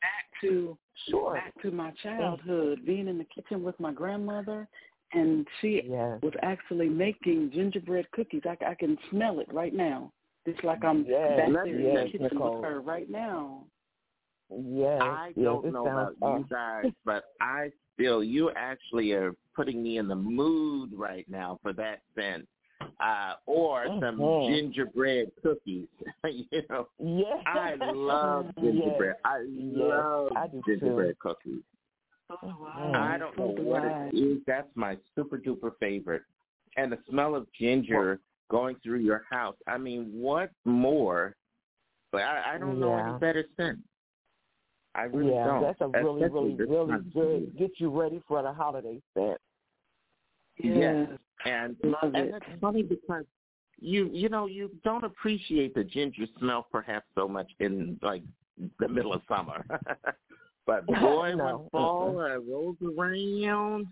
back 0.00 0.24
to 0.42 0.78
Sure. 1.10 1.34
back 1.34 1.52
to 1.62 1.70
my 1.72 1.90
childhood, 2.02 2.86
being 2.86 3.08
in 3.08 3.18
the 3.18 3.24
kitchen 3.24 3.62
with 3.64 3.78
my 3.80 3.92
grandmother, 3.92 4.68
and 5.12 5.46
she 5.60 5.82
Yes. 5.84 6.20
was 6.22 6.32
actually 6.42 6.88
making 6.88 7.50
gingerbread 7.52 8.10
cookies. 8.12 8.42
I, 8.44 8.56
I 8.64 8.74
can 8.74 8.96
smell 9.10 9.40
it 9.40 9.52
right 9.52 9.74
now. 9.74 10.12
It's 10.46 10.62
like 10.62 10.84
I'm 10.84 11.04
Yes, 11.04 11.36
back 11.36 11.48
yes, 11.48 11.56
there 11.64 11.78
in 11.78 11.94
the 11.94 12.10
kitchen 12.12 12.28
Nicole. 12.34 12.54
with 12.60 12.64
her 12.64 12.80
right 12.80 13.10
now. 13.10 13.64
Yes. 14.62 15.00
I 15.02 15.32
yes, 15.36 15.44
don't 15.44 15.64
it 15.66 15.72
know 15.72 15.84
sounds, 15.86 16.16
about 16.20 16.38
you 16.38 16.44
uh, 16.44 16.54
guys, 16.82 16.92
but 17.04 17.24
I 17.40 17.70
feel 17.96 18.22
you 18.24 18.50
actually 18.56 19.12
are 19.12 19.34
putting 19.54 19.82
me 19.82 19.98
in 19.98 20.08
the 20.08 20.14
mood 20.16 20.92
right 20.94 21.24
now 21.28 21.58
for 21.62 21.72
that 21.74 22.00
scent. 22.14 22.46
Uh, 23.00 23.34
or 23.46 23.86
some 23.86 24.18
Mhm. 24.18 24.48
gingerbread 24.48 25.30
cookies. 25.42 25.88
you 26.24 26.62
know, 26.68 26.88
Yeah. 26.98 27.40
I 27.46 27.74
love 27.76 28.46
gingerbread. 28.60 29.16
I 29.24 29.38
love 29.46 30.32
I 30.36 30.48
do 30.48 30.62
gingerbread 30.66 31.10
too. 31.10 31.16
cookies. 31.20 31.62
Mhm. 32.30 32.94
I 32.96 33.16
don't 33.16 33.36
know 33.38 33.54
So 33.56 33.62
what 33.62 33.84
it 33.84 34.14
is. 34.14 34.42
That's 34.46 34.68
my 34.74 34.98
super 35.14 35.38
duper 35.38 35.72
favorite. 35.80 36.22
and 36.76 36.90
the 36.90 36.98
smell 37.08 37.34
of 37.36 37.46
ginger 37.52 38.18
going 38.50 38.74
through 38.82 38.98
your 38.98 39.22
house. 39.30 39.56
I 39.68 39.78
mean, 39.78 40.10
what 40.12 40.50
more? 40.64 41.36
But 42.10 42.22
I, 42.22 42.54
I 42.54 42.58
don't 42.58 42.80
know 42.80 42.96
any 42.96 43.18
better 43.18 43.44
scent. 43.56 43.78
I 44.94 45.02
really 45.02 45.32
yeah, 45.34 45.44
don't. 45.46 45.62
that's 45.62 45.80
a 45.80 45.88
really, 45.88 46.22
Especially 46.22 46.54
really, 46.54 46.64
really 46.66 47.00
good. 47.12 47.58
Get 47.58 47.70
you 47.78 47.90
ready 47.90 48.22
for 48.28 48.42
the 48.42 48.52
holiday 48.52 49.00
set. 49.14 49.38
Yes. 50.58 51.08
And 51.44 51.76
Love 51.82 52.14
and 52.14 52.16
it. 52.16 52.34
it's 52.36 52.60
funny 52.60 52.82
because 52.82 53.24
you 53.80 54.08
you 54.12 54.28
know 54.28 54.46
you 54.46 54.70
don't 54.84 55.04
appreciate 55.04 55.74
the 55.74 55.82
ginger 55.84 56.26
smell 56.38 56.66
perhaps 56.70 57.06
so 57.14 57.26
much 57.26 57.50
in 57.58 57.98
like 58.02 58.22
the 58.78 58.88
middle 58.88 59.12
of 59.12 59.22
summer, 59.28 59.64
but 60.66 60.86
boy 60.86 61.34
No. 61.34 61.44
when 61.44 61.68
fall 61.70 62.20
uh, 62.20 62.38
rolls 62.38 62.76
around, 62.82 63.86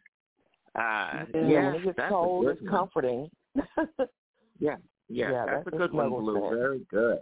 uh, 0.77 0.79
Yeah, 0.79 1.25
yeah, 1.35 1.73
when 1.73 1.89
it 1.89 1.97
that's 1.97 2.09
cold, 2.11 2.47
a 2.47 2.49
it's 2.51 2.61
good 2.61 2.71
one. 2.71 2.79
comforting. 2.79 3.31
Yeah, 4.61 4.77
yeah, 5.09 5.33
Yeah, 5.33 5.47
that's, 5.47 5.65
that's 5.65 5.73
a 5.73 5.75
a 5.75 5.79
good 5.79 5.93
one, 5.93 6.11
Blue. 6.11 6.35
scent. 6.41 6.55
Very 6.55 6.81
good. 6.89 7.19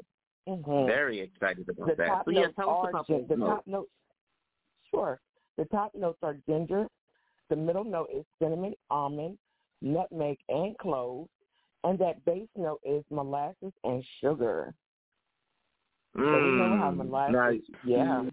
Mhm. 0.49 0.87
Very 0.87 1.21
excited 1.21 1.69
about 1.69 1.89
the 1.89 1.95
that. 1.97 2.09
top 2.09 2.25
So 2.25 2.31
yeah, 2.31 2.49
tell 2.57 2.83
us 2.83 2.89
about 2.91 3.07
gin- 3.07 3.27
the 3.29 3.37
notes. 3.37 3.51
top 3.51 3.67
notes. 3.67 3.91
Sure, 4.91 5.21
the 5.57 5.65
top 5.67 5.95
notes 5.95 6.19
are 6.23 6.35
ginger. 6.49 6.89
The 7.49 7.57
middle 7.57 7.85
note 7.85 8.11
is 8.13 8.25
cinnamon, 8.41 8.75
almond, 8.91 9.39
nutmeg, 9.83 10.39
and 10.49 10.77
clove, 10.79 11.29
and 11.85 11.99
that 11.99 12.25
base 12.25 12.49
note 12.57 12.81
is 12.85 13.05
molasses 13.11 13.73
and 13.85 14.05
sugar. 14.21 14.75
So 16.17 16.21
we 16.21 16.51
know 16.51 16.77
how 16.77 16.91
Mm, 16.91 16.97
molasses. 16.97 17.33
now, 17.33 17.53
yeah. 17.83 18.25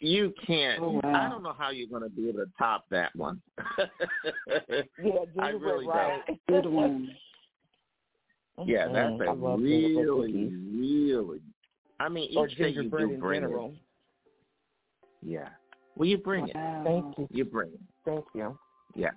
You 0.00 0.32
can't. 0.46 0.80
Oh, 0.80 0.90
wow. 0.90 1.00
I 1.12 1.28
don't 1.28 1.42
know 1.42 1.52
how 1.52 1.70
you're 1.70 1.88
going 1.88 2.04
to 2.04 2.08
be 2.08 2.28
able 2.28 2.44
to 2.44 2.52
top 2.56 2.88
that 2.90 3.14
one. 3.16 3.42
Yeah, 5.00 5.24
I 5.40 5.48
really 5.50 5.86
right? 5.86 6.22
don't. 6.26 6.40
Good 6.48 6.66
one. 6.66 7.16
Yeah, 8.66 8.88
that's 8.88 9.20
I 9.20 9.24
a 9.26 9.32
love 9.32 9.60
gingerbread 9.60 10.06
really, 10.06 10.52
really. 10.74 11.40
I 12.00 12.08
mean, 12.08 12.28
each 12.30 12.56
day 12.56 12.68
you 12.68 12.74
gingerbread 12.82 13.08
do 13.08 13.16
bring 13.18 13.40
general. 13.42 13.66
it. 13.68 13.74
Yeah. 15.22 15.48
Well, 15.96 16.08
you 16.08 16.18
bring 16.18 16.48
Wow. 16.54 16.82
Thank 16.84 17.18
you. 17.18 17.28
You 17.30 17.44
bring 17.44 17.70
it. 17.70 17.80
Thank 18.04 18.24
you. 18.34 18.56
Yeah. 18.94 19.10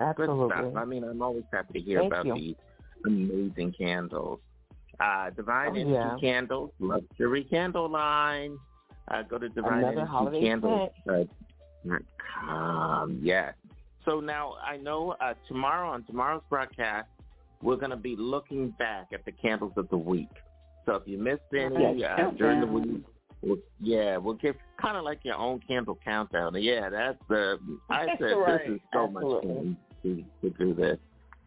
Absolutely. 0.00 0.48
Good 0.48 0.58
stuff. 0.72 0.76
I 0.76 0.84
mean, 0.84 1.04
I'm 1.04 1.22
always 1.22 1.44
happy 1.52 1.74
to 1.78 1.80
hear 1.84 2.00
Thank 2.00 2.12
about 2.12 2.26
you. 2.26 2.34
these 2.34 2.56
amazing 3.06 3.72
candles. 3.78 4.40
Uh, 5.00 5.30
Divine 5.30 5.68
Oh, 5.68 5.74
Energy 5.74 5.90
yeah. 5.92 6.16
Candles, 6.20 6.70
Luxury 6.80 7.44
Candle 7.44 7.88
Line. 7.88 8.58
Uh, 9.08 9.22
go 9.22 9.38
to 9.38 9.48
Divine 9.48 9.84
Another 9.84 10.08
Energy 10.20 10.40
Candles. 10.40 10.90
Uh, 11.08 11.98
com. 12.40 13.20
yes. 13.22 13.54
So 14.04 14.20
now 14.20 14.54
I 14.64 14.76
know 14.76 15.14
uh, 15.20 15.34
tomorrow 15.48 15.88
on 15.88 16.04
tomorrow's 16.04 16.42
broadcast, 16.50 17.08
we're 17.64 17.76
going 17.76 17.90
to 17.90 17.96
be 17.96 18.14
looking 18.16 18.70
back 18.78 19.06
at 19.14 19.24
the 19.24 19.32
candles 19.32 19.72
of 19.78 19.88
the 19.88 19.96
week. 19.96 20.28
So 20.84 20.96
if 20.96 21.02
you 21.06 21.16
missed 21.18 21.40
any 21.58 21.96
Yes, 21.98 22.10
uh, 22.18 22.30
during 22.32 22.60
the 22.60 22.66
week, 22.66 23.02
we'll, 23.40 23.56
yeah, 23.80 24.18
we'll 24.18 24.34
give 24.34 24.54
kind 24.80 24.98
of 24.98 25.04
like 25.04 25.20
your 25.22 25.36
own 25.36 25.60
candle 25.66 25.98
countdown. 26.04 26.54
Yeah, 26.62 26.90
that's 26.90 27.18
the. 27.28 27.58
I 27.88 28.06
said 28.18 28.32
Right. 28.32 28.66
this 28.66 28.74
is 28.74 28.80
so 28.92 29.04
Absolutely. 29.06 29.48
much 29.48 29.56
fun 29.56 29.76
to, 30.02 30.24
to 30.42 30.50
do 30.58 30.74
this, 30.74 30.98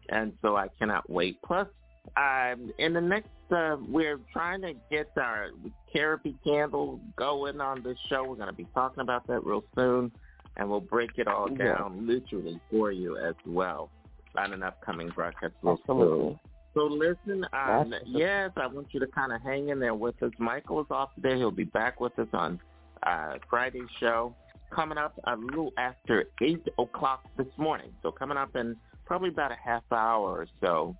and 0.08 0.32
so 0.42 0.56
I 0.56 0.66
cannot 0.76 1.08
wait. 1.08 1.40
Plus, 1.42 1.68
um, 2.16 2.72
in 2.78 2.94
the 2.94 3.00
next, 3.00 3.30
uh, 3.52 3.76
we're 3.88 4.18
trying 4.32 4.60
to 4.62 4.74
get 4.90 5.10
our 5.16 5.50
therapy 5.92 6.34
candle 6.42 7.00
going 7.16 7.60
on 7.60 7.84
this 7.84 7.96
show. 8.08 8.24
We're 8.24 8.34
going 8.34 8.48
to 8.48 8.52
be 8.52 8.66
talking 8.74 9.02
about 9.02 9.24
that 9.28 9.44
real 9.44 9.62
soon, 9.76 10.10
and 10.56 10.68
we'll 10.68 10.80
break 10.80 11.10
it 11.16 11.28
all 11.28 11.48
Yeah. 11.48 11.76
down 11.76 12.08
literally 12.08 12.58
for 12.72 12.90
you 12.90 13.16
as 13.18 13.36
well 13.46 13.90
on 14.36 14.52
an 14.52 14.62
upcoming 14.62 15.08
broadcast. 15.10 15.54
Absolutely. 15.66 16.38
So 16.74 16.84
listen, 16.84 17.44
um, 17.52 17.92
yes, 18.06 18.50
I 18.56 18.66
want 18.66 18.88
you 18.92 19.00
to 19.00 19.06
kind 19.08 19.32
of 19.32 19.42
hang 19.42 19.70
in 19.70 19.80
there 19.80 19.94
with 19.94 20.22
us. 20.22 20.30
Michael 20.38 20.80
is 20.80 20.86
off 20.90 21.14
today. 21.14 21.36
He'll 21.36 21.50
be 21.50 21.64
back 21.64 22.00
with 22.00 22.16
us 22.18 22.28
on 22.32 22.60
uh, 23.04 23.34
Friday's 23.48 23.88
show. 23.98 24.34
Coming 24.70 24.98
up 24.98 25.18
a 25.24 25.34
little 25.34 25.72
after 25.78 26.26
8 26.42 26.68
o'clock 26.78 27.24
this 27.38 27.46
morning. 27.56 27.90
So 28.02 28.12
coming 28.12 28.36
up 28.36 28.54
in 28.54 28.76
probably 29.06 29.30
about 29.30 29.50
a 29.50 29.56
half 29.56 29.82
hour 29.90 30.28
or 30.28 30.46
so, 30.60 30.94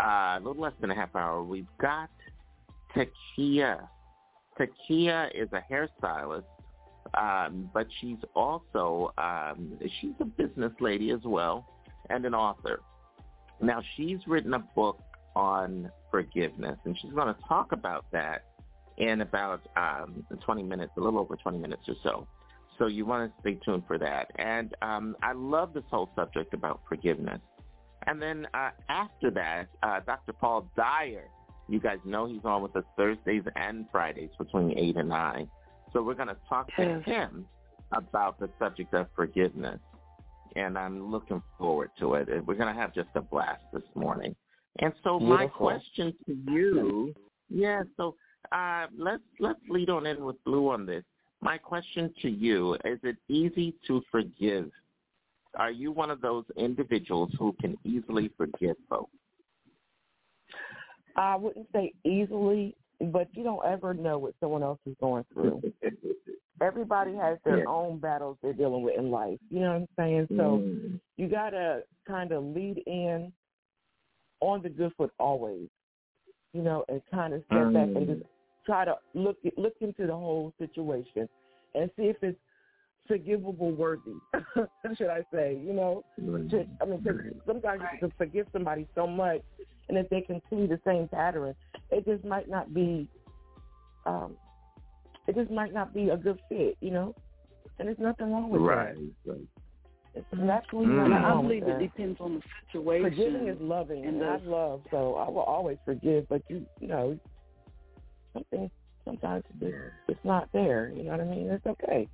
uh, 0.00 0.38
a 0.38 0.40
little 0.42 0.60
less 0.60 0.72
than 0.80 0.90
a 0.90 0.94
half 0.94 1.14
hour, 1.14 1.42
we've 1.42 1.64
got 1.80 2.10
Takia. 2.94 3.88
Takia 4.58 5.30
is 5.34 5.48
a 5.52 5.62
hairstylist, 5.72 6.42
um, 7.14 7.70
but 7.72 7.86
she's 8.00 8.18
also, 8.34 9.12
um, 9.16 9.78
she's 10.00 10.14
a 10.20 10.24
business 10.24 10.72
lady 10.80 11.10
as 11.10 11.20
well 11.24 11.64
and 12.10 12.24
an 12.24 12.34
author. 12.34 12.80
Now, 13.60 13.82
she's 13.96 14.18
written 14.26 14.54
a 14.54 14.58
book 14.58 15.00
on 15.36 15.90
forgiveness, 16.10 16.78
and 16.84 16.96
she's 17.00 17.12
going 17.12 17.32
to 17.32 17.40
talk 17.48 17.72
about 17.72 18.04
that 18.12 18.44
in 18.98 19.20
about 19.20 19.62
um, 19.76 20.24
20 20.44 20.62
minutes, 20.62 20.92
a 20.96 21.00
little 21.00 21.20
over 21.20 21.36
20 21.36 21.58
minutes 21.58 21.82
or 21.88 21.94
so. 22.02 22.26
So 22.78 22.86
you 22.86 23.06
want 23.06 23.30
to 23.32 23.40
stay 23.40 23.58
tuned 23.64 23.84
for 23.86 23.98
that. 23.98 24.30
And 24.36 24.74
um, 24.82 25.16
I 25.22 25.32
love 25.32 25.72
this 25.72 25.84
whole 25.90 26.10
subject 26.16 26.54
about 26.54 26.80
forgiveness. 26.88 27.40
And 28.06 28.20
then 28.20 28.46
uh, 28.54 28.70
after 28.88 29.30
that, 29.30 29.68
uh, 29.82 30.00
Dr. 30.04 30.32
Paul 30.32 30.68
Dyer, 30.76 31.28
you 31.68 31.78
guys 31.78 31.98
know 32.04 32.26
he's 32.26 32.44
on 32.44 32.62
with 32.62 32.74
us 32.76 32.84
Thursdays 32.96 33.44
and 33.56 33.86
Fridays 33.92 34.30
between 34.38 34.76
8 34.76 34.96
and 34.96 35.08
9. 35.08 35.48
So 35.92 36.02
we're 36.02 36.14
going 36.14 36.28
to 36.28 36.36
talk 36.48 36.74
to 36.76 37.00
him 37.00 37.46
about 37.92 38.40
the 38.40 38.48
subject 38.58 38.92
of 38.94 39.06
forgiveness. 39.14 39.78
And 40.56 40.78
I'm 40.78 41.10
looking 41.10 41.42
forward 41.58 41.90
to 41.98 42.14
it. 42.14 42.28
We're 42.46 42.54
going 42.54 42.74
to 42.74 42.80
have 42.80 42.94
just 42.94 43.08
a 43.14 43.20
blast 43.20 43.62
this 43.72 43.82
morning. 43.94 44.34
And 44.78 44.92
so 45.04 45.18
my 45.20 45.46
question 45.46 46.14
to 46.26 46.36
you, 46.50 47.14
yeah, 47.50 47.82
so 47.96 48.14
uh, 48.52 48.86
let's 48.96 49.22
let's 49.38 49.60
lead 49.68 49.90
on 49.90 50.06
in 50.06 50.24
with 50.24 50.42
Blue 50.44 50.70
on 50.70 50.86
this. 50.86 51.04
My 51.42 51.58
question 51.58 52.12
to 52.22 52.30
you, 52.30 52.74
is 52.84 52.98
it 53.02 53.16
easy 53.28 53.74
to 53.86 54.02
forgive? 54.10 54.70
Are 55.56 55.70
you 55.70 55.92
one 55.92 56.10
of 56.10 56.20
those 56.22 56.44
individuals 56.56 57.30
who 57.38 57.54
can 57.60 57.76
easily 57.84 58.30
forgive 58.38 58.76
folks? 58.88 59.10
I 61.16 61.36
wouldn't 61.36 61.66
say 61.74 61.92
easily, 62.04 62.74
but 63.00 63.28
you 63.32 63.44
don't 63.44 63.64
ever 63.66 63.92
know 63.92 64.18
what 64.18 64.34
someone 64.40 64.62
else 64.62 64.78
is 64.86 64.96
going 65.00 65.24
through. 65.34 65.62
Everybody 66.62 67.14
has 67.16 67.38
their 67.44 67.58
Yeah. 67.58 67.64
own 67.66 67.98
battles 67.98 68.38
they're 68.40 68.52
dealing 68.52 68.82
with 68.82 68.96
in 68.96 69.10
life. 69.10 69.40
You 69.50 69.60
know 69.60 69.70
what 69.72 69.76
I'm 69.76 69.88
saying? 69.96 70.26
So 70.36 70.58
Mm. 70.58 71.00
you 71.16 71.28
gotta 71.28 71.84
kind 72.06 72.30
of 72.32 72.44
lead 72.44 72.78
in 72.86 73.32
on 74.40 74.62
the 74.62 74.70
good 74.70 74.94
foot 74.94 75.12
always. 75.18 75.68
You 76.52 76.62
know, 76.62 76.84
and 76.88 77.02
kind 77.10 77.32
of 77.34 77.42
step 77.46 77.72
back 77.72 77.88
and 77.96 78.06
Mm. 78.06 78.14
just 78.20 78.22
try 78.64 78.84
to 78.84 78.96
look 79.14 79.38
look 79.56 79.74
into 79.80 80.06
the 80.06 80.14
whole 80.14 80.52
situation 80.58 81.28
and 81.74 81.90
see 81.96 82.08
if 82.08 82.22
it's 82.22 82.38
forgivable 83.08 83.72
worthy. 83.72 84.14
should 84.96 85.08
I 85.08 85.24
say? 85.32 85.56
You 85.56 85.72
know, 85.72 86.04
to, 86.50 86.66
I 86.80 86.84
mean, 86.84 87.02
'cause 87.02 87.16
sometimes 87.46 87.82
you 87.92 87.98
can 87.98 88.10
forgive 88.12 88.46
somebody 88.52 88.86
so 88.94 89.06
much, 89.06 89.42
and 89.88 89.98
if 89.98 90.08
they 90.10 90.20
continue 90.20 90.68
the 90.68 90.80
same 90.84 91.08
pattern, 91.08 91.56
it 91.90 92.04
just 92.04 92.24
might 92.24 92.48
not 92.48 92.72
be. 92.72 93.08
Um, 94.06 94.36
it 95.26 95.34
just 95.34 95.50
might 95.50 95.72
not 95.72 95.94
be 95.94 96.08
a 96.10 96.16
good 96.16 96.38
fit, 96.48 96.76
you 96.80 96.90
know. 96.90 97.14
And 97.78 97.88
there's 97.88 97.98
nothing 97.98 98.32
wrong 98.32 98.50
with 98.50 98.62
right. 98.62 98.94
that. 99.24 99.32
right. 99.32 99.40
It's 100.14 100.26
absolutely 100.32 100.92
Mm. 100.92 100.96
nothing 101.08 101.12
I 101.12 101.28
wrong 101.30 101.42
believe 101.44 101.62
with 101.64 101.70
it 101.74 101.78
that. 101.78 101.96
depends 101.96 102.20
on 102.20 102.34
the 102.34 102.42
situation. 102.66 103.10
Forgiving 103.10 103.48
is 103.48 103.60
loving, 103.60 104.04
and 104.04 104.20
and 104.20 104.30
I 104.30 104.36
love, 104.44 104.82
so 104.90 105.14
I 105.16 105.28
will 105.28 105.40
always 105.40 105.78
forgive. 105.84 106.28
But 106.28 106.42
you, 106.48 106.66
you 106.80 106.88
know, 106.88 107.18
something 108.34 108.70
sometimes 109.04 109.44
it's, 109.60 109.74
it's 110.08 110.24
not 110.24 110.48
there. 110.52 110.92
You 110.94 111.04
know 111.04 111.12
what 111.12 111.20
I 111.20 111.24
mean? 111.24 111.48
It's 111.48 111.66
okay. 111.66 112.08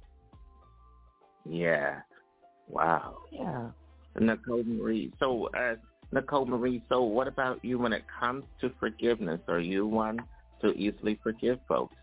Yeah. 1.45 2.01
Wow. 2.69 3.19
Yeah. 3.31 3.71
Nicole 4.19 4.65
Marie. 4.65 5.13
So, 5.19 5.49
uh, 5.49 5.77
Nicole 6.13 6.47
Marie, 6.47 6.83
so 6.89 7.03
what 7.03 7.29
about 7.29 7.65
you 7.65 7.79
when 7.79 7.93
it 7.93 8.05
comes 8.21 8.45
to 8.61 8.71
forgiveness? 8.81 9.41
Are 9.49 9.61
you 9.61 9.87
one 9.87 10.19
to 10.61 10.73
easily 10.73 11.19
forgive 11.23 11.59
folks? 11.69 11.97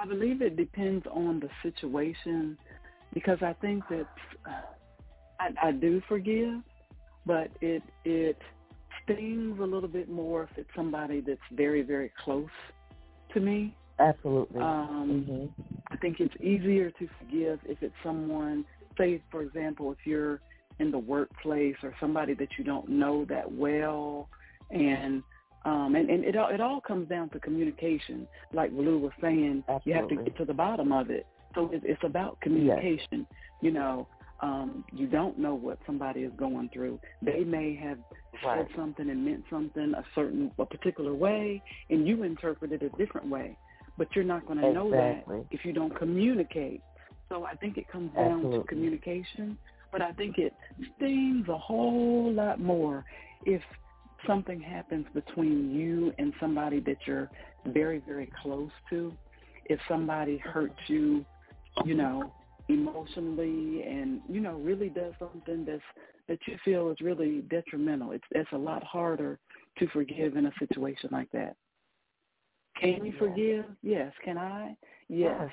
I 0.00 0.06
believe 0.06 0.42
it 0.42 0.56
depends 0.56 1.06
on 1.10 1.40
the 1.40 1.48
situation 1.62 2.56
because 3.14 3.38
I 3.42 3.54
think 3.54 3.84
that 3.88 4.06
uh, 4.46 4.50
I, 5.40 5.68
I 5.68 5.72
do 5.72 6.02
forgive, 6.08 6.60
but 7.24 7.48
it 7.60 7.82
it 8.04 8.38
stings 9.04 9.58
a 9.60 9.64
little 9.64 9.88
bit 9.88 10.08
more 10.08 10.44
if 10.44 10.50
it's 10.56 10.70
somebody 10.76 11.20
that's 11.20 11.40
very 11.52 11.82
very 11.82 12.12
close 12.24 12.48
to 13.34 13.40
me. 13.40 13.74
Absolutely. 13.98 14.60
Um, 14.60 15.24
hmm 15.26 15.72
I 15.88 15.96
think 15.96 16.18
it's 16.18 16.34
easier 16.40 16.90
to 16.90 17.08
forgive 17.18 17.60
if 17.64 17.80
it's 17.80 17.94
someone, 18.02 18.64
say 18.98 19.22
for 19.30 19.42
example, 19.42 19.92
if 19.92 19.98
you're 20.04 20.40
in 20.78 20.90
the 20.90 20.98
workplace 20.98 21.76
or 21.82 21.94
somebody 22.00 22.34
that 22.34 22.48
you 22.58 22.64
don't 22.64 22.88
know 22.88 23.24
that 23.28 23.50
well, 23.50 24.28
and 24.70 25.22
um, 25.70 25.90
and, 25.98 26.06
and 26.14 26.24
it 26.30 26.36
all 26.40 26.50
it 26.56 26.60
all 26.66 26.80
comes 26.90 27.06
down 27.14 27.26
to 27.30 27.38
communication. 27.40 28.18
Like 28.58 28.70
Lou 28.72 28.96
was 29.06 29.12
saying, 29.20 29.64
you 29.84 29.92
have 29.94 30.08
to 30.08 30.16
get 30.24 30.36
to 30.38 30.44
the 30.46 30.54
bottom 30.54 30.92
of 31.00 31.10
it. 31.10 31.26
So 31.54 31.60
it's, 31.74 31.84
it's 31.92 32.04
about 32.04 32.32
communication. 32.46 33.26
You 33.66 33.72
know, 33.78 33.94
Um, 34.48 34.84
you 35.00 35.06
don't 35.18 35.36
know 35.44 35.54
what 35.66 35.78
somebody 35.88 36.20
is 36.28 36.34
going 36.46 36.68
through. 36.74 36.96
They 37.28 37.42
may 37.56 37.68
have 37.86 37.98
Right. 38.44 38.66
said 38.66 38.68
something 38.76 39.08
and 39.12 39.20
meant 39.28 39.44
something 39.54 39.88
a 40.02 40.04
certain, 40.14 40.42
a 40.64 40.66
particular 40.66 41.14
way, 41.26 41.62
and 41.90 42.06
you 42.08 42.16
interpret 42.22 42.70
it 42.76 42.82
a 42.82 42.90
different 43.02 43.28
way. 43.36 43.48
But 43.98 44.08
you're 44.14 44.30
not 44.34 44.42
going 44.48 44.60
to 44.60 44.70
know 44.78 44.88
that 45.02 45.24
if 45.50 45.60
you 45.66 45.72
don't 45.72 45.94
communicate. 46.02 46.82
So 47.30 47.34
I 47.52 47.54
think 47.60 47.72
it 47.78 47.86
comes 47.94 48.10
down 48.14 48.40
Absolutely. 48.40 48.58
to 48.60 48.66
communication. 48.72 49.46
But 49.92 50.00
I 50.02 50.12
think 50.18 50.32
it 50.46 50.52
stings 50.96 51.44
a 51.48 51.60
whole 51.68 52.30
lot 52.42 52.56
more 52.60 52.96
if 53.56 53.62
something 54.26 54.60
happens 54.60 55.06
between 55.14 55.70
you 55.70 56.12
and 56.18 56.32
somebody 56.40 56.80
that 56.80 56.98
you're 57.06 57.30
very, 57.66 58.02
very 58.06 58.30
close 58.42 58.70
to. 58.90 59.12
If 59.66 59.80
somebody 59.88 60.38
hurts 60.38 60.78
you, 60.86 61.24
you 61.84 61.94
know, 61.94 62.32
emotionally 62.68 63.82
and, 63.82 64.20
you 64.28 64.40
know, 64.40 64.54
really 64.54 64.88
does 64.88 65.14
something 65.18 65.64
that's 65.64 65.82
that 66.28 66.38
you 66.48 66.56
feel 66.64 66.90
is 66.90 67.00
really 67.00 67.42
detrimental. 67.42 68.12
It's 68.12 68.24
it's 68.32 68.50
a 68.52 68.58
lot 68.58 68.82
harder 68.82 69.38
to 69.78 69.86
forgive 69.88 70.36
in 70.36 70.46
a 70.46 70.52
situation 70.58 71.10
like 71.12 71.30
that. 71.32 71.56
Can 72.80 73.04
you 73.04 73.14
forgive? 73.18 73.64
Yes. 73.82 74.12
Can 74.24 74.36
I? 74.36 74.76
Yes. 75.08 75.50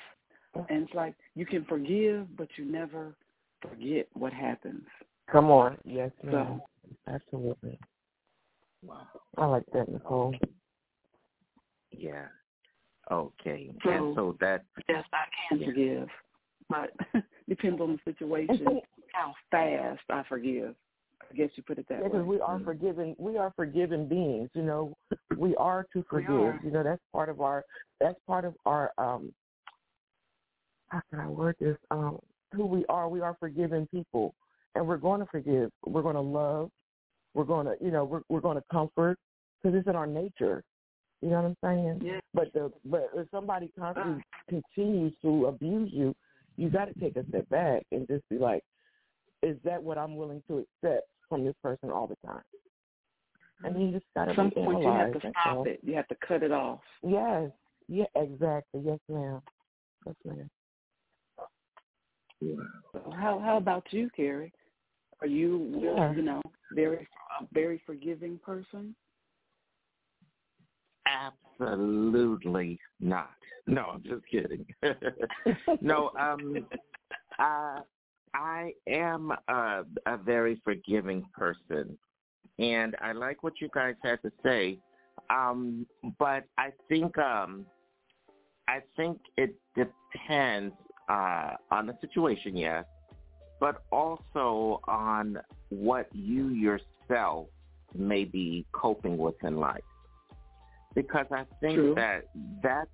And 0.68 0.84
it's 0.84 0.94
like 0.94 1.14
you 1.34 1.46
can 1.46 1.64
forgive, 1.64 2.36
but 2.36 2.48
you 2.56 2.64
never 2.64 3.16
forget 3.60 4.08
what 4.14 4.32
happens. 4.32 4.84
Come 5.30 5.50
on. 5.50 5.78
Yes, 5.84 6.10
ma'am. 6.22 6.60
So 6.60 7.12
Absolutely. 7.12 7.78
I 9.36 9.46
like 9.46 9.64
that, 9.72 9.88
Nicole. 9.88 10.34
Yeah. 11.90 12.26
Okay. 13.10 13.70
So- 13.82 13.90
and 13.90 14.14
so 14.14 14.36
that 14.40 14.64
yes, 14.88 15.04
I 15.12 15.24
can 15.48 15.58
Yeah. 15.60 15.66
forgive, 15.66 16.08
but 16.68 16.92
depends 17.48 17.80
on 17.80 17.92
the 18.04 18.12
situation 18.12 18.80
how 19.12 19.34
fast 19.50 20.02
I 20.10 20.22
forgive. 20.24 20.74
I 21.30 21.34
guess 21.34 21.50
you 21.56 21.62
put 21.62 21.78
it 21.78 21.86
that 21.88 22.02
way. 22.02 22.08
Because 22.08 22.26
we 22.26 22.40
are 22.40 22.58
forgiven, 22.60 23.16
we 23.18 23.38
are 23.38 23.52
forgiven 23.56 24.06
beings. 24.08 24.50
You 24.54 24.62
know, 24.62 24.96
we 25.38 25.56
are 25.56 25.86
to 25.92 26.04
forgive. 26.08 26.30
are. 26.30 26.60
You 26.62 26.70
know, 26.70 26.82
that's 26.82 27.02
part 27.12 27.28
of 27.28 27.40
our. 27.40 27.64
That's 28.00 28.18
part 28.26 28.44
of 28.44 28.54
our. 28.66 28.92
um 28.98 29.32
How 30.88 31.00
can 31.10 31.20
I 31.20 31.28
word 31.28 31.56
this? 31.60 31.76
Um, 31.90 32.18
who 32.52 32.66
we 32.66 32.84
are. 32.86 33.08
We 33.08 33.20
are 33.20 33.36
forgiven 33.40 33.86
people, 33.90 34.34
and 34.74 34.86
we're 34.86 34.96
going 34.96 35.20
to 35.20 35.26
forgive. 35.26 35.70
We're 35.86 36.02
going 36.02 36.14
to 36.16 36.20
love. 36.20 36.70
We're 37.34 37.44
going 37.44 37.66
to, 37.66 37.74
you 37.80 37.90
know, 37.90 38.04
we're 38.04 38.22
we're 38.28 38.40
going 38.40 38.56
to 38.56 38.64
comfort 38.70 39.18
because 39.62 39.76
it's 39.76 39.88
in 39.88 39.96
our 39.96 40.06
nature. 40.06 40.62
You 41.20 41.30
know 41.30 41.42
what 41.42 41.44
I'm 41.46 41.56
saying? 41.64 42.00
Yeah. 42.04 42.20
But 42.32 42.52
the 42.52 42.72
but 42.84 43.10
if 43.14 43.28
somebody 43.30 43.70
constantly 43.78 44.22
ah. 44.22 44.38
continues 44.48 45.12
to 45.22 45.46
abuse 45.46 45.90
you, 45.92 46.14
you 46.56 46.68
got 46.68 46.86
to 46.86 47.00
take 47.00 47.16
a 47.16 47.26
step 47.28 47.48
back 47.48 47.82
and 47.92 48.06
just 48.06 48.28
be 48.28 48.38
like, 48.38 48.62
is 49.42 49.56
that 49.64 49.82
what 49.82 49.98
I'm 49.98 50.16
willing 50.16 50.42
to 50.48 50.58
accept 50.58 51.08
from 51.28 51.44
this 51.44 51.54
person 51.62 51.90
all 51.90 52.06
the 52.06 52.16
time? 52.26 52.42
And 53.62 53.80
you 53.80 53.92
just 53.92 54.04
got 54.14 54.26
to 54.26 54.30
At 54.32 54.36
some 54.36 54.50
point 54.50 54.82
you 54.82 54.88
have 54.88 55.12
to 55.12 55.18
stop 55.18 55.56
all. 55.56 55.64
it. 55.64 55.80
You 55.82 55.94
have 55.94 56.08
to 56.08 56.16
cut 56.26 56.42
it 56.42 56.52
off. 56.52 56.80
Yes. 57.02 57.50
Yeah. 57.88 58.04
Exactly. 58.16 58.82
Yes, 58.84 58.98
ma'am. 59.08 59.40
Yes, 60.06 60.14
ma'am. 60.24 60.50
So 62.92 63.10
how 63.16 63.40
how 63.42 63.56
about 63.56 63.86
you, 63.90 64.10
Carrie? 64.14 64.52
Are 65.20 65.26
you 65.26 65.80
Yeah. 65.82 66.12
you 66.12 66.22
know 66.22 66.42
very 66.72 67.08
a 67.40 67.46
very 67.52 67.80
forgiving 67.86 68.38
person? 68.38 68.94
Absolutely 71.06 72.78
not. 73.00 73.30
No, 73.66 73.82
I'm 73.94 74.02
just 74.02 74.26
kidding. 74.30 74.66
no, 75.80 76.10
um, 76.18 76.66
uh, 77.38 77.80
I 78.34 78.72
am 78.88 79.32
a, 79.48 79.84
a 80.06 80.16
very 80.18 80.60
forgiving 80.64 81.24
person, 81.34 81.96
and 82.58 82.96
I 83.00 83.12
like 83.12 83.42
what 83.42 83.60
you 83.60 83.68
guys 83.74 83.94
had 84.02 84.20
to 84.22 84.32
say. 84.42 84.78
Um, 85.30 85.86
but 86.18 86.44
I 86.58 86.72
think 86.88 87.16
um, 87.18 87.66
I 88.68 88.80
think 88.96 89.18
it 89.36 89.54
depends 89.76 90.74
uh, 91.08 91.52
on 91.70 91.86
the 91.86 91.96
situation, 92.00 92.56
yes, 92.56 92.84
but 93.64 93.82
also 93.90 94.78
on 94.86 95.38
what 95.70 96.06
you 96.12 96.48
yourself 96.50 97.46
may 97.96 98.22
be 98.22 98.66
coping 98.72 99.16
with 99.16 99.42
in 99.42 99.56
life 99.56 99.80
because 100.94 101.24
I 101.32 101.44
think 101.62 101.76
True. 101.76 101.94
that 101.94 102.24
that's 102.62 102.90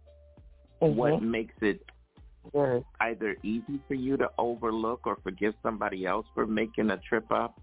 what 0.79 1.15
Mhm. 1.15 1.23
makes 1.23 1.57
it 1.61 1.85
Yes. 2.55 2.85
either 3.01 3.37
easy 3.43 3.79
for 3.89 3.95
you 3.95 4.17
to 4.17 4.31
overlook 4.39 5.09
or 5.09 5.17
forgive 5.17 5.57
somebody 5.61 6.07
else 6.07 6.29
for 6.35 6.47
making 6.47 6.91
a 6.93 6.99
trip 6.99 7.31
up, 7.33 7.61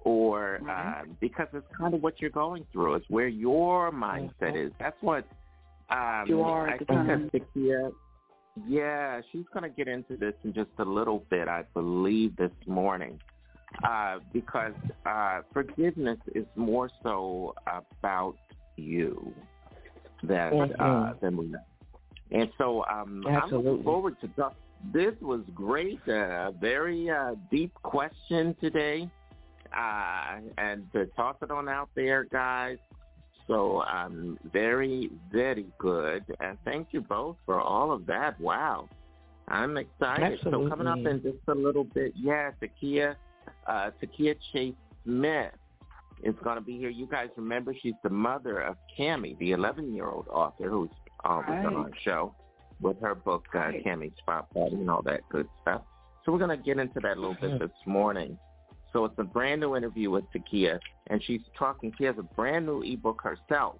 or 0.00 0.60
uh, 0.68 1.04
because 1.20 1.48
it's 1.54 1.66
kind 1.68 1.94
of 1.94 2.02
what 2.02 2.20
you're 2.20 2.30
going 2.44 2.66
through. 2.72 2.96
It's 2.96 3.08
where 3.08 3.26
your 3.26 3.90
mindset 3.90 4.54
is. 4.54 4.70
That's 4.78 5.00
what 5.00 5.24
um, 5.88 6.28
You 6.28 6.42
are 6.42 6.68
I 6.68 6.76
think 6.76 6.88
time. 6.88 7.06
that 7.06 7.32
Zakia, 7.32 7.94
yeah, 8.66 9.20
she's 9.30 9.44
going 9.52 9.62
to 9.62 9.68
get 9.68 9.88
into 9.88 10.16
this 10.16 10.34
in 10.44 10.52
just 10.52 10.70
a 10.78 10.84
little 10.84 11.24
bit, 11.30 11.48
I 11.48 11.64
believe, 11.74 12.36
this 12.36 12.52
morning. 12.66 13.20
Uh, 13.82 14.20
because 14.32 14.72
uh, 15.04 15.40
forgiveness 15.52 16.18
is 16.32 16.46
more 16.54 16.88
so 17.02 17.52
about 17.66 18.36
you 18.76 19.34
than 20.22 20.72
uh, 20.78 20.84
Mhm. 20.84 21.20
than 21.20 21.36
we 21.36 21.46
know. 21.46 21.58
And 22.30 22.52
so 22.56 22.84
um, 22.84 23.26
I'm 23.26 23.50
looking 23.50 23.82
forward 23.82 24.16
to. 24.20 24.52
This 24.92 25.20
was 25.20 25.40
great. 25.54 25.98
A 26.06 26.52
very 26.60 27.10
uh, 27.10 27.34
deep 27.50 27.74
question 27.82 28.54
today, 28.60 29.10
uh, 29.76 30.36
and 30.56 30.90
to 30.92 31.06
toss 31.16 31.36
it 31.42 31.50
on 31.50 31.68
out 31.68 31.88
there, 31.96 32.24
guys. 32.24 32.78
So 33.46 33.82
um, 33.82 34.38
very, 34.52 35.10
very 35.30 35.66
good. 35.78 36.24
And 36.40 36.56
thank 36.64 36.88
you 36.92 37.00
both 37.00 37.36
for 37.44 37.60
all 37.60 37.92
of 37.92 38.06
that. 38.06 38.40
Wow. 38.40 38.88
I'm 39.48 39.76
excited. 39.76 40.38
So 40.42 40.68
coming 40.68 40.86
up 40.86 40.98
in 40.98 41.22
just 41.22 41.36
a 41.48 41.54
little 41.54 41.84
bit, 41.84 42.14
yeah, 42.16 42.52
Takia, 42.62 43.14
uh, 43.66 43.90
Takia 44.02 44.34
Chase 44.52 44.74
Smith 45.04 45.52
is 46.22 46.34
going 46.42 46.56
to 46.56 46.62
be 46.62 46.78
here. 46.78 46.88
You 46.88 47.06
guys 47.06 47.28
remember 47.36 47.74
she's 47.82 47.94
the 48.02 48.08
mother 48.08 48.60
of 48.60 48.76
Cammie, 48.98 49.36
the 49.38 49.50
11-year-old 49.50 50.28
author 50.28 50.70
who's 50.70 50.88
always 51.24 51.48
on 51.48 51.76
our 51.76 51.90
show 52.02 52.34
with 52.80 52.98
her 53.02 53.14
book, 53.14 53.44
uh, 53.54 53.58
Right. 53.58 53.84
Cammie's 53.84 54.16
Spot 54.18 54.48
Party 54.54 54.76
and 54.76 54.90
all 54.90 55.02
that 55.02 55.20
good 55.28 55.48
stuff. 55.60 55.82
So 56.24 56.32
we're 56.32 56.38
going 56.38 56.56
to 56.56 56.62
get 56.64 56.78
into 56.78 57.00
that 57.00 57.18
a 57.18 57.20
little 57.20 57.36
bit 57.38 57.58
this 57.58 57.70
morning. 57.86 58.38
So 58.94 59.04
it's 59.04 59.18
a 59.18 59.24
brand 59.24 59.60
new 59.60 59.76
interview 59.76 60.08
with 60.10 60.24
Takia, 60.32 60.78
and 61.08 61.22
she's 61.24 61.40
talking. 61.58 61.92
She 61.98 62.04
has 62.04 62.14
a 62.16 62.22
brand 62.22 62.64
new 62.64 62.82
ebook 62.82 63.20
herself 63.22 63.74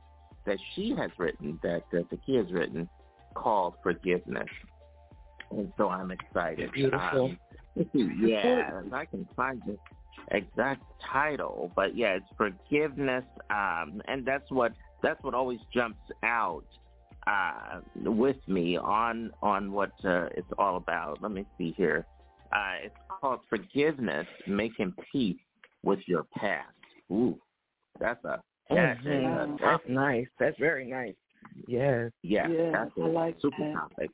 that 0.45 0.59
she 0.74 0.93
has 0.99 1.11
written, 1.19 1.59
that 1.62 1.85
uh, 1.93 1.99
Takia 2.12 2.43
has 2.43 2.53
written, 2.53 2.89
called 3.35 3.74
Forgiveness. 3.82 4.49
And 5.53 5.73
so 5.77 5.89
I'm 5.89 6.11
excited. 6.11 6.73
Beautiful. 6.73 7.27
Um, 7.27 7.39
yeah, 7.95 8.81
if 8.85 8.93
I 8.93 9.05
can 9.05 9.27
find 9.36 9.62
the 9.66 9.78
exact 10.32 10.82
title, 11.12 11.70
but 11.77 11.97
yeah, 11.97 12.16
it's 12.16 12.27
forgiveness, 12.36 13.24
um, 13.51 14.03
and 14.09 14.27
that's 14.27 14.51
what 14.51 14.73
that's 15.01 15.23
what 15.23 15.35
always 15.35 15.61
jumps 15.73 16.11
out 16.24 16.65
uh, 17.28 17.81
with 17.95 18.36
me 18.49 18.77
on 18.77 19.31
on 19.43 19.70
what 19.70 19.93
uh, 20.05 20.27
it's 20.36 20.51
all 20.59 20.77
about. 20.77 21.23
Let 21.23 21.31
me 21.31 21.47
see 21.57 21.73
here. 21.77 22.05
Uh, 22.55 22.74
it's 22.85 22.94
called 23.20 23.40
Forgiveness, 23.51 24.26
Making 24.47 24.94
Peace 25.10 25.36
with 25.82 25.98
Your 26.06 26.24
Past. 26.36 26.68
Ooh, 27.10 27.39
that's 28.01 28.24
a 28.24 28.40
that's 28.70 29.01
a, 29.05 29.09
Mhm. 29.09 29.55
a 29.55 29.59
That's 29.60 29.89
nice. 29.89 30.26
That's 30.39 30.59
very 30.59 30.86
nice. 30.86 31.14
Yes. 31.66 32.10
yeah, 32.22 32.48
Yes, 32.48 32.72
that's 32.72 32.97
a 32.97 33.02
I 33.02 33.06
like 33.06 33.40
super 33.40 33.62
that. 33.62 33.74
topic. 33.74 34.10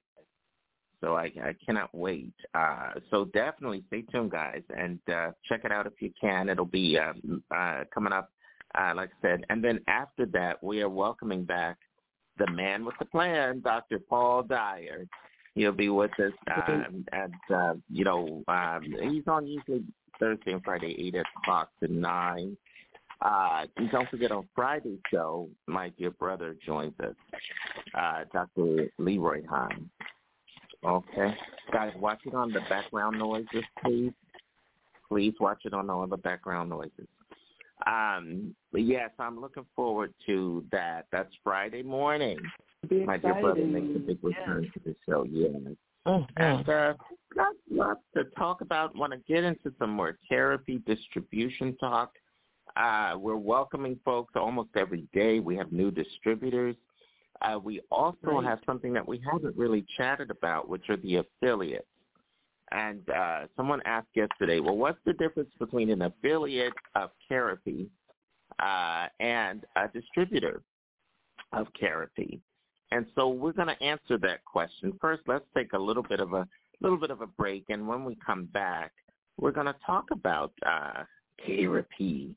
So 1.01 1.15
I, 1.17 1.33
I 1.43 1.55
cannot 1.65 1.95
wait. 1.95 2.35
Uh, 2.55 2.93
so 3.11 3.27
definitely 3.27 3.85
stay 3.87 4.03
tuned, 4.03 4.33
guys, 4.33 4.63
and 4.77 4.99
uh, 5.09 5.31
check 5.45 5.65
it 5.65 5.73
out 5.73 5.87
if 5.87 5.95
you 6.03 6.13
can. 6.21 6.49
It'll 6.49 6.65
be 6.67 6.99
um, 6.99 7.43
uh, 7.55 7.85
coming 7.95 8.13
up, 8.13 8.31
uh, 8.75 8.93
like 8.97 9.11
I 9.11 9.23
said. 9.29 9.47
And 9.49 9.63
then 9.65 9.81
after 9.87 10.27
that, 10.27 10.63
we 10.63 10.83
are 10.83 10.89
welcoming 10.91 11.45
back 11.45 11.79
the 12.39 12.51
man 12.51 12.85
with 12.85 12.97
the 12.99 13.07
plan, 13.07 13.61
Dr. 13.61 13.99
Paul 13.99 14.43
Dyer. 14.43 15.07
He'll 15.55 15.73
be 15.73 15.89
with 15.89 16.13
us 16.21 16.33
um, 16.69 17.05
at, 17.13 17.31
uh, 17.55 17.75
you 17.89 18.05
know, 18.05 18.45
um, 18.47 18.83
he's 19.11 19.27
on 19.27 19.47
usually 19.47 19.85
Thursday 20.19 20.53
and 20.53 20.63
Friday, 20.63 20.95
8 21.09 21.17
o'clock 21.17 21.71
to 21.83 21.93
9. 21.93 22.57
Uh, 23.23 23.67
don't 23.91 24.09
forget 24.09 24.31
on 24.31 24.49
Friday's 24.55 24.99
show, 25.11 25.49
my 25.67 25.91
dear 25.99 26.11
brother 26.11 26.57
joins 26.65 26.95
us, 27.01 27.15
uh, 27.95 28.25
Dr. 28.33 28.87
Leroy 28.99 29.45
Hahn. 29.47 29.91
Okay. 30.85 31.35
Guys, 31.73 31.93
watch 31.99 32.21
it 32.25 32.35
on 32.35 32.53
the 32.53 32.61
background 32.69 33.19
noises, 33.19 33.65
please. 33.85 34.13
Please 35.09 35.35
watch 35.41 35.63
it 35.65 35.75
on 35.75 35.91
all 35.91 36.07
the 36.07 36.17
background 36.17 36.71
noises. 36.71 37.09
Um, 37.87 38.55
yes, 38.73 39.11
I'm 39.19 39.41
looking 39.41 39.67
forward 39.75 40.15
to 40.27 40.65
that. 40.73 41.07
That's 41.13 41.33
Friday 41.43 41.83
morning. 41.83 42.39
Be 42.89 43.05
My 43.05 43.19
dear 43.19 43.35
brother 43.41 43.65
makes 43.67 43.95
a 43.95 43.99
big 43.99 44.19
return 44.23 44.71
to 44.73 44.81
the 44.85 44.97
show. 45.09 45.25
Yeah. 45.25 45.49
Mhm. 46.07 46.27
And 46.37 46.69
uh, 46.69 46.95
got 47.35 47.55
lots 47.71 48.01
to 48.15 48.25
talk 48.39 48.63
about. 48.63 48.97
Want 48.97 49.13
to 49.13 49.19
get 49.29 49.45
into 49.45 49.73
some 49.79 49.91
more 49.91 50.19
therapy 50.29 50.79
distribution 50.87 51.77
talk. 51.77 52.17
Uh, 52.77 53.17
we're 53.19 53.37
welcoming 53.37 53.99
folks 54.05 54.33
almost 54.35 54.71
every 54.77 55.07
day. 55.13 55.41
We 55.41 55.57
have 55.57 55.73
new 55.73 55.91
distributors. 55.91 56.77
Uh, 57.43 57.59
we 57.63 57.81
also 57.91 58.19
Right. 58.23 58.45
have 58.45 58.61
something 58.65 58.93
that 58.95 59.07
we 59.07 59.19
haven't 59.31 59.57
really 59.57 59.85
chatted 59.97 60.31
about, 60.31 60.69
which 60.69 60.89
are 60.89 60.97
the 60.97 61.17
affiliates. 61.17 61.87
And 62.73 63.09
uh, 63.11 63.47
someone 63.57 63.83
asked 63.85 64.15
yesterday, 64.15 64.61
well, 64.61 64.77
what's 64.77 64.99
the 65.05 65.13
difference 65.15 65.51
between 65.59 65.91
an 65.91 66.03
affiliate 66.03 66.75
of 66.95 67.11
Therapy 67.29 67.91
uh, 68.59 69.09
and 69.19 69.65
a 69.77 69.89
distributor 69.89 70.63
of 71.53 71.67
Therapy? 71.81 72.41
And 72.93 73.07
so 73.15 73.29
we're 73.29 73.53
going 73.53 73.69
to 73.69 73.83
answer 73.83 74.19
that 74.19 74.45
question. 74.45 74.93
First, 75.01 75.23
let's 75.27 75.45
take 75.57 75.73
a 75.73 75.79
little 75.79 76.03
bit 76.03 76.21
of 76.21 76.33
a 76.33 76.47
little 76.81 76.99
bit 76.99 77.11
of 77.11 77.21
a 77.21 77.27
break, 77.27 77.65
and 77.69 77.87
when 77.87 78.05
we 78.05 78.17
come 78.25 78.47
back, 78.47 78.93
we're 79.39 79.53
going 79.53 79.67
to 79.67 79.77
talk 79.85 80.07
about 80.11 80.53
uh, 80.67 81.05
therapy. 81.47 82.35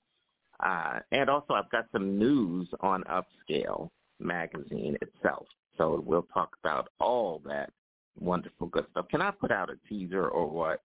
Uh, 0.60 1.00
and 1.12 1.30
also, 1.30 1.54
I've 1.54 1.70
got 1.72 1.86
some 1.92 2.20
news 2.20 2.68
on 2.82 3.04
Upscale 3.04 3.90
magazine 4.20 4.98
itself. 5.02 5.48
So 5.78 6.04
we'll 6.06 6.28
talk 6.34 6.56
about 6.64 6.90
all 7.00 7.42
that 7.46 7.72
wonderful 8.20 8.68
good 8.68 8.86
stuff. 8.92 9.08
Can 9.10 9.22
I 9.22 9.32
put 9.32 9.52
out 9.52 9.70
a 9.70 9.78
teaser 9.90 10.28
or 10.28 10.48
what? 10.48 10.82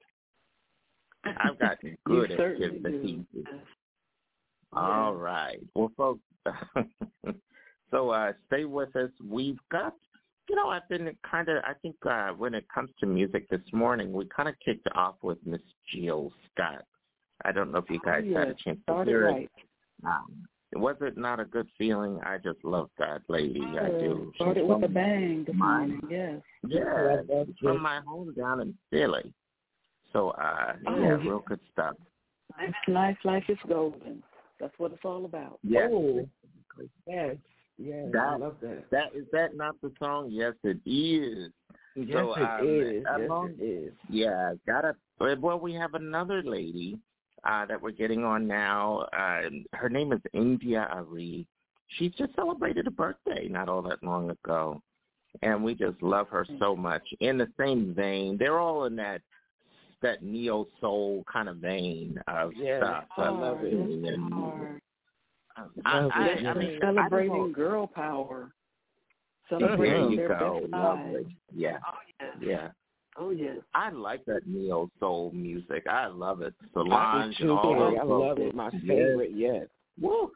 I've 1.25 1.59
gotten 1.59 1.97
good 2.07 2.31
at 2.33 2.59
giving 2.59 2.83
the 2.83 2.91
teasers. 2.91 3.61
All 4.73 5.15
right. 5.15 5.61
Well, 5.75 5.93
folks, 5.97 6.21
so 7.91 8.11
uh, 8.11 8.33
stay 8.47 8.65
with 8.65 8.95
us. 8.97 9.11
We've 9.27 9.59
got, 9.71 9.95
you 10.49 10.57
know, 10.57 10.69
I've 10.69 10.89
been 10.89 11.11
kind 11.29 11.49
of, 11.49 11.63
I 11.65 11.75
think 11.75 11.97
uh, 12.09 12.31
when 12.31 12.55
it 12.55 12.67
comes 12.73 12.91
to 13.01 13.07
music 13.07 13.49
this 13.51 13.61
morning, 13.73 14.13
we 14.13 14.27
kind 14.27 14.49
of 14.49 14.55
kicked 14.65 14.89
off 14.95 15.17
with 15.23 15.39
Miss 15.45 15.61
Jill 15.93 16.33
Scott. 16.53 16.85
I 17.45 17.53
don't 17.53 17.71
know 17.71 17.79
if 17.79 17.91
you 17.91 18.01
guys 18.05 18.25
had 18.35 18.49
a 18.49 18.55
chance 18.55 18.79
to 18.89 19.05
hear 19.05 19.27
right. 19.27 19.43
it. 19.43 19.51
Um, 20.05 20.49
was 20.75 20.97
it 21.01 21.17
not 21.17 21.41
a 21.41 21.45
good 21.45 21.67
feeling? 21.79 22.21
I 22.25 22.37
just 22.39 22.63
love 22.63 22.91
that 22.99 23.23
lady. 23.29 23.63
I 23.63 23.89
do. 23.89 24.33
Started 24.37 24.67
with 24.67 24.85
a 24.85 24.89
bang 24.89 25.45
this 25.47 25.57
morning. 25.57 26.01
Yes. 26.11 26.41
Yeah, 26.67 27.23
she's 27.47 27.55
from 27.63 27.83
my 27.83 28.01
home 28.07 28.35
down 28.35 28.61
in 28.61 28.75
Philly. 28.91 29.33
So, 30.13 30.31
uh, 30.31 30.75
Oh, 30.87 30.97
yeah, 30.97 31.03
yeah. 31.03 31.09
real 31.15 31.43
good 31.47 31.61
stuff. 31.73 31.95
Life, 32.59 32.75
life, 32.87 33.17
life 33.25 33.45
is 33.49 33.59
golden. 33.69 34.23
That's 34.61 34.75
what 34.79 34.93
it's 34.93 35.05
all 35.05 35.25
about. 35.25 35.59
Yes. 35.63 35.91
Yes. 37.07 37.37
Yes. 37.79 38.09
That, 38.13 38.23
I 38.23 38.37
love 38.37 38.57
that. 38.63 38.91
That 38.91 39.15
is 39.15 39.25
that 39.33 39.57
not 39.57 39.81
the 39.81 39.93
song? 39.99 40.29
Yes, 40.31 40.55
it 40.65 40.79
is. 40.85 41.51
Yes, 41.95 42.09
so, 42.13 42.35
it 42.35 42.43
um, 42.43 42.67
is. 42.67 43.05
Yes, 43.07 43.29
along- 43.29 43.55
it 43.59 43.63
is. 43.63 43.93
Yeah, 44.09 44.55
got 44.67 44.85
a. 44.85 44.95
Well, 45.21 45.59
we 45.59 45.75
have 45.75 45.95
another 45.95 46.43
lady 46.43 46.99
uh, 47.45 47.67
that 47.67 47.81
we're 47.81 47.91
getting 47.91 48.25
on 48.25 48.47
now. 48.47 49.09
Uh, 49.13 49.49
her 49.73 49.89
name 49.89 50.13
is 50.13 50.21
India 50.33 50.89
Arie. 50.93 51.47
She 51.97 52.11
just 52.11 52.35
celebrated 52.35 52.87
a 52.87 52.91
birthday 52.91 53.49
not 53.49 53.69
all 53.69 53.83
that 53.83 54.03
long 54.03 54.31
ago, 54.31 54.81
and 55.43 55.63
we 55.65 55.75
just 55.75 56.03
love 56.03 56.29
her 56.29 56.47
so 56.59 56.77
much. 56.77 57.03
In 57.21 57.39
the 57.39 57.49
same 57.59 57.95
vein, 57.95 58.37
they're 58.39 58.59
all 58.59 58.85
in 58.85 58.97
that 58.97 59.23
that 60.03 60.23
neo 60.23 60.67
soul 60.81 61.25
kind 61.33 61.49
of 61.49 61.57
vein 61.57 62.21
of 62.29 62.53
Yes, 62.57 62.83
stuff. 62.83 63.05
I 63.17 63.29
love 63.29 63.59
it. 63.63 63.73
And, 63.73 64.33
Hard. 64.33 64.81
I, 65.85 66.01
Love 66.01 66.11
I. 66.15 66.19
I 66.47 66.55
mean, 66.55 66.79
celebrating 66.81 67.33
I 67.33 67.37
don't 67.37 67.53
girl 67.53 67.87
power. 67.87 68.53
There 69.51 69.61
Celebrating 69.61 70.11
you 70.11 70.17
their 70.17 70.29
go. 70.29 70.61
best 70.61 70.73
Lovely. 70.73 71.15
side. 71.15 71.27
Yeah, 71.55 71.79
yeah. 72.41 72.69
Oh 73.17 73.31
yes. 73.31 73.57
I 73.75 73.91
like 73.91 74.25
that 74.27 74.47
neo 74.47 74.91
soul 75.01 75.33
music. 75.35 75.85
I 75.91 76.07
love 76.07 76.43
it. 76.43 76.55
I 76.63 76.67
Solange 76.75 77.37
and 77.41 77.51
all 77.51 77.75
Gary. 77.75 77.91
those 77.95 77.99
I 78.01 78.05
love 78.05 78.39
it. 78.39 78.55
My 78.55 78.71
Yes. 78.73 78.83
favorite 78.87 79.33
yet. 79.35 79.69
Woo. 80.01 80.31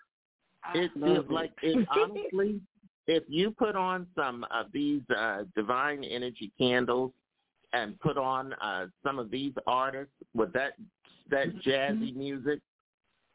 It 0.74 0.90
love 0.96 1.08
feels 1.14 1.26
it. 1.26 1.30
like 1.30 1.52
it 1.62 1.86
honestly 1.90 2.60
if 3.06 3.24
you 3.28 3.50
put 3.50 3.76
on 3.76 4.06
some 4.16 4.44
of 4.50 4.66
these 4.72 5.02
uh 5.16 5.44
divine 5.54 6.04
energy 6.04 6.50
candles 6.58 7.12
and 7.72 7.98
put 8.00 8.16
on 8.16 8.52
uh 8.54 8.86
some 9.04 9.18
of 9.18 9.30
these 9.30 9.52
artists 9.66 10.14
with 10.34 10.52
that 10.52 10.72
that 11.30 11.54
jazzy 11.64 12.14
music, 12.16 12.60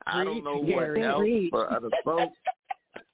I 0.08 0.24
don't 0.24 0.44
know 0.44 0.58
what 0.58 0.98
else 1.02 1.22
read. 1.22 1.50
for 1.52 1.72
other 1.72 1.90
folks. 2.04 2.38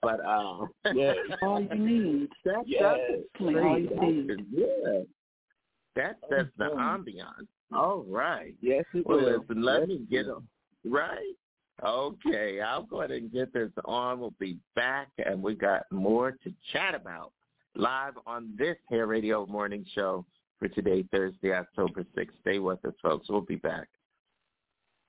But 0.02 0.20
um 0.26 0.70
Yes. 0.94 1.16
All 1.42 1.62
you 1.62 1.76
need. 1.76 2.30
that 2.46 2.64
Yes. 2.66 2.98
it. 3.00 3.30
All 3.40 3.80
you 3.80 3.90
need. 4.02 4.46
Yeah. 4.52 5.02
That 5.96 6.18
that's 6.30 6.50
the 6.58 6.66
ambiance. 6.66 7.48
All 7.74 8.04
right. 8.08 8.54
Yes, 8.62 8.86
it 8.94 9.06
Well, 9.06 9.18
will. 9.18 9.40
listen, 9.40 9.62
let 9.64 9.82
Yes, 9.82 9.88
me 9.90 10.08
get 10.10 10.26
them. 10.28 10.48
Right? 10.86 11.36
Okay, 11.84 12.62
I'll 12.62 12.84
go 12.84 13.00
ahead 13.00 13.12
and 13.12 13.32
get 13.32 13.52
this 13.54 13.72
on. 13.86 14.20
We'll 14.20 14.34
be 14.40 14.58
back, 14.76 15.10
and 15.26 15.42
we 15.42 15.56
got 15.56 15.84
more 15.92 16.32
to 16.32 16.54
chat 16.72 16.94
about 16.96 17.32
live 17.76 18.14
on 18.28 18.54
this 18.58 18.78
Hair 18.90 19.08
Radio 19.08 19.46
Morning 19.48 19.84
Show 19.96 20.24
for 20.60 20.68
today, 20.68 21.04
Thursday, 21.12 21.52
October 21.54 22.06
6th. 22.16 22.30
Stay 22.42 22.60
with 22.60 22.84
us, 22.86 22.94
folks. 23.02 23.28
We'll 23.30 23.42
be 23.42 23.56
back. 23.56 23.88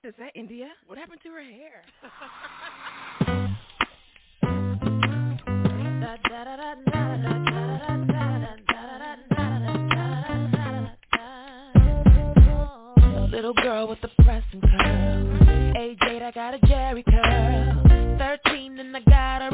Is 0.04 0.14
that 0.18 0.32
India? 0.34 0.66
What 0.86 0.98
happened 0.98 1.20
to 1.22 1.30
her 1.30 1.42
hair? 1.42 1.82
Little 13.30 13.54
girl 13.54 13.88
with 13.88 14.02
the 14.02 14.10
pressing 14.22 14.60
curl. 14.60 15.74
Age 15.78 15.96
eight, 16.10 16.20
I 16.20 16.30
got 16.34 16.52
a 16.52 16.58
Jheri 16.58 17.02
curl. 17.06 18.18
Thirteen, 18.18 18.78
and 18.80 18.94
I 18.94 19.00
got 19.08 19.40
a 19.40 19.53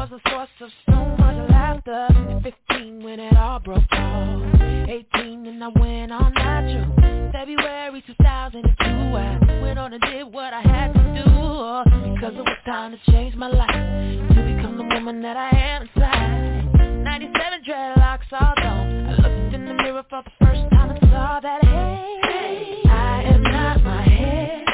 was 0.00 0.08
a 0.12 0.30
source 0.30 0.48
of 0.62 0.70
so 0.86 0.96
much 1.22 1.50
laughter. 1.50 2.06
At 2.08 2.42
Fifteen, 2.42 3.02
when 3.04 3.20
it 3.20 3.36
all 3.36 3.60
broke 3.60 3.82
off. 3.92 4.60
Eighteen, 4.88 5.44
and 5.46 5.62
I 5.62 5.68
went 5.78 6.10
on 6.10 6.32
natural. 6.32 7.30
February 7.32 8.02
2002, 8.06 8.82
I 8.82 9.60
went 9.60 9.78
on 9.78 9.92
and 9.92 10.02
did 10.02 10.32
what 10.32 10.54
I 10.54 10.62
had 10.62 10.94
to 10.94 11.02
do. 11.20 12.14
Because 12.14 12.32
it 12.34 12.44
was 12.48 12.56
time 12.64 12.92
to 12.92 13.12
change 13.12 13.34
my 13.34 13.48
life. 13.48 13.68
To 13.68 14.56
become 14.56 14.78
the 14.78 14.94
woman 14.94 15.20
that 15.20 15.36
I 15.36 15.50
am 15.54 15.82
inside. 15.82 17.04
97 17.04 17.64
dreadlocks 17.68 18.32
all 18.32 18.54
gone. 18.56 19.06
I 19.06 19.16
looked 19.16 19.54
in 19.54 19.66
the 19.66 19.74
mirror 19.74 20.04
for 20.08 20.22
the 20.22 20.30
first 20.40 20.62
time 20.70 20.90
and 20.92 21.00
saw 21.12 21.40
that, 21.40 21.62
hey, 21.62 22.80
I 22.88 23.22
am 23.34 23.42
not 23.42 23.82
my 23.84 24.02
head. 24.02 24.69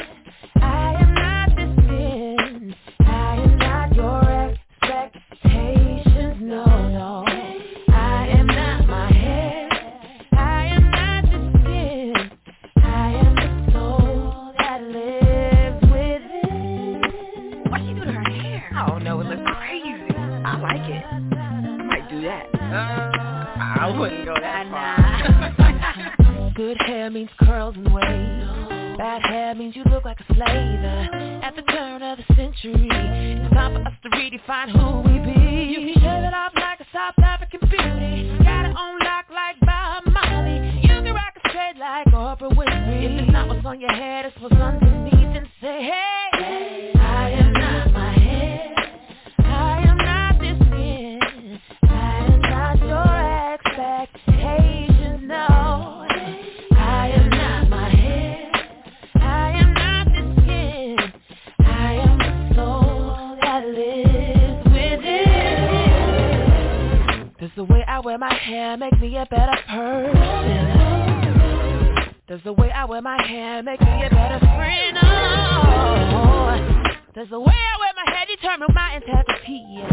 Wouldn't 23.97 24.25
go 24.25 24.35
that 24.39 24.69
far. 24.69 26.51
Good 26.55 26.77
hair 26.85 27.09
means 27.09 27.29
curls 27.39 27.75
and 27.75 27.93
waves. 27.93 28.97
Bad 28.97 29.21
hair 29.23 29.55
means 29.55 29.75
you 29.75 29.83
look 29.91 30.05
like 30.05 30.19
a 30.19 30.33
slave. 30.33 30.41
At 31.43 31.55
the 31.55 31.61
turn 31.63 32.01
of 32.01 32.17
the 32.17 32.35
century, 32.35 32.89
it's 32.89 33.53
time 33.53 33.73
for 33.73 33.87
us 33.87 33.93
to 34.03 34.09
redefine 34.09 34.69
who 34.69 35.01
we 35.07 35.19
be. 35.19 35.39
You 35.69 35.93
can 35.93 36.01
shave 36.01 36.23
it 36.23 36.33
off 36.33 36.53
like 36.55 36.79
a 36.79 36.85
South 36.91 37.17
African 37.23 37.59
beauty. 37.69 38.37
Got 38.43 38.65
it 38.65 38.75
on 38.75 38.99
lock 38.99 39.25
like 39.29 39.59
Bob 39.61 40.03
Marley. 40.07 40.79
You 40.81 40.87
can 40.87 41.13
rock 41.13 41.33
it 41.35 41.49
straight 41.49 41.77
like 41.77 42.07
Oprah 42.07 42.51
Winfrey. 42.55 43.05
If 43.05 43.23
it's 43.23 43.31
not 43.31 43.47
what's 43.49 43.65
on 43.65 43.79
your 43.79 43.93
head, 43.93 44.25
it's 44.25 44.37
what's 44.41 44.55
underneath. 44.55 45.13
And 45.13 45.47
say, 45.61 45.83
hey, 45.83 46.36
wear 68.07 68.17
my 68.17 68.33
hair 68.33 68.77
make 68.77 68.97
me 69.01 69.17
a 69.17 69.25
better 69.25 69.57
person? 69.67 70.15
Does 72.29 72.39
the 72.45 72.53
way 72.53 72.71
I 72.71 72.85
wear 72.85 73.01
my 73.01 73.21
hair 73.21 73.61
make 73.61 73.81
me 73.81 74.05
a 74.05 74.09
better 74.09 74.39
friend? 74.39 74.97
Oh, 75.03 76.55
does 77.13 77.27
the 77.29 77.37
way 77.37 77.53
I 77.53 77.77
wear 77.81 77.91
my 77.97 78.05
hair 78.15 78.25
determine 78.33 78.69
my 78.73 78.95
integrity? 78.95 79.83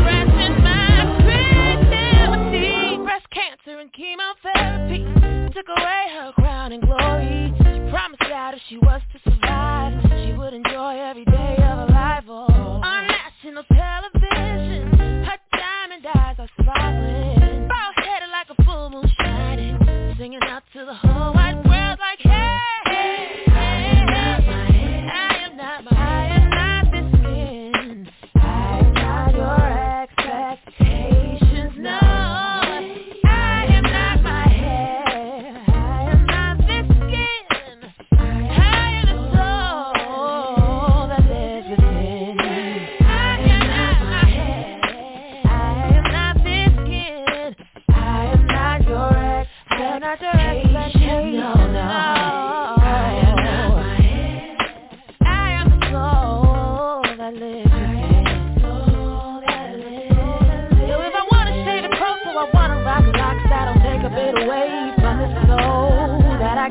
expressing 0.00 0.56
my 0.64 1.04
creativity. 1.20 2.96
Breast 3.04 3.28
cancer 3.30 3.78
and 3.78 3.92
chemotherapy 3.92 5.04
took 5.52 5.68
away 5.68 6.08
her 6.16 6.32
crown 6.32 6.72
and 6.72 6.82
glory. 6.82 7.52
She 7.58 7.90
promised 7.90 8.22
that 8.26 8.54
if 8.54 8.62
she 8.70 8.78
was 8.78 9.02
to 9.12 9.18
survive, 9.30 10.00
she 10.24 10.32
would 10.32 10.54
enjoy 10.54 10.96
every 10.96 11.26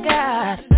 God. 0.04 0.69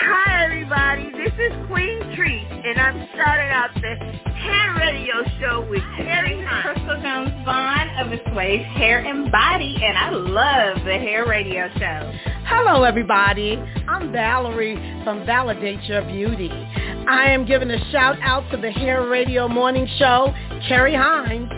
Hi, 0.00 0.44
everybody. 0.44 1.07
This 1.18 1.34
is 1.34 1.66
Queen 1.66 1.98
Treat, 2.14 2.46
and 2.48 2.78
I'm 2.78 3.08
starting 3.12 3.50
out 3.50 3.74
the 3.74 4.30
Hair 4.30 4.74
Radio 4.76 5.14
Show 5.40 5.66
with 5.68 5.82
Terry 5.96 6.46
Crystal 6.62 7.02
Jones 7.02 7.44
Vaughn 7.44 7.88
of 7.98 8.10
the 8.10 8.20
Swave 8.30 8.60
Hair 8.60 9.00
and 9.00 9.28
Body, 9.32 9.76
and 9.82 9.98
I 9.98 10.10
love 10.10 10.84
the 10.84 10.92
Hair 10.92 11.26
Radio 11.26 11.68
Show. 11.76 12.12
Hello, 12.44 12.84
everybody. 12.84 13.56
I'm 13.88 14.12
Valerie 14.12 14.76
from 15.02 15.26
Validate 15.26 15.82
Your 15.88 16.02
Beauty. 16.02 16.50
I 16.52 17.30
am 17.30 17.44
giving 17.44 17.72
a 17.72 17.90
shout 17.90 18.16
out 18.22 18.48
to 18.52 18.56
the 18.56 18.70
Hair 18.70 19.08
Radio 19.08 19.48
Morning 19.48 19.88
Show, 19.98 20.32
Carrie 20.68 20.94
Hines. 20.94 21.50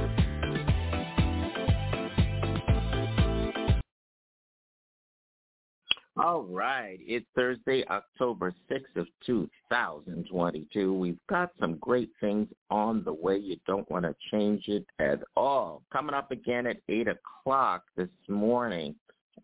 All 6.23 6.43
right. 6.43 6.99
It's 7.01 7.25
Thursday, 7.35 7.83
October 7.89 8.53
6th 8.71 8.97
of 8.97 9.07
2022. 9.25 10.93
We've 10.93 11.17
got 11.31 11.51
some 11.59 11.77
great 11.77 12.11
things 12.21 12.47
on 12.71 13.03
the 13.05 13.13
way. 13.13 13.39
You 13.39 13.57
don't 13.67 13.91
want 13.91 14.05
to 14.05 14.15
change 14.31 14.65
it 14.69 14.85
at 14.99 15.21
all. 15.35 15.81
Coming 15.91 16.15
up 16.15 16.31
again 16.31 16.67
at 16.67 16.77
8 16.91 17.09
o'clock 17.09 17.85
this 17.97 18.11
morning. 18.29 18.95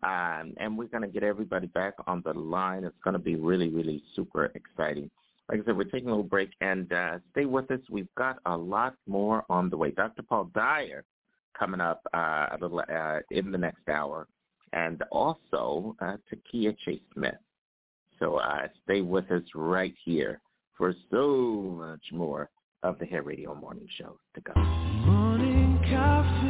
Um, 0.03 0.53
and 0.57 0.77
we're 0.77 0.85
going 0.85 1.01
to 1.01 1.07
get 1.07 1.23
everybody 1.23 1.65
back 1.65 1.95
on 2.05 2.21
the 2.23 2.33
line. 2.33 2.83
It's 2.83 2.95
going 3.03 3.15
to 3.15 3.19
be 3.19 3.33
really, 3.33 3.69
really 3.69 4.03
super 4.15 4.51
exciting. 4.53 5.09
Like 5.49 5.61
I 5.61 5.65
said, 5.65 5.77
we're 5.77 5.85
taking 5.85 6.09
a 6.09 6.11
little 6.11 6.23
break 6.23 6.51
and 6.61 6.93
uh, 6.93 7.17
stay 7.31 7.45
with 7.45 7.71
us. 7.71 7.79
We've 7.89 8.13
got 8.15 8.37
a 8.45 8.55
lot 8.55 8.93
more 9.07 9.45
on 9.49 9.71
the 9.71 9.77
way. 9.77 9.89
Dr. 9.89 10.21
Paul 10.21 10.51
Dyer 10.53 11.03
coming 11.57 11.81
up 11.81 12.01
uh, 12.13 12.49
a 12.51 12.57
little 12.61 12.83
uh, 12.87 13.19
in 13.31 13.51
the 13.51 13.57
next 13.57 13.89
hour 13.89 14.27
and 14.73 15.03
also 15.11 15.95
uh, 16.01 16.17
Takia 16.31 16.75
Chase 16.85 17.01
Smith. 17.13 17.35
So 18.19 18.37
uh, 18.37 18.67
stay 18.83 19.01
with 19.01 19.29
us 19.31 19.43
right 19.53 19.93
here 20.03 20.41
for 20.77 20.93
so 21.11 21.75
much 21.77 22.03
more 22.11 22.49
of 22.83 22.99
the 22.99 23.05
Hair 23.05 23.23
Radio 23.23 23.55
Morning 23.55 23.87
Show 23.97 24.19
to 24.35 24.41
come. 24.41 24.63
Morning 25.05 25.79
coffee, 25.89 26.46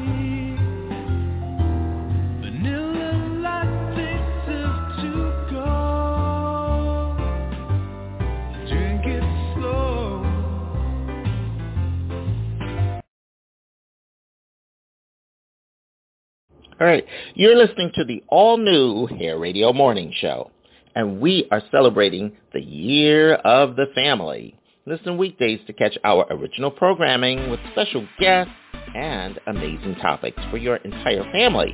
All 16.79 16.85
right. 16.85 17.03
You're 17.33 17.55
listening 17.55 17.91
to 17.95 18.05
the 18.05 18.23
all-new 18.27 19.07
Hair 19.07 19.39
Radio 19.39 19.73
Morning 19.73 20.13
Show, 20.15 20.51
and 20.95 21.19
we 21.19 21.47
are 21.49 21.63
celebrating 21.71 22.37
the 22.53 22.61
Year 22.61 23.33
of 23.33 23.75
the 23.75 23.87
Family. 23.95 24.55
Listen 24.85 25.17
weekdays 25.17 25.59
to 25.65 25.73
catch 25.73 25.97
our 26.03 26.27
original 26.29 26.69
programming 26.69 27.49
with 27.49 27.59
special 27.71 28.07
guests 28.19 28.53
and 28.93 29.39
amazing 29.47 29.95
topics 29.95 30.39
for 30.51 30.57
your 30.57 30.75
entire 30.77 31.23
family. 31.31 31.73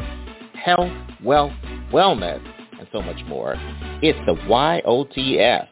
Health, 0.54 0.94
wealth, 1.22 1.52
wellness, 1.92 2.42
and 2.80 2.88
so 2.94 3.02
much 3.02 3.20
more. 3.28 3.56
It's 4.02 4.20
the 4.26 4.36
YOTF 4.48 5.68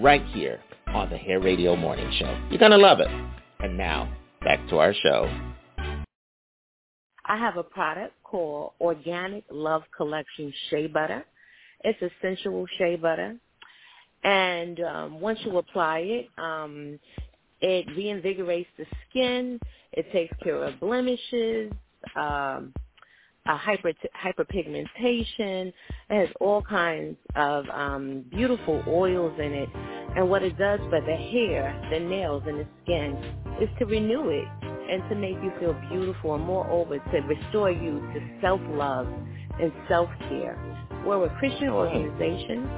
right 0.00 0.24
here 0.26 0.60
on 0.86 1.10
the 1.10 1.16
Hair 1.16 1.40
Radio 1.40 1.74
Morning 1.74 2.08
Show. 2.20 2.40
You're 2.50 2.60
going 2.60 2.70
to 2.70 2.78
love 2.78 3.00
it. 3.00 3.10
And 3.58 3.76
now, 3.76 4.12
back 4.42 4.60
to 4.68 4.78
our 4.78 4.94
show. 4.94 5.28
I 7.26 7.36
have 7.38 7.56
a 7.56 7.62
product 7.62 8.14
called 8.22 8.72
Organic 8.80 9.44
Love 9.50 9.82
Collection 9.96 10.52
Shea 10.70 10.86
Butter. 10.88 11.24
It's 11.82 12.00
a 12.02 12.10
sensual 12.22 12.66
shea 12.78 12.96
butter. 12.96 13.36
And 14.24 14.80
um, 14.80 15.20
once 15.20 15.38
you 15.44 15.56
apply 15.58 15.98
it, 16.00 16.28
um, 16.38 16.98
it 17.60 17.86
reinvigorates 17.88 18.66
the 18.78 18.86
skin. 19.08 19.60
It 19.92 20.10
takes 20.12 20.34
care 20.42 20.64
of 20.64 20.80
blemishes, 20.80 21.72
um, 22.16 22.72
uh, 23.46 23.56
hyper 23.58 23.92
hyperpigmentation. 24.24 25.68
It 25.68 25.74
has 26.10 26.28
all 26.40 26.62
kinds 26.62 27.16
of 27.36 27.66
um, 27.70 28.24
beautiful 28.30 28.82
oils 28.88 29.38
in 29.38 29.52
it. 29.52 29.68
And 30.16 30.30
what 30.30 30.42
it 30.42 30.56
does 30.58 30.80
for 30.90 31.00
the 31.00 31.16
hair, 31.16 31.88
the 31.90 32.00
nails, 32.00 32.44
and 32.46 32.60
the 32.60 32.66
skin 32.82 33.58
is 33.60 33.68
to 33.78 33.86
renew 33.86 34.30
it 34.30 34.73
and 34.90 35.08
to 35.08 35.14
make 35.16 35.36
you 35.42 35.52
feel 35.60 35.74
beautiful 35.90 36.34
and 36.34 36.44
moreover 36.44 36.98
to 36.98 37.18
restore 37.20 37.70
you 37.70 38.00
to 38.14 38.38
self-love 38.40 39.06
and 39.60 39.72
self-care. 39.88 40.58
We're 41.06 41.26
a 41.26 41.38
Christian 41.38 41.68
organization 41.68 42.68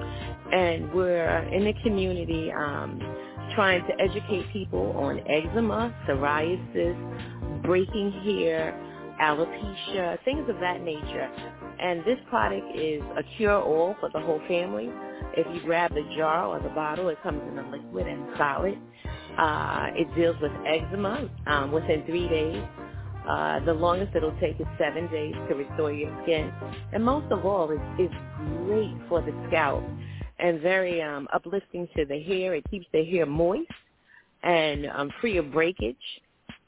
and 0.53 0.93
we're 0.93 1.39
in 1.53 1.65
the 1.65 1.75
community 1.83 2.53
um, 2.53 3.01
trying 3.55 3.83
to 3.87 3.93
educate 4.01 4.53
people 4.53 4.93
on 4.97 5.21
eczema, 5.21 5.95
psoriasis, 6.09 7.63
breaking 7.63 8.13
hair, 8.25 8.75
alopecia, 9.21 10.23
things 10.25 10.49
of 10.49 10.59
that 10.61 10.83
nature. 10.83 11.31
And 11.81 12.01
this 12.01 12.19
product 12.29 12.67
is 12.77 13.03
a 13.17 13.23
cure-all 13.37 13.97
for 14.01 14.11
the 14.13 14.21
whole 14.21 14.41
family. 14.49 14.91
If 15.37 15.47
you 15.55 15.63
grab 15.63 15.95
the 15.95 16.05
jar 16.17 16.47
or 16.47 16.61
the 16.61 16.71
bottle, 16.71 17.09
it 17.09 17.23
comes 17.23 17.43
in 17.51 17.59
a 17.59 17.71
liquid 17.71 18.07
and 18.07 18.27
solid. 18.37 18.79
Uh, 19.39 19.89
it 19.95 20.13
deals 20.15 20.37
with 20.41 20.53
eczema 20.67 21.29
um, 21.47 21.73
within 21.73 22.05
three 22.07 22.29
days. 22.29 22.63
Uh, 23.29 23.61
the 23.65 23.73
longest 23.73 24.15
it'll 24.15 24.39
take 24.41 24.59
is 24.61 24.67
seven 24.79 25.11
days 25.11 25.35
to 25.49 25.55
restore 25.55 25.93
your 25.93 26.17
skin. 26.23 26.53
And 26.93 27.05
most 27.05 27.31
of 27.33 27.45
all, 27.45 27.71
it's, 27.71 27.81
it's 27.99 28.15
great 28.67 28.95
for 29.09 29.21
the 29.21 29.33
scalp 29.49 29.83
and 30.39 30.61
very 30.61 31.03
um, 31.03 31.27
uplifting 31.33 31.89
to 31.97 32.05
the 32.05 32.23
hair. 32.23 32.55
It 32.55 32.65
keeps 32.71 32.87
the 32.93 33.05
hair 33.05 33.27
moist 33.27 33.71
and 34.43 34.87
um, 34.87 35.11
free 35.21 35.39
of 35.39 35.53
breakage 35.53 35.97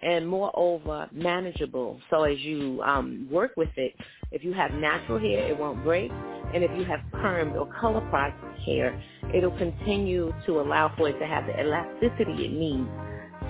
and 0.03 0.29
moreover 0.29 1.09
manageable. 1.13 2.01
So 2.11 2.25
as 2.25 2.39
you 2.41 2.83
um, 2.83 3.29
work 3.31 3.53
with 3.57 3.71
it, 3.77 3.95
if 4.33 4.45
you 4.45 4.53
have 4.55 4.73
natural 4.73 5.19
hair, 5.19 5.49
it 5.49 5.59
won't 5.59 5.85
break. 5.85 6.11
And 6.55 6.65
if 6.65 6.71
you 6.79 6.85
have 6.85 7.01
permed 7.15 7.57
or 7.57 7.67
color 7.81 8.01
processed 8.11 8.63
hair, 8.67 9.03
it'll 9.35 9.57
continue 9.59 10.33
to 10.47 10.61
allow 10.61 10.95
for 10.97 11.09
it 11.09 11.19
to 11.19 11.27
have 11.27 11.47
the 11.47 11.61
elasticity 11.61 12.47
it 12.47 12.53
needs 12.53 12.89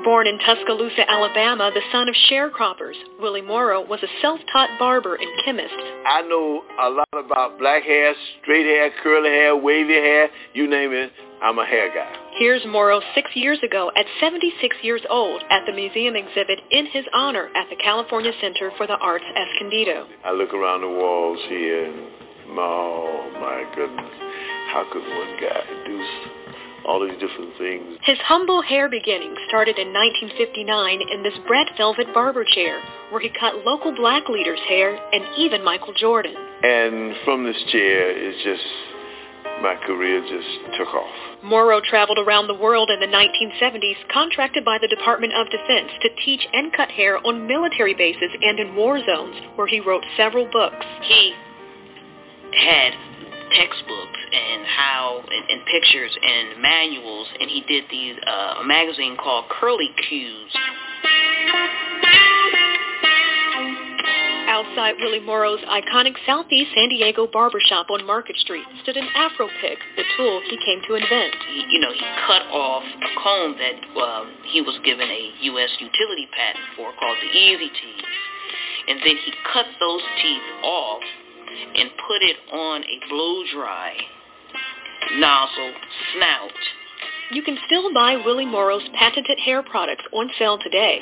Born 0.05 0.26
in 0.26 0.39
Tuscaloosa, 0.39 1.10
Alabama, 1.10 1.70
the 1.72 1.81
son 1.90 2.10
of 2.10 2.14
sharecroppers, 2.31 2.93
Willie 3.18 3.40
Morrow 3.40 3.81
was 3.81 4.02
a 4.02 4.20
self-taught 4.20 4.78
barber 4.78 5.14
and 5.14 5.31
chemist. 5.47 5.72
I 6.06 6.20
know 6.28 6.62
a 6.78 6.90
lot 6.90 7.09
about 7.14 7.59
black 7.59 7.85
hair, 7.85 8.12
straight 8.43 8.66
hair, 8.66 8.90
curly 9.02 9.31
hair, 9.31 9.56
wavy 9.56 9.94
hair, 9.94 10.28
you 10.52 10.68
name 10.68 10.93
it. 10.93 11.10
I'm 11.43 11.59
a 11.59 11.64
hair 11.64 11.89
guy. 11.89 12.12
Here's 12.36 12.60
Morrow 12.66 13.01
six 13.14 13.31
years 13.32 13.59
ago 13.64 13.90
at 13.97 14.05
76 14.20 14.76
years 14.82 15.01
old 15.09 15.43
at 15.48 15.64
the 15.64 15.72
museum 15.72 16.16
exhibit 16.16 16.60
in 16.70 16.85
his 16.85 17.06
honor 17.14 17.48
at 17.56 17.70
the 17.70 17.76
California 17.76 18.32
Center 18.43 18.72
for 18.76 18.86
the 18.86 18.98
Arts 18.98 19.24
Escondido. 19.35 20.06
I 20.22 20.32
look 20.32 20.52
around 20.52 20.82
the 20.82 20.89
walls 20.89 21.39
here 21.48 21.86
and, 21.86 22.02
oh 22.59 23.31
my 23.40 23.64
goodness, 23.74 24.12
how 24.70 24.85
could 24.93 25.02
one 25.02 25.40
guy 25.40 25.64
do 25.86 26.43
all 26.86 27.01
these 27.01 27.19
different 27.19 27.56
things. 27.59 27.98
His 28.02 28.19
humble 28.19 28.62
hair 28.62 28.89
beginning 28.89 29.35
started 29.48 29.78
in 29.78 29.93
1959 29.93 31.01
in 31.11 31.23
this 31.23 31.35
red 31.48 31.69
velvet 31.77 32.12
barber 32.12 32.44
chair, 32.44 32.81
where 33.11 33.20
he 33.20 33.31
cut 33.40 33.65
local 33.65 33.94
black 33.94 34.28
leaders' 34.28 34.61
hair 34.69 34.97
and 35.12 35.24
even 35.39 35.65
Michael 35.65 35.94
Jordan. 35.94 36.35
And 36.62 37.15
from 37.24 37.44
this 37.44 37.56
chair, 37.73 38.11
it's 38.11 38.43
just, 38.44 38.65
my 39.62 39.77
career 39.86 40.20
just 40.23 40.78
took 40.78 40.89
off. 40.89 41.43
Morrow 41.43 41.81
traveled 41.81 42.19
around 42.19 42.47
the 42.47 42.55
world 42.55 42.90
in 42.90 43.01
the 43.01 43.06
1970s, 43.06 43.97
contracted 44.12 44.65
by 44.65 44.78
the 44.81 44.89
Department 44.89 45.32
of 45.35 45.51
Defense 45.51 45.90
to 46.02 46.09
teach 46.24 46.47
and 46.52 46.73
cut 46.73 46.90
hair 46.90 47.19
on 47.27 47.47
military 47.47 47.94
bases 47.94 48.31
and 48.43 48.59
in 48.59 48.74
war 48.74 48.98
zones, 49.05 49.36
where 49.56 49.66
he 49.66 49.81
wrote 49.81 50.05
several 50.16 50.48
books. 50.51 50.85
He 51.02 51.35
had 52.52 52.93
textbooks 53.52 54.20
and 54.32 54.64
how 54.66 55.22
and, 55.28 55.50
and 55.50 55.66
pictures 55.66 56.16
and 56.22 56.60
manuals 56.60 57.28
and 57.40 57.50
he 57.50 57.62
did 57.68 57.84
these 57.90 58.16
uh, 58.26 58.60
a 58.60 58.64
magazine 58.64 59.16
called 59.16 59.44
Curly 59.48 59.90
Cues. 60.08 60.52
Outside 64.54 64.94
Willie 65.00 65.24
Morrow's 65.24 65.60
iconic 65.66 66.14
Southeast 66.26 66.70
San 66.74 66.88
Diego 66.88 67.26
barbershop 67.26 67.90
on 67.90 68.06
Market 68.06 68.36
Street 68.36 68.64
stood 68.82 68.96
an 68.96 69.08
Afro 69.16 69.48
pick, 69.60 69.78
the 69.96 70.04
tool 70.16 70.40
he 70.48 70.56
came 70.64 70.80
to 70.86 70.94
invent. 70.94 71.34
He, 71.50 71.66
you 71.70 71.80
know, 71.80 71.90
he 71.90 72.04
cut 72.26 72.46
off 72.52 72.84
a 72.84 73.20
comb 73.20 73.56
that 73.58 73.76
um, 73.98 74.30
he 74.52 74.60
was 74.60 74.78
given 74.84 75.08
a 75.08 75.32
U.S. 75.50 75.70
utility 75.80 76.28
patent 76.30 76.64
for 76.76 76.92
called 77.00 77.18
the 77.20 77.30
Easy 77.34 77.66
Tease. 77.66 78.04
And 78.86 79.00
then 79.00 79.16
he 79.16 79.32
cut 79.52 79.66
those 79.80 80.02
teeth 80.22 80.46
off 80.62 81.02
and 81.76 81.90
put 82.06 82.22
it 82.22 82.36
on 82.52 82.82
a 82.82 83.09
blow 83.09 83.43
dry 83.52 83.94
nozzle 85.18 85.72
snout. 86.14 86.52
You 87.31 87.43
can 87.43 87.59
still 87.66 87.93
buy 87.93 88.16
Willie 88.24 88.47
Morrow's 88.47 88.89
patented 88.98 89.39
hair 89.39 89.62
products 89.62 90.05
on 90.12 90.31
sale 90.39 90.59
today. 90.59 91.01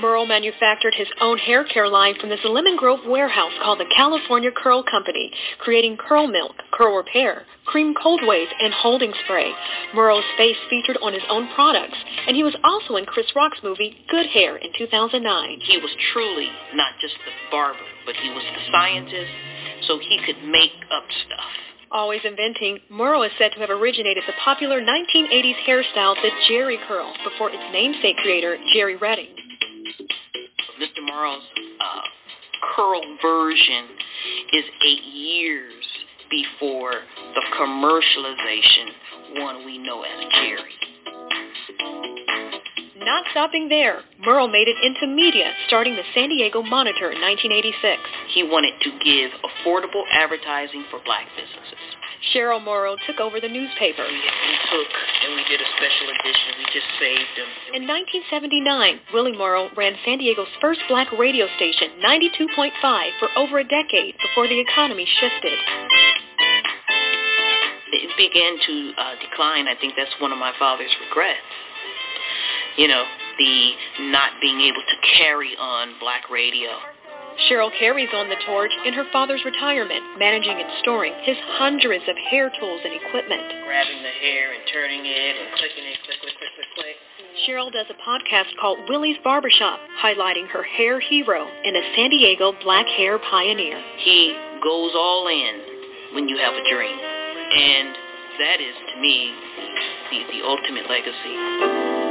Morrow 0.00 0.24
manufactured 0.24 0.94
his 0.94 1.08
own 1.20 1.36
hair 1.36 1.62
care 1.64 1.88
line 1.88 2.14
from 2.18 2.30
this 2.30 2.40
Lemon 2.44 2.76
Grove 2.76 3.00
warehouse 3.06 3.52
called 3.62 3.80
the 3.80 3.92
California 3.94 4.50
Curl 4.50 4.82
Company, 4.82 5.30
creating 5.58 5.98
curl 5.98 6.26
milk, 6.26 6.54
curl 6.72 6.96
repair, 6.96 7.44
cream 7.66 7.94
cold 8.00 8.22
wave, 8.24 8.48
and 8.60 8.72
holding 8.72 9.12
spray. 9.24 9.52
Morrow's 9.94 10.24
face 10.38 10.56
featured 10.70 10.96
on 11.02 11.12
his 11.12 11.22
own 11.28 11.48
products, 11.54 11.98
and 12.26 12.34
he 12.34 12.42
was 12.42 12.56
also 12.64 12.96
in 12.96 13.04
Chris 13.04 13.26
Rock's 13.36 13.58
movie 13.62 13.96
Good 14.08 14.26
Hair 14.26 14.56
in 14.56 14.70
2009. 14.78 15.60
He 15.60 15.76
was 15.76 15.90
truly 16.12 16.48
not 16.74 16.94
just 17.00 17.14
the 17.26 17.32
barber, 17.50 17.78
but 18.10 18.18
he 18.18 18.30
was 18.30 18.42
the 18.42 18.72
scientist, 18.72 19.30
so 19.86 20.00
he 20.00 20.18
could 20.26 20.42
make 20.42 20.72
up 20.90 21.04
stuff. 21.26 21.46
Always 21.92 22.20
inventing, 22.24 22.80
Morrow 22.90 23.22
is 23.22 23.30
said 23.38 23.52
to 23.52 23.60
have 23.60 23.70
originated 23.70 24.24
the 24.26 24.32
popular 24.44 24.80
1980s 24.80 25.54
hairstyle, 25.64 26.16
the 26.16 26.30
Jheri 26.50 26.76
curl, 26.88 27.14
before 27.22 27.50
its 27.50 27.62
namesake 27.72 28.16
creator, 28.16 28.56
Jheri 28.74 29.00
Redding. 29.00 29.28
Mr. 30.82 31.06
Morrow's 31.06 31.42
uh, 31.80 32.00
curl 32.74 33.00
version 33.22 33.86
is 34.54 34.64
eight 34.84 35.04
years 35.04 35.84
before 36.32 36.94
the 37.34 37.42
commercialization 37.60 38.90
one 39.44 39.64
we 39.64 39.78
know 39.78 40.02
as 40.02 40.24
Jheri. 40.34 40.90
Not 43.10 43.26
stopping 43.34 43.66
there, 43.66 44.06
Morrow 44.22 44.46
made 44.46 44.70
it 44.70 44.78
into 44.86 45.10
media, 45.10 45.50
starting 45.66 45.98
the 45.98 46.06
San 46.14 46.30
Diego 46.30 46.62
Monitor 46.62 47.10
in 47.10 47.18
1986. 47.18 47.98
He 48.30 48.46
wanted 48.46 48.78
to 48.86 48.90
give 49.02 49.34
affordable 49.42 50.06
advertising 50.14 50.86
for 50.94 51.02
black 51.02 51.26
businesses. 51.34 51.82
Cheryl 52.30 52.62
Morrow 52.62 52.94
took 53.10 53.18
over 53.18 53.42
the 53.42 53.50
newspaper. 53.50 54.06
We, 54.06 54.14
we 54.14 54.54
took 54.70 54.90
and 55.26 55.34
we 55.34 55.42
did 55.50 55.58
a 55.58 55.68
special 55.74 56.06
edition. 56.06 56.54
We 56.54 56.66
just 56.70 56.86
saved 57.02 57.34
them. 57.34 57.50
In 57.82 57.90
1979, 57.90 59.02
Willie 59.10 59.34
Morrow 59.34 59.74
ran 59.74 59.98
San 60.06 60.22
Diego's 60.22 60.54
first 60.62 60.78
black 60.86 61.10
radio 61.18 61.50
station, 61.58 61.98
92.5, 61.98 62.70
for 63.18 63.26
over 63.34 63.58
a 63.58 63.66
decade 63.66 64.14
before 64.22 64.46
the 64.46 64.62
economy 64.62 65.10
shifted. 65.18 65.58
It 67.90 68.14
began 68.14 68.54
to 68.54 68.74
uh, 68.94 69.14
decline. 69.18 69.66
I 69.66 69.74
think 69.74 69.98
that's 69.98 70.14
one 70.22 70.30
of 70.30 70.38
my 70.38 70.54
father's 70.62 70.94
regrets. 71.10 71.42
You 72.76 72.88
know, 72.88 73.04
the 73.38 73.72
not 74.12 74.32
being 74.40 74.60
able 74.60 74.82
to 74.82 74.96
carry 75.18 75.56
on 75.56 75.94
black 76.00 76.30
radio. 76.30 76.70
Cheryl 77.48 77.70
carries 77.78 78.10
on 78.12 78.28
the 78.28 78.36
torch 78.46 78.72
in 78.84 78.92
her 78.92 79.04
father's 79.12 79.40
retirement, 79.44 80.02
managing 80.18 80.60
and 80.60 80.68
storing 80.80 81.14
his 81.22 81.36
hundreds 81.56 82.04
of 82.08 82.16
hair 82.28 82.50
tools 82.60 82.80
and 82.84 82.92
equipment. 82.92 83.40
Grabbing 83.64 84.02
the 84.02 84.16
hair 84.20 84.52
and 84.52 84.62
turning 84.72 85.00
it 85.06 85.34
and 85.40 85.48
clicking 85.56 85.84
it, 85.88 85.98
click, 86.04 86.20
click, 86.20 86.36
click, 86.36 86.52
click, 86.54 86.70
click. 86.74 86.96
Cheryl 87.46 87.72
does 87.72 87.86
a 87.88 87.96
podcast 88.04 88.52
called 88.60 88.78
Willie's 88.88 89.16
Barbershop, 89.24 89.80
highlighting 90.02 90.48
her 90.48 90.62
hair 90.62 91.00
hero 91.00 91.46
and 91.64 91.76
a 91.76 91.82
San 91.96 92.10
Diego 92.10 92.52
black 92.62 92.86
hair 92.86 93.18
pioneer. 93.18 93.80
He 93.98 94.36
goes 94.62 94.92
all 94.94 95.26
in 95.28 96.14
when 96.14 96.28
you 96.28 96.36
have 96.36 96.52
a 96.52 96.68
dream. 96.68 96.98
And 96.98 97.94
that 98.38 98.60
is, 98.60 98.74
to 98.94 99.00
me, 99.00 99.32
the, 100.10 100.38
the 100.38 100.44
ultimate 100.44 100.90
legacy. 100.90 102.09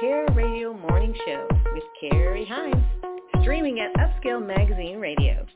Hair 0.00 0.26
Radio 0.34 0.74
Morning 0.74 1.14
Show 1.24 1.48
with 1.72 1.82
Carrie 1.98 2.44
Hines, 2.44 2.84
streaming 3.40 3.80
at 3.80 3.94
Upscale 3.94 4.46
Magazine 4.46 4.98
Radio. 4.98 5.46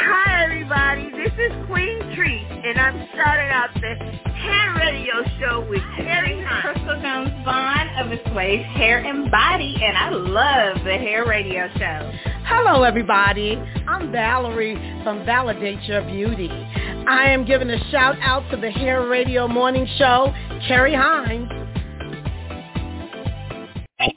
Hi, 0.00 0.44
everybody. 0.44 1.10
This 1.10 1.32
is 1.38 1.52
Queen 1.68 2.00
Treat, 2.16 2.48
and 2.64 2.80
I'm 2.80 3.08
starting 3.14 3.50
out 3.52 3.70
the 3.74 4.27
hair 4.38 4.74
radio 4.76 5.14
show 5.40 5.66
with 5.68 5.82
Terry 5.96 6.44
Crystal 6.62 7.00
Jones 7.02 7.30
Vaughn 7.44 7.88
of 7.98 8.10
the 8.10 8.18
Swave 8.30 8.64
Hair 8.64 9.04
and 9.04 9.30
Body, 9.30 9.74
and 9.82 9.96
I 9.96 10.10
love 10.10 10.84
the 10.84 10.92
hair 10.92 11.26
radio 11.26 11.68
show. 11.76 12.12
Hello, 12.44 12.84
everybody. 12.84 13.56
I'm 13.88 14.12
Valerie 14.12 14.76
from 15.02 15.26
Validate 15.26 15.82
Your 15.84 16.02
Beauty. 16.02 16.48
I 16.50 17.30
am 17.30 17.44
giving 17.44 17.68
a 17.70 17.90
shout 17.90 18.16
out 18.20 18.48
to 18.50 18.56
the 18.56 18.70
Hair 18.70 19.08
Radio 19.08 19.48
Morning 19.48 19.86
Show, 19.98 20.32
Carrie 20.68 20.94
Hines. 20.94 21.48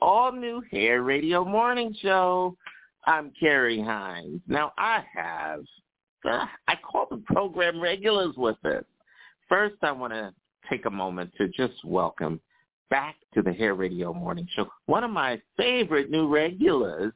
All 0.02 0.32
new 0.32 0.62
Hair 0.72 1.02
Radio 1.02 1.44
Morning 1.44 1.96
Show. 2.00 2.56
I'm 3.06 3.32
Carrie 3.40 3.82
Hines. 3.82 4.42
Now 4.48 4.72
I 4.78 5.04
have, 5.16 5.62
uh, 6.26 6.46
I 6.68 6.76
call 6.76 7.08
the 7.10 7.24
program 7.26 7.82
regulars 7.82 8.36
with 8.38 8.64
us. 8.66 8.84
First, 9.52 9.76
I 9.82 9.92
want 9.92 10.14
to 10.14 10.34
take 10.70 10.86
a 10.86 10.90
moment 10.90 11.34
to 11.38 11.50
just 11.50 11.84
welcome 11.84 12.40
back 12.90 13.18
to 13.34 13.42
the 13.42 13.52
Hair 13.52 13.76
Radio 13.76 14.14
Morning 14.14 14.48
Show 14.56 14.66
one 14.86 15.04
of 15.04 15.12
my 15.12 15.42
favorite 15.58 16.10
new 16.10 16.30
regulars 16.30 17.12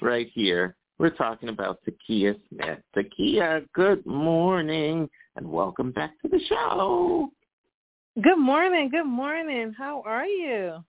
right 0.00 0.30
here. 0.32 0.76
We're 0.96 1.10
talking 1.10 1.50
about 1.50 1.80
Takia 1.84 2.36
Smith. 2.48 2.78
Takia, 2.96 3.68
good 3.74 4.06
morning 4.06 5.10
and 5.36 5.46
welcome 5.46 5.92
back 5.92 6.12
to 6.22 6.28
the 6.28 6.40
show. 6.48 7.28
Good 8.22 8.38
morning. 8.38 8.88
Good 8.88 9.04
morning. 9.04 9.74
How 9.76 10.00
are 10.06 10.24
you? 10.24 10.82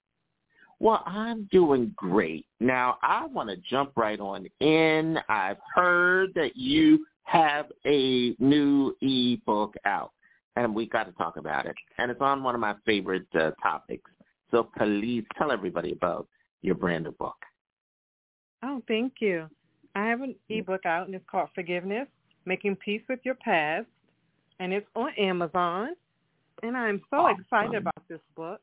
Well, 0.80 1.04
I'm 1.06 1.50
doing 1.52 1.92
great. 1.98 2.46
Now, 2.62 3.00
I 3.02 3.26
want 3.26 3.50
to 3.50 3.58
jump 3.70 3.92
right 3.98 4.22
on 4.22 4.48
in. 4.62 5.20
I've 5.28 5.58
heard 5.74 6.34
that 6.36 6.56
you 6.56 7.06
have 7.24 7.66
a 7.86 8.34
new 8.40 8.96
ebook 9.02 9.74
out, 9.84 10.14
and 10.56 10.73
we 10.73 10.88
got 10.88 11.03
to 11.06 11.11
talk 11.14 11.38
about 11.38 11.65
it. 11.65 11.76
And 11.98 12.10
it's 12.10 12.22
on 12.22 12.44
one 12.44 12.56
of 12.56 12.61
my 12.61 12.76
favorite 12.86 13.27
uh, 13.40 13.52
topics. 13.61 14.10
So 14.52 14.69
please 14.77 15.23
tell 15.38 15.52
everybody 15.52 15.91
about 15.91 16.27
your 16.61 16.76
brand 16.76 17.06
new 17.06 17.11
book. 17.11 17.36
Oh, 18.64 18.82
thank 18.88 19.14
you. 19.19 19.49
I 19.95 20.07
have 20.07 20.22
an 20.22 20.36
ebook 20.49 20.86
out, 20.86 21.07
and 21.07 21.15
it's 21.15 21.26
called 21.30 21.49
Forgiveness, 21.56 22.07
Making 22.45 22.76
Peace 22.76 23.02
with 23.07 23.19
Your 23.23 23.36
Past, 23.36 23.88
and 24.60 24.73
it's 24.73 24.88
on 24.95 25.11
Amazon. 25.18 25.90
and 26.64 26.76
I'm 26.76 27.02
so 27.10 27.18
awesome. 27.18 27.41
excited 27.41 27.76
about 27.76 28.07
this 28.07 28.19
book. 28.36 28.61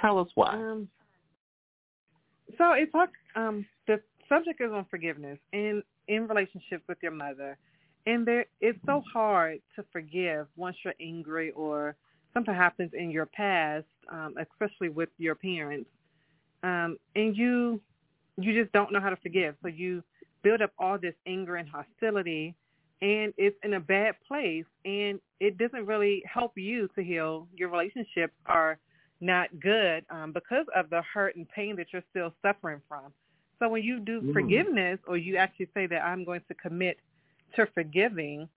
Tell 0.00 0.18
us 0.18 0.28
why. 0.34 0.54
Um, 0.54 0.88
so 2.58 2.72
it 2.72 2.90
talks. 2.92 3.12
Um, 3.36 3.66
the 3.86 4.00
subject 4.28 4.60
is 4.60 4.72
on 4.72 4.86
forgiveness 4.90 5.38
and 5.52 5.82
in 6.08 6.26
relationship 6.26 6.82
with 6.88 6.98
your 7.02 7.12
mother, 7.12 7.56
and 8.06 8.26
there 8.26 8.46
it's 8.60 8.78
so 8.86 9.02
hard 9.12 9.60
to 9.76 9.84
forgive 9.92 10.46
once 10.56 10.76
you're 10.84 10.94
angry 11.00 11.50
or 11.52 11.96
something 12.32 12.54
happens 12.54 12.92
in 12.94 13.10
your 13.10 13.26
past, 13.26 13.86
um, 14.10 14.34
especially 14.40 14.88
with 14.88 15.08
your 15.18 15.34
parents, 15.34 15.90
um, 16.62 16.96
and 17.16 17.36
you 17.36 17.80
you 18.36 18.60
just 18.60 18.72
don't 18.72 18.92
know 18.92 19.00
how 19.00 19.10
to 19.10 19.16
forgive. 19.16 19.54
So 19.62 19.68
you 19.68 20.02
build 20.42 20.62
up 20.62 20.72
all 20.78 20.98
this 20.98 21.14
anger 21.26 21.56
and 21.56 21.68
hostility, 21.68 22.54
and 23.02 23.34
it's 23.36 23.56
in 23.62 23.74
a 23.74 23.80
bad 23.80 24.14
place, 24.26 24.64
and 24.84 25.20
it 25.40 25.58
doesn't 25.58 25.86
really 25.86 26.22
help 26.32 26.52
you 26.56 26.88
to 26.94 27.02
heal. 27.02 27.48
Your 27.54 27.68
relationships 27.68 28.34
are 28.46 28.78
not 29.20 29.48
good 29.60 30.04
um, 30.10 30.32
because 30.32 30.66
of 30.74 30.88
the 30.90 31.02
hurt 31.12 31.36
and 31.36 31.48
pain 31.50 31.76
that 31.76 31.88
you're 31.92 32.04
still 32.10 32.32
suffering 32.40 32.80
from. 32.88 33.12
So 33.58 33.68
when 33.68 33.82
you 33.82 34.00
do 34.00 34.20
mm-hmm. 34.20 34.32
forgiveness, 34.32 34.98
or 35.06 35.18
you 35.18 35.36
actually 35.36 35.68
say 35.74 35.86
that 35.86 36.02
I'm 36.02 36.24
going 36.24 36.40
to 36.48 36.54
commit 36.54 36.98
to 37.56 37.66
forgiving, 37.74 38.48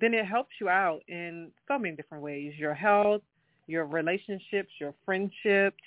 then 0.00 0.14
it 0.14 0.26
helps 0.26 0.50
you 0.60 0.68
out 0.68 1.00
in 1.08 1.50
so 1.68 1.78
many 1.78 1.94
different 1.94 2.22
ways. 2.22 2.52
Your 2.56 2.74
health, 2.74 3.22
your 3.66 3.86
relationships, 3.86 4.70
your 4.80 4.94
friendships, 5.04 5.82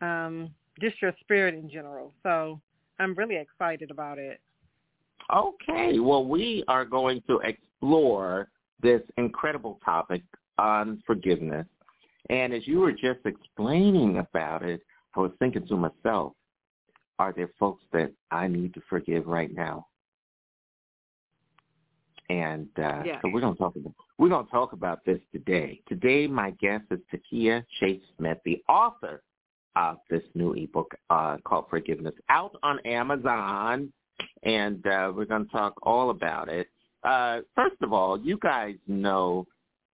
um, 0.00 0.50
just 0.80 1.00
your 1.02 1.14
spirit 1.20 1.54
in 1.54 1.68
general. 1.68 2.12
So 2.22 2.60
I'm 2.98 3.14
really 3.14 3.36
excited 3.36 3.90
about 3.90 4.18
it. 4.18 4.40
Okay. 5.34 5.98
Well, 5.98 6.24
we 6.24 6.64
are 6.68 6.84
going 6.84 7.22
to 7.28 7.40
explore 7.40 8.48
this 8.82 9.02
incredible 9.16 9.78
topic 9.84 10.22
on 10.58 11.02
forgiveness. 11.06 11.66
And 12.30 12.52
as 12.52 12.66
you 12.66 12.80
were 12.80 12.92
just 12.92 13.20
explaining 13.24 14.18
about 14.18 14.62
it, 14.62 14.80
I 15.16 15.20
was 15.20 15.32
thinking 15.38 15.66
to 15.66 15.76
myself, 15.76 16.32
are 17.18 17.32
there 17.32 17.50
folks 17.58 17.84
that 17.92 18.12
I 18.30 18.48
need 18.48 18.74
to 18.74 18.82
forgive 18.88 19.26
right 19.26 19.54
now? 19.54 19.86
And 22.32 22.68
uh, 22.78 23.02
yeah. 23.04 23.20
so 23.20 23.28
we're 23.30 23.42
going 23.42 23.52
to 23.52 23.58
talk 23.58 23.76
about 23.76 23.92
we're 24.16 24.30
going 24.30 24.46
to 24.46 24.50
talk 24.50 24.72
about 24.72 25.04
this 25.04 25.18
today. 25.32 25.82
Today, 25.86 26.26
my 26.26 26.52
guest 26.52 26.84
is 26.90 26.98
Takia 27.12 27.62
Chase 27.78 28.00
Smith, 28.16 28.38
the 28.46 28.62
author 28.70 29.22
of 29.76 29.98
this 30.08 30.22
new 30.34 30.54
ebook 30.54 30.94
uh, 31.10 31.36
called 31.44 31.66
Forgiveness, 31.68 32.14
out 32.30 32.56
on 32.62 32.78
Amazon, 32.86 33.92
and 34.44 34.86
uh, 34.86 35.12
we're 35.14 35.26
going 35.26 35.44
to 35.44 35.52
talk 35.52 35.74
all 35.82 36.08
about 36.08 36.48
it. 36.48 36.68
Uh, 37.04 37.40
first 37.54 37.76
of 37.82 37.92
all, 37.92 38.18
you 38.18 38.38
guys 38.38 38.76
know 38.86 39.46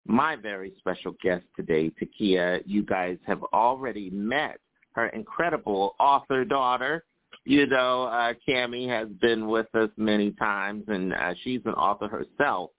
my 0.05 0.35
very 0.35 0.73
special 0.79 1.15
guest 1.23 1.45
today, 1.55 1.89
Takia. 2.01 2.61
You 2.65 2.83
guys 2.83 3.17
have 3.25 3.43
already 3.53 4.09
met 4.09 4.59
her 4.91 5.07
incredible 5.07 5.95
author 6.01 6.43
daughter, 6.43 7.05
you 7.45 7.67
know, 7.67 8.03
uh, 8.03 8.33
Cami 8.47 8.89
has 8.89 9.07
been 9.21 9.47
with 9.47 9.73
us 9.75 9.89
many 9.97 10.31
times, 10.31 10.83
and 10.87 11.13
uh, 11.13 11.33
she's 11.43 11.61
an 11.65 11.73
author 11.73 12.07
herself 12.07 12.71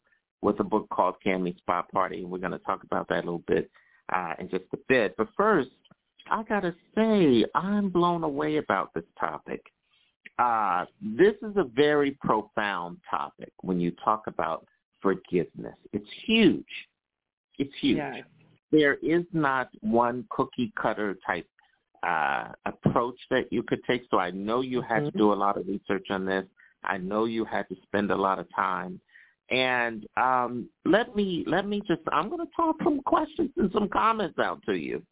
with 0.43 0.59
a 0.61 0.65
book 0.65 0.89
called 0.91 1.15
Cami 1.25 1.57
Spot 1.59 1.91
Party. 1.93 2.25
We're 2.25 2.39
going 2.39 2.53
to 2.53 2.59
talk 2.59 2.83
about 2.83 3.09
that 3.09 3.19
a 3.23 3.27
little 3.27 3.45
bit 3.47 3.71
uh, 4.13 4.35
in 4.39 4.49
just 4.49 4.65
a 4.75 4.79
bit. 4.89 5.15
But 5.17 5.29
first, 5.37 5.71
I 6.31 6.43
got 6.43 6.61
to 6.61 6.75
say, 6.97 7.45
I'm 7.55 7.89
blown 7.91 8.25
away 8.25 8.57
about 8.57 8.93
this 8.93 9.05
topic. 9.19 9.63
Uh, 10.39 10.85
this 11.01 11.35
is 11.43 11.57
a 11.57 11.65
very 11.65 12.11
profound 12.23 12.99
topic 13.09 13.53
when 13.63 13.81
you 13.81 13.93
talk 14.05 14.25
about 14.27 14.67
forgiveness. 15.01 15.77
It's 15.93 16.09
huge. 16.27 16.67
It's 17.59 17.73
huge. 17.81 17.99
Yeah. 17.99 18.21
There 18.73 18.95
is 18.95 19.25
not 19.33 19.69
one 19.81 20.27
cookie 20.29 20.73
cutter 20.81 21.17
type 21.27 21.47
uh, 22.02 22.48
approach 22.66 23.18
that 23.31 23.52
you 23.52 23.62
could 23.62 23.82
take. 23.85 24.02
So 24.10 24.18
I 24.18 24.31
know 24.31 24.60
you 24.60 24.81
had 24.81 25.02
mm-hmm. 25.02 25.10
to 25.10 25.18
do 25.18 25.32
a 25.32 25.35
lot 25.35 25.56
of 25.56 25.66
research 25.66 26.06
on 26.10 26.24
this. 26.24 26.44
I 26.85 26.98
know 26.98 27.24
you 27.24 27.44
had 27.44 27.68
to 27.68 27.77
spend 27.82 28.10
a 28.10 28.16
lot 28.16 28.39
of 28.39 28.47
time. 28.55 29.01
And 29.51 30.06
um, 30.16 30.68
let 30.85 31.14
me 31.14 31.44
let 31.47 31.68
me 31.68 31.81
just 31.86 32.01
I'm 32.10 32.28
going 32.28 32.44
to 32.44 32.52
toss 32.56 32.74
some 32.82 33.01
questions 33.02 33.51
and 33.56 33.70
some 33.73 33.89
comments 33.89 34.39
out 34.40 34.60
to 34.66 34.74
you 34.74 35.02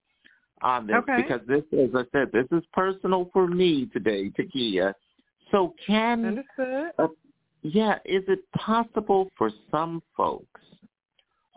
on 0.63 0.87
this 0.87 0.97
okay. 0.97 1.23
because 1.23 1.41
this, 1.47 1.63
as 1.73 1.91
I 1.95 2.03
said, 2.11 2.33
this 2.33 2.47
is 2.51 2.65
personal 2.73 3.31
for 3.33 3.47
me 3.47 3.87
today, 3.93 4.31
Takia. 4.31 4.93
So 5.53 5.75
can. 5.87 6.43
Uh, 6.59 7.07
yeah, 7.63 7.99
is 8.05 8.25
it 8.29 8.41
possible 8.57 9.31
for 9.39 9.51
some 9.71 10.03
folks 10.17 10.61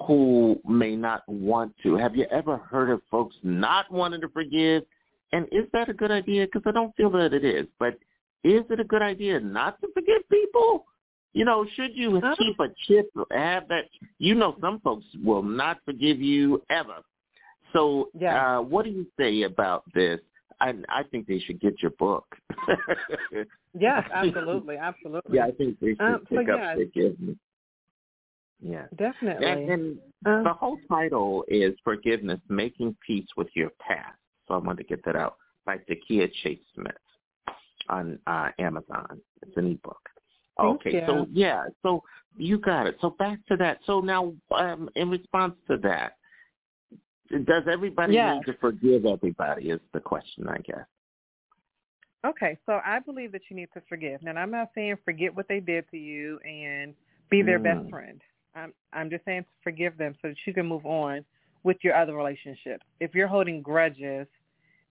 who 0.05 0.59
may 0.67 0.95
not 0.95 1.27
want 1.27 1.73
to? 1.83 1.95
Have 1.95 2.15
you 2.15 2.25
ever 2.31 2.57
heard 2.57 2.89
of 2.89 3.01
folks 3.09 3.35
not 3.43 3.91
wanting 3.91 4.21
to 4.21 4.29
forgive 4.29 4.83
and 5.31 5.45
is 5.51 5.65
that 5.73 5.89
a 5.89 5.93
good 5.93 6.11
idea? 6.11 6.45
Because 6.45 6.63
I 6.65 6.71
don't 6.71 6.95
feel 6.95 7.09
that 7.11 7.33
it 7.33 7.43
is. 7.43 7.67
But 7.79 7.97
is 8.43 8.63
it 8.69 8.79
a 8.79 8.83
good 8.83 9.01
idea 9.01 9.39
not 9.39 9.79
to 9.81 9.87
forgive 9.93 10.27
people? 10.29 10.85
You 11.33 11.45
know, 11.45 11.65
should 11.75 11.95
you 11.95 12.21
keep 12.37 12.59
a 12.59 12.67
chip, 12.87 13.09
have 13.31 13.67
that? 13.67 13.85
You 14.17 14.35
know, 14.35 14.55
some 14.61 14.79
folks 14.79 15.05
will 15.23 15.43
not 15.43 15.77
forgive 15.85 16.19
you 16.19 16.61
ever. 16.69 16.97
So, 17.73 18.09
yeah. 18.17 18.59
uh, 18.59 18.61
what 18.61 18.85
do 18.85 18.91
you 18.91 19.05
say 19.19 19.43
about 19.43 19.83
this? 19.93 20.19
I, 20.59 20.73
I 20.89 21.03
think 21.03 21.27
they 21.27 21.39
should 21.39 21.59
get 21.59 21.81
your 21.81 21.91
book. 21.91 22.25
yes, 23.77 24.03
absolutely, 24.11 24.77
absolutely. 24.77 25.35
Yeah, 25.37 25.45
I 25.45 25.51
think 25.51 25.79
they 25.79 25.89
should 25.89 26.01
um, 26.01 26.25
pick 26.27 26.49
up 26.49 26.59
yeah, 26.59 26.75
forgiveness. 26.75 27.35
Yeah, 28.59 28.85
definitely. 28.97 29.45
And, 29.45 29.69
and 29.69 29.97
um, 30.25 30.43
the 30.43 30.53
whole 30.53 30.79
title 30.89 31.45
is 31.47 31.75
Forgiveness: 31.83 32.39
Making 32.49 32.95
Peace 33.05 33.27
with 33.35 33.49
Your 33.53 33.69
Past. 33.79 34.17
So 34.48 34.56
I 34.56 34.57
wanted 34.57 34.84
to 34.84 34.84
get 34.84 35.03
that 35.06 35.15
out 35.15 35.38
by 35.65 35.78
Takia 35.78 36.30
Chase 36.44 36.60
Smith 36.74 36.94
on 37.90 38.19
uh, 38.28 38.49
Amazon. 38.60 39.22
It's 39.41 39.56
an 39.57 39.72
ebook. 39.72 39.99
Thank 40.57 40.82
okay, 40.82 40.94
you. 40.94 41.03
so 41.06 41.28
yeah, 41.32 41.65
so 41.84 42.03
you 42.36 42.57
got 42.57 42.88
it. 42.88 42.98
So 43.02 43.11
back 43.11 43.40
to 43.48 43.57
that. 43.57 43.80
So 43.86 43.99
now, 43.99 44.34
um, 44.56 44.90
in 44.95 45.10
response 45.10 45.53
to 45.68 45.78
that, 45.78 46.14
does 47.45 47.64
everybody 47.72 48.14
yes. 48.14 48.38
need 48.38 48.52
to 48.52 48.57
forgive 48.60 49.06
everybody? 49.06 49.69
Is 49.69 49.80
the 49.94 49.99
question, 49.99 50.48
I 50.48 50.57
guess. 50.60 50.86
Okay, 52.26 52.57
so 52.65 52.80
I 52.84 52.99
believe 52.99 53.32
that 53.34 53.41
you 53.49 53.56
need 53.56 53.69
to 53.76 53.82
forgive. 53.88 54.24
Now, 54.24 54.32
I'm 54.32 54.49
not 54.49 54.72
saying 54.74 54.98
forget 55.06 55.36
what 55.36 55.48
they 55.48 55.60
did 55.60 55.86
to 55.91 55.98
you 55.98 56.40
and 56.40 56.95
be 57.30 57.41
their 57.44 57.60
mm. 57.60 57.64
best 57.64 57.90
friend. 57.90 58.19
I'm 58.56 58.74
I'm 58.94 59.10
just 59.10 59.24
saying 59.26 59.45
forgive 59.64 59.98
them 59.98 60.15
so 60.22 60.30
that 60.30 60.38
you 60.45 60.53
can 60.53 60.65
move 60.65 60.86
on 60.86 61.24
with 61.64 61.78
your 61.82 61.95
other 61.95 62.15
relationships. 62.15 62.84
If 62.99 63.14
you're 63.14 63.28
holding 63.28 63.61
grudges 63.61 64.28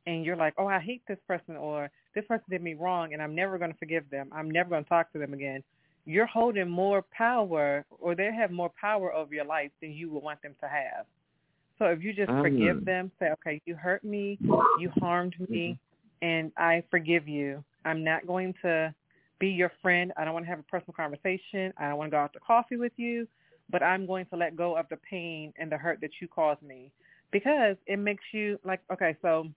and 0.06 0.24
you're 0.24 0.36
like, 0.36 0.54
oh, 0.58 0.66
I 0.66 0.78
hate 0.78 1.02
this 1.08 1.18
person 1.26 1.56
or 1.56 1.90
this 2.14 2.24
person 2.26 2.44
did 2.48 2.62
me 2.62 2.74
wrong 2.74 3.12
and 3.12 3.22
I'm 3.22 3.34
never 3.34 3.58
going 3.58 3.72
to 3.72 3.78
forgive 3.78 4.08
them. 4.10 4.30
I'm 4.32 4.50
never 4.50 4.70
going 4.70 4.84
to 4.84 4.88
talk 4.88 5.12
to 5.12 5.18
them 5.18 5.34
again. 5.34 5.62
You're 6.04 6.26
holding 6.26 6.68
more 6.68 7.04
power 7.16 7.84
or 7.90 8.14
they 8.14 8.30
have 8.32 8.50
more 8.50 8.70
power 8.80 9.12
over 9.12 9.34
your 9.34 9.44
life 9.44 9.70
than 9.80 9.92
you 9.92 10.10
would 10.10 10.22
want 10.22 10.40
them 10.42 10.54
to 10.60 10.68
have. 10.68 11.06
So 11.78 11.86
if 11.86 12.02
you 12.02 12.12
just 12.12 12.30
mm. 12.30 12.40
forgive 12.40 12.84
them, 12.84 13.10
say, 13.18 13.30
okay, 13.32 13.60
you 13.66 13.74
hurt 13.74 14.04
me, 14.04 14.38
you 14.78 14.90
harmed 15.00 15.34
me, 15.48 15.78
and 16.22 16.50
I 16.56 16.82
forgive 16.90 17.28
you. 17.28 17.62
I'm 17.84 18.02
not 18.02 18.26
going 18.26 18.54
to 18.62 18.94
be 19.38 19.48
your 19.48 19.72
friend. 19.82 20.12
I 20.16 20.24
don't 20.24 20.32
want 20.32 20.46
to 20.46 20.50
have 20.50 20.60
a 20.60 20.64
personal 20.64 20.94
conversation. 20.94 21.72
I 21.76 21.88
don't 21.88 21.98
want 21.98 22.10
to 22.10 22.16
go 22.16 22.20
out 22.20 22.32
to 22.32 22.40
coffee 22.40 22.76
with 22.76 22.92
you, 22.96 23.28
but 23.68 23.82
I'm 23.82 24.06
going 24.06 24.26
to 24.26 24.36
let 24.36 24.56
go 24.56 24.76
of 24.76 24.86
the 24.88 24.96
pain 24.96 25.52
and 25.58 25.70
the 25.70 25.76
hurt 25.76 26.00
that 26.00 26.10
you 26.20 26.28
caused 26.28 26.62
me 26.62 26.90
because 27.30 27.76
it 27.86 27.98
makes 27.98 28.24
you 28.32 28.58
like, 28.64 28.80
okay, 28.90 29.16
so 29.20 29.48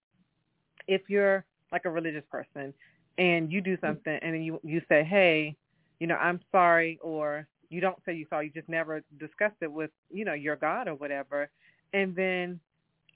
if 0.88 1.02
you're 1.10 1.46
like 1.72 1.86
a 1.86 1.90
religious 1.90 2.24
person 2.32 2.74
and 3.18 3.52
you 3.52 3.62
do 3.62 3.78
something 3.82 4.18
and 4.22 4.34
then 4.34 4.42
you 4.42 4.60
you 4.64 4.82
say, 4.90 5.04
hey, 5.04 5.56
you 6.00 6.08
know, 6.08 6.16
I'm 6.16 6.40
sorry, 6.52 7.00
or 7.02 7.48
you 7.70 7.82
don't 7.82 7.98
say 8.06 8.16
you 8.16 8.26
sorry, 8.30 8.46
you 8.46 8.52
just 8.52 8.70
never 8.70 9.04
discussed 9.20 9.58
it 9.62 9.72
with 9.72 9.92
you 10.10 10.26
know 10.26 10.34
your 10.34 10.56
God 10.56 10.88
or 10.88 10.96
whatever, 10.96 11.50
and 11.94 12.16
then 12.16 12.60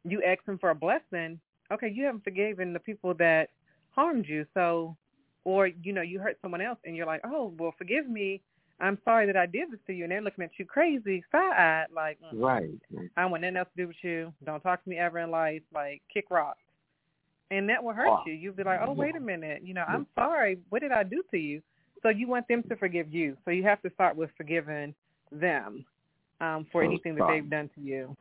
you 0.03 0.21
ask 0.23 0.45
him 0.45 0.57
for 0.57 0.69
a 0.69 0.75
blessing. 0.75 1.39
Okay, 1.71 1.89
you 1.89 2.05
haven't 2.05 2.23
forgiven 2.23 2.73
the 2.73 2.79
people 2.79 3.13
that 3.15 3.49
harmed 3.91 4.27
you, 4.27 4.45
so 4.53 4.95
or 5.45 5.67
you 5.67 5.93
know 5.93 6.01
you 6.01 6.19
hurt 6.19 6.37
someone 6.41 6.61
else 6.61 6.79
and 6.85 6.95
you're 6.95 7.07
like, 7.07 7.21
oh 7.23 7.53
well, 7.57 7.73
forgive 7.77 8.07
me. 8.07 8.41
I'm 8.79 8.97
sorry 9.05 9.27
that 9.27 9.37
I 9.37 9.45
did 9.45 9.71
this 9.71 9.79
to 9.87 9.93
you, 9.93 10.03
and 10.03 10.11
they're 10.11 10.21
looking 10.21 10.43
at 10.43 10.49
you 10.57 10.65
crazy, 10.65 11.23
side-eyed, 11.31 11.85
like, 11.95 12.17
mm, 12.19 12.41
right. 12.41 12.71
I 13.15 13.25
want 13.27 13.43
nothing 13.43 13.55
else 13.55 13.69
to 13.77 13.83
do 13.83 13.87
with 13.87 13.95
you. 14.01 14.33
Don't 14.43 14.61
talk 14.61 14.83
to 14.83 14.89
me 14.89 14.97
ever 14.97 15.19
in 15.19 15.29
life. 15.31 15.61
Like, 15.73 16.01
kick 16.11 16.25
rocks 16.31 16.62
and 17.51 17.69
that 17.69 17.83
will 17.83 17.93
hurt 17.93 18.07
oh. 18.09 18.23
you. 18.25 18.33
You'll 18.33 18.53
be 18.53 18.63
like, 18.63 18.79
oh, 18.85 18.93
wait 18.93 19.15
a 19.15 19.19
minute, 19.19 19.61
you 19.63 19.73
know, 19.73 19.83
I'm 19.87 20.07
sorry. 20.15 20.59
What 20.69 20.81
did 20.81 20.91
I 20.91 21.03
do 21.03 21.23
to 21.31 21.37
you? 21.37 21.61
So 22.01 22.09
you 22.09 22.27
want 22.27 22.47
them 22.47 22.63
to 22.69 22.75
forgive 22.75 23.13
you. 23.13 23.37
So 23.45 23.51
you 23.51 23.63
have 23.63 23.81
to 23.83 23.89
start 23.93 24.15
with 24.15 24.29
forgiving 24.35 24.93
them 25.31 25.85
um, 26.41 26.67
for 26.71 26.83
so 26.83 26.87
anything 26.87 27.15
that 27.15 27.27
they've 27.29 27.49
done 27.49 27.69
to 27.75 27.81
you. 27.81 28.15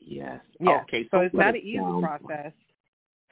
Yes. 0.00 0.40
Yeah. 0.60 0.80
Okay. 0.82 1.04
So, 1.04 1.18
so 1.18 1.20
it's 1.20 1.34
not 1.34 1.54
an 1.54 1.62
easy 1.62 1.78
down. 1.78 2.02
process. 2.02 2.52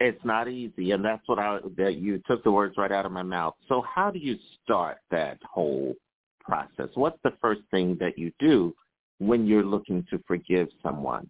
It's 0.03 0.25
not 0.25 0.49
easy, 0.49 0.93
and 0.93 1.05
that's 1.05 1.23
what 1.27 1.39
I 1.39 1.59
that 1.77 1.97
you 1.97 2.23
took 2.27 2.43
the 2.43 2.51
words 2.51 2.77
right 2.79 2.91
out 2.91 3.05
of 3.05 3.13
my 3.13 3.23
mouth. 3.23 3.55
So 3.69 3.83
how 3.83 4.11
do 4.11 4.19
you 4.19 4.37
start 4.65 4.97
that 5.11 5.39
whole 5.43 5.95
process? 6.41 6.89
What's 6.95 7.19
the 7.23 7.35
first 7.43 7.61
thing 7.71 7.99
that 8.01 8.19
you 8.19 8.33
do 8.39 8.75
when 9.19 9.47
you're 9.47 9.65
looking 9.65 10.07
to 10.11 10.19
forgive 10.27 10.69
someone? 10.83 11.29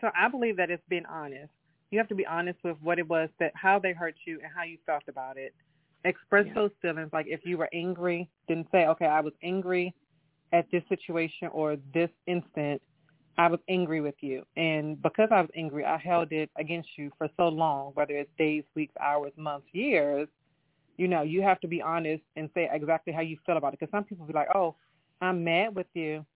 So 0.00 0.10
I 0.18 0.28
believe 0.28 0.56
that 0.56 0.70
it's 0.70 0.82
being 0.88 1.06
honest. 1.06 1.50
You 1.90 1.98
have 1.98 2.08
to 2.08 2.14
be 2.14 2.26
honest 2.26 2.58
with 2.64 2.76
what 2.82 2.98
it 2.98 3.08
was 3.08 3.28
that 3.38 3.52
how 3.54 3.78
they 3.78 3.92
hurt 3.92 4.14
you 4.26 4.40
and 4.42 4.50
how 4.54 4.64
you 4.64 4.78
felt 4.86 5.02
about 5.08 5.36
it. 5.36 5.54
Express 6.04 6.46
yeah. 6.46 6.54
those 6.54 6.70
feelings. 6.80 7.10
Like 7.12 7.26
if 7.28 7.40
you 7.44 7.58
were 7.58 7.68
angry, 7.72 8.28
then 8.48 8.64
say, 8.72 8.86
okay, 8.86 9.06
I 9.06 9.20
was 9.20 9.34
angry 9.42 9.94
at 10.52 10.66
this 10.70 10.82
situation 10.88 11.48
or 11.52 11.76
this 11.92 12.10
instant. 12.26 12.80
I 13.38 13.48
was 13.48 13.60
angry 13.68 14.00
with 14.00 14.14
you. 14.20 14.42
And 14.56 15.00
because 15.00 15.28
I 15.30 15.40
was 15.40 15.50
angry, 15.56 15.84
I 15.84 15.98
held 15.98 16.32
it 16.32 16.50
against 16.56 16.88
you 16.96 17.10
for 17.16 17.28
so 17.36 17.48
long, 17.48 17.92
whether 17.94 18.14
it's 18.14 18.30
days, 18.38 18.64
weeks, 18.74 18.94
hours, 19.00 19.32
months, 19.36 19.66
years. 19.72 20.28
You 20.96 21.08
know, 21.08 21.22
you 21.22 21.42
have 21.42 21.60
to 21.60 21.68
be 21.68 21.80
honest 21.80 22.22
and 22.36 22.50
say 22.54 22.68
exactly 22.70 23.12
how 23.12 23.22
you 23.22 23.38
feel 23.46 23.56
about 23.56 23.74
it. 23.74 23.80
Because 23.80 23.92
some 23.92 24.04
people 24.04 24.26
be 24.26 24.34
like, 24.34 24.48
oh, 24.54 24.74
I'm 25.20 25.44
mad 25.44 25.74
with 25.74 25.86
you. 25.94 26.26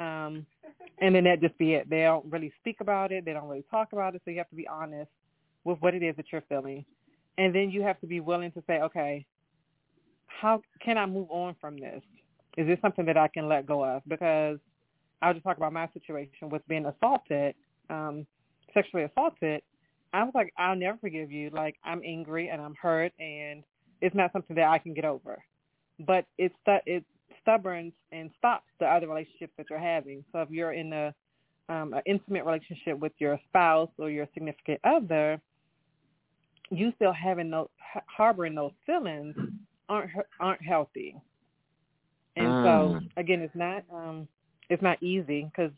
Um, 0.00 0.46
and 1.00 1.14
then 1.14 1.24
that 1.24 1.40
just 1.40 1.56
be 1.58 1.74
it. 1.74 1.88
They 1.88 2.02
don't 2.02 2.24
really 2.26 2.52
speak 2.58 2.80
about 2.80 3.12
it. 3.12 3.24
They 3.24 3.32
don't 3.32 3.48
really 3.48 3.64
talk 3.70 3.88
about 3.92 4.14
it. 4.14 4.22
So 4.24 4.30
you 4.30 4.38
have 4.38 4.48
to 4.50 4.56
be 4.56 4.66
honest 4.66 5.10
with 5.64 5.78
what 5.80 5.94
it 5.94 6.02
is 6.02 6.16
that 6.16 6.26
you're 6.32 6.42
feeling. 6.48 6.84
And 7.38 7.54
then 7.54 7.70
you 7.70 7.82
have 7.82 8.00
to 8.00 8.06
be 8.06 8.20
willing 8.20 8.50
to 8.52 8.62
say, 8.66 8.80
okay, 8.80 9.26
how 10.26 10.62
can 10.82 10.98
I 10.98 11.06
move 11.06 11.30
on 11.30 11.54
from 11.60 11.78
this? 11.78 12.02
Is 12.56 12.66
this 12.66 12.78
something 12.82 13.04
that 13.06 13.16
I 13.16 13.28
can 13.28 13.48
let 13.48 13.66
go 13.66 13.84
of? 13.84 14.02
Because 14.08 14.58
I'll 15.22 15.34
just 15.34 15.44
talk 15.44 15.56
about 15.56 15.72
my 15.72 15.88
situation 15.92 16.48
with 16.48 16.66
being 16.66 16.86
assaulted, 16.86 17.54
um, 17.88 18.26
sexually 18.72 19.04
assaulted. 19.04 19.62
I 20.12 20.24
was 20.24 20.32
like, 20.34 20.52
I'll 20.58 20.76
never 20.76 20.98
forgive 20.98 21.30
you. 21.30 21.50
Like 21.50 21.76
I'm 21.84 22.02
angry 22.04 22.48
and 22.48 22.60
I'm 22.60 22.74
hurt, 22.80 23.12
and 23.20 23.62
it's 24.00 24.14
not 24.14 24.32
something 24.32 24.56
that 24.56 24.68
I 24.68 24.78
can 24.78 24.94
get 24.94 25.04
over. 25.04 25.42
But 26.00 26.24
it's 26.38 26.54
that 26.66 26.82
it's 26.86 27.06
stubborn 27.42 27.92
and 28.12 28.30
stops 28.38 28.66
the 28.78 28.86
other 28.86 29.08
relationships 29.08 29.52
that 29.56 29.66
you're 29.70 29.78
having. 29.78 30.24
So 30.32 30.40
if 30.42 30.50
you're 30.50 30.72
in 30.72 30.92
a 30.92 31.14
um, 31.68 31.94
an 31.94 32.02
intimate 32.04 32.44
relationship 32.44 32.98
with 32.98 33.12
your 33.18 33.38
spouse 33.48 33.90
or 33.96 34.10
your 34.10 34.26
significant 34.34 34.80
other, 34.82 35.40
you 36.70 36.92
still 36.96 37.12
having 37.12 37.50
those 37.50 37.68
harboring 38.06 38.54
those 38.54 38.72
feelings 38.86 39.36
aren't 39.88 40.10
aren't 40.40 40.62
healthy. 40.62 41.16
And 42.36 42.46
mm. 42.46 42.64
so 42.64 43.06
again, 43.16 43.40
it's 43.40 43.54
not 43.54 43.84
um, 43.92 44.28
it's 44.68 44.82
not 44.82 45.02
easy 45.02 45.44
because 45.44 45.72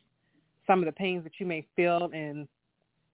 some 0.67 0.79
of 0.79 0.87
the 0.87 0.93
pains 0.93 1.25
that 1.25 1.33
you 1.39 1.47
may 1.47 1.67
feel 1.77 2.11
and 2.15 2.47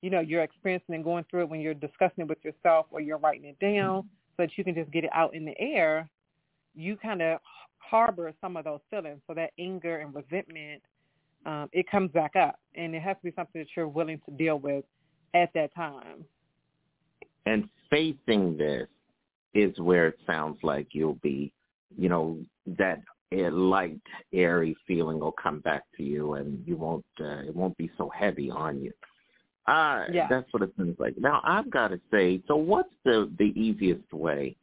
you 0.02 0.10
know 0.10 0.20
you're 0.20 0.42
experiencing 0.42 0.94
and 0.94 1.04
going 1.04 1.24
through 1.30 1.42
it 1.42 1.48
when 1.48 1.60
you're 1.60 1.74
discussing 1.74 2.24
it 2.24 2.28
with 2.28 2.44
yourself 2.44 2.86
or 2.90 3.00
you're 3.00 3.18
writing 3.18 3.44
it 3.44 3.58
down 3.58 4.08
so 4.36 4.44
that 4.44 4.50
you 4.56 4.64
can 4.64 4.74
just 4.74 4.90
get 4.90 5.04
it 5.04 5.10
out 5.14 5.34
in 5.34 5.44
the 5.44 5.58
air. 5.58 6.08
You 6.74 6.96
kind 6.96 7.22
of 7.22 7.40
harbor 7.88 8.32
some 8.40 8.56
of 8.56 8.64
those 8.64 8.80
feelings. 8.90 9.20
So 9.26 9.34
that 9.34 9.50
anger 9.58 9.98
and 9.98 10.14
resentment, 10.14 10.82
um, 11.46 11.68
it 11.72 11.90
comes 11.90 12.10
back 12.12 12.36
up, 12.36 12.58
and 12.74 12.94
it 12.94 13.02
has 13.02 13.16
to 13.18 13.24
be 13.24 13.32
something 13.36 13.60
that 13.60 13.68
you're 13.76 13.88
willing 13.88 14.20
to 14.26 14.32
deal 14.32 14.58
with 14.58 14.84
at 15.34 15.50
that 15.54 15.74
time. 15.74 16.24
And 17.46 17.68
facing 17.90 18.56
this 18.56 18.88
is 19.54 19.78
where 19.78 20.08
it 20.08 20.18
sounds 20.26 20.58
like 20.62 20.88
you'll 20.92 21.18
be, 21.22 21.52
you 21.96 22.08
know, 22.08 22.38
that 22.78 23.00
light, 23.32 24.00
airy 24.32 24.76
feeling 24.86 25.20
will 25.20 25.32
come 25.32 25.60
back 25.60 25.84
to 25.96 26.02
you, 26.02 26.34
and 26.34 26.62
you 26.66 26.76
won't, 26.76 27.04
uh, 27.20 27.40
it 27.40 27.54
won't 27.54 27.76
be 27.76 27.90
so 27.96 28.10
heavy 28.10 28.50
on 28.50 28.80
you. 28.80 28.92
Uh, 29.66 30.04
yeah. 30.10 30.26
That's 30.30 30.50
what 30.52 30.62
it 30.62 30.72
seems 30.78 30.96
like. 30.98 31.14
Now 31.18 31.42
I've 31.44 31.70
got 31.70 31.88
to 31.88 32.00
say, 32.10 32.40
so 32.48 32.56
what's 32.56 32.88
the 33.04 33.30
the 33.38 33.52
easiest 33.54 34.10
way 34.14 34.56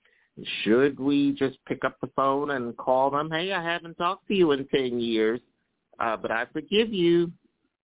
should 0.64 1.00
we 1.00 1.34
just 1.34 1.58
pick 1.66 1.86
up 1.86 2.00
the 2.02 2.10
phone 2.16 2.52
and 2.52 2.76
call 2.78 3.10
them, 3.10 3.32
hey, 3.32 3.54
I 3.54 3.64
haven't 3.64 3.96
talked 3.96 4.28
to 4.28 4.34
you 4.34 4.52
in 4.52 4.68
10 4.68 5.00
years, 5.00 5.40
uh, 6.00 6.18
but 6.18 6.32
I 6.32 6.46
forgive 6.52 6.94
you? 6.94 7.32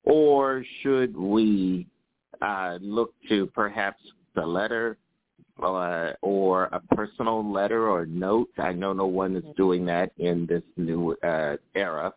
Or 0.03 0.63
should 0.81 1.15
we 1.15 1.87
uh, 2.41 2.77
look 2.81 3.13
to 3.29 3.45
perhaps 3.47 4.01
the 4.35 4.45
letter 4.45 4.97
uh, 5.61 6.11
or 6.21 6.65
a 6.65 6.81
personal 6.95 7.49
letter 7.49 7.87
or 7.87 8.05
note? 8.05 8.49
I 8.57 8.73
know 8.73 8.93
no 8.93 9.05
one 9.05 9.35
is 9.35 9.43
doing 9.55 9.85
that 9.85 10.11
in 10.17 10.45
this 10.47 10.63
new 10.75 11.15
uh, 11.23 11.57
era. 11.75 12.13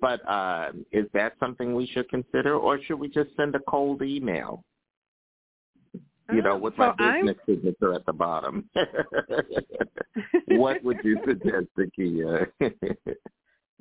But 0.00 0.26
uh, 0.28 0.72
is 0.92 1.06
that 1.14 1.34
something 1.40 1.74
we 1.74 1.86
should 1.86 2.08
consider, 2.08 2.54
or 2.56 2.80
should 2.82 3.00
we 3.00 3.08
just 3.08 3.30
send 3.36 3.54
a 3.54 3.60
cold 3.60 4.02
email? 4.02 4.62
You 6.32 6.42
know, 6.42 6.56
with 6.56 6.74
so 6.76 6.92
my 6.98 7.14
business 7.14 7.36
I'm... 7.48 7.54
signature 7.54 7.94
at 7.94 8.04
the 8.06 8.12
bottom. 8.12 8.68
what 10.48 10.82
would 10.82 10.98
you 11.04 11.18
suggest, 11.26 11.66
Takia? 11.78 12.46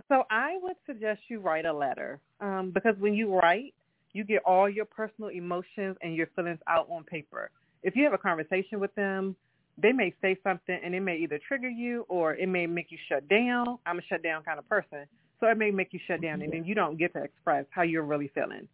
so 0.07 0.23
I 0.29 0.57
would 0.61 0.75
suggest 0.85 1.21
you 1.27 1.39
write 1.39 1.65
a 1.65 1.73
letter 1.73 2.19
um, 2.41 2.71
because 2.73 2.95
when 2.99 3.13
you 3.13 3.33
write, 3.35 3.73
you 4.13 4.23
get 4.23 4.43
all 4.45 4.69
your 4.69 4.85
personal 4.85 5.29
emotions 5.29 5.97
and 6.01 6.15
your 6.15 6.27
feelings 6.35 6.59
out 6.67 6.87
on 6.89 7.03
paper. 7.03 7.49
If 7.83 7.95
you 7.95 8.03
have 8.03 8.13
a 8.13 8.17
conversation 8.17 8.79
with 8.79 8.93
them, 8.95 9.35
they 9.81 9.91
may 9.91 10.13
say 10.21 10.37
something 10.43 10.79
and 10.83 10.95
it 10.95 11.01
may 11.01 11.17
either 11.17 11.39
trigger 11.47 11.69
you 11.69 12.05
or 12.07 12.35
it 12.35 12.47
may 12.47 12.65
make 12.65 12.87
you 12.91 12.97
shut 13.09 13.27
down. 13.27 13.77
I'm 13.85 13.99
a 13.99 14.01
shut 14.03 14.23
down 14.23 14.43
kind 14.43 14.57
of 14.57 14.67
person. 14.69 15.05
So 15.39 15.47
it 15.47 15.57
may 15.57 15.69
make 15.69 15.89
you 15.91 15.99
shut 16.07 16.21
down 16.21 16.41
and 16.41 16.53
then 16.53 16.63
you 16.63 16.75
don't 16.75 16.97
get 16.97 17.11
to 17.13 17.23
express 17.23 17.65
how 17.71 17.81
you're 17.81 18.03
really 18.03 18.31
feeling. 18.33 18.67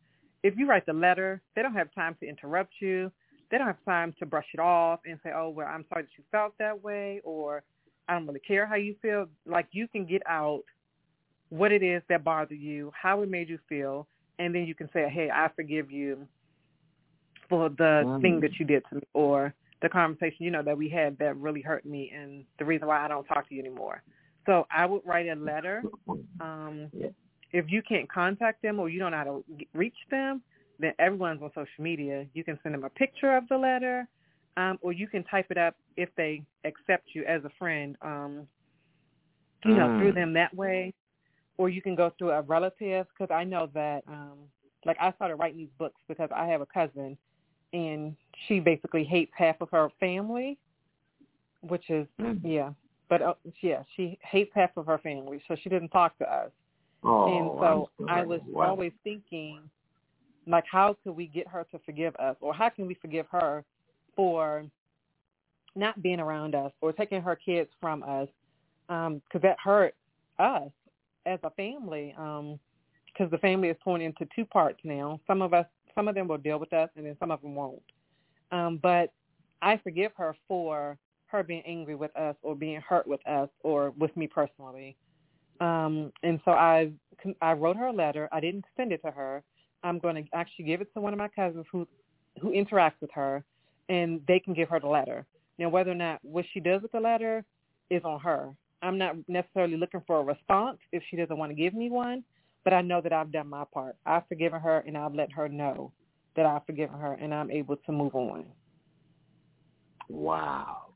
If 0.43 0.55
you 0.57 0.67
write 0.67 0.85
the 0.85 0.93
letter, 0.93 1.41
they 1.55 1.61
don't 1.61 1.73
have 1.73 1.93
time 1.93 2.15
to 2.19 2.27
interrupt 2.27 2.73
you 2.79 3.11
they 3.51 3.57
don't 3.57 3.67
have 3.67 3.83
time 3.85 4.15
to 4.19 4.25
brush 4.25 4.45
it 4.53 4.59
off 4.59 5.01
and 5.05 5.19
say, 5.23 5.31
oh, 5.35 5.49
well, 5.49 5.67
I'm 5.67 5.85
sorry 5.89 6.03
that 6.03 6.09
you 6.17 6.23
felt 6.31 6.57
that 6.57 6.81
way 6.81 7.21
or 7.23 7.63
I 8.07 8.13
don't 8.13 8.25
really 8.25 8.39
care 8.39 8.65
how 8.65 8.75
you 8.75 8.95
feel. 9.01 9.27
Like 9.45 9.67
you 9.71 9.87
can 9.87 10.05
get 10.05 10.23
out 10.27 10.63
what 11.49 11.73
it 11.73 11.83
is 11.83 12.01
that 12.07 12.23
bothered 12.23 12.57
you, 12.57 12.91
how 12.99 13.21
it 13.21 13.29
made 13.29 13.49
you 13.49 13.59
feel, 13.67 14.07
and 14.39 14.55
then 14.55 14.63
you 14.63 14.73
can 14.73 14.89
say, 14.93 15.09
hey, 15.09 15.29
I 15.29 15.49
forgive 15.55 15.91
you 15.91 16.25
for 17.49 17.69
the 17.69 18.03
mm. 18.05 18.21
thing 18.21 18.39
that 18.39 18.57
you 18.57 18.65
did 18.65 18.83
to 18.89 18.95
me 18.95 19.01
or 19.13 19.53
the 19.81 19.89
conversation, 19.89 20.37
you 20.39 20.51
know, 20.51 20.63
that 20.63 20.77
we 20.77 20.87
had 20.87 21.17
that 21.19 21.35
really 21.37 21.61
hurt 21.61 21.85
me 21.85 22.11
and 22.15 22.45
the 22.57 22.65
reason 22.65 22.87
why 22.87 23.03
I 23.03 23.07
don't 23.07 23.25
talk 23.25 23.49
to 23.49 23.55
you 23.55 23.59
anymore. 23.59 24.01
So 24.45 24.65
I 24.71 24.85
would 24.85 25.01
write 25.05 25.27
a 25.27 25.35
letter. 25.35 25.83
Um, 26.39 26.89
if 27.51 27.65
you 27.69 27.83
can't 27.83 28.11
contact 28.11 28.63
them 28.63 28.79
or 28.79 28.89
you 28.89 28.97
don't 28.97 29.11
know 29.11 29.17
how 29.17 29.23
to 29.23 29.43
reach 29.73 29.95
them, 30.09 30.41
then 30.79 30.93
everyone's 30.99 31.41
on 31.41 31.49
social 31.49 31.83
media. 31.83 32.25
You 32.33 32.43
can 32.43 32.59
send 32.63 32.75
them 32.75 32.83
a 32.83 32.89
picture 32.89 33.35
of 33.35 33.47
the 33.49 33.57
letter, 33.57 34.07
um, 34.57 34.77
or 34.81 34.91
you 34.91 35.07
can 35.07 35.23
type 35.23 35.47
it 35.49 35.57
up 35.57 35.75
if 35.97 36.09
they 36.15 36.43
accept 36.65 37.09
you 37.13 37.23
as 37.25 37.43
a 37.45 37.51
friend, 37.57 37.95
um, 38.01 38.47
you 39.65 39.75
know, 39.75 39.99
through 39.99 40.11
mm. 40.11 40.15
them 40.15 40.33
that 40.33 40.53
way. 40.55 40.93
Or 41.57 41.69
you 41.69 41.81
can 41.81 41.95
go 41.95 42.11
through 42.17 42.31
a 42.31 42.41
relative 42.41 43.05
because 43.09 43.33
I 43.33 43.43
know 43.43 43.69
that, 43.73 44.03
um, 44.07 44.37
like 44.85 44.97
I 44.99 45.11
started 45.13 45.35
writing 45.35 45.59
these 45.59 45.69
books 45.77 46.01
because 46.07 46.29
I 46.35 46.47
have 46.47 46.61
a 46.61 46.65
cousin, 46.65 47.17
and 47.73 48.15
she 48.47 48.59
basically 48.59 49.03
hates 49.03 49.31
half 49.35 49.61
of 49.61 49.69
her 49.71 49.89
family, 49.99 50.57
which 51.61 51.89
is 51.89 52.07
mm. 52.19 52.39
yeah. 52.43 52.71
But 53.09 53.21
uh, 53.21 53.33
yeah, 53.61 53.83
she 53.95 54.17
hates 54.23 54.51
half 54.55 54.71
of 54.77 54.85
her 54.87 54.97
family, 54.97 55.43
so 55.47 55.55
she 55.61 55.69
didn't 55.69 55.89
talk 55.89 56.17
to 56.19 56.33
us. 56.33 56.49
Oh, 57.03 57.37
and 57.37 57.49
so 57.59 57.89
I 58.07 58.23
was 58.23 58.41
wow. 58.47 58.69
always 58.69 58.91
thinking 59.03 59.59
like, 60.47 60.65
how 60.71 60.95
could 61.03 61.15
we 61.15 61.27
get 61.27 61.47
her 61.47 61.65
to 61.71 61.79
forgive 61.85 62.15
us, 62.15 62.35
or 62.41 62.53
how 62.53 62.69
can 62.69 62.87
we 62.87 62.95
forgive 62.95 63.25
her 63.31 63.63
for 64.15 64.65
not 65.75 66.01
being 66.01 66.19
around 66.19 66.55
us 66.55 66.71
or 66.81 66.91
taking 66.91 67.21
her 67.21 67.35
kids 67.35 67.69
from 67.79 68.03
us? 68.03 68.27
Because 68.87 69.21
um, 69.35 69.41
that 69.41 69.57
hurt 69.63 69.95
us 70.39 70.69
as 71.25 71.39
a 71.43 71.49
family. 71.51 72.13
Because 72.17 73.25
um, 73.25 73.29
the 73.29 73.37
family 73.37 73.69
is 73.69 73.77
torn 73.83 74.01
into 74.01 74.27
two 74.35 74.45
parts 74.45 74.79
now. 74.83 75.19
Some 75.27 75.41
of 75.41 75.53
us, 75.53 75.65
some 75.95 76.07
of 76.07 76.15
them 76.15 76.27
will 76.27 76.37
deal 76.37 76.59
with 76.59 76.73
us, 76.73 76.89
and 76.95 77.05
then 77.05 77.15
some 77.19 77.31
of 77.31 77.41
them 77.41 77.55
won't. 77.55 77.81
Um, 78.51 78.79
but 78.81 79.13
I 79.61 79.77
forgive 79.77 80.11
her 80.17 80.35
for 80.47 80.97
her 81.27 81.43
being 81.43 81.63
angry 81.65 81.95
with 81.95 82.15
us 82.17 82.35
or 82.41 82.55
being 82.55 82.81
hurt 82.81 83.07
with 83.07 83.25
us 83.25 83.49
or 83.61 83.91
with 83.91 84.15
me 84.17 84.27
personally. 84.27 84.97
Um, 85.61 86.11
and 86.23 86.39
so 86.43 86.51
I 86.51 86.91
I 87.41 87.53
wrote 87.53 87.77
her 87.77 87.87
a 87.87 87.93
letter. 87.93 88.27
I 88.31 88.39
didn't 88.39 88.65
send 88.75 88.91
it 88.91 89.01
to 89.03 89.11
her. 89.11 89.43
I'm 89.83 89.99
going 89.99 90.15
to 90.15 90.23
actually 90.33 90.65
give 90.65 90.81
it 90.81 90.93
to 90.93 91.01
one 91.01 91.13
of 91.13 91.19
my 91.19 91.27
cousins 91.27 91.65
who 91.71 91.87
who 92.39 92.51
interacts 92.51 93.01
with 93.01 93.11
her, 93.13 93.43
and 93.89 94.21
they 94.27 94.39
can 94.39 94.53
give 94.53 94.69
her 94.69 94.79
the 94.79 94.87
letter. 94.87 95.25
Now, 95.57 95.69
whether 95.69 95.91
or 95.91 95.95
not 95.95 96.19
what 96.23 96.45
she 96.53 96.59
does 96.59 96.81
with 96.81 96.91
the 96.91 96.99
letter 96.99 97.43
is 97.89 98.03
on 98.03 98.19
her. 98.21 98.53
I'm 98.81 98.97
not 98.97 99.15
necessarily 99.27 99.77
looking 99.77 100.01
for 100.07 100.19
a 100.19 100.23
response 100.23 100.79
if 100.91 101.03
she 101.09 101.17
doesn't 101.17 101.37
want 101.37 101.51
to 101.51 101.55
give 101.55 101.73
me 101.73 101.89
one, 101.89 102.23
but 102.63 102.73
I 102.73 102.81
know 102.81 103.01
that 103.01 103.13
I've 103.13 103.31
done 103.31 103.47
my 103.47 103.63
part. 103.71 103.95
I've 104.05 104.27
forgiven 104.27 104.59
her, 104.59 104.83
and 104.87 104.97
I've 104.97 105.13
let 105.13 105.31
her 105.33 105.47
know 105.47 105.91
that 106.35 106.45
I've 106.45 106.65
forgiven 106.65 106.97
her, 106.99 107.13
and 107.13 107.33
I'm 107.33 107.51
able 107.51 107.75
to 107.75 107.91
move 107.91 108.15
on. 108.15 108.45
Wow. 110.09 110.93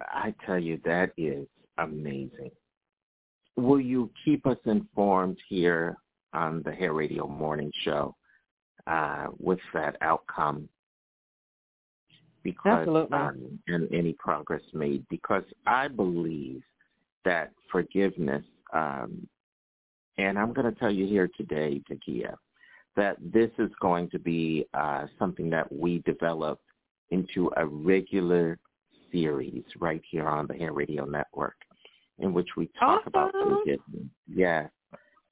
I 0.00 0.34
tell 0.46 0.58
you, 0.58 0.80
that 0.84 1.12
is 1.16 1.46
amazing. 1.78 2.50
Will 3.56 3.80
you 3.80 4.10
keep 4.24 4.46
us 4.46 4.56
informed 4.64 5.36
here 5.48 5.96
on 6.32 6.62
the 6.64 6.72
Hair 6.72 6.92
Radio 6.92 7.26
Morning 7.26 7.70
Show 7.82 8.14
uh, 8.86 9.26
with 9.38 9.60
that 9.74 9.96
outcome 10.00 10.68
because 12.42 12.88
um, 13.12 13.58
and 13.68 13.92
any 13.92 14.14
progress 14.14 14.62
made 14.72 15.06
because 15.08 15.44
I 15.66 15.88
believe 15.88 16.62
that 17.24 17.52
forgiveness 17.70 18.42
um, 18.72 19.28
And 20.18 20.38
I'm 20.38 20.52
going 20.52 20.72
to 20.72 20.78
tell 20.78 20.92
you 20.92 21.06
here 21.06 21.28
today, 21.36 21.80
Takia, 21.90 22.34
that 22.96 23.16
this 23.20 23.50
is 23.58 23.70
going 23.80 24.10
to 24.10 24.18
be 24.18 24.66
uh, 24.74 25.06
something 25.18 25.48
that 25.50 25.70
we 25.72 26.00
develop 26.00 26.60
into 27.10 27.50
a 27.56 27.66
regular 27.66 28.58
series 29.10 29.64
right 29.78 30.02
here 30.10 30.26
on 30.26 30.46
the 30.46 30.54
Hair 30.54 30.72
Radio 30.72 31.04
Network 31.04 31.56
in 32.18 32.32
which 32.32 32.48
we 32.56 32.68
talk 32.78 33.00
awesome. 33.00 33.08
about 33.08 33.32
forgiveness. 33.32 34.08
Yeah. 34.28 34.68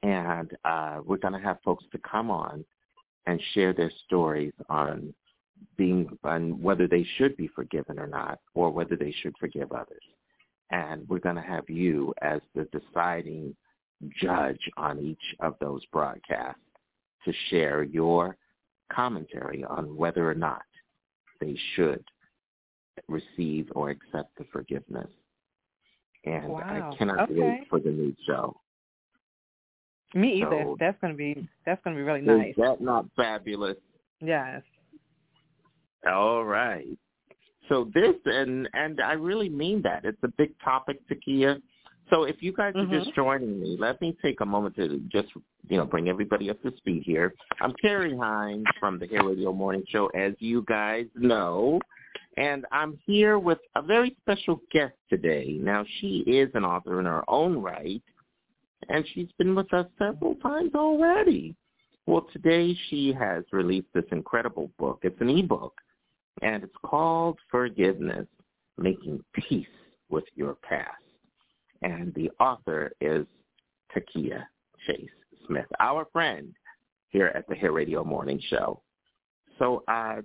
And 0.02 0.50
uh, 0.64 1.00
we're 1.04 1.18
going 1.18 1.34
to 1.34 1.40
have 1.40 1.58
folks 1.64 1.84
to 1.92 1.98
come 1.98 2.30
on 2.30 2.64
and 3.26 3.40
share 3.52 3.72
their 3.72 3.92
stories 4.06 4.52
on 4.68 5.12
being 5.76 6.08
on 6.24 6.60
whether 6.62 6.86
they 6.86 7.06
should 7.16 7.36
be 7.36 7.48
forgiven 7.48 7.98
or 7.98 8.06
not, 8.06 8.40
or 8.54 8.70
whether 8.70 8.96
they 8.96 9.14
should 9.22 9.34
forgive 9.38 9.72
others. 9.72 10.02
And 10.70 11.06
we're 11.08 11.18
going 11.18 11.36
to 11.36 11.42
have 11.42 11.68
you 11.68 12.14
as 12.22 12.40
the 12.54 12.66
deciding 12.72 13.54
judge 14.20 14.60
on 14.76 14.98
each 15.00 15.36
of 15.40 15.56
those 15.60 15.84
broadcasts 15.92 16.60
to 17.24 17.32
share 17.50 17.82
your 17.82 18.36
commentary 18.90 19.64
on 19.64 19.96
whether 19.96 20.28
or 20.28 20.34
not 20.34 20.62
they 21.40 21.56
should 21.74 22.04
receive 23.08 23.68
or 23.74 23.90
accept 23.90 24.36
the 24.38 24.44
forgiveness. 24.52 25.10
And 26.24 26.48
wow. 26.48 26.90
I 26.92 26.96
cannot 26.96 27.30
okay. 27.30 27.40
wait 27.40 27.68
for 27.68 27.80
the 27.80 27.90
new 27.90 28.14
show. 28.26 28.56
Me 30.14 30.42
either. 30.42 30.62
So, 30.64 30.76
that's 30.80 30.98
gonna 31.00 31.14
be 31.14 31.48
that's 31.64 31.80
gonna 31.84 31.96
be 31.96 32.02
really 32.02 32.20
Is 32.20 32.26
nice. 32.26 32.54
that 32.56 32.80
not 32.80 33.06
fabulous? 33.16 33.76
Yes. 34.20 34.62
All 36.10 36.44
right. 36.44 36.86
So 37.68 37.90
this 37.94 38.16
and 38.24 38.68
and 38.74 39.00
I 39.00 39.12
really 39.12 39.48
mean 39.48 39.82
that. 39.82 40.04
It's 40.04 40.22
a 40.22 40.28
big 40.36 40.52
topic, 40.64 40.98
Takia. 41.08 41.60
So 42.10 42.24
if 42.24 42.42
you 42.42 42.52
guys 42.52 42.74
Mhm. 42.74 42.90
are 42.92 42.98
just 42.98 43.14
joining 43.14 43.60
me, 43.60 43.76
let 43.78 44.00
me 44.00 44.16
take 44.20 44.40
a 44.40 44.46
moment 44.46 44.74
to 44.76 44.98
just 45.08 45.28
you 45.68 45.76
know 45.76 45.84
bring 45.84 46.08
everybody 46.08 46.50
up 46.50 46.60
to 46.62 46.76
speed 46.78 47.04
here. 47.04 47.32
I'm 47.60 47.72
Carrie 47.80 48.16
Hines 48.16 48.66
from 48.80 48.98
the 48.98 49.06
Hair 49.06 49.24
Radio 49.24 49.52
Morning 49.52 49.84
Show, 49.88 50.06
as 50.08 50.34
you 50.40 50.62
guys 50.66 51.06
know, 51.14 51.80
and 52.36 52.66
I'm 52.72 52.98
here 53.06 53.38
with 53.38 53.58
a 53.76 53.82
very 53.82 54.16
special 54.22 54.60
guest 54.72 54.94
today. 55.08 55.58
Now 55.60 55.84
she 56.00 56.20
is 56.26 56.50
an 56.54 56.64
author 56.64 56.98
in 56.98 57.06
her 57.06 57.22
own 57.28 57.58
right, 57.58 58.02
and 58.88 59.04
she's 59.12 59.28
been 59.38 59.54
with 59.54 59.72
us 59.72 59.86
several 59.98 60.34
times 60.36 60.74
already. 60.74 61.54
Well, 62.06 62.26
today 62.32 62.76
she 62.88 63.12
has 63.12 63.44
released 63.52 63.88
this 63.94 64.04
incredible 64.10 64.70
book. 64.78 65.00
It's 65.02 65.20
an 65.20 65.30
ebook, 65.30 65.74
and 66.42 66.64
it's 66.64 66.74
called 66.84 67.38
Forgiveness, 67.50 68.26
Making 68.78 69.22
Peace 69.34 69.66
with 70.08 70.24
Your 70.34 70.54
Past. 70.54 70.88
And 71.82 72.12
the 72.14 72.30
author 72.40 72.92
is 73.00 73.26
Takia 73.94 74.44
Chase 74.86 75.08
Smith, 75.46 75.66
our 75.78 76.06
friend 76.12 76.52
here 77.10 77.32
at 77.34 77.48
the 77.48 77.54
Hair 77.54 77.72
Radio 77.72 78.04
Morning 78.04 78.40
Show. 78.48 78.82
So, 79.58 79.82
uh, 79.88 80.16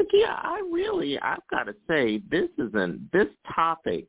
Takia, 0.00 0.28
I 0.28 0.62
really, 0.72 1.18
I've 1.20 1.46
got 1.50 1.64
to 1.64 1.74
say, 1.88 2.20
this 2.30 2.48
isn't, 2.58 3.10
this 3.12 3.28
topic 3.54 4.06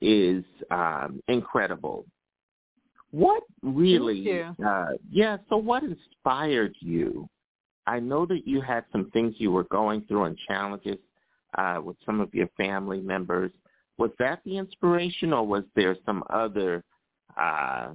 is 0.00 0.44
um, 0.70 1.20
incredible. 1.28 2.06
What 3.10 3.42
really, 3.62 4.42
uh, 4.42 4.86
yeah, 5.10 5.38
so 5.48 5.56
what 5.56 5.82
inspired 5.82 6.74
you? 6.80 7.28
I 7.86 8.00
know 8.00 8.26
that 8.26 8.46
you 8.46 8.60
had 8.60 8.84
some 8.92 9.10
things 9.12 9.34
you 9.38 9.50
were 9.50 9.64
going 9.64 10.02
through 10.02 10.24
and 10.24 10.36
challenges 10.46 10.98
uh, 11.56 11.80
with 11.82 11.96
some 12.04 12.20
of 12.20 12.34
your 12.34 12.48
family 12.56 13.00
members. 13.00 13.50
Was 13.96 14.10
that 14.18 14.40
the 14.44 14.58
inspiration, 14.58 15.32
or 15.32 15.46
was 15.46 15.64
there 15.74 15.96
some 16.04 16.22
other 16.28 16.84
uh, 17.40 17.90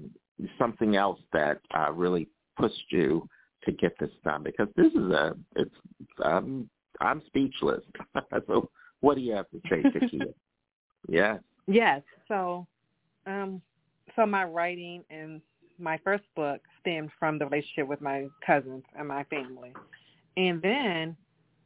something 0.57 0.95
else 0.95 1.19
that 1.31 1.59
uh, 1.77 1.91
really 1.91 2.27
pushed 2.57 2.85
you 2.89 3.27
to 3.65 3.71
get 3.71 3.97
this 3.99 4.09
done? 4.23 4.41
Because 4.43 4.67
this 4.75 4.91
is 4.93 5.11
a, 5.11 5.35
it's, 5.55 5.75
um, 6.23 6.67
I'm 6.99 7.21
speechless. 7.27 7.83
so, 8.47 8.69
what 9.01 9.15
do 9.15 9.21
you 9.21 9.33
have 9.33 9.49
to 9.51 9.61
say, 9.69 9.83
Takia? 9.83 10.33
yeah. 11.07 11.37
Yes. 11.67 12.01
So, 12.27 12.65
um, 13.27 13.61
so 14.15 14.25
my 14.25 14.43
writing 14.43 15.03
and 15.09 15.41
my 15.79 15.99
first 16.03 16.23
book 16.35 16.61
stemmed 16.79 17.09
from 17.19 17.39
the 17.39 17.45
relationship 17.45 17.87
with 17.87 18.01
my 18.01 18.27
cousins 18.45 18.83
and 18.97 19.07
my 19.07 19.23
family, 19.25 19.73
and 20.37 20.61
then 20.61 21.17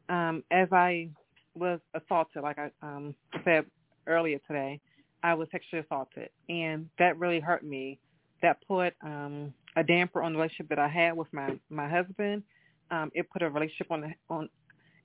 um, 0.10 0.44
as 0.52 0.68
I 0.72 1.10
was 1.56 1.80
assaulted, 1.94 2.44
like 2.44 2.58
I 2.58 2.72
um, 2.82 3.16
said 3.44 3.66
earlier 4.06 4.40
today, 4.48 4.80
I 5.24 5.34
was 5.34 5.48
sexually 5.52 5.84
assaulted, 5.84 6.30
and 6.50 6.90
that 7.00 7.18
really 7.18 7.40
hurt 7.40 7.64
me. 7.64 8.00
That 8.42 8.58
put 8.68 8.94
um, 9.02 9.54
a 9.76 9.84
damper 9.84 10.22
on 10.22 10.34
the 10.34 10.40
relationship 10.40 10.70
that 10.70 10.80
I 10.80 10.88
had 10.88 11.18
with 11.18 11.32
my 11.34 11.60
my 11.70 11.90
husband. 11.90 12.44
Um, 12.92 13.12
it 13.14 13.30
put 13.30 13.42
a 13.42 13.50
relationship 13.50 13.92
on 13.92 14.02
the 14.02 14.14
on. 14.30 14.50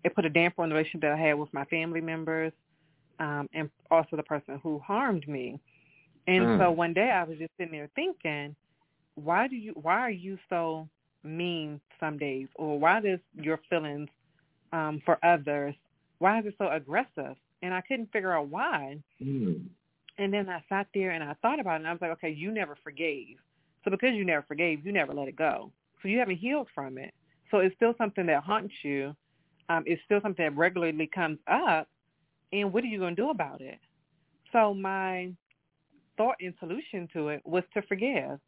It 0.05 0.15
put 0.15 0.25
a 0.25 0.31
damper 0.31 0.63
on 0.63 0.69
the 0.69 0.75
relationship 0.75 1.03
that 1.03 1.13
I 1.13 1.17
had 1.17 1.35
with 1.35 1.53
my 1.53 1.65
family 1.67 2.01
members, 2.01 2.53
um, 3.19 3.49
and 3.55 3.71
also 3.91 4.17
the 4.17 4.23
person 4.23 4.61
who 4.63 4.79
harmed 4.81 5.27
me. 5.27 5.61
And 6.27 6.45
Mm. 6.45 6.59
so 6.59 6.71
one 6.71 6.93
day 6.95 7.11
I 7.11 7.25
was 7.25 7.39
just 7.39 7.53
sitting 7.59 7.73
there 7.73 7.91
thinking, 7.95 8.55
why 9.15 9.49
do 9.49 9.57
you 9.57 9.73
why 9.73 9.99
are 10.01 10.11
you 10.11 10.39
so 10.49 10.89
mean 11.23 11.81
some 12.01 12.19
days 12.19 12.49
or 12.57 12.79
why 12.79 13.01
does 13.01 13.21
your 13.35 13.59
feelings 13.69 14.09
um 14.73 15.01
for 15.05 15.19
others 15.25 15.75
why 16.23 16.39
is 16.39 16.47
it 16.47 16.55
so 16.57 16.69
aggressive? 16.71 17.35
And 17.63 17.75
I 17.75 17.81
couldn't 17.81 18.13
figure 18.13 18.33
out 18.33 18.47
why. 18.49 18.99
Mm. 19.21 19.65
And 20.19 20.33
then 20.33 20.49
I 20.49 20.63
sat 20.69 20.87
there 20.95 21.11
and 21.11 21.25
I 21.25 21.35
thought 21.43 21.59
about 21.59 21.75
it 21.75 21.77
and 21.79 21.89
I 21.89 21.93
was 21.93 22.01
like, 22.01 22.13
okay, 22.13 22.31
you 22.31 22.53
never 22.53 22.77
forgave. 22.85 23.39
So 23.85 23.91
because 23.91 24.15
you 24.15 24.25
never 24.25 24.45
forgave, 24.47 24.87
you 24.87 24.93
never 24.93 25.13
let 25.13 25.27
it 25.27 25.35
go. 25.37 25.73
So 26.01 26.09
you 26.09 26.19
haven't 26.21 26.37
healed 26.37 26.69
from 26.75 26.97
it. 26.97 27.13
So 27.51 27.59
it's 27.59 27.75
still 27.75 27.95
something 27.99 28.27
that 28.27 28.45
haunts 28.45 28.73
you. 28.85 29.17
Um, 29.69 29.83
it's 29.85 30.01
still 30.05 30.21
something 30.23 30.45
that 30.45 30.57
regularly 30.57 31.11
comes 31.13 31.39
up. 31.51 31.89
And 32.53 32.73
what 32.73 32.85
are 32.85 32.89
you 32.89 32.99
going 33.01 33.17
to 33.17 33.23
do 33.23 33.31
about 33.31 33.61
it? 33.61 33.81
So 34.53 34.73
my 34.73 35.33
thought 36.17 36.37
and 36.41 36.55
solution 36.61 37.09
to 37.13 37.29
it 37.29 37.43
was 37.45 37.65
to 37.75 37.83
forgive 37.83 38.39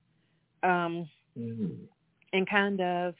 um, 0.62 1.08
and 2.32 2.48
kind 2.48 2.80
of 2.80 3.14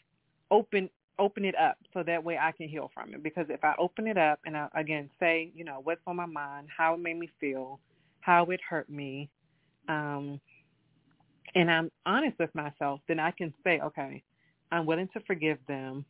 open 0.51 0.89
open 1.19 1.45
it 1.45 1.55
up 1.57 1.77
so 1.93 2.03
that 2.03 2.25
way 2.25 2.37
I 2.37 2.51
can 2.53 2.69
heal 2.69 2.91
from 2.93 3.15
it. 3.15 3.23
Because 3.23 3.47
if 3.49 3.63
I 3.63 3.75
open 3.79 4.09
it 4.09 4.19
up 4.19 4.41
and 4.47 4.57
I 4.57 4.69
again 4.75 5.11
say, 5.21 5.53
you 5.55 5.65
know, 5.65 5.81
what's 5.83 6.01
on 6.07 6.17
my 6.17 6.27
mind, 6.27 6.69
how 6.77 6.95
it 6.95 7.01
made 7.01 7.19
me 7.19 7.31
feel, 7.41 7.79
how 8.21 8.45
it 8.47 8.61
hurt 8.69 8.91
me, 8.91 9.29
um, 9.89 10.41
and 11.55 11.71
I'm 11.71 11.91
honest 12.05 12.39
with 12.39 12.53
myself, 12.55 13.01
then 13.07 13.21
I 13.21 13.31
can 13.31 13.55
say, 13.63 13.81
okay, 13.81 14.23
I'm 14.73 14.87
willing 14.87 15.09
to 15.15 15.21
forgive 15.21 15.59
them. 15.69 16.05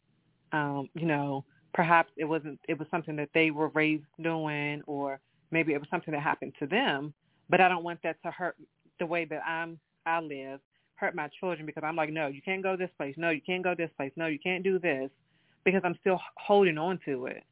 Um, 0.52 0.88
you 0.94 1.06
know, 1.06 1.44
perhaps 1.74 2.10
it 2.16 2.24
wasn't 2.24 2.60
it 2.68 2.78
was 2.78 2.88
something 2.90 3.16
that 3.16 3.30
they 3.34 3.50
were 3.50 3.68
raised 3.68 4.04
doing 4.22 4.82
or 4.86 5.20
maybe 5.50 5.74
it 5.74 5.78
was 5.78 5.88
something 5.90 6.12
that 6.12 6.22
happened 6.22 6.54
to 6.60 6.66
them, 6.66 7.12
but 7.48 7.60
I 7.60 7.68
don't 7.68 7.84
want 7.84 8.00
that 8.02 8.16
to 8.24 8.30
hurt 8.30 8.56
the 8.98 9.06
way 9.06 9.24
that 9.26 9.42
I'm 9.46 9.78
I 10.06 10.20
live, 10.20 10.60
hurt 10.96 11.14
my 11.14 11.28
children 11.40 11.66
because 11.66 11.82
I'm 11.84 11.96
like, 11.96 12.10
no, 12.12 12.26
you 12.26 12.42
can't 12.42 12.62
go 12.62 12.76
this 12.76 12.90
place. 12.96 13.14
No, 13.16 13.30
you 13.30 13.40
can't 13.40 13.62
go 13.64 13.74
this 13.74 13.90
place. 13.96 14.12
No, 14.16 14.26
you 14.26 14.38
can't 14.38 14.62
do 14.62 14.78
this 14.78 15.10
because 15.64 15.80
I'm 15.84 15.96
still 16.00 16.20
holding 16.36 16.78
on 16.78 16.98
to 17.06 17.26
it. 17.26 17.42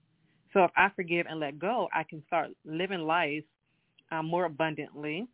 So 0.53 0.65
if 0.65 0.71
I 0.77 0.91
forgive 0.95 1.27
and 1.29 1.41
let 1.41 1.59
go, 1.59 1.89
I 1.95 2.03
can 2.03 2.23
start 2.27 2.51
living 2.65 3.01
life 3.01 3.45
um, 4.11 4.27
more 4.27 4.45
abundantly, 4.45 5.27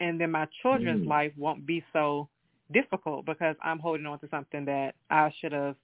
and 0.00 0.20
then 0.20 0.30
my 0.30 0.46
children's 0.60 1.04
Mm. 1.06 1.08
life 1.08 1.32
won't 1.36 1.64
be 1.66 1.82
so 1.92 2.28
difficult 2.70 3.24
because 3.24 3.56
I'm 3.62 3.78
holding 3.78 4.04
on 4.06 4.18
to 4.20 4.28
something 4.28 4.66
that 4.66 4.94
I 5.08 5.30
should 5.38 5.52
have 5.52 5.76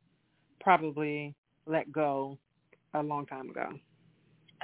probably 0.61 1.35
let 1.67 1.91
go 1.91 2.39
a 2.93 3.03
long 3.03 3.27
time 3.27 3.49
ago. 3.49 3.79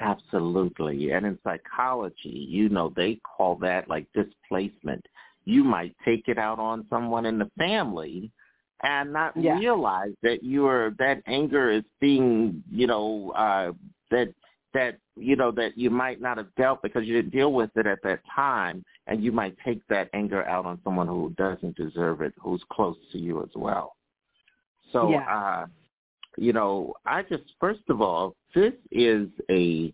Absolutely. 0.01 1.11
And 1.11 1.25
in 1.25 1.37
psychology, 1.43 2.29
you 2.49 2.69
know, 2.69 2.91
they 2.95 3.19
call 3.23 3.55
that 3.57 3.87
like 3.89 4.07
displacement. 4.13 5.05
You 5.45 5.63
might 5.63 5.95
take 6.05 6.27
it 6.27 6.37
out 6.37 6.59
on 6.59 6.85
someone 6.89 7.25
in 7.25 7.39
the 7.39 7.49
family 7.57 8.31
and 8.83 9.13
not 9.13 9.35
Yeah. 9.37 9.59
realize 9.59 10.13
that 10.23 10.43
you're 10.43 10.91
that 10.91 11.21
anger 11.27 11.69
is 11.71 11.83
being, 11.99 12.63
you 12.71 12.87
know, 12.87 13.31
uh 13.31 13.71
that 14.11 14.33
that 14.73 14.97
you 15.15 15.35
know 15.35 15.51
that 15.51 15.77
you 15.77 15.89
might 15.89 16.21
not 16.21 16.37
have 16.37 16.53
dealt 16.55 16.81
because 16.81 17.05
you 17.05 17.13
didn't 17.13 17.31
deal 17.31 17.53
with 17.53 17.69
it 17.75 17.85
at 17.85 18.01
that 18.03 18.21
time 18.33 18.83
and 19.07 19.23
you 19.23 19.31
might 19.31 19.55
take 19.65 19.85
that 19.87 20.09
anger 20.13 20.43
out 20.45 20.65
on 20.65 20.79
someone 20.83 21.07
who 21.07 21.33
doesn't 21.37 21.75
deserve 21.75 22.21
it, 22.21 22.33
who's 22.41 22.63
close 22.71 22.97
to 23.11 23.17
you 23.19 23.41
as 23.43 23.49
well. 23.55 23.95
So 24.91 25.11
Yeah. 25.11 25.25
uh 25.29 25.65
you 26.37 26.53
know, 26.53 26.93
I 27.05 27.23
just 27.23 27.43
first 27.59 27.81
of 27.89 28.01
all, 28.01 28.35
this 28.55 28.73
is 28.91 29.27
a 29.49 29.93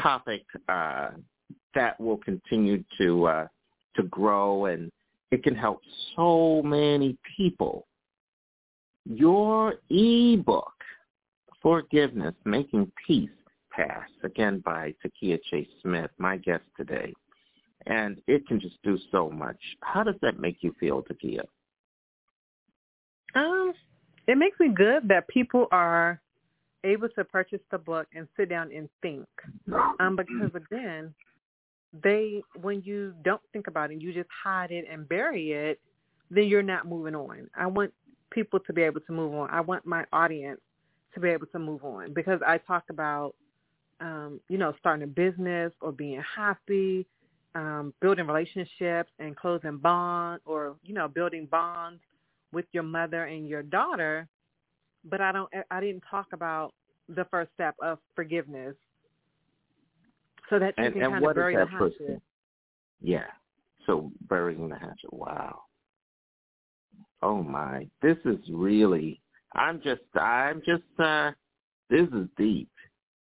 topic 0.00 0.42
uh, 0.68 1.10
that 1.74 1.98
will 2.00 2.18
continue 2.18 2.84
to 2.98 3.26
uh, 3.26 3.46
to 3.96 4.02
grow, 4.04 4.66
and 4.66 4.90
it 5.30 5.42
can 5.42 5.54
help 5.54 5.80
so 6.16 6.62
many 6.62 7.16
people. 7.36 7.86
Your 9.06 9.74
ebook, 9.90 10.72
Forgiveness, 11.62 12.34
Making 12.44 12.90
Peace, 13.06 13.28
Pass, 13.70 14.08
again 14.22 14.62
by 14.64 14.94
Takia 15.04 15.38
Chase 15.50 15.68
Smith, 15.82 16.10
my 16.18 16.36
guest 16.38 16.64
today, 16.76 17.12
and 17.86 18.16
it 18.26 18.46
can 18.46 18.60
just 18.60 18.76
do 18.82 18.98
so 19.12 19.30
much. 19.30 19.58
How 19.80 20.02
does 20.02 20.16
that 20.22 20.40
make 20.40 20.58
you 20.60 20.74
feel, 20.80 21.02
Takia? 21.02 21.42
Um, 23.34 23.74
it 24.26 24.36
makes 24.36 24.58
me 24.58 24.68
good 24.68 25.08
that 25.08 25.28
people 25.28 25.66
are 25.70 26.20
able 26.84 27.08
to 27.10 27.24
purchase 27.24 27.60
the 27.70 27.78
book 27.78 28.06
and 28.14 28.28
sit 28.36 28.48
down 28.48 28.70
and 28.74 28.88
think. 29.02 29.26
Um, 30.00 30.16
because 30.16 30.54
again, 30.54 31.14
they 32.02 32.42
when 32.60 32.82
you 32.82 33.14
don't 33.22 33.42
think 33.52 33.66
about 33.66 33.90
it, 33.90 34.00
you 34.00 34.12
just 34.12 34.28
hide 34.44 34.70
it 34.70 34.86
and 34.90 35.08
bury 35.08 35.52
it, 35.52 35.80
then 36.30 36.44
you're 36.44 36.62
not 36.62 36.86
moving 36.86 37.14
on. 37.14 37.48
I 37.56 37.66
want 37.66 37.92
people 38.30 38.58
to 38.60 38.72
be 38.72 38.82
able 38.82 39.00
to 39.00 39.12
move 39.12 39.34
on. 39.34 39.48
I 39.50 39.60
want 39.60 39.86
my 39.86 40.04
audience 40.12 40.60
to 41.14 41.20
be 41.20 41.28
able 41.28 41.46
to 41.46 41.58
move 41.58 41.84
on 41.84 42.12
because 42.12 42.40
I 42.44 42.58
talk 42.58 42.84
about 42.90 43.34
um, 44.00 44.40
you 44.48 44.58
know, 44.58 44.74
starting 44.78 45.04
a 45.04 45.06
business 45.06 45.72
or 45.80 45.92
being 45.92 46.22
happy, 46.36 47.06
um, 47.54 47.94
building 48.00 48.26
relationships 48.26 49.10
and 49.18 49.36
closing 49.36 49.78
bonds 49.78 50.42
or, 50.46 50.76
you 50.84 50.94
know, 50.94 51.08
building 51.08 51.46
bonds 51.46 52.00
with 52.54 52.66
your 52.72 52.82
mother 52.82 53.24
and 53.24 53.48
your 53.48 53.62
daughter. 53.62 54.28
But 55.04 55.20
I 55.20 55.32
don't 55.32 55.50
I 55.70 55.80
didn't 55.80 56.04
talk 56.10 56.28
about 56.32 56.72
the 57.08 57.26
first 57.30 57.50
step 57.54 57.74
of 57.82 57.98
forgiveness. 58.14 58.74
So 60.50 60.58
that 60.58 60.74
you 60.78 60.84
and, 60.84 60.94
can 60.94 61.02
and 61.02 61.12
kind 61.12 61.22
what 61.22 61.30
of 61.30 61.36
bury 61.36 61.54
is 61.54 61.60
the 61.60 61.78
hatchet. 61.78 61.98
thing? 61.98 62.20
Yeah. 63.02 63.26
So 63.86 64.10
burying 64.28 64.68
the 64.68 64.78
hatchet. 64.78 65.12
Wow. 65.12 65.62
Oh 67.22 67.42
my. 67.42 67.86
This 68.00 68.16
is 68.24 68.38
really 68.50 69.20
I'm 69.54 69.80
just 69.82 70.02
I'm 70.14 70.62
just 70.64 70.82
uh 70.98 71.32
this 71.90 72.08
is 72.08 72.28
deep. 72.38 72.68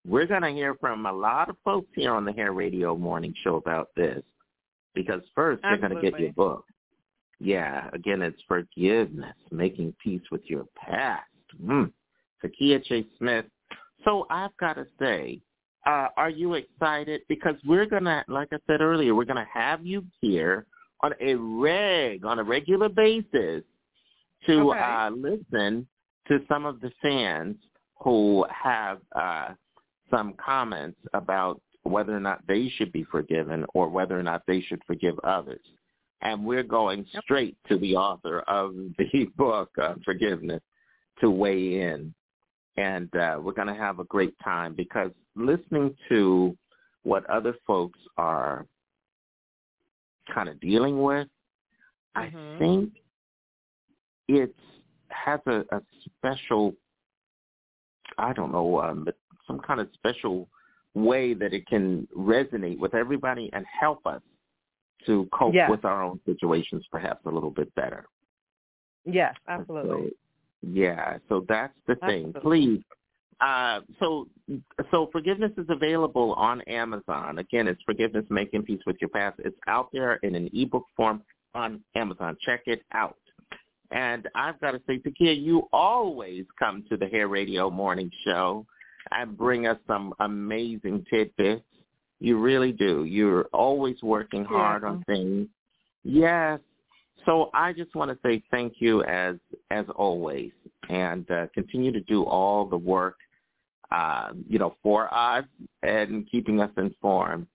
We're 0.05 0.25
gonna 0.25 0.51
hear 0.51 0.75
from 0.75 1.05
a 1.05 1.11
lot 1.11 1.49
of 1.49 1.57
folks 1.63 1.89
here 1.93 2.13
on 2.13 2.25
the 2.25 2.31
Hair 2.31 2.53
Radio 2.53 2.95
morning 2.95 3.33
show 3.43 3.55
about 3.55 3.89
this. 3.95 4.23
Because 4.95 5.21
first 5.35 5.61
they're 5.61 5.77
gonna 5.77 5.95
get 5.95 6.19
your 6.19 6.29
Absolutely. 6.29 6.31
book. 6.31 6.65
Yeah, 7.39 7.89
again 7.93 8.21
it's 8.21 8.41
forgiveness, 8.47 9.35
making 9.51 9.93
peace 10.03 10.23
with 10.31 10.41
your 10.45 10.65
past. 10.75 11.23
Mm. 11.63 11.91
Takia 12.43 12.83
Chase 12.83 13.05
Smith. 13.17 13.45
So 14.05 14.25
I've 14.29 14.55
gotta 14.59 14.85
say, 14.99 15.41
uh, 15.85 16.07
are 16.17 16.29
you 16.29 16.55
excited? 16.55 17.21
Because 17.29 17.55
we're 17.65 17.85
gonna, 17.85 18.23
like 18.27 18.49
I 18.51 18.57
said 18.67 18.81
earlier, 18.81 19.15
we're 19.15 19.25
gonna 19.25 19.47
have 19.53 19.85
you 19.85 20.03
here 20.21 20.65
on 21.01 21.13
a 21.21 21.35
reg, 21.35 22.25
on 22.25 22.39
a 22.39 22.43
regular 22.43 22.89
basis, 22.89 23.63
to 24.45 24.71
Okay. 24.71 24.79
uh, 24.79 25.09
listen 25.11 25.87
to 26.27 26.39
some 26.47 26.65
of 26.65 26.79
the 26.81 26.91
fans 27.01 27.55
who 28.03 28.45
have 28.51 28.99
uh, 29.15 29.49
some 30.09 30.33
comments 30.43 30.99
about 31.13 31.61
whether 31.83 32.15
or 32.15 32.19
not 32.19 32.45
they 32.47 32.69
should 32.69 32.91
be 32.91 33.03
forgiven 33.05 33.65
or 33.73 33.89
whether 33.89 34.19
or 34.19 34.23
not 34.23 34.43
they 34.47 34.61
should 34.61 34.81
forgive 34.85 35.17
others. 35.23 35.61
And 36.21 36.43
we're 36.43 36.63
going 36.63 37.05
straight 37.21 37.57
to 37.69 37.77
the 37.77 37.95
author 37.95 38.39
of 38.41 38.73
the 38.97 39.25
book, 39.35 39.69
uh, 39.81 39.95
Forgiveness, 40.03 40.61
to 41.21 41.29
weigh 41.29 41.81
in. 41.81 42.13
And 42.77 43.13
uh, 43.15 43.39
we're 43.41 43.53
going 43.53 43.67
to 43.67 43.75
have 43.75 43.99
a 43.99 44.03
great 44.03 44.35
time 44.43 44.75
because 44.75 45.11
listening 45.35 45.95
to 46.09 46.55
what 47.03 47.27
other 47.29 47.55
folks 47.65 47.99
are 48.17 48.65
kind 50.33 50.49
of 50.49 50.59
dealing 50.59 51.01
with, 51.01 51.27
I 52.15 52.31
think 52.59 52.91
it 54.27 54.53
has 55.09 55.39
a, 55.47 55.63
a 55.71 55.81
special, 56.17 56.73
I 58.17 58.33
don't 58.33 58.51
know, 58.51 58.81
um, 58.81 59.05
but 59.05 59.15
some 59.45 59.59
kind 59.59 59.79
of 59.79 59.87
special 59.93 60.47
way 60.93 61.33
that 61.33 61.53
it 61.53 61.65
can 61.67 62.07
resonate 62.17 62.79
with 62.79 62.93
everybody 62.95 63.49
and 63.53 63.65
help 63.79 64.05
us 64.05 64.21
to 65.05 65.27
cope 65.31 65.53
Yes. 65.53 65.69
with 65.69 65.85
our 65.85 66.03
own 66.03 66.19
situations 66.25 66.85
perhaps 66.91 67.25
a 67.25 67.29
little 67.29 67.51
bit 67.51 67.73
better. 67.75 68.07
Yes, 69.05 69.35
absolutely. 69.47 70.09
So, 70.09 70.15
yeah, 70.61 71.17
so 71.29 71.45
that's 71.47 71.73
the 71.87 71.95
thing. 71.95 72.33
Absolutely. 72.35 72.41
Please. 72.41 72.83
Uh, 73.39 73.81
so, 73.99 74.27
so 74.89 75.07
forgiveness 75.11 75.51
is 75.57 75.67
available 75.69 76.33
on 76.33 76.61
Amazon. 76.61 77.37
Again, 77.37 77.67
it's 77.67 77.81
Forgiveness 77.83 78.25
Making 78.29 78.63
Peace 78.63 78.81
with 78.87 78.97
Your 78.99 79.09
Past. 79.09 79.39
It's 79.39 79.57
out 79.67 79.89
there 79.93 80.15
in 80.23 80.33
an 80.33 80.49
ebook 80.53 80.85
form 80.95 81.21
on 81.53 81.83
Amazon. 81.95 82.35
Check 82.41 82.63
it 82.65 82.81
out. 82.93 83.17
And 83.91 84.27
I've 84.35 84.59
got 84.59 84.71
to 84.71 84.81
say, 84.87 84.97
Takia, 84.97 85.39
you 85.39 85.69
always 85.71 86.45
come 86.57 86.83
to 86.89 86.97
the 86.97 87.05
Hair 87.07 87.27
Radio 87.27 87.69
Morning 87.69 88.11
Show 88.25 88.65
and 89.11 89.37
bring 89.37 89.67
us 89.67 89.77
some 89.87 90.13
amazing 90.19 91.05
tidbits. 91.09 91.63
You 92.19 92.39
really 92.39 92.71
do. 92.71 93.03
You're 93.05 93.45
always 93.53 94.01
working 94.01 94.43
hard 94.43 94.83
on 94.83 95.03
things. 95.03 95.47
Yes. 96.03 96.59
So 97.25 97.49
I 97.53 97.73
just 97.73 97.93
want 97.95 98.09
to 98.09 98.17
say 98.23 98.41
thank 98.49 98.75
you 98.79 99.03
as 99.03 99.35
as 99.69 99.85
always, 99.95 100.51
and 100.89 101.29
uh, 101.29 101.47
continue 101.53 101.91
to 101.91 101.99
do 102.01 102.23
all 102.23 102.65
the 102.65 102.77
work, 102.77 103.17
uh, 103.91 104.29
you 104.47 104.57
know, 104.57 104.75
for 104.81 105.13
us 105.13 105.45
and 105.83 106.29
keeping 106.31 106.61
us 106.61 106.71
informed. 106.77 107.47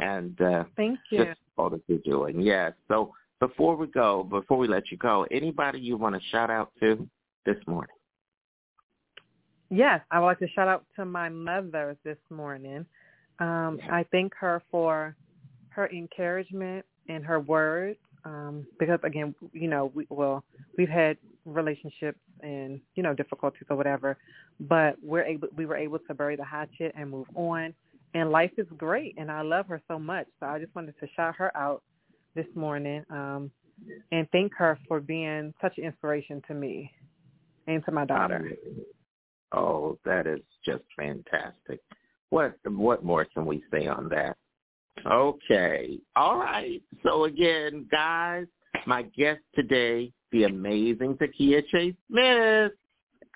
And 0.00 0.40
uh, 0.40 0.64
Thank 0.76 0.98
you. 1.10 1.24
just 1.24 1.40
all 1.56 1.70
that 1.70 1.82
you're 1.86 1.98
doing. 1.98 2.40
Yes. 2.40 2.72
So 2.88 3.12
before 3.40 3.76
we 3.76 3.86
go, 3.86 4.24
before 4.24 4.58
we 4.58 4.66
let 4.68 4.90
you 4.90 4.96
go, 4.96 5.26
anybody 5.30 5.78
you 5.78 5.96
want 5.96 6.14
to 6.14 6.20
shout 6.30 6.50
out 6.50 6.72
to 6.80 7.08
this 7.46 7.56
morning? 7.66 7.94
Yes, 9.70 10.00
I 10.10 10.18
would 10.20 10.26
like 10.26 10.38
to 10.40 10.48
shout 10.48 10.68
out 10.68 10.84
to 10.96 11.04
my 11.04 11.28
mother 11.28 11.96
this 12.04 12.18
morning. 12.30 12.84
Um, 13.38 13.80
I 13.90 14.04
thank 14.12 14.34
her 14.36 14.62
for 14.70 15.16
her 15.70 15.88
encouragement 15.88 16.84
and 17.08 17.24
her 17.24 17.40
words 17.40 17.98
um, 18.24 18.66
because, 18.78 19.00
again, 19.02 19.34
you 19.52 19.68
know, 19.68 19.90
we, 19.94 20.06
well, 20.10 20.44
we've 20.76 20.88
had 20.88 21.16
relationships 21.44 22.18
and 22.40 22.80
you 22.94 23.02
know 23.02 23.14
difficulties 23.14 23.64
or 23.68 23.76
whatever, 23.76 24.16
but 24.60 24.96
we're 25.02 25.24
able 25.24 25.48
we 25.56 25.66
were 25.66 25.76
able 25.76 25.98
to 25.98 26.14
bury 26.14 26.36
the 26.36 26.44
hatchet 26.44 26.92
and 26.96 27.10
move 27.10 27.26
on. 27.34 27.74
And 28.14 28.30
life 28.30 28.52
is 28.58 28.66
great, 28.76 29.14
and 29.16 29.30
I 29.30 29.40
love 29.40 29.66
her 29.68 29.80
so 29.88 29.98
much. 29.98 30.26
So 30.38 30.46
I 30.46 30.58
just 30.58 30.74
wanted 30.74 30.94
to 31.00 31.08
shout 31.16 31.34
her 31.36 31.56
out 31.56 31.82
this 32.34 32.46
morning 32.54 33.04
um, 33.10 33.50
and 34.10 34.28
thank 34.32 34.52
her 34.56 34.78
for 34.86 35.00
being 35.00 35.54
such 35.62 35.78
an 35.78 35.84
inspiration 35.84 36.42
to 36.46 36.54
me 36.54 36.90
and 37.66 37.84
to 37.86 37.92
my 37.92 38.04
daughter. 38.04 38.50
Oh, 39.52 39.98
that 40.04 40.26
is 40.26 40.40
just 40.64 40.84
fantastic. 40.96 41.80
What 42.32 42.54
what 42.64 43.04
more 43.04 43.26
can 43.26 43.44
we 43.44 43.62
say 43.70 43.88
on 43.88 44.08
that? 44.08 44.38
Okay. 45.06 45.98
All 46.16 46.38
right. 46.38 46.80
So 47.02 47.24
again, 47.24 47.86
guys, 47.90 48.46
my 48.86 49.02
guest 49.02 49.40
today, 49.54 50.10
the 50.30 50.44
amazing 50.44 51.18
Takia 51.18 51.60
Chase 51.66 51.94
Smith, 52.08 52.72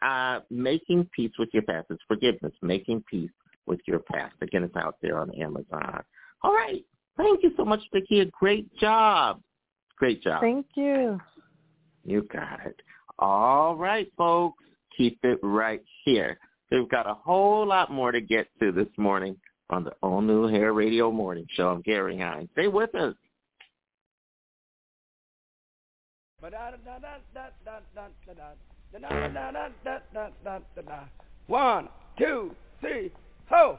uh, 0.00 0.41
making 0.49 1.10
peace 1.15 1.33
with 1.39 1.50
your 1.52 1.65
past. 1.65 1.89
It's 1.91 2.00
forgiveness, 2.08 2.55
making 2.62 3.05
peace 3.10 3.31
with 3.66 3.81
your 3.86 3.99
past. 3.99 4.34
Again, 4.41 4.65
it's 4.65 4.76
out 4.76 4.97
there 5.02 5.18
on 5.18 5.31
Amazon. 5.34 6.02
All 6.42 6.55
right. 6.55 6.83
Thank 7.18 7.42
you 7.42 7.50
so 7.58 7.66
much, 7.66 7.81
Takia. 7.94 8.31
Great 8.31 8.75
job. 8.78 9.42
Great 9.99 10.23
job. 10.23 10.41
Thank 10.41 10.68
you. 10.75 11.20
You 12.02 12.23
got 12.33 12.65
it. 12.65 12.81
All 13.18 13.76
right, 13.76 14.10
folks. 14.16 14.65
Keep 14.97 15.18
it 15.23 15.39
right 15.42 15.84
here. 16.07 16.39
We've 16.70 16.89
got 16.89 17.09
a 17.09 17.15
whole 17.15 17.67
lot 17.67 17.93
more 17.93 18.11
to 18.12 18.20
get 18.20 18.49
to 18.61 18.73
this 18.73 18.89
morning 18.97 19.36
on 19.70 19.85
the 19.85 19.93
All 20.03 20.20
New 20.20 20.47
Hair 20.49 20.73
Radio 20.73 21.11
Morning 21.11 21.47
Show. 21.55 21.69
I'm 21.69 21.83
Carrie 21.83 22.19
Hines. 22.19 22.49
Stay 22.53 22.67
with 22.69 22.95
us. 22.95 23.15
One, 31.47 31.89
two, 32.19 32.55
three, 32.81 33.12
ho! 33.49 33.78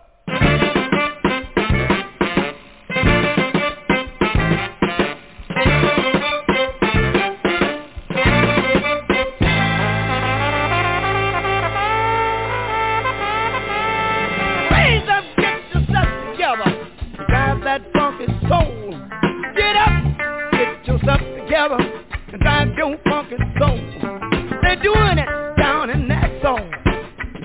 They're 24.67 24.83
doing 24.83 25.17
it 25.17 25.57
down 25.57 25.89
in 25.89 26.09
zone. 26.43 26.69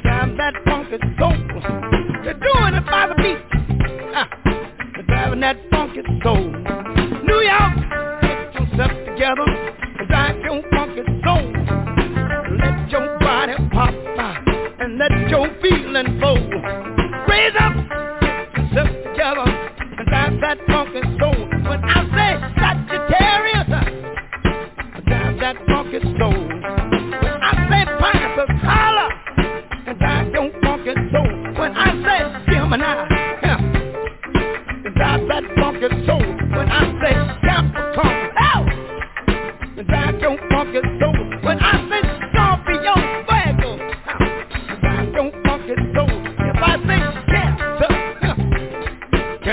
Drive 0.02 0.36
that 0.38 0.54
funky 0.64 0.98
soul. 1.20 1.38
They're 2.24 2.34
doing 2.34 2.74
it 2.74 2.84
by 2.84 3.06
the. 3.06 3.14
Ah, 4.12 4.28
they're 4.92 5.06
driving 5.06 5.38
that 5.38 5.56
funky 5.70 6.02
soul. 6.24 6.50
New 7.22 7.40
York, 7.46 7.74
get 8.22 8.54
yourself 8.58 8.90
together. 9.06 9.46
And 10.00 10.08
drive 10.08 10.36
your 10.42 10.62
funky 10.74 11.02
soul. 11.22 11.46
Let 12.58 12.90
your 12.90 13.18
body 13.20 13.54
pop 13.70 13.94
and 14.80 14.98
let 14.98 15.12
your 15.30 15.46
feeling 15.62 16.18
flow. 16.18 16.42
Raise 17.28 17.54
up, 17.54 17.74
get 18.20 18.50
yourself 18.58 18.90
together, 19.06 19.46
and 19.46 20.08
drive 20.08 20.40
that 20.40 20.58
funky 20.66 21.02
soul. 21.20 21.38
When 21.70 21.84
I 21.84 22.01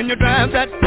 you 0.10 0.16
drive 0.16 0.52
that 0.54 0.79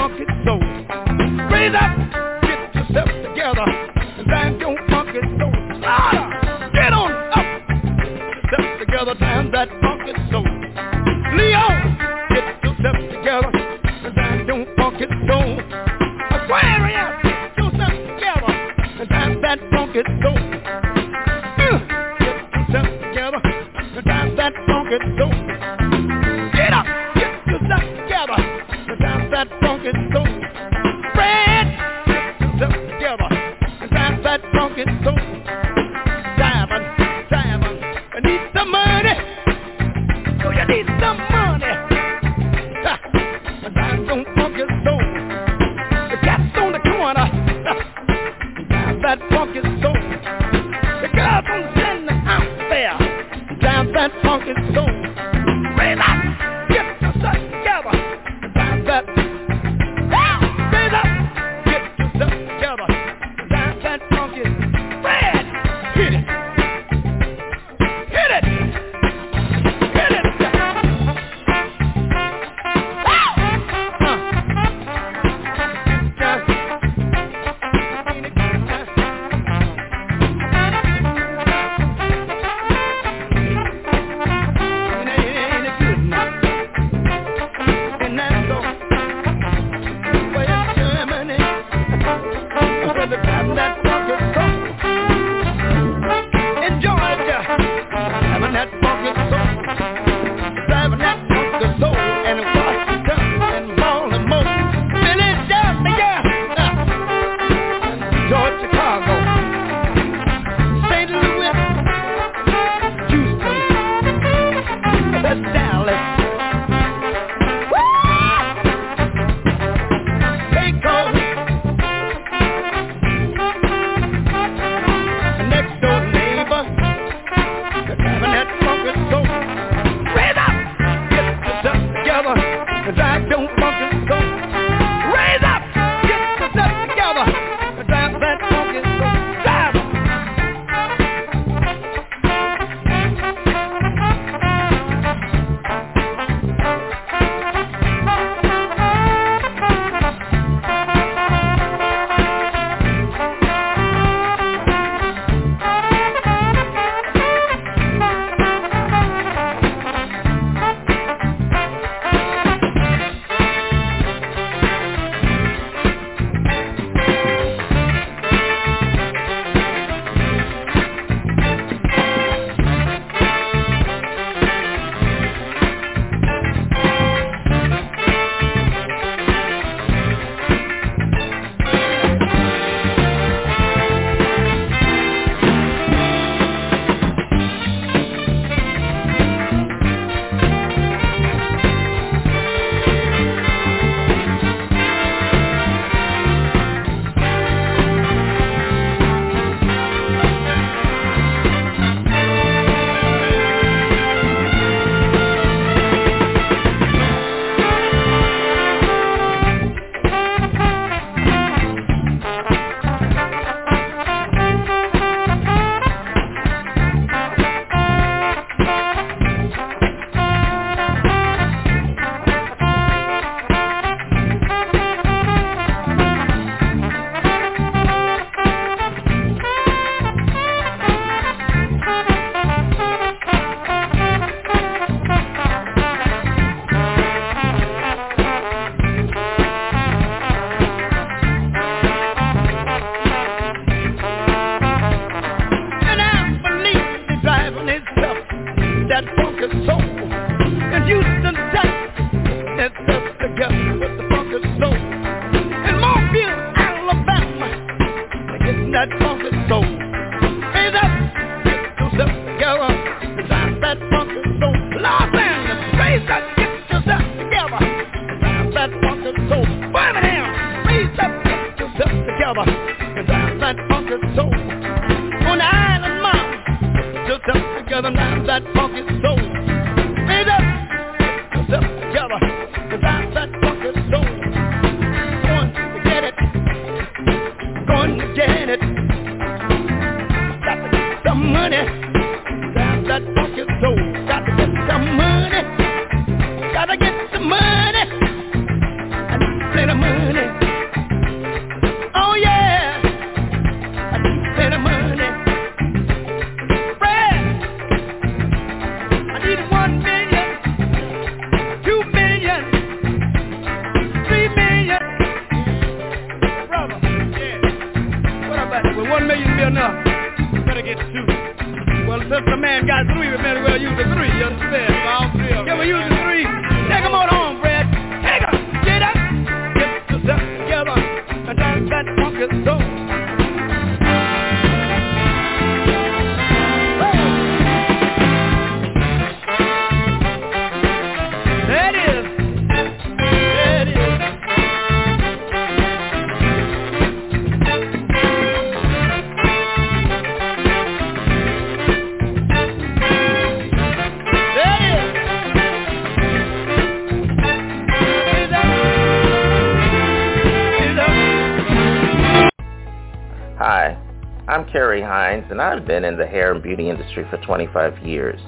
Hines, 365.13 365.27
and 365.31 365.43
I've 365.43 365.67
been 365.67 365.85
in 365.85 365.99
the 365.99 366.07
hair 366.07 366.33
and 366.33 366.43
beauty 366.43 366.71
industry 366.71 367.05
for 367.11 367.19
25 367.19 367.85
years. 367.85 368.19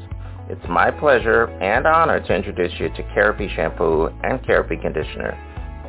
It's 0.51 0.69
my 0.69 0.91
pleasure 0.91 1.47
and 1.63 1.87
honor 1.87 2.21
to 2.21 2.35
introduce 2.35 2.79
you 2.79 2.91
to 2.91 3.03
Kerapi 3.17 3.55
Shampoo 3.57 4.09
and 4.23 4.39
Kerapi 4.43 4.83
Conditioner, 4.83 5.33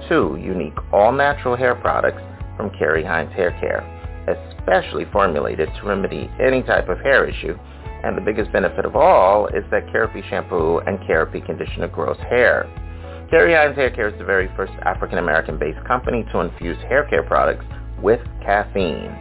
two 0.08 0.40
unique 0.42 0.78
all-natural 0.94 1.58
hair 1.58 1.76
products 1.76 2.22
from 2.56 2.72
Carrie 2.80 3.04
Hines 3.04 3.34
Hair 3.34 3.52
Care, 3.60 3.84
especially 4.58 5.04
formulated 5.12 5.68
to 5.68 5.86
remedy 5.86 6.32
any 6.40 6.64
type 6.64 6.88
of 6.88 6.98
hair 7.00 7.28
issue. 7.28 7.58
And 8.06 8.16
the 8.16 8.22
biggest 8.22 8.54
benefit 8.54 8.86
of 8.86 8.96
all 8.96 9.48
is 9.48 9.66
that 9.72 9.88
Kerapi 9.88 10.24
Shampoo 10.30 10.78
and 10.88 10.98
Kerapi 11.00 11.46
Conditioner 11.46 11.90
grows 11.90 12.20
hair. 12.30 12.72
Carrie 13.30 13.54
Hines 13.54 13.76
Hair 13.76 13.92
Care 13.92 14.08
is 14.08 14.18
the 14.18 14.24
very 14.24 14.50
first 14.56 14.72
African-American 14.84 15.60
based 15.60 15.86
company 15.86 16.24
to 16.32 16.40
infuse 16.40 16.78
hair 16.84 17.06
care 17.10 17.24
products 17.24 17.66
with 18.02 18.22
caffeine. 18.42 19.12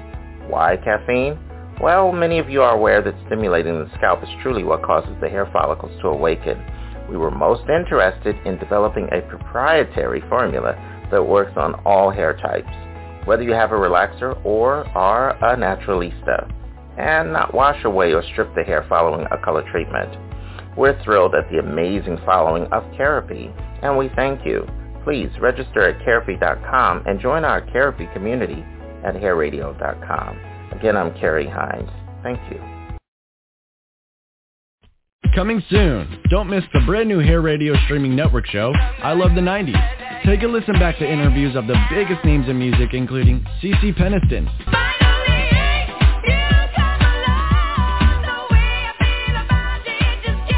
Why 0.49 0.77
caffeine? 0.77 1.37
Well, 1.85 2.13
many 2.13 2.39
of 2.39 2.49
you 2.49 2.63
are 2.63 2.75
aware 2.75 3.03
that 3.03 3.15
stimulating 3.27 3.75
the 3.75 3.91
scalp 3.99 4.23
is 4.23 4.29
truly 4.41 4.65
what 4.65 4.83
causes 4.83 5.15
the 5.21 5.29
hair 5.29 5.47
follicles 5.53 5.93
to 6.01 6.09
awaken. 6.09 6.59
We 7.11 7.19
were 7.19 7.31
most 7.31 7.69
interested 7.69 8.37
in 8.47 8.57
developing 8.57 9.07
a 9.13 9.21
proprietary 9.29 10.23
formula 10.31 10.77
that 11.11 11.23
works 11.23 11.53
on 11.59 11.75
all 11.85 12.11
hair 12.11 12.39
types, 12.39 12.75
whether 13.27 13.43
you 13.43 13.53
have 13.53 13.73
a 13.73 13.75
relaxer 13.75 14.43
or 14.47 14.87
are 14.97 15.33
a 15.45 15.59
naturalista, 15.59 16.51
and 16.97 17.35
not 17.35 17.53
wash 17.53 17.85
away 17.85 18.15
or 18.15 18.23
strip 18.33 18.55
the 18.55 18.63
hair 18.63 18.87
following 18.89 19.27
a 19.31 19.45
color 19.45 19.63
treatment. 19.71 20.17
We're 20.79 20.99
thrilled 21.05 21.35
at 21.35 21.51
the 21.51 21.59
amazing 21.59 22.17
following 22.25 22.65
of 22.73 22.83
Kerrapy, 22.97 23.53
and 23.83 23.99
we 23.99 24.09
thank 24.17 24.47
you. 24.47 24.67
Please 25.05 25.29
register 25.39 25.83
at 25.83 26.01
Kerrapy.com 26.01 27.03
and 27.07 27.21
join 27.21 27.45
our 27.45 27.61
Kerrapy 27.61 28.11
community 28.15 28.65
at 29.05 29.17
hairradio.com. 29.17 30.54
Again, 30.75 30.97
I'm 30.97 31.15
Carrie 31.19 31.49
Hines. 31.49 31.91
Thank 32.23 32.41
you. 32.51 32.61
Coming 35.35 35.63
soon. 35.69 36.23
Don't 36.31 36.49
miss 36.49 36.63
the 36.73 36.81
brand 36.87 37.09
new 37.09 37.19
Hair 37.19 37.41
Radio 37.41 37.75
streaming 37.85 38.15
network 38.15 38.47
show, 38.47 38.73
I 39.03 39.13
Love 39.15 39.35
the 39.35 39.41
90s. 39.41 40.25
Take 40.25 40.43
a 40.43 40.47
listen 40.47 40.75
back 40.79 40.99
to 40.99 41.11
interviews 41.11 41.57
of 41.57 41.67
the 41.67 41.77
biggest 41.91 42.25
names 42.25 42.49
in 42.49 42.59
music, 42.59 42.95
including 42.95 43.45
CeCe 43.61 43.95
Peniston, 43.99 44.49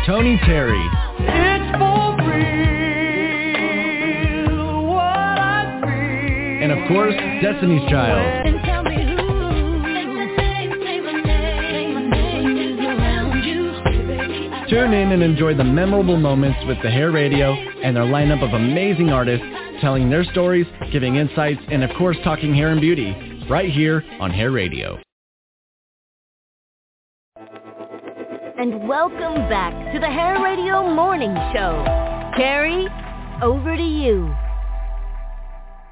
Tony 0.07 0.39
Terry, 0.45 0.89
and 6.63 6.71
of 6.71 6.89
course, 6.89 7.15
Destiny's 7.43 7.89
Child. 7.91 8.96
Tune 14.69 14.95
in 14.95 15.13
and 15.13 15.23
enjoy 15.23 15.55
the 15.55 15.63
memorable 15.63 16.17
moments 16.17 16.59
with 16.67 16.77
the 16.83 16.91
Hair 16.91 17.13
Radio 17.13 17.53
and 17.53 17.95
their 17.95 18.03
lineup 18.03 18.43
of 18.43 18.53
amazing 18.53 19.11
artists 19.11 19.47
telling 19.81 20.11
their 20.11 20.25
stories, 20.25 20.67
giving 20.91 21.15
insights, 21.15 21.61
and 21.71 21.85
of 21.85 21.91
course 21.97 22.17
talking 22.25 22.53
hair 22.53 22.71
and 22.71 22.81
beauty 22.81 23.15
right 23.49 23.71
here 23.71 24.03
on 24.19 24.33
Hair 24.33 24.51
Radio. 24.51 24.99
And 28.59 28.89
welcome 28.89 29.49
back 29.49 29.93
to 29.93 30.01
the 30.01 30.07
Hair 30.09 30.43
Radio 30.43 30.93
Morning 30.93 31.35
Show. 31.55 31.85
Carrie, 32.37 32.89
over 33.43 33.77
to 33.77 33.83
you. 33.83 34.35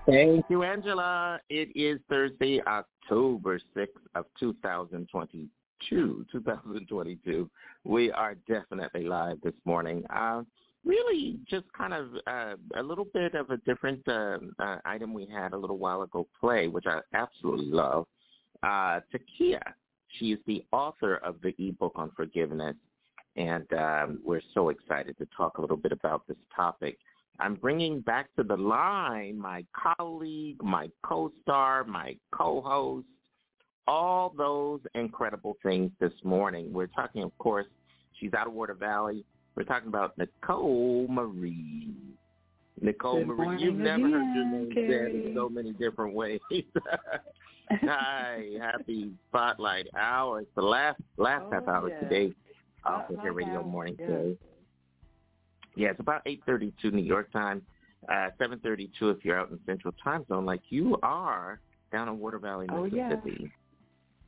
Thank 0.05 0.47
you, 0.49 0.65
Angela. 0.65 1.39
It 1.49 1.69
is 1.77 2.01
Thursday, 2.09 2.61
October 2.67 3.61
6th 3.77 3.87
of 4.17 4.25
2022. 4.41 5.47
2022. 5.91 7.51
We 7.85 8.11
are 8.13 8.35
definitely 8.49 9.05
live 9.05 9.41
this 9.43 9.55
morning. 9.65 10.05
Uh, 10.11 10.43
really 10.85 11.39
just 11.49 11.65
kind 11.77 11.93
of 11.93 12.09
uh, 12.27 12.55
a 12.77 12.83
little 12.83 13.07
bit 13.13 13.35
of 13.35 13.51
a 13.51 13.57
different 13.59 14.07
uh, 14.09 14.39
uh, 14.59 14.79
item 14.85 15.15
we 15.15 15.27
had 15.27 15.53
a 15.53 15.57
little 15.57 15.79
while 15.79 16.03
ago 16.03 16.27
play, 16.41 16.69
which 16.69 16.87
I 16.87 17.01
absolutely 17.15 17.67
love. 17.67 18.07
Uh, 18.63 19.01
Takia, 19.13 19.61
she 20.19 20.33
is 20.33 20.39
the 20.47 20.65
author 20.73 21.17
of 21.17 21.37
the 21.43 21.55
ebook 21.59 21.93
on 21.97 22.11
forgiveness, 22.17 22.77
and 23.37 23.67
um, 23.73 24.21
we're 24.25 24.43
so 24.53 24.69
excited 24.69 25.17
to 25.19 25.27
talk 25.37 25.59
a 25.59 25.61
little 25.61 25.77
bit 25.77 25.93
about 25.93 26.27
this 26.27 26.37
topic. 26.55 26.99
I'm 27.41 27.57
bringing 27.57 28.01
back 28.01 28.29
to 28.37 28.45
the 28.45 28.57
line 28.57 29.39
my 29.39 29.65
colleague, 29.75 30.63
my 30.63 30.89
co-star, 31.03 31.85
my 31.85 32.17
co-host, 32.33 33.07
all 33.87 34.35
those 34.37 34.81
incredible 34.95 35.57
things 35.63 35.91
this 36.01 36.13
morning. 36.23 36.73
We're 36.73 36.87
talking, 36.87 37.23
of 37.23 37.37
course, 37.39 37.67
she's 38.19 38.33
out 38.35 38.47
of 38.47 38.53
Water 38.53 38.75
Valley. 38.75 39.25
We're 39.55 39.65
talking 39.65 39.89
about 39.89 40.17
Nicole 40.19 41.07
Marie. 41.09 41.91
Nicole 42.81 43.19
Good 43.19 43.29
Marie, 43.29 43.37
morning 43.37 43.65
you've 43.65 43.77
never 43.77 44.03
heard 44.03 44.35
your 44.35 44.45
name 44.47 44.71
said 44.75 45.15
in 45.15 45.33
so 45.35 45.49
many 45.49 45.73
different 45.73 46.15
ways. 46.15 46.41
Hi, 47.71 48.51
happy 48.61 49.13
Spotlight 49.29 49.87
Hour. 49.97 50.41
It's 50.41 50.51
the 50.55 50.63
last 50.63 51.01
last 51.17 51.45
half 51.53 51.67
hour 51.69 51.89
yes. 51.89 52.03
today 52.03 52.35
off 52.85 53.05
the 53.09 53.19
Hair 53.21 53.33
Radio 53.33 53.63
Morning 53.63 53.97
Show. 53.99 54.37
Yeah, 55.77 55.91
it's 55.91 56.01
about 56.01 56.25
8.32 56.25 56.93
New 56.93 57.03
York 57.03 57.33
time, 57.33 57.63
uh, 58.09 58.29
7.32 58.41 58.89
if 59.17 59.25
you're 59.25 59.39
out 59.39 59.51
in 59.51 59.59
Central 59.67 59.93
Time 60.03 60.25
Zone 60.29 60.45
like 60.45 60.61
you 60.69 60.99
are 61.03 61.61
down 61.91 62.09
in 62.09 62.19
Water 62.19 62.39
Valley, 62.39 62.67
Oh, 62.71 62.85
yeah. 62.85 63.15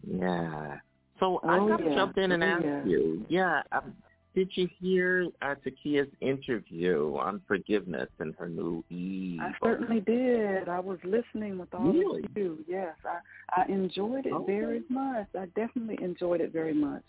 Yeah. 0.05 0.79
So 1.21 1.41
I 1.45 1.59
Oh, 1.59 1.69
got 1.69 1.79
to 1.79 1.85
yeah. 1.85 1.95
jump 1.95 2.19
in 2.19 2.33
and 2.33 2.43
Oh, 2.43 2.47
ask 2.47 2.65
yeah. 2.65 2.85
you. 2.85 3.27
Yeah. 3.29 3.63
Um, 3.73 3.95
did 4.35 4.51
you 4.55 4.69
hear 4.79 5.29
uh, 5.41 5.55
Takia's 5.65 6.13
interview 6.21 7.17
on 7.19 7.41
forgiveness 7.49 8.11
and 8.19 8.35
her 8.39 8.49
new 8.49 8.85
e? 8.91 9.39
I 9.41 9.53
certainly 9.63 10.01
did. 10.01 10.69
I 10.69 10.79
was 10.79 10.99
listening 11.05 11.59
with 11.59 11.73
all 11.75 11.91
Really? 11.91 12.25
of 12.25 12.31
you. 12.37 12.65
Yes, 12.69 12.95
I 13.05 13.63
I 13.63 13.65
enjoyed 13.73 14.27
it 14.27 14.35
very 14.47 14.83
much. 14.91 15.27
I 15.35 15.47
definitely 15.57 15.99
enjoyed 16.05 16.43
it 16.43 16.53
very 16.53 16.75
much. 16.75 17.03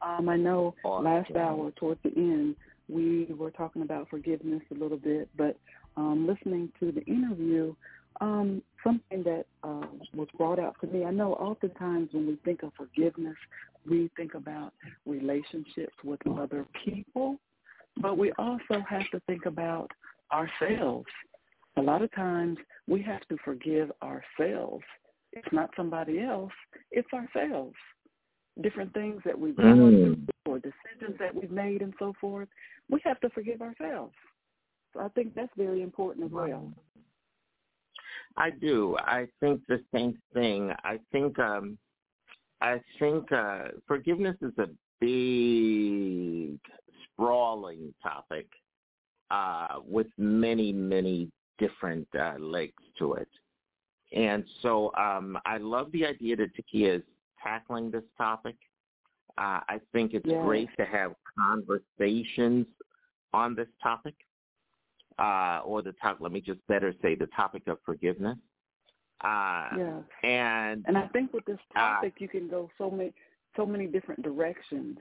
Um, 0.00 0.30
I 0.30 0.36
know 0.36 0.74
last 0.84 1.36
hour 1.36 1.70
towards 1.72 2.00
the 2.02 2.12
end 2.16 2.56
we 2.88 3.26
were 3.38 3.50
talking 3.50 3.82
about 3.82 4.08
forgiveness 4.08 4.62
a 4.70 4.74
little 4.74 4.96
bit, 4.96 5.28
but 5.36 5.56
um, 5.96 6.26
listening 6.26 6.72
to 6.80 6.92
the 6.92 7.02
interview, 7.04 7.74
um, 8.20 8.62
something 8.84 9.22
that 9.22 9.46
uh, 9.62 9.86
was 10.14 10.28
brought 10.36 10.58
out 10.58 10.76
to 10.80 10.86
me. 10.86 11.04
I 11.04 11.10
know 11.10 11.34
oftentimes 11.34 12.10
when 12.12 12.26
we 12.26 12.36
think 12.44 12.62
of 12.62 12.72
forgiveness, 12.76 13.36
we 13.88 14.10
think 14.16 14.34
about 14.34 14.72
relationships 15.06 15.94
with 16.04 16.20
other 16.38 16.66
people, 16.84 17.38
but 18.00 18.18
we 18.18 18.32
also 18.32 18.84
have 18.88 19.08
to 19.12 19.20
think 19.26 19.46
about 19.46 19.90
ourselves. 20.32 21.06
A 21.76 21.82
lot 21.82 22.02
of 22.02 22.12
times 22.14 22.58
we 22.86 23.02
have 23.02 23.26
to 23.28 23.36
forgive 23.44 23.90
ourselves. 24.02 24.84
It's 25.32 25.48
not 25.52 25.70
somebody 25.76 26.20
else, 26.20 26.52
it's 26.90 27.08
ourselves. 27.12 27.76
Different 28.60 28.92
things 28.92 29.22
that 29.24 29.38
we've 29.38 29.56
done 29.56 29.78
Mm. 29.78 30.28
or 30.46 30.58
decisions 30.58 31.16
that 31.18 31.34
we've 31.34 31.52
made 31.52 31.82
and 31.82 31.94
so 31.98 32.12
forth, 32.20 32.48
we 32.90 33.00
have 33.04 33.20
to 33.20 33.30
forgive 33.30 33.62
ourselves. 33.62 34.14
So 34.92 35.00
I 35.00 35.08
think 35.10 35.34
that's 35.34 35.54
very 35.56 35.82
important 35.82 36.26
as 36.26 36.32
well. 36.32 36.72
I 38.46 38.50
do. 38.50 38.96
I 39.18 39.20
think 39.40 39.56
the 39.68 39.80
same 39.94 40.14
thing. 40.34 40.60
I 40.92 40.94
think 41.12 41.38
um 41.38 41.66
I 42.60 42.74
think 42.98 43.30
uh 43.32 43.64
forgiveness 43.86 44.36
is 44.48 44.56
a 44.58 44.68
big 45.00 46.58
sprawling 47.04 47.82
topic 48.02 48.46
uh 49.30 49.74
with 49.96 50.10
many 50.18 50.68
many 50.72 51.18
different 51.58 52.08
uh 52.18 52.36
legs 52.56 52.82
to 52.98 53.14
it. 53.22 53.32
And 54.12 54.42
so 54.62 54.70
um 55.06 55.26
I 55.44 55.56
love 55.58 55.88
the 55.92 56.04
idea 56.14 56.34
that 56.36 56.50
Takia 56.56 56.90
is 56.98 57.02
tackling 57.46 57.86
this 57.96 58.08
topic 58.26 58.56
Uh, 59.38 59.60
I 59.74 59.78
think 59.92 60.06
it's 60.16 60.26
Yes. 60.34 60.42
great 60.46 60.70
to 60.80 60.84
have 60.98 61.10
conversations 61.38 62.66
on 63.32 63.48
this 63.58 63.70
topic, 63.88 64.16
uh, 65.20 65.60
or 65.64 65.82
the 65.82 65.94
top. 66.00 66.18
Let 66.20 66.32
me 66.32 66.40
just 66.40 66.66
better 66.66 66.94
say 67.02 67.14
the 67.14 67.28
topic 67.36 67.62
of 67.66 67.78
forgiveness. 67.84 68.38
Uh, 69.22 69.68
Yes. 69.76 70.02
And 70.22 70.84
And 70.88 70.96
I 70.96 71.06
think 71.08 71.32
with 71.32 71.44
this 71.44 71.58
uh, 71.76 71.80
topic, 71.80 72.14
you 72.18 72.28
can 72.28 72.48
go 72.48 72.70
so 72.78 72.90
many 72.90 73.12
so 73.56 73.66
many 73.66 73.86
different 73.86 74.22
directions. 74.22 74.96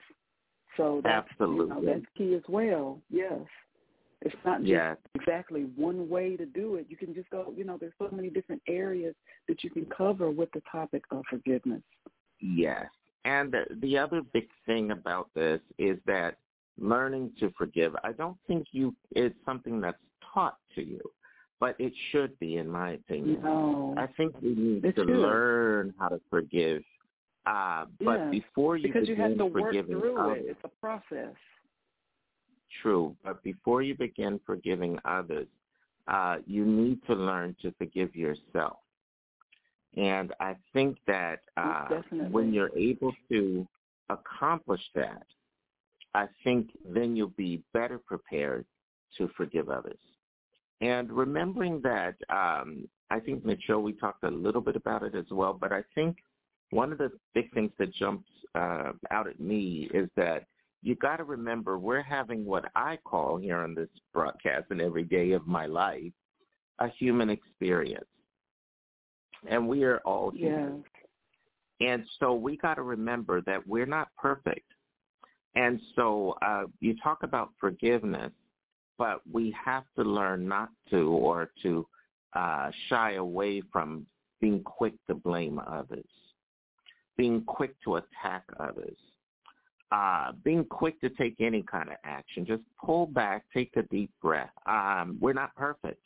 So 0.75 1.01
that's 1.03 1.27
You 1.39 1.45
know, 1.45 1.51
Absolutely. 1.51 1.85
that's 1.85 2.05
key 2.17 2.33
as 2.35 2.41
well. 2.49 2.99
Yes. 3.09 3.41
It's 4.21 4.35
not 4.43 4.59
just 4.59 4.69
Yes. 4.69 4.97
exactly 5.15 5.63
one 5.77 6.09
way 6.09 6.35
to 6.35 6.45
do 6.45 6.75
it. 6.75 6.87
You 6.89 6.97
can 6.97 7.13
just 7.13 7.29
go. 7.29 7.53
You 7.55 7.63
know, 7.63 7.77
there's 7.77 7.93
so 7.97 8.09
many 8.11 8.29
different 8.29 8.61
areas 8.67 9.15
that 9.47 9.63
you 9.63 9.69
can 9.69 9.85
cover 9.85 10.29
with 10.29 10.51
the 10.51 10.61
topic 10.69 11.03
of 11.11 11.23
forgiveness. 11.29 11.83
Yes. 12.39 12.87
And 13.25 13.51
the, 13.51 13.65
the 13.81 13.97
other 13.97 14.21
big 14.33 14.47
thing 14.65 14.91
about 14.91 15.29
this 15.35 15.61
is 15.77 15.97
that 16.05 16.37
learning 16.77 17.31
to 17.39 17.51
forgive, 17.57 17.95
I 18.03 18.11
don't 18.13 18.37
think 18.47 18.67
you 18.71 18.95
it's 19.11 19.35
something 19.45 19.79
that's 19.79 19.97
taught 20.33 20.57
to 20.75 20.81
you, 20.85 21.01
but 21.59 21.75
it 21.79 21.93
should 22.11 22.37
be, 22.39 22.57
in 22.57 22.67
my 22.67 22.91
opinion. 22.91 23.41
No. 23.43 23.93
I 23.97 24.07
think 24.17 24.33
we 24.41 24.55
need 24.55 24.85
It 24.85 24.95
to 24.95 25.01
should. 25.01 25.09
learn 25.09 25.93
how 25.99 26.09
to 26.09 26.19
forgive. 26.29 26.83
Uh, 27.45 27.85
but 28.01 28.19
Yes, 28.19 28.31
before 28.31 28.77
you 28.77 28.87
because 28.87 29.07
you 29.07 29.15
begin 29.15 29.29
have 29.31 29.37
to 29.39 29.45
work 29.45 29.73
through 29.73 30.17
others, 30.17 30.43
it. 30.45 30.49
It's 30.51 30.59
a 30.63 30.69
process. 30.79 31.35
True, 32.81 33.15
but 33.23 33.41
before 33.43 33.81
you 33.81 33.95
begin 33.95 34.39
forgiving 34.45 34.99
others, 35.03 35.47
uh, 36.07 36.37
you 36.45 36.65
need 36.65 36.99
to 37.07 37.13
learn 37.13 37.55
to 37.61 37.71
forgive 37.77 38.15
yourself. 38.15 38.77
And 39.97 40.33
I 40.39 40.55
think 40.73 40.97
that 41.07 41.39
uh, 41.57 41.87
when 42.29 42.53
you're 42.53 42.75
able 42.77 43.13
to 43.29 43.67
accomplish 44.09 44.81
that, 44.95 45.23
I 46.13 46.27
think 46.43 46.69
then 46.87 47.15
you'll 47.15 47.29
be 47.29 47.63
better 47.73 47.97
prepared 47.97 48.65
to 49.17 49.29
forgive 49.35 49.69
others. 49.69 49.97
And 50.81 51.11
remembering 51.11 51.81
that, 51.83 52.15
um, 52.29 52.87
I 53.09 53.19
think, 53.19 53.45
Mitchell, 53.45 53.81
we 53.81 53.93
talked 53.93 54.23
a 54.23 54.29
little 54.29 54.61
bit 54.61 54.75
about 54.75 55.03
it 55.03 55.15
as 55.15 55.25
well, 55.29 55.53
but 55.59 55.73
I 55.73 55.83
think 55.95 56.17
one 56.71 56.91
of 56.91 56.97
the 56.97 57.11
big 57.33 57.51
things 57.53 57.71
that 57.79 57.93
jumps 57.93 58.29
uh, 58.55 58.91
out 59.11 59.27
at 59.27 59.39
me 59.39 59.89
is 59.93 60.09
that 60.15 60.45
you 60.81 60.95
got 60.95 61.17
to 61.17 61.23
remember 61.23 61.77
we're 61.77 62.01
having 62.01 62.45
what 62.45 62.65
I 62.75 62.97
call 63.03 63.37
here 63.37 63.57
on 63.57 63.75
this 63.75 63.89
broadcast 64.13 64.67
and 64.69 64.79
every 64.79 65.03
day 65.03 65.31
of 65.31 65.45
my 65.45 65.65
life 65.65 66.13
a 66.79 66.87
human 66.97 67.29
experience. 67.29 68.05
And 69.49 69.67
we 69.67 69.83
are 69.83 69.99
all 70.05 70.31
human. 70.31 70.83
And 71.81 72.03
so 72.19 72.33
we 72.33 72.57
got 72.57 72.75
to 72.75 72.81
remember 72.81 73.41
that 73.41 73.65
we're 73.67 73.85
not 73.85 74.09
perfect. 74.17 74.65
And 75.55 75.79
so 75.95 76.35
uh, 76.41 76.63
you 76.79 76.95
talk 77.01 77.23
about 77.23 77.51
forgiveness, 77.59 78.31
but 78.99 79.21
we 79.31 79.55
have 79.65 79.85
to 79.95 80.03
learn 80.03 80.47
not 80.47 80.69
to 80.91 81.09
or 81.09 81.49
to 81.63 81.87
uh, 82.33 82.69
shy 82.89 83.13
away 83.13 83.61
from 83.71 84.05
being 84.41 84.61
quick 84.61 84.93
to 85.07 85.15
blame 85.15 85.59
others, 85.65 86.05
being 87.17 87.41
quick 87.45 87.73
to 87.83 87.95
attack 87.95 88.43
others, 88.59 88.97
uh, 89.91 90.33
being 90.43 90.65
quick 90.65 90.99
to 91.01 91.09
take 91.11 91.35
any 91.39 91.63
kind 91.63 91.89
of 91.89 91.95
action. 92.03 92.45
Just 92.45 92.61
pull 92.83 93.07
back, 93.07 93.45
take 93.53 93.71
a 93.77 93.83
deep 93.83 94.11
breath. 94.21 94.51
Um, 94.67 95.17
we're 95.19 95.33
not 95.33 95.55
perfect. 95.55 96.01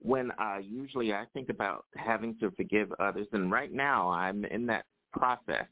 When 0.00 0.32
uh, 0.32 0.58
usually 0.62 1.12
I 1.12 1.24
think 1.32 1.50
about 1.50 1.84
having 1.96 2.36
to 2.40 2.50
forgive 2.52 2.92
others, 2.98 3.28
and 3.32 3.50
right 3.50 3.72
now 3.72 4.08
I'm 4.10 4.44
in 4.46 4.66
that 4.66 4.86
process. 5.12 5.66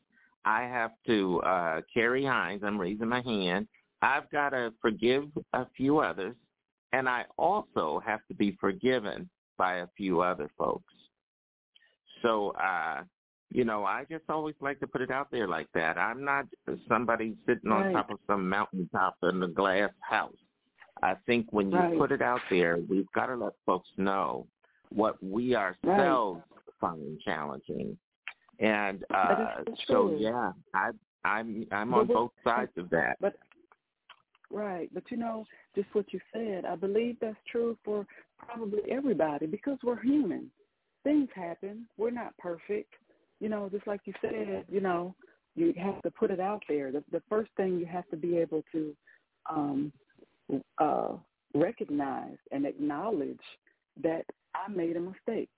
I 0.44 0.62
have 0.62 0.92
to 1.06 1.40
uh, 1.42 1.80
Carrie 1.92 2.24
Hines. 2.24 2.62
I'm 2.64 2.78
raising 2.78 3.08
my 3.08 3.22
hand. 3.22 3.68
I've 4.02 4.28
got 4.30 4.50
to 4.50 4.72
forgive 4.82 5.24
a 5.52 5.66
few 5.76 5.98
others, 5.98 6.34
and 6.92 7.08
I 7.08 7.24
also 7.38 8.02
have 8.04 8.20
to 8.28 8.34
be 8.34 8.56
forgiven 8.60 9.30
by 9.56 9.76
a 9.76 9.86
few 9.96 10.20
other 10.20 10.50
folks. 10.58 10.92
So, 12.20 12.50
uh, 12.50 13.02
you 13.52 13.64
know, 13.64 13.84
I 13.84 14.04
just 14.10 14.24
always 14.28 14.54
like 14.60 14.80
to 14.80 14.86
put 14.86 15.02
it 15.02 15.10
out 15.10 15.30
there 15.30 15.46
like 15.46 15.68
that. 15.74 15.98
I'm 15.98 16.24
not 16.24 16.46
somebody 16.88 17.36
sitting 17.46 17.70
on 17.70 17.84
Right. 17.84 17.92
top 17.92 18.10
of 18.10 18.18
some 18.26 18.48
mountaintop 18.48 19.16
in 19.22 19.42
a 19.42 19.48
glass 19.48 19.90
house. 20.00 20.34
I 21.02 21.14
think 21.26 21.52
when 21.52 21.70
you 21.70 21.78
Right. 21.78 21.98
put 21.98 22.12
it 22.12 22.22
out 22.22 22.42
there, 22.50 22.78
we've 22.78 23.10
got 23.12 23.26
to 23.26 23.36
let 23.36 23.52
folks 23.66 23.88
know 23.96 24.46
what 24.90 25.22
we 25.22 25.54
ourselves 25.54 26.42
find 26.80 27.20
challenging. 27.20 27.96
And 28.58 29.04
uh, 29.10 29.64
so, 29.86 30.10
yeah, 30.10 30.52
I, 30.74 30.90
I'm 31.24 31.66
I'm 31.72 31.90
But 31.90 31.98
on 31.98 32.06
both 32.08 32.32
sides 32.44 32.76
of 32.76 32.90
that. 32.90 33.16
But 33.20 33.36
right, 34.52 34.90
but 34.92 35.04
you 35.10 35.16
know, 35.16 35.44
just 35.74 35.88
what 35.92 36.12
you 36.12 36.20
said, 36.32 36.64
I 36.64 36.76
believe 36.76 37.16
that's 37.20 37.36
true 37.50 37.76
for 37.84 38.06
probably 38.38 38.80
everybody 38.90 39.46
because 39.46 39.78
we're 39.82 40.00
human. 40.00 40.50
Things 41.04 41.28
happen. 41.34 41.86
We're 41.96 42.10
not 42.10 42.36
perfect. 42.38 42.92
You 43.40 43.48
know, 43.48 43.68
just 43.68 43.86
like 43.86 44.00
you 44.04 44.12
said, 44.20 44.64
you 44.68 44.80
know, 44.80 45.14
you 45.56 45.74
have 45.76 46.00
to 46.02 46.10
put 46.10 46.30
it 46.30 46.40
out 46.40 46.62
there. 46.68 46.92
The 46.92 47.02
the 47.10 47.22
first 47.28 47.50
thing 47.56 47.78
you 47.78 47.86
have 47.86 48.08
to 48.10 48.16
be 48.16 48.36
able 48.38 48.62
to 48.72 48.94
um 49.50 49.92
uh 50.78 51.14
recognize 51.54 52.36
and 52.50 52.64
acknowledge 52.66 53.40
that 54.02 54.24
I 54.54 54.70
made 54.70 54.96
a 54.96 55.00
mistake 55.00 55.50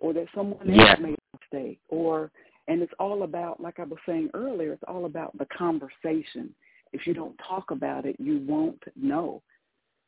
or 0.00 0.12
that 0.12 0.26
someone 0.34 0.68
else 0.68 0.78
Yes. 0.78 0.98
made 1.00 1.16
a 1.32 1.38
mistake 1.38 1.80
or 1.88 2.30
and 2.68 2.82
it's 2.82 2.92
all 2.98 3.24
about 3.24 3.60
like 3.60 3.80
I 3.80 3.84
was 3.84 3.98
saying 4.06 4.30
earlier, 4.34 4.72
it's 4.72 4.82
all 4.86 5.06
about 5.06 5.36
the 5.38 5.46
conversation. 5.46 6.54
If 6.92 7.06
you 7.06 7.14
don't 7.14 7.36
talk 7.48 7.70
about 7.70 8.06
it, 8.06 8.16
you 8.18 8.44
won't 8.46 8.82
know. 8.96 9.42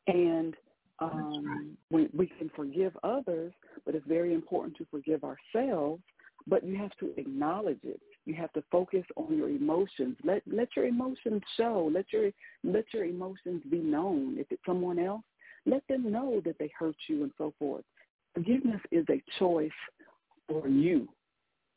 And 0.07 0.55
um 1.01 1.77
we 1.91 2.09
we 2.17 2.27
can 2.39 2.51
forgive 2.55 2.97
others, 3.03 3.53
but 3.85 3.95
it's 3.95 4.07
very 4.07 4.33
important 4.35 4.77
to 4.77 4.87
forgive 4.91 5.23
ourselves, 5.25 6.03
but 6.47 6.65
you 6.65 6.77
have 6.77 6.95
to 7.01 7.13
acknowledge 7.19 7.81
it. 7.83 8.01
You 8.27 8.35
have 8.35 8.53
to 8.53 8.63
focus 8.71 9.05
on 9.17 9.37
your 9.37 9.49
emotions. 9.49 10.17
Let 10.25 10.43
let 10.47 10.69
your 10.77 10.87
emotions 10.87 11.43
show. 11.57 11.91
Let 11.93 12.13
your 12.13 12.31
let 12.63 12.85
your 12.93 13.05
emotions 13.05 13.63
be 13.71 13.79
known. 13.79 14.39
If 14.39 14.47
it's 14.51 14.63
someone 14.65 14.99
else, 14.99 15.25
let 15.67 15.83
them 15.89 16.11
know 16.11 16.41
that 16.45 16.57
they 16.59 16.71
hurt 16.79 16.97
you 17.09 17.23
and 17.23 17.33
so 17.39 17.53
forth. 17.59 17.85
Forgiveness 18.35 18.81
is 18.91 19.07
a 19.11 19.23
choice 19.39 19.71
for 20.49 20.69
you. 20.69 21.09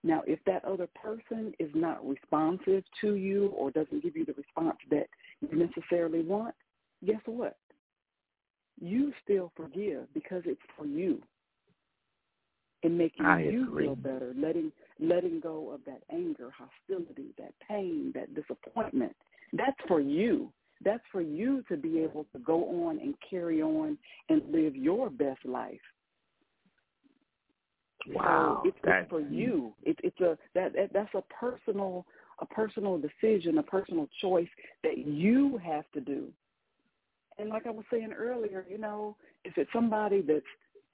Now, 0.03 0.21
if 0.27 0.39
that 0.45 0.63
other 0.63 0.87
person 1.01 1.53
is 1.59 1.69
not 1.73 2.07
responsive 2.07 2.83
to 3.01 3.15
you 3.15 3.47
or 3.47 3.71
doesn't 3.71 4.03
give 4.03 4.15
you 4.15 4.25
the 4.25 4.33
response 4.33 4.77
that 4.91 5.07
you 5.41 5.57
necessarily 5.57 6.21
want, 6.21 6.55
guess 7.05 7.21
what? 7.25 7.57
You 8.79 9.11
still 9.23 9.51
forgive 9.55 10.13
because 10.13 10.43
it's 10.45 10.61
for 10.77 10.85
you 10.85 11.21
and 12.83 12.97
making 12.97 13.25
I 13.25 13.41
you 13.41 13.63
agree. 13.63 13.85
feel 13.85 13.95
better, 13.95 14.33
letting 14.37 14.71
letting 14.99 15.39
go 15.39 15.71
of 15.71 15.81
that 15.85 16.03
anger, 16.11 16.51
hostility, 16.51 17.33
that 17.37 17.53
pain, 17.67 18.11
that 18.15 18.33
disappointment. 18.35 19.15
That's 19.53 19.77
for 19.87 19.99
you. 19.99 20.51
That's 20.83 21.03
for 21.11 21.21
you 21.21 21.63
to 21.69 21.77
be 21.77 21.99
able 21.99 22.25
to 22.33 22.39
go 22.39 22.87
on 22.87 22.99
and 22.99 23.15
carry 23.27 23.61
on 23.61 23.97
and 24.29 24.41
live 24.51 24.75
your 24.75 25.09
best 25.09 25.43
life. 25.43 25.79
Wow, 28.13 28.61
it's, 28.65 28.77
it's 28.83 29.09
for 29.09 29.19
you. 29.19 29.73
It, 29.83 29.97
it's 30.03 30.19
a 30.19 30.37
that, 30.55 30.73
that 30.73 30.93
that's 30.93 31.13
a 31.13 31.23
personal 31.33 32.05
a 32.39 32.45
personal 32.45 32.99
decision, 32.99 33.57
a 33.57 33.63
personal 33.63 34.07
choice 34.21 34.47
that 34.83 34.97
you 34.99 35.59
have 35.63 35.85
to 35.93 36.01
do. 36.01 36.27
And 37.39 37.49
like 37.49 37.67
I 37.67 37.71
was 37.71 37.85
saying 37.91 38.13
earlier, 38.17 38.65
you 38.69 38.77
know, 38.77 39.15
if 39.43 39.57
it's 39.57 39.71
somebody 39.73 40.21
that's 40.21 40.45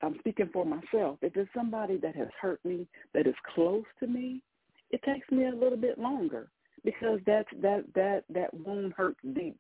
I'm 0.02 0.18
speaking 0.20 0.50
for 0.52 0.66
myself, 0.66 1.18
if 1.22 1.36
it's 1.36 1.50
somebody 1.56 1.98
that 1.98 2.16
has 2.16 2.28
hurt 2.40 2.64
me, 2.66 2.88
that 3.14 3.28
is 3.28 3.36
close 3.56 3.86
to 4.00 4.08
me, 4.08 4.42
it 4.92 5.02
takes 5.04 5.30
me 5.32 5.48
a 5.48 5.56
little 5.56 5.78
bit 5.78 5.98
longer 5.98 6.50
because 6.84 7.20
that's 7.26 7.48
that 7.62 7.86
that 7.96 8.24
that 8.30 8.54
wound 8.54 8.94
hurts 8.96 9.20
deep 9.34 9.60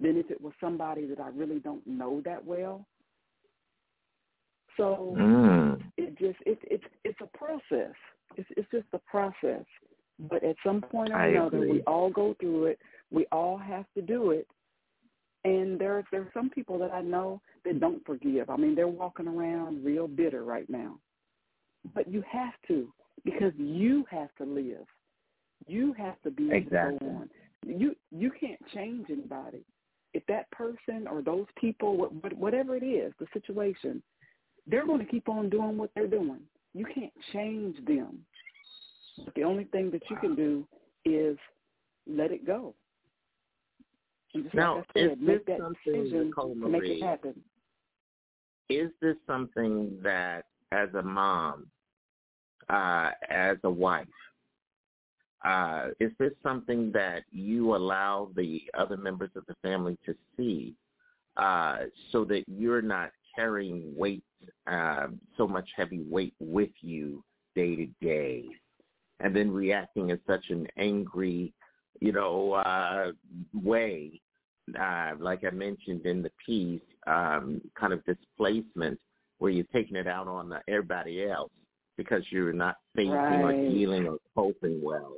than 0.00 0.16
if 0.16 0.30
it 0.30 0.40
was 0.40 0.52
somebody 0.60 1.06
that 1.06 1.20
I 1.20 1.28
really 1.28 1.58
don't 1.58 1.86
know 1.86 2.22
that 2.24 2.44
well. 2.44 2.86
So 4.76 5.14
Mm. 5.18 5.91
Just 6.18 6.38
it, 6.46 6.58
it's 6.64 6.84
it's 7.04 7.18
a 7.20 7.36
process. 7.38 7.94
It's 8.36 8.48
it's 8.56 8.70
just 8.70 8.86
a 8.92 8.98
process. 8.98 9.64
But 10.30 10.44
at 10.44 10.56
some 10.64 10.80
point 10.82 11.10
or 11.10 11.16
I 11.16 11.28
another, 11.28 11.58
agree. 11.58 11.72
we 11.72 11.80
all 11.82 12.10
go 12.10 12.34
through 12.38 12.66
it. 12.66 12.78
We 13.10 13.26
all 13.32 13.56
have 13.58 13.86
to 13.96 14.02
do 14.02 14.30
it. 14.30 14.46
And 15.44 15.78
there 15.80 16.04
there 16.12 16.20
are 16.22 16.30
some 16.32 16.50
people 16.50 16.78
that 16.78 16.92
I 16.92 17.02
know 17.02 17.40
that 17.64 17.80
don't 17.80 18.04
forgive. 18.06 18.48
I 18.50 18.56
mean, 18.56 18.74
they're 18.74 18.88
walking 18.88 19.26
around 19.26 19.84
real 19.84 20.06
bitter 20.06 20.44
right 20.44 20.68
now. 20.70 20.98
But 21.94 22.08
you 22.08 22.22
have 22.30 22.54
to 22.68 22.92
because 23.24 23.52
you 23.56 24.04
have 24.10 24.28
to 24.38 24.44
live. 24.44 24.86
You 25.66 25.92
have 25.94 26.20
to 26.22 26.30
be 26.30 26.44
able 26.46 26.56
Exactly. 26.56 26.98
to 26.98 27.04
go 27.04 27.10
on. 27.10 27.30
You 27.66 27.96
you 28.10 28.30
can't 28.38 28.60
change 28.74 29.06
anybody. 29.10 29.64
If 30.14 30.24
that 30.26 30.50
person 30.50 31.06
or 31.08 31.22
those 31.22 31.46
people, 31.58 31.96
what, 31.96 32.12
what- 32.22 32.32
whatever 32.34 32.76
it 32.76 32.82
is, 32.84 33.12
the 33.18 33.26
situation, 33.32 34.02
they're 34.66 34.86
going 34.86 35.00
to 35.00 35.06
keep 35.06 35.28
on 35.28 35.48
doing 35.50 35.76
what 35.76 35.90
they're 35.94 36.06
doing. 36.06 36.40
You 36.74 36.86
can't 36.86 37.12
change 37.32 37.76
them. 37.86 38.18
But 39.24 39.34
the 39.34 39.44
only 39.44 39.64
thing 39.64 39.90
that 39.90 40.02
you 40.08 40.16
can 40.16 40.34
do 40.34 40.66
is 41.04 41.36
let 42.06 42.30
it 42.30 42.46
go. 42.46 42.74
And 44.34 44.44
just 44.44 44.54
now, 44.54 44.76
like 44.76 44.86
I 44.96 45.00
said, 45.00 45.12
is 45.12 45.18
make 45.20 45.46
this 45.46 45.58
that 45.58 45.58
something, 45.60 46.04
decision 46.04 46.32
to 46.36 46.68
make 46.68 46.82
it 46.84 47.02
happen. 47.02 47.34
is 48.70 48.90
this 49.02 49.16
something 49.26 49.98
that 50.02 50.44
as 50.70 50.88
a 50.94 51.02
mom, 51.02 51.66
uh, 52.70 53.10
as 53.28 53.58
a 53.64 53.70
wife, 53.70 54.06
uh, 55.44 55.88
is 56.00 56.12
this 56.18 56.32
something 56.42 56.90
that 56.92 57.24
you 57.30 57.74
allow 57.74 58.30
the 58.36 58.62
other 58.78 58.96
members 58.96 59.30
of 59.36 59.44
the 59.46 59.54
family 59.62 59.98
to 60.06 60.14
see 60.36 60.74
uh, 61.36 61.78
so 62.10 62.24
that 62.24 62.44
you're 62.46 62.80
not 62.80 63.10
carrying 63.34 63.94
weight, 63.96 64.22
uh, 64.66 65.08
so 65.36 65.46
much 65.46 65.68
heavy 65.76 66.02
weight 66.10 66.34
with 66.40 66.70
you 66.80 67.24
day 67.54 67.76
to 67.76 67.86
day 68.00 68.44
and 69.20 69.34
then 69.34 69.50
reacting 69.50 70.10
in 70.10 70.18
such 70.26 70.50
an 70.50 70.66
angry, 70.76 71.52
you 72.00 72.12
know, 72.12 72.54
uh, 72.54 73.12
way, 73.54 74.20
uh, 74.78 75.12
like 75.18 75.44
I 75.44 75.50
mentioned 75.50 76.06
in 76.06 76.22
the 76.22 76.30
piece, 76.44 76.80
um, 77.06 77.60
kind 77.78 77.92
of 77.92 78.04
displacement 78.04 78.98
where 79.38 79.50
you're 79.50 79.64
taking 79.72 79.96
it 79.96 80.06
out 80.06 80.28
on 80.28 80.52
everybody 80.68 81.24
else 81.28 81.52
because 81.96 82.22
you're 82.30 82.52
not 82.52 82.76
facing 82.94 83.14
or 83.14 83.52
Right. 83.52 83.66
dealing 83.68 84.06
or 84.08 84.18
coping 84.34 84.80
well 84.82 85.16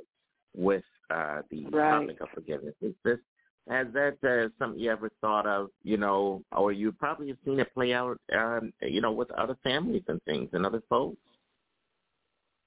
with 0.55 0.83
uh, 1.09 1.41
the 1.49 1.65
Right. 1.65 1.89
topic 1.89 2.21
of 2.21 2.29
forgiveness. 2.33 2.75
Is 2.81 2.93
this 3.03 3.19
has 3.69 3.87
that 3.93 4.17
uh, 4.23 4.49
something 4.59 4.79
you 4.79 4.91
ever 4.91 5.09
thought 5.21 5.47
of, 5.47 5.69
you 5.83 5.97
know, 5.97 6.43
or 6.51 6.71
you 6.71 6.91
probably 6.91 7.29
have 7.29 7.37
seen 7.45 7.59
it 7.59 7.73
play 7.73 7.93
out, 7.93 8.19
um, 8.37 8.71
you 8.81 9.01
know, 9.01 9.11
with 9.11 9.31
other 9.31 9.57
families 9.63 10.03
and 10.07 10.21
things 10.23 10.49
and 10.53 10.65
other 10.65 10.81
folks? 10.89 11.17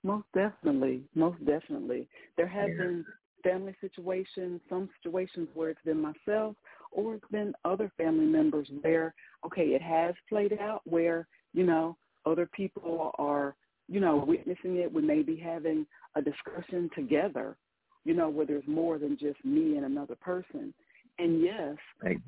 Most 0.04 0.26
definitely, 0.34 1.02
most 1.14 1.44
definitely. 1.44 2.08
There 2.36 2.46
have 2.46 2.70
Yeah. 2.70 2.84
been 2.84 3.06
family 3.42 3.74
situations, 3.80 4.60
some 4.68 4.88
situations 5.00 5.48
where 5.54 5.70
it's 5.70 5.82
been 5.84 6.00
myself 6.00 6.56
or 6.92 7.14
it's 7.14 7.28
been 7.30 7.54
other 7.64 7.90
family 7.96 8.26
members 8.26 8.68
where, 8.82 9.14
okay, 9.44 9.68
it 9.68 9.82
has 9.82 10.14
played 10.28 10.58
out 10.60 10.82
where, 10.84 11.26
you 11.52 11.64
know, 11.64 11.96
other 12.26 12.46
people 12.46 13.12
are, 13.18 13.54
you 13.88 14.00
know, 14.00 14.16
witnessing 14.26 14.76
it. 14.76 14.92
We 14.92 15.02
may 15.02 15.22
be 15.22 15.36
having 15.36 15.86
a 16.14 16.22
discussion 16.22 16.90
together, 16.94 17.56
you 18.04 18.14
know, 18.14 18.28
where 18.28 18.46
there's 18.46 18.66
more 18.66 18.98
than 18.98 19.16
just 19.18 19.44
me 19.44 19.76
and 19.76 19.84
another 19.84 20.16
person. 20.16 20.74
And 21.18 21.42
yes, 21.42 21.76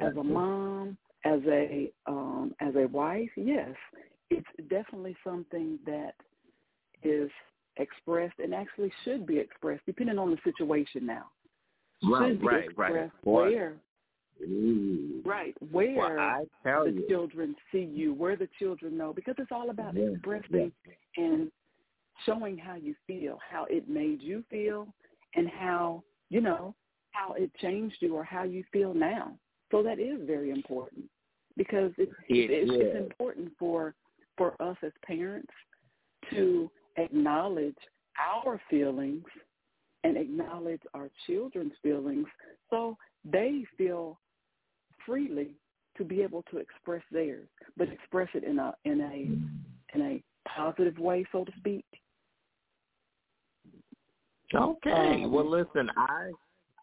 as 0.01 0.17
a 0.17 0.23
mom, 0.23 0.97
as 1.25 1.41
a 1.47 1.93
um 2.07 2.55
as 2.61 2.75
a 2.77 2.87
wife, 2.89 3.31
yes, 3.37 3.75
it's 4.31 4.47
definitely 4.69 5.17
something 5.23 5.79
that 5.87 6.15
is 7.03 7.31
expressed 7.77 8.39
and 8.39 8.55
actually 8.55 8.93
should 9.05 9.27
be 9.27 9.39
expressed, 9.39 9.83
depending 9.87 10.19
on 10.19 10.31
the 10.31 10.39
situation 10.45 11.07
now. 11.07 11.27
Right, 12.03 12.31
should 12.31 12.41
be 12.41 12.47
right, 12.47 12.55
right. 12.55 12.65
expressed 12.65 13.15
where 13.25 13.75
Ooh. 14.43 15.23
right 15.25 15.55
where 15.71 16.17
Well, 16.17 16.47
the 16.65 16.93
you. 16.93 17.05
children 17.09 17.55
see 17.71 17.89
you, 17.93 18.15
where 18.15 18.37
the 18.37 18.49
children 18.59 18.97
know, 18.97 19.13
because 19.13 19.35
it's 19.39 19.53
all 19.53 19.71
about 19.71 19.95
Yeah, 19.95 20.09
expressing 20.15 20.73
and 21.17 21.51
showing 22.25 22.57
how 22.57 22.75
you 22.75 22.95
feel, 23.07 23.39
how 23.51 23.67
it 23.69 23.89
made 23.89 24.23
you 24.23 24.45
feel, 24.51 24.89
and 25.35 25.49
how 25.49 26.03
you 26.31 26.41
know 26.41 26.75
how 27.13 27.35
it 27.35 27.51
changed 27.57 27.97
you 28.01 28.15
or 28.15 28.25
how 28.25 28.45
you 28.45 28.65
feel 28.73 28.95
now. 28.95 29.37
So 29.71 29.83
that 29.83 29.99
is 29.99 30.21
very 30.27 30.51
important 30.51 31.05
because 31.57 31.93
it's 31.99 32.13
It 32.29 32.51
it's, 32.51 32.71
it's 32.73 32.97
important 32.97 33.53
for 33.59 33.95
for 34.37 34.61
us 34.63 34.77
as 34.83 34.93
parents 35.05 35.53
to 36.31 36.71
acknowledge 36.97 37.77
our 38.19 38.61
feelings 38.69 39.25
and 40.05 40.17
acknowledge 40.17 40.81
our 40.95 41.11
children's 41.27 41.73
feelings 41.83 42.27
so 42.71 42.97
they 43.25 43.65
feel 43.77 44.19
freely 45.07 45.51
to 45.97 46.05
be 46.05 46.23
able 46.23 46.43
to 46.51 46.59
express 46.59 47.03
theirs, 47.11 47.49
but 47.77 47.89
express 47.89 48.29
it 48.35 48.45
in 48.45 48.59
a 48.59 48.75
in 48.85 49.01
a 49.01 49.97
in 49.97 50.03
a 50.03 50.23
positive 50.49 50.99
way, 50.99 51.25
so 51.33 51.45
to 51.45 51.53
speak. 51.59 51.85
Okay. 54.55 55.23
Um, 55.25 55.33
well, 55.33 55.49
listen, 55.49 55.91
I 55.97 56.31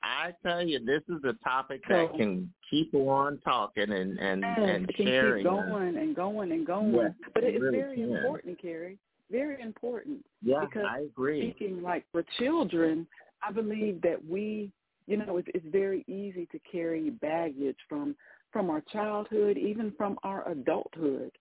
I 0.07 0.33
tell 0.43 0.65
you, 0.65 0.79
this 0.79 1.03
is 1.09 1.23
a 1.23 1.33
topic 1.43 1.81
that 1.89 2.09
So- 2.11 2.17
can 2.17 2.53
keep 2.69 2.93
on 2.93 3.39
talking 3.39 3.91
and 3.91 4.17
and 4.19 4.41
Yes, 4.41 4.57
and 4.59 4.89
it 4.89 4.95
sharing. 4.97 5.43
keep 5.43 5.51
going 5.51 5.97
and 5.97 6.15
going 6.15 6.51
and 6.51 6.65
going. 6.65 6.93
Yes, 6.93 7.13
but 7.33 7.43
it 7.43 7.55
it's 7.55 7.61
really 7.61 7.77
very 7.77 7.95
can. 7.95 8.15
important, 8.15 8.59
Carrie. 8.59 8.97
Very 9.29 9.61
important. 9.61 10.25
Yeah, 10.41 10.61
because 10.61 10.85
I 10.85 10.99
agree. 10.99 11.51
Speaking 11.51 11.81
like 11.81 12.05
for 12.11 12.23
children, 12.39 13.07
I 13.41 13.51
believe 13.51 14.01
that 14.01 14.23
we, 14.25 14.71
you 15.05 15.17
know, 15.17 15.37
it's, 15.37 15.47
it's 15.53 15.65
very 15.67 16.03
easy 16.07 16.45
to 16.47 16.59
carry 16.59 17.09
baggage 17.09 17.77
from 17.89 18.15
from 18.51 18.69
our 18.69 18.81
childhood, 18.81 19.57
even 19.57 19.91
from 19.91 20.17
our 20.23 20.47
adulthood, 20.49 21.31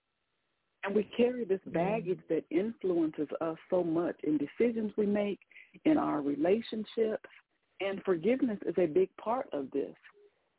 and 0.84 0.94
we 0.94 1.04
carry 1.16 1.44
this 1.44 1.60
mm-hmm. 1.60 1.72
baggage 1.72 2.20
that 2.28 2.44
influences 2.50 3.28
us 3.40 3.56
so 3.70 3.82
much 3.82 4.16
in 4.24 4.38
decisions 4.38 4.92
we 4.96 5.06
make, 5.06 5.40
in 5.84 5.98
our 5.98 6.20
relationships, 6.20 7.28
and 7.80 8.02
forgiveness 8.05 8.58
is 8.66 8.74
a 8.78 8.86
big 8.86 9.08
part 9.16 9.48
of 9.52 9.70
this 9.70 9.94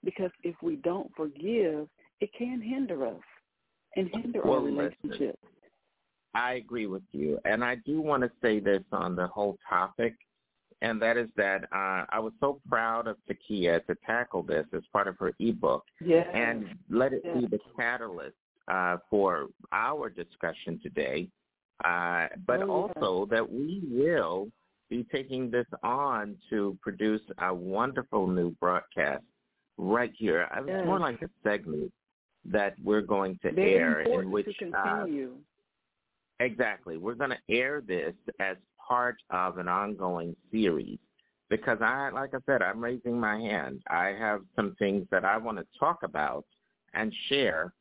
because 0.03 0.31
if 0.43 0.55
we 0.61 0.75
don't 0.77 1.11
forgive, 1.15 1.87
it 2.21 2.29
can 2.37 2.61
hinder 2.61 3.05
us 3.07 3.21
and 3.95 4.09
hinder 4.13 4.45
our 4.47 4.61
relationship. 4.61 5.03
listen. 5.03 5.33
I 6.35 6.53
agree 6.53 6.85
with 6.85 7.03
you, 7.13 7.39
and 7.45 7.63
I 7.63 7.75
do 7.75 7.99
want 7.99 8.21
to 8.23 8.31
say 8.41 8.59
this 8.59 8.83
on 8.91 9.15
the 9.15 9.25
whole 9.27 9.57
topic, 9.67 10.13
and 10.83 11.01
that 11.01 11.17
is 11.17 11.29
that 11.35 11.63
uh, 11.73 12.05
I 12.09 12.19
was 12.19 12.33
so 12.39 12.61
proud 12.69 13.07
of 13.07 13.17
Takia 13.27 13.83
to 13.87 13.95
tackle 14.05 14.43
this 14.43 14.65
as 14.73 14.83
part 14.93 15.07
of 15.07 15.17
her 15.17 15.31
ebook 15.39 15.83
Yes. 15.99 16.27
and 16.33 16.65
let 16.91 17.13
it 17.13 17.23
be 17.23 17.47
the 17.47 17.59
catalyst 17.75 18.35
uh, 18.67 18.97
for 19.09 19.47
our 19.71 20.09
discussion 20.09 20.79
today, 20.83 21.27
uh, 21.83 22.27
but 22.45 22.61
Oh, 22.61 22.91
yeah. 22.95 23.01
also 23.01 23.25
that 23.31 23.51
we 23.51 23.81
will 23.89 24.49
be 24.89 25.05
taking 25.11 25.51
this 25.51 25.65
on 25.83 26.35
to 26.49 26.77
produce 26.81 27.21
a 27.39 27.53
wonderful 27.53 28.27
new 28.27 28.51
broadcast 28.59 29.23
right 29.77 30.11
here. 30.15 30.47
Uh, 30.55 30.63
It's 30.65 30.85
more 30.85 30.99
like 30.99 31.21
a 31.21 31.29
segment 31.43 31.91
that 32.45 32.75
we're 32.83 33.01
going 33.01 33.37
to 33.43 33.51
Very 33.51 33.75
air 33.75 33.99
in 34.01 34.31
which 34.31 34.47
uh. 34.75 35.05
Exactly. 36.39 36.97
We're 36.97 37.15
going 37.15 37.31
to 37.31 37.53
air 37.55 37.81
this 37.81 38.13
as 38.39 38.57
part 38.87 39.17
of 39.31 39.57
an 39.57 39.67
ongoing 39.67 40.35
series 40.51 40.99
because 41.49 41.79
I, 41.81 42.09
like 42.09 42.33
I 42.33 42.39
said, 42.45 42.61
I'm 42.61 42.81
raising 42.81 43.19
my 43.19 43.37
hand. 43.39 43.81
I 43.89 44.13
have 44.19 44.41
some 44.55 44.75
things 44.77 45.07
that 45.11 45.25
I 45.25 45.37
want 45.37 45.57
to 45.57 45.65
talk 45.79 46.03
about 46.03 46.45
and 46.93 47.13
share 47.27 47.73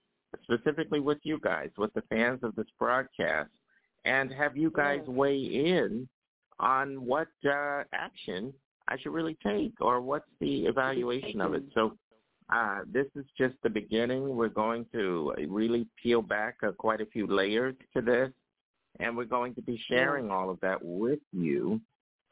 specifically 0.43 1.01
with 1.01 1.19
you 1.23 1.39
guys, 1.41 1.71
with 1.77 1.93
the 1.95 2.03
fans 2.03 2.41
of 2.43 2.55
this 2.57 2.67
broadcast, 2.79 3.51
and 4.05 4.33
have 4.33 4.57
you 4.57 4.71
guys 4.71 5.01
weigh 5.07 5.39
in 5.39 6.09
on 6.59 7.05
what 7.05 7.29
uh, 7.45 7.83
action 7.93 8.53
I 8.89 8.99
should 8.99 9.13
really 9.13 9.37
take 9.45 9.75
or 9.81 10.01
what's 10.01 10.29
the 10.41 10.67
evaluation 10.67 11.41
of 11.41 11.55
it. 11.55 11.65
So 11.75 11.97
uh, 12.53 12.81
this 12.91 13.07
is 13.17 13.25
just 13.37 13.55
the 13.63 13.71
beginning. 13.71 14.37
We're 14.37 14.49
going 14.49 14.87
to 14.93 15.33
really 15.49 15.87
peel 16.01 16.23
back 16.23 16.59
uh, 16.63 16.73
quite 16.73 17.01
a 17.01 17.07
few 17.07 17.27
layers 17.27 17.75
to 17.95 18.01
this, 18.01 18.31
and 19.01 19.17
we're 19.17 19.25
going 19.25 19.55
to 19.57 19.63
be 19.63 19.81
sharing 19.89 20.31
all 20.31 20.51
of 20.51 20.61
that 20.61 20.79
with 20.83 21.19
you 21.33 21.81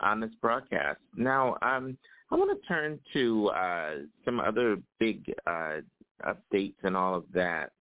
on 0.01 0.21
this 0.21 0.31
broadcast. 0.41 1.01
Now, 1.17 1.57
um, 1.63 1.99
I 2.31 2.37
want 2.37 2.61
to 2.61 2.69
turn 2.69 3.01
to 3.13 3.49
uh, 3.49 3.91
some 4.25 4.39
other 4.41 4.77
big 5.01 5.33
uh, 5.47 5.81
updates 6.25 6.77
and 6.83 6.97
all 6.97 7.17
of 7.17 7.25
that. 7.35 7.73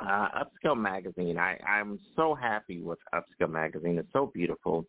Uh, 0.00 0.28
Upscale 0.44 0.76
Magazine. 0.76 1.38
I, 1.38 1.58
I'm 1.66 1.98
so 2.14 2.32
happy 2.32 2.80
with 2.80 3.00
Upscale 3.12 3.50
Magazine. 3.50 3.98
It's 3.98 4.12
so 4.12 4.30
beautiful. 4.32 4.86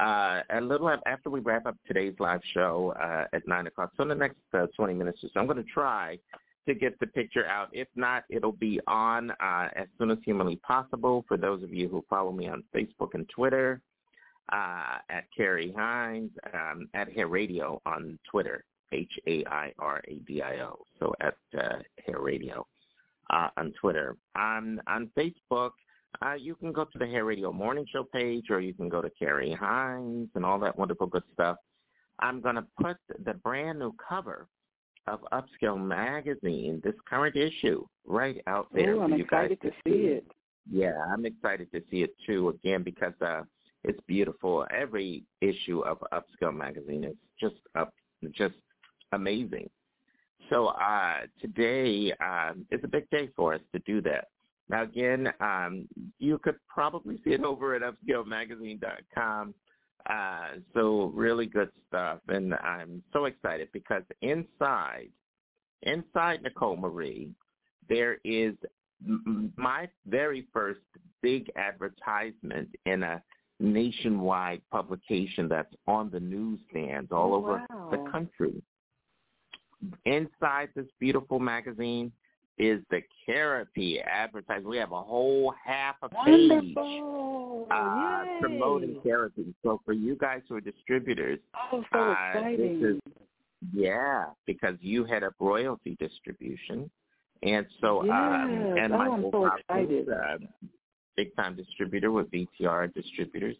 Uh, 0.00 0.42
a 0.50 0.60
little 0.60 0.90
after 1.06 1.30
we 1.30 1.40
wrap 1.40 1.66
up 1.66 1.76
today's 1.86 2.14
live 2.18 2.40
show 2.52 2.94
uh, 3.00 3.24
at 3.32 3.46
9 3.48 3.66
o'clock, 3.66 3.90
so 3.96 4.02
in 4.02 4.08
the 4.08 4.14
next 4.14 4.36
uh, 4.54 4.66
20 4.76 4.94
minutes 4.94 5.18
or 5.24 5.28
so, 5.32 5.40
I'm 5.40 5.46
going 5.46 5.56
to 5.56 5.70
try 5.70 6.18
to 6.66 6.74
get 6.74 6.98
the 7.00 7.06
picture 7.06 7.46
out. 7.46 7.68
If 7.72 7.88
not, 7.96 8.24
it'll 8.28 8.52
be 8.52 8.80
on 8.86 9.30
uh, 9.30 9.68
as 9.74 9.86
soon 9.98 10.10
as 10.10 10.18
humanly 10.24 10.56
possible 10.56 11.24
for 11.26 11.36
those 11.36 11.62
of 11.62 11.72
you 11.72 11.88
who 11.88 12.04
follow 12.10 12.32
me 12.32 12.48
on 12.48 12.62
Facebook 12.74 13.14
and 13.14 13.28
Twitter, 13.30 13.80
uh, 14.52 14.98
at 15.10 15.24
Carrie 15.36 15.72
Hines, 15.76 16.30
um, 16.54 16.88
at 16.94 17.12
Hair 17.12 17.28
Radio 17.28 17.80
on 17.86 18.18
Twitter, 18.30 18.64
H-A-I-R-A-D-I-O, 18.92 20.78
so 20.98 21.14
at 21.20 21.36
uh, 21.58 21.78
Hair 22.06 22.20
Radio 22.20 22.66
uh, 23.30 23.48
on 23.56 23.72
Twitter. 23.80 24.16
On, 24.36 24.80
on 24.86 25.10
Facebook, 25.16 25.72
uh, 26.22 26.34
you 26.34 26.54
can 26.54 26.72
go 26.72 26.84
to 26.84 26.98
the 26.98 27.06
Hair 27.06 27.24
Radio 27.24 27.52
Morning 27.52 27.86
Show 27.90 28.04
page 28.04 28.46
or 28.50 28.60
you 28.60 28.74
can 28.74 28.88
go 28.88 29.00
to 29.00 29.10
Carrie 29.10 29.52
Hines 29.52 30.28
and 30.34 30.44
all 30.44 30.58
that 30.60 30.78
wonderful 30.78 31.06
good 31.06 31.22
stuff. 31.32 31.56
I'm 32.18 32.40
going 32.40 32.56
to 32.56 32.66
put 32.80 32.96
the 33.24 33.34
brand 33.34 33.78
new 33.78 33.94
cover 34.08 34.48
of 35.06 35.20
Upscale 35.32 35.80
Magazine, 35.80 36.80
this 36.84 36.94
current 37.08 37.36
issue, 37.36 37.84
right 38.06 38.42
out 38.46 38.68
there 38.74 38.94
Ooh, 38.94 38.98
for 38.98 39.04
I'm 39.04 39.12
you 39.12 39.26
guys 39.26 39.50
excited 39.52 39.60
to 39.62 39.70
see 39.84 39.98
it. 40.06 40.26
Yeah, 40.70 40.98
I'm 41.12 41.24
excited 41.24 41.70
to 41.72 41.82
see 41.90 42.02
it 42.02 42.14
too. 42.26 42.50
Again, 42.50 42.82
because 42.82 43.14
uh, 43.20 43.42
it's 43.84 44.00
beautiful. 44.06 44.66
Every 44.76 45.24
issue 45.40 45.80
of 45.80 45.98
Upscale 46.12 46.54
Magazine 46.54 47.04
is 47.04 47.16
just 47.40 47.56
up 47.74 47.92
just 48.32 48.54
amazing. 49.12 49.70
So 50.50 50.68
uh, 50.68 51.20
today 51.40 52.12
um, 52.24 52.66
is 52.70 52.80
a 52.82 52.88
big 52.88 53.08
day 53.10 53.28
for 53.36 53.54
us 53.54 53.60
to 53.72 53.78
do 53.80 54.00
that. 54.02 54.28
Now 54.68 54.82
again, 54.82 55.32
um, 55.40 55.88
you 56.18 56.38
could 56.38 56.56
probably 56.68 57.20
see 57.24 57.30
it 57.30 57.44
over 57.44 57.74
at 57.74 57.82
upscalemagazine.com. 57.82 59.54
Uh, 60.08 60.48
so 60.74 61.12
really 61.14 61.46
good 61.46 61.70
stuff, 61.88 62.20
and 62.28 62.54
I'm 62.54 63.02
so 63.12 63.26
excited 63.26 63.68
because 63.72 64.02
inside, 64.22 65.08
inside 65.82 66.42
Nicole 66.42 66.76
Marie, 66.76 67.30
there 67.88 68.18
is 68.24 68.54
my 69.56 69.88
very 70.06 70.46
first 70.52 70.80
big 71.22 71.50
advertisement 71.56 72.68
in 72.86 73.02
a 73.02 73.22
nationwide 73.60 74.62
publication 74.70 75.48
that's 75.48 75.74
on 75.86 76.10
the 76.10 76.20
newsstands 76.20 77.10
all 77.12 77.34
over 77.34 77.62
wow. 77.70 77.88
the 77.90 78.10
country. 78.10 78.62
Inside 80.04 80.70
this 80.74 80.86
beautiful 80.98 81.38
magazine 81.38 82.12
is 82.58 82.82
the 82.90 83.00
Kerrapy 83.26 84.04
advertisement. 84.04 84.68
We 84.68 84.78
have 84.78 84.92
a 84.92 85.02
whole 85.02 85.54
half 85.64 85.96
a 86.02 86.08
page 86.08 86.74
uh, 87.70 88.24
promoting 88.40 89.00
Kerrapy. 89.04 89.54
So 89.62 89.80
for 89.84 89.92
you 89.92 90.16
guys 90.16 90.42
who 90.48 90.56
are 90.56 90.60
distributors, 90.60 91.38
oh, 91.72 91.84
so 91.92 91.98
uh, 91.98 92.14
exciting. 92.34 92.82
this 92.82 92.90
is 92.94 93.00
yeah, 93.72 94.26
because 94.46 94.76
you 94.80 95.04
head 95.04 95.24
up 95.24 95.34
royalty 95.40 95.96
distribution. 95.98 96.90
And 97.42 97.66
so, 97.80 98.04
yes. 98.04 98.12
um, 98.12 98.74
and 98.78 98.92
oh, 98.92 98.98
Michael 98.98 99.30
so 99.32 99.50
Hopkins, 99.68 100.08
uh, 100.08 100.38
big 101.16 101.34
time 101.36 101.56
distributor 101.56 102.10
with 102.10 102.30
VTR 102.30 102.92
distributors, 102.94 103.56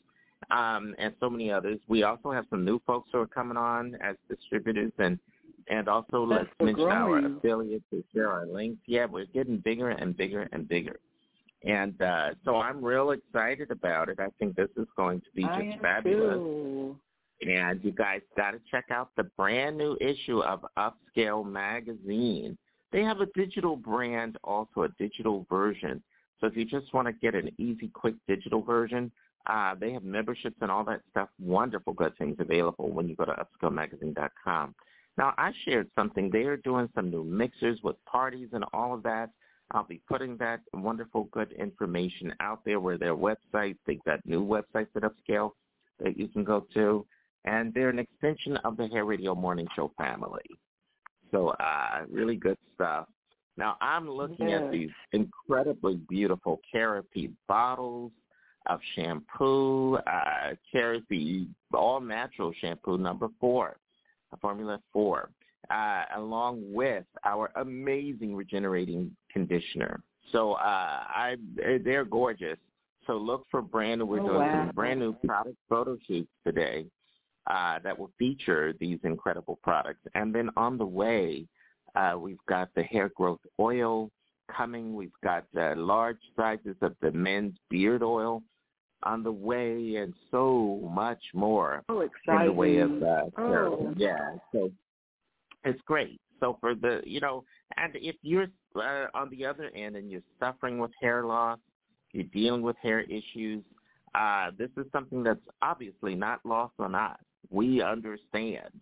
um, 0.50 0.94
and 0.98 1.14
so 1.20 1.30
many 1.30 1.50
others. 1.50 1.78
We 1.88 2.02
also 2.02 2.32
have 2.32 2.46
some 2.50 2.64
new 2.64 2.80
folks 2.86 3.08
who 3.12 3.18
are 3.18 3.26
coming 3.26 3.56
on 3.56 3.96
as 4.02 4.16
distributors, 4.28 4.92
and 4.98 5.18
and 5.70 5.88
also 5.88 6.26
That's 6.28 6.44
let's 6.44 6.50
mention 6.60 6.90
our 6.90 7.20
growing. 7.20 7.36
affiliates 7.36 7.84
to 7.90 8.02
share 8.14 8.32
our 8.32 8.46
links. 8.46 8.80
Yeah, 8.86 9.06
we're 9.06 9.26
getting 9.26 9.58
bigger 9.58 9.90
and 9.90 10.16
bigger 10.16 10.48
and 10.52 10.68
bigger. 10.68 10.98
And 11.64 12.00
uh, 12.00 12.30
so 12.44 12.56
I'm 12.56 12.84
real 12.84 13.10
excited 13.10 13.70
about 13.70 14.08
it. 14.08 14.18
I 14.20 14.28
think 14.38 14.56
this 14.56 14.68
is 14.76 14.86
going 14.96 15.20
to 15.20 15.26
be 15.34 15.42
just 15.42 15.82
fabulous. 15.82 16.34
too. 16.34 16.96
And 17.42 17.82
you 17.84 17.92
guys 17.92 18.20
got 18.36 18.52
to 18.52 18.60
check 18.70 18.86
out 18.90 19.10
the 19.16 19.24
brand 19.24 19.76
new 19.76 19.96
issue 20.00 20.40
of 20.40 20.64
Upscale 20.76 21.44
Magazine. 21.44 22.56
They 22.90 23.02
have 23.02 23.20
a 23.20 23.26
digital 23.34 23.76
brand, 23.76 24.38
also 24.42 24.82
a 24.82 24.88
digital 24.98 25.46
version. 25.48 26.02
So 26.40 26.46
if 26.46 26.56
you 26.56 26.64
just 26.64 26.92
want 26.94 27.06
to 27.06 27.12
get 27.12 27.34
an 27.34 27.50
easy, 27.58 27.88
quick 27.88 28.14
digital 28.26 28.62
version, 28.62 29.10
uh, 29.46 29.74
they 29.78 29.92
have 29.92 30.04
memberships 30.04 30.56
and 30.60 30.70
all 30.70 30.84
that 30.84 31.00
stuff. 31.10 31.28
Wonderful 31.40 31.92
good 31.92 32.16
things 32.18 32.36
available 32.38 32.90
when 32.90 33.08
you 33.08 33.16
go 33.16 33.24
to 33.24 33.32
upscalemagazine.com. 33.32 34.74
Now, 35.18 35.34
I 35.36 35.50
shared 35.64 35.90
something. 35.96 36.30
They 36.30 36.44
are 36.44 36.56
doing 36.56 36.88
some 36.94 37.10
new 37.10 37.24
mixers 37.24 37.80
with 37.82 37.96
parties 38.04 38.50
and 38.52 38.64
all 38.72 38.94
of 38.94 39.02
that. 39.02 39.30
I'll 39.72 39.84
be 39.84 40.00
putting 40.08 40.36
that 40.38 40.60
wonderful, 40.72 41.24
good 41.24 41.52
information 41.52 42.32
out 42.40 42.60
there 42.64 42.80
where 42.80 42.96
their 42.96 43.16
websites, 43.16 43.76
they've 43.86 44.02
got 44.04 44.24
new 44.24 44.42
websites 44.46 44.86
at 44.94 45.02
Upscale 45.02 45.50
that 46.02 46.16
you 46.16 46.28
can 46.28 46.44
go 46.44 46.66
to. 46.72 47.04
And 47.44 47.74
they're 47.74 47.90
an 47.90 47.98
extension 47.98 48.56
of 48.58 48.76
the 48.76 48.86
Hair 48.86 49.04
Radio 49.04 49.34
Morning 49.34 49.66
Show 49.74 49.92
family. 49.98 50.48
So 51.32 51.48
uh, 51.48 52.04
really 52.08 52.36
good 52.36 52.56
stuff. 52.74 53.08
Now 53.56 53.76
I'm 53.80 54.08
looking 54.08 54.50
Yes. 54.50 54.62
at 54.66 54.70
these 54.72 54.90
incredibly 55.12 55.96
beautiful 56.08 56.60
Kerrapy 56.72 57.32
bottles 57.48 58.12
of 58.66 58.80
shampoo, 58.94 59.96
uh, 59.96 60.54
Kerrapy 60.72 61.48
all 61.74 62.00
natural 62.00 62.52
shampoo 62.60 62.96
number 62.98 63.28
four, 63.40 63.76
Formula 64.36 64.80
four, 64.92 65.30
uh, 65.70 66.02
along 66.16 66.62
with 66.72 67.04
our 67.24 67.50
amazing 67.56 68.34
regenerating 68.34 69.10
conditioner. 69.32 70.00
So 70.32 70.52
uh, 70.52 70.56
I 71.08 71.36
they're 71.84 72.04
gorgeous. 72.04 72.58
So 73.06 73.16
look 73.16 73.46
for 73.50 73.62
brand 73.62 74.00
new. 74.00 74.06
We're 74.06 74.20
Oh, 74.20 74.26
doing 74.26 74.38
wow. 74.40 74.66
some 74.66 74.74
brand 74.74 75.00
new 75.00 75.14
product 75.26 75.56
photo 75.68 75.96
shoots 76.06 76.30
today 76.44 76.86
uh, 77.46 77.78
that 77.82 77.98
will 77.98 78.10
feature 78.18 78.74
these 78.78 78.98
incredible 79.04 79.58
products. 79.62 80.00
And 80.14 80.34
then 80.34 80.50
on 80.56 80.76
the 80.76 80.84
way, 80.84 81.46
uh, 81.94 82.16
we've 82.20 82.44
got 82.46 82.68
the 82.74 82.82
hair 82.82 83.08
growth 83.16 83.40
oil 83.58 84.10
coming. 84.54 84.94
We've 84.94 85.10
got 85.24 85.44
uh, 85.58 85.74
large 85.76 86.18
sizes 86.36 86.76
of 86.82 86.94
the 87.00 87.12
men's 87.12 87.56
beard 87.70 88.02
oil 88.02 88.42
on 89.02 89.22
the 89.22 89.32
way, 89.32 89.96
and 89.96 90.12
so 90.30 90.90
much 90.92 91.22
more 91.32 91.84
So 91.88 92.00
in 92.00 92.46
the 92.46 92.52
way 92.52 92.78
of 92.78 93.02
uh. 93.02 93.22
Oh. 93.38 93.94
Yeah, 93.96 94.36
so 94.52 94.70
it's 95.64 95.80
great. 95.86 96.20
So 96.40 96.56
for 96.60 96.74
the 96.74 97.00
you 97.04 97.20
know, 97.20 97.44
and 97.76 97.92
if 97.96 98.16
you're 98.22 98.48
uh, 98.76 99.06
on 99.14 99.30
the 99.30 99.44
other 99.44 99.70
end 99.74 99.96
and 99.96 100.10
you're 100.10 100.22
suffering 100.38 100.78
with 100.78 100.90
hair 101.00 101.24
loss, 101.24 101.58
you're 102.12 102.24
dealing 102.24 102.62
with 102.62 102.76
hair 102.82 103.00
issues, 103.00 103.62
uh, 104.14 104.50
this 104.56 104.70
is 104.76 104.86
something 104.92 105.22
that's 105.22 105.40
obviously 105.62 106.14
not 106.14 106.40
lost 106.44 106.74
on 106.78 106.94
us. 106.94 107.18
We 107.50 107.82
understand 107.82 108.72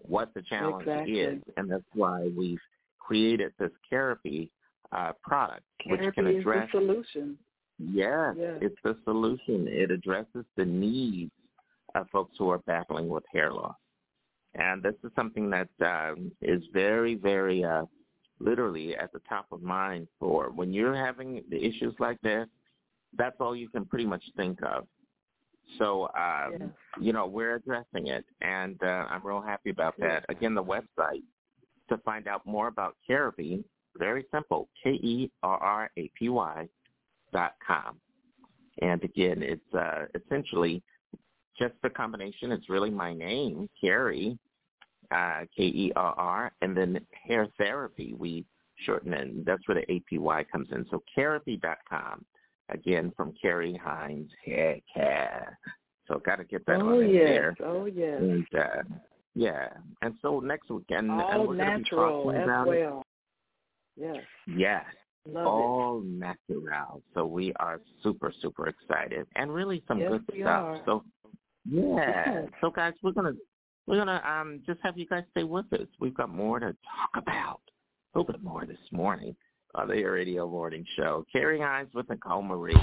what 0.00 0.34
the 0.34 0.42
challenge 0.42 0.82
Exactly. 0.82 1.20
is, 1.20 1.42
and 1.56 1.70
that's 1.70 1.82
why 1.94 2.30
we've 2.36 2.60
created 2.98 3.52
this 3.58 3.70
Kerrapy 3.90 4.48
uh, 4.92 5.12
product, 5.22 5.62
which 5.86 6.00
can 6.14 6.24
Kerrapy 6.24 6.34
is 6.34 6.40
address 6.40 6.68
the 6.72 6.78
solution. 6.78 7.38
Yes, 7.90 8.34
Yes. 8.38 8.58
it's 8.60 8.76
the 8.84 8.96
solution. 9.04 9.66
It 9.68 9.90
addresses 9.90 10.44
the 10.56 10.64
needs 10.64 11.32
of 11.94 12.08
folks 12.10 12.36
who 12.38 12.48
are 12.50 12.58
battling 12.58 13.08
with 13.08 13.24
hair 13.32 13.52
loss. 13.52 13.76
And 14.54 14.82
this 14.82 14.94
is 15.02 15.10
something 15.16 15.50
that 15.50 15.68
um, 15.80 16.30
is 16.40 16.62
very, 16.72 17.14
very 17.14 17.64
uh, 17.64 17.84
literally 18.38 18.96
at 18.96 19.12
the 19.12 19.20
top 19.28 19.46
of 19.50 19.62
mind 19.62 20.08
for 20.18 20.50
when 20.50 20.72
you're 20.72 20.94
having 20.94 21.42
the 21.48 21.56
issues 21.64 21.94
like 21.98 22.20
this, 22.20 22.46
that's 23.16 23.36
all 23.40 23.54
you 23.56 23.68
can 23.68 23.84
pretty 23.84 24.06
much 24.06 24.22
think 24.36 24.58
of. 24.62 24.86
So, 25.78 26.08
um, 26.18 26.72
you 27.00 27.12
know, 27.12 27.26
we're 27.26 27.54
addressing 27.56 28.08
it, 28.08 28.24
and 28.42 28.82
uh, 28.82 29.06
I'm 29.08 29.24
real 29.24 29.40
happy 29.40 29.70
about 29.70 29.94
that. 30.00 30.24
Again, 30.28 30.54
the 30.54 30.62
website 30.62 31.22
to 31.88 31.96
find 31.98 32.26
out 32.28 32.44
more 32.44 32.68
about 32.68 32.96
Kerrapy, 33.08 33.64
very 33.96 34.24
simple, 34.32 34.68
E 34.86 35.30
K-E-R-R-A-P-Y 35.40 36.68
com. 37.32 37.96
And 38.80 39.02
again, 39.04 39.42
it's 39.42 39.74
uh, 39.74 40.06
essentially 40.14 40.82
just 41.58 41.74
the 41.82 41.90
combination. 41.90 42.52
It's 42.52 42.68
really 42.68 42.90
my 42.90 43.12
name, 43.12 43.68
Carrie, 43.80 44.38
uh, 45.10 45.42
K-E-R-R, 45.56 46.52
and 46.62 46.76
then 46.76 47.00
hair 47.26 47.48
therapy. 47.58 48.14
We 48.18 48.44
shorten 48.86 49.12
it. 49.12 49.28
And 49.28 49.44
that's 49.44 49.66
where 49.68 49.80
the 49.80 50.00
APY 50.16 50.46
comes 50.50 50.68
in. 50.72 50.86
So 50.90 51.02
Kerrapy.com. 51.16 52.24
Again, 52.70 53.12
from 53.16 53.34
Carrie 53.40 53.78
Hines 53.82 54.30
Hair 54.44 54.78
Care. 54.94 55.58
So 56.08 56.20
got 56.24 56.36
to 56.36 56.44
get 56.44 56.64
that 56.66 56.80
oh 56.80 57.00
on 57.00 57.10
yes. 57.10 57.24
there. 57.24 57.56
Oh 57.64 57.84
yes. 57.86 58.18
And 58.20 58.46
uh, 58.58 58.82
yeah, 59.34 59.68
and 60.02 60.14
so 60.22 60.40
next 60.40 60.70
weekend, 60.70 61.10
and 61.10 61.20
All 61.20 61.46
we're 61.46 61.56
going 61.56 61.58
to 61.58 61.78
be 61.78 61.90
talking 61.90 62.42
about 62.42 62.66
it. 62.68 62.70
well. 62.70 63.02
Yes. 63.96 64.16
Yes, 64.46 64.84
Love 65.30 65.46
all 65.46 66.00
natural. 66.00 67.02
So 67.14 67.24
we 67.26 67.52
are 67.60 67.80
super, 68.02 68.32
super 68.42 68.68
excited, 68.68 69.26
and 69.36 69.52
really 69.52 69.82
some 69.86 70.00
Yes, 70.00 70.10
good 70.10 70.24
stuff. 70.40 70.46
are. 70.46 70.82
So 70.84 71.04
yeah. 71.64 71.82
Yes. 72.42 72.48
So 72.60 72.70
guys, 72.70 72.94
we're 73.02 73.12
gonna 73.12 73.34
we're 73.86 73.98
gonna 73.98 74.20
um 74.26 74.60
just 74.66 74.80
have 74.82 74.98
you 74.98 75.06
guys 75.06 75.24
stay 75.30 75.44
with 75.44 75.72
us. 75.72 75.86
We've 76.00 76.14
got 76.14 76.28
more 76.28 76.58
to 76.58 76.66
talk 76.84 77.10
about. 77.16 77.60
A 78.14 78.18
little 78.18 78.32
bit 78.32 78.42
more 78.42 78.66
this 78.66 78.76
morning 78.90 79.34
on 79.74 79.88
the 79.88 79.94
Air 79.94 80.12
Radio 80.12 80.48
Morning 80.48 80.84
Show. 80.96 81.24
Carrie 81.32 81.60
Hines 81.60 81.88
with 81.94 82.08
Nicole 82.10 82.42
Marie. 82.42 82.74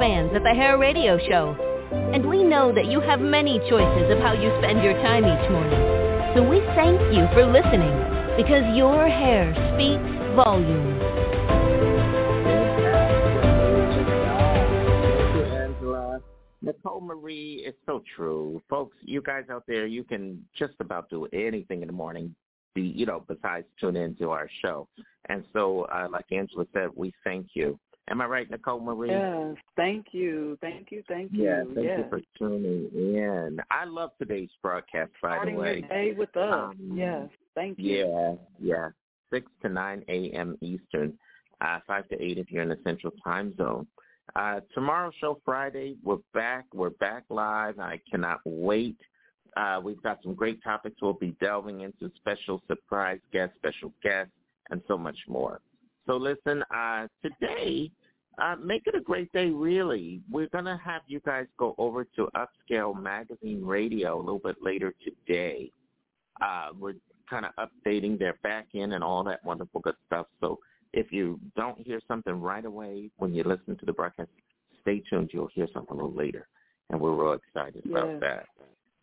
Fans 0.00 0.30
at 0.34 0.42
the 0.42 0.54
Hair 0.54 0.78
Radio 0.78 1.18
Show. 1.28 1.54
And 2.14 2.26
we 2.26 2.42
know 2.42 2.72
that 2.74 2.86
you 2.86 3.00
have 3.00 3.20
many 3.20 3.58
choices 3.68 4.10
of 4.10 4.18
how 4.18 4.32
you 4.32 4.50
spend 4.58 4.82
your 4.82 4.94
time 4.94 5.24
each 5.28 5.50
morning. 5.50 5.78
So 6.34 6.42
we 6.42 6.60
thank 6.74 6.98
you 7.12 7.28
for 7.34 7.44
listening 7.44 7.92
because 8.34 8.64
your 8.74 9.06
hair 9.06 9.52
speaks 9.76 10.00
volumes. 10.34 10.96
Nicole 16.62 17.00
Marie, 17.02 17.62
it's 17.66 17.78
so 17.84 18.02
true. 18.16 18.62
Folks, 18.70 18.96
you 19.02 19.20
guys 19.20 19.44
out 19.50 19.64
there, 19.66 19.86
you 19.86 20.04
can 20.04 20.42
just 20.56 20.74
about 20.80 21.10
do 21.10 21.26
anything 21.32 21.82
in 21.82 21.86
the 21.86 21.92
morning, 21.92 22.34
you 22.74 23.04
know, 23.04 23.24
besides 23.28 23.66
tune 23.78 23.96
into 23.96 24.30
our 24.30 24.48
show. 24.62 24.88
And 25.28 25.44
so, 25.52 25.82
uh, 25.92 26.08
like 26.10 26.26
Angela 26.32 26.64
said, 26.72 26.88
we 26.94 27.12
thank 27.22 27.48
you. 27.54 27.78
Am 28.10 28.20
I 28.20 28.26
right, 28.26 28.50
Nicole 28.50 28.80
Marie? 28.80 29.10
Yes. 29.10 29.56
Thank 29.76 30.06
you. 30.10 30.58
Thank 30.60 30.90
you. 30.90 31.02
Thank 31.06 31.32
you. 31.32 31.44
Yeah, 31.44 31.62
thank 31.74 31.86
yes. 31.86 32.00
you 32.00 32.10
for 32.10 32.20
tuning 32.36 32.90
in. 32.92 33.60
I 33.70 33.84
love 33.84 34.10
today's 34.18 34.50
broadcast, 34.62 35.12
by 35.22 35.36
Starting 35.36 35.54
the 35.54 35.60
way. 35.60 35.78
your 35.78 35.88
day 35.88 36.12
with 36.18 36.36
us. 36.36 36.52
Um, 36.52 36.92
yes. 36.94 37.28
Thank 37.54 37.78
you. 37.78 37.96
Yeah, 37.96 38.34
yeah. 38.60 38.88
6 39.32 39.46
to 39.62 39.68
9 39.68 40.04
a.m. 40.08 40.58
Eastern, 40.60 41.16
uh, 41.60 41.78
5 41.86 42.08
to 42.08 42.20
8 42.20 42.38
if 42.38 42.50
you're 42.50 42.64
in 42.64 42.68
the 42.68 42.78
Central 42.82 43.12
Time 43.22 43.54
Zone. 43.56 43.86
Uh, 44.34 44.58
tomorrow's 44.74 45.14
show, 45.20 45.40
Friday, 45.44 45.96
we're 46.02 46.18
back. 46.34 46.66
We're 46.74 46.90
back 46.90 47.24
live. 47.30 47.78
I 47.78 48.00
cannot 48.10 48.40
wait. 48.44 48.96
Uh, 49.56 49.80
we've 49.82 50.02
got 50.02 50.18
some 50.22 50.34
great 50.34 50.62
topics 50.64 50.96
we'll 51.00 51.12
be 51.12 51.36
delving 51.40 51.80
into, 51.82 52.10
special 52.16 52.60
surprise 52.66 53.20
guests, 53.32 53.54
special 53.58 53.92
guests, 54.02 54.32
and 54.70 54.80
so 54.88 54.98
much 54.98 55.18
more. 55.28 55.60
So 56.06 56.16
listen, 56.16 56.64
uh, 56.74 57.06
today, 57.22 57.90
uh, 58.38 58.56
make 58.56 58.82
it 58.86 58.94
a 58.94 59.00
great 59.00 59.32
day, 59.32 59.50
really. 59.50 60.20
We're 60.30 60.48
going 60.48 60.64
to 60.64 60.80
have 60.82 61.02
you 61.06 61.20
guys 61.20 61.46
go 61.58 61.74
over 61.78 62.04
to 62.16 62.28
Upscale 62.36 63.00
Magazine 63.00 63.64
Radio 63.64 64.18
a 64.18 64.22
little 64.22 64.38
bit 64.38 64.56
later 64.62 64.94
today. 65.04 65.70
Uh, 66.40 66.68
we're 66.78 66.94
kind 67.28 67.44
of 67.44 67.52
updating 67.68 68.18
their 68.18 68.34
back 68.42 68.68
end 68.74 68.92
and 68.92 69.04
all 69.04 69.22
that 69.24 69.44
wonderful 69.44 69.80
good 69.80 69.94
stuff. 70.06 70.26
So 70.40 70.58
if 70.92 71.12
you 71.12 71.38
don't 71.56 71.78
hear 71.78 72.00
something 72.08 72.40
right 72.40 72.64
away 72.64 73.10
when 73.18 73.34
you 73.34 73.44
listen 73.44 73.76
to 73.76 73.86
the 73.86 73.92
broadcast, 73.92 74.30
stay 74.82 75.02
tuned. 75.10 75.30
You'll 75.32 75.50
hear 75.54 75.68
something 75.72 75.92
a 75.92 75.96
little 75.96 76.16
later. 76.16 76.48
And 76.88 77.00
we're 77.00 77.14
real 77.14 77.34
excited 77.34 77.84
about 77.86 78.20
that. 78.20 78.46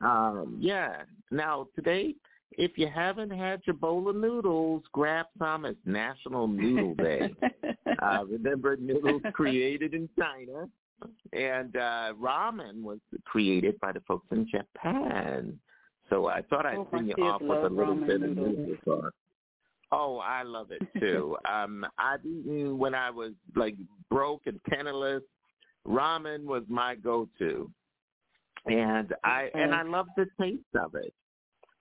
Um, 0.01 0.57
yeah. 0.59 1.03
Now, 1.31 1.67
today, 1.75 2.15
if 2.51 2.77
you 2.77 2.87
haven't 2.93 3.31
had 3.31 3.61
your 3.65 3.75
bowl 3.75 4.09
of 4.09 4.15
noodles, 4.15 4.83
grab 4.91 5.27
some. 5.37 5.65
It's 5.65 5.79
National 5.85 6.47
Noodle 6.47 6.95
Day. 6.95 7.33
uh, 8.01 8.25
remember, 8.25 8.75
noodles 8.77 9.21
created 9.33 9.93
in 9.93 10.09
China, 10.17 10.67
and 11.33 11.75
uh, 11.75 12.13
ramen 12.19 12.81
was 12.81 12.99
created 13.25 13.79
by 13.79 13.91
the 13.91 14.01
folks 14.01 14.27
in 14.31 14.47
Japan. 14.49 15.59
So 16.09 16.27
I 16.27 16.41
thought 16.43 16.65
I'd 16.65 16.77
Oh, 16.77 16.85
bring 16.85 17.07
you 17.07 17.15
off 17.15 17.41
with 17.41 17.59
a 17.63 17.69
little 17.69 17.95
bit 17.95 18.21
of 18.21 18.37
noodles. 18.37 18.77
noodle. 18.85 19.09
Oh, 19.91 20.17
I 20.17 20.43
love 20.43 20.71
it 20.71 20.81
too. 20.99 21.37
um, 21.49 21.85
I've 21.97 22.25
eaten 22.25 22.77
when 22.77 22.93
I 22.95 23.09
was 23.09 23.33
like 23.55 23.75
broke 24.09 24.41
and 24.45 24.61
penniless. 24.63 25.23
Ramen 25.87 26.43
was 26.43 26.63
my 26.67 26.95
go-to, 26.95 27.71
and 28.65 29.13
I 29.23 29.49
and 29.53 29.73
I 29.73 29.83
love 29.83 30.07
the 30.17 30.27
taste 30.39 30.63
of 30.75 30.95
it. 30.95 31.13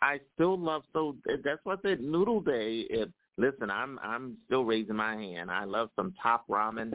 I 0.02 0.20
still 0.34 0.58
love 0.58 0.82
so 0.92 1.16
that's 1.44 1.58
what 1.64 1.80
I 1.80 1.90
said. 1.90 2.00
Noodle 2.00 2.40
Day. 2.40 2.86
If 2.90 3.08
listen, 3.36 3.70
I'm 3.70 3.98
I'm 4.02 4.36
still 4.46 4.64
raising 4.64 4.96
my 4.96 5.16
hand. 5.16 5.50
I 5.50 5.64
love 5.64 5.90
some 5.96 6.14
top 6.22 6.46
ramen, 6.48 6.92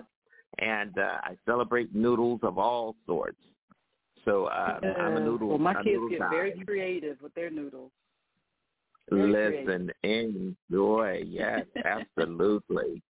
and 0.60 0.98
uh, 0.98 1.18
I 1.24 1.36
celebrate 1.46 1.94
noodles 1.96 2.40
of 2.44 2.58
all 2.58 2.96
sorts. 3.06 3.40
So 4.26 4.46
uh, 4.46 4.80
I'm 5.00 5.18
a 5.18 5.20
noodle. 5.20 5.50
Well, 5.50 5.58
my 5.58 5.76
kids 5.84 6.02
get 6.10 6.20
guy. 6.20 6.30
very 6.30 6.54
creative 6.66 7.18
with 7.22 7.34
their 7.34 7.50
noodles. 7.50 7.92
Very 9.10 9.66
Listen, 9.66 9.92
enjoy. 10.04 11.24
Yes, 11.26 11.66
absolutely. 11.84 13.02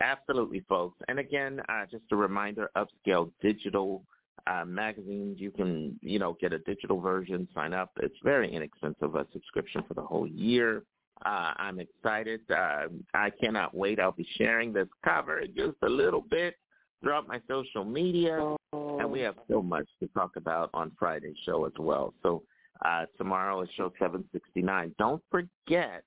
Absolutely, 0.00 0.60
folks. 0.68 0.98
And 1.08 1.18
again, 1.18 1.60
uh, 1.68 1.84
just 1.90 2.04
a 2.12 2.16
reminder, 2.16 2.70
Upscale 2.76 3.32
Digital 3.42 4.04
uh, 4.46 4.64
magazines, 4.64 5.38
you 5.40 5.50
can, 5.50 5.98
you 6.00 6.18
know, 6.18 6.36
get 6.40 6.52
a 6.52 6.58
digital 6.60 7.00
version, 7.00 7.48
sign 7.54 7.72
up. 7.72 7.90
It's 8.00 8.14
very 8.22 8.52
inexpensive, 8.52 9.14
a 9.16 9.26
subscription 9.32 9.82
for 9.88 9.94
the 9.94 10.02
whole 10.02 10.26
year. 10.26 10.84
Uh, 11.24 11.52
I'm 11.56 11.80
excited. 11.80 12.40
Uh, 12.50 12.86
I 13.14 13.30
cannot 13.30 13.74
wait. 13.74 13.98
I'll 14.00 14.12
be 14.12 14.26
sharing 14.36 14.72
this 14.72 14.88
cover 15.04 15.42
just 15.56 15.76
a 15.82 15.88
little 15.88 16.20
bit 16.20 16.56
throughout 17.02 17.28
my 17.28 17.40
social 17.48 17.84
media. 17.84 18.56
And 18.72 19.10
we 19.10 19.20
have 19.20 19.36
so 19.50 19.62
much 19.62 19.88
to 20.00 20.08
talk 20.08 20.36
about 20.36 20.70
on 20.74 20.92
Friday's 20.98 21.36
show 21.44 21.64
as 21.64 21.72
well. 21.78 22.14
So 22.22 22.42
uh, 22.84 23.06
tomorrow 23.16 23.62
is 23.62 23.68
show 23.76 23.92
769. 23.98 24.94
Don't 24.98 25.22
forget, 25.30 26.04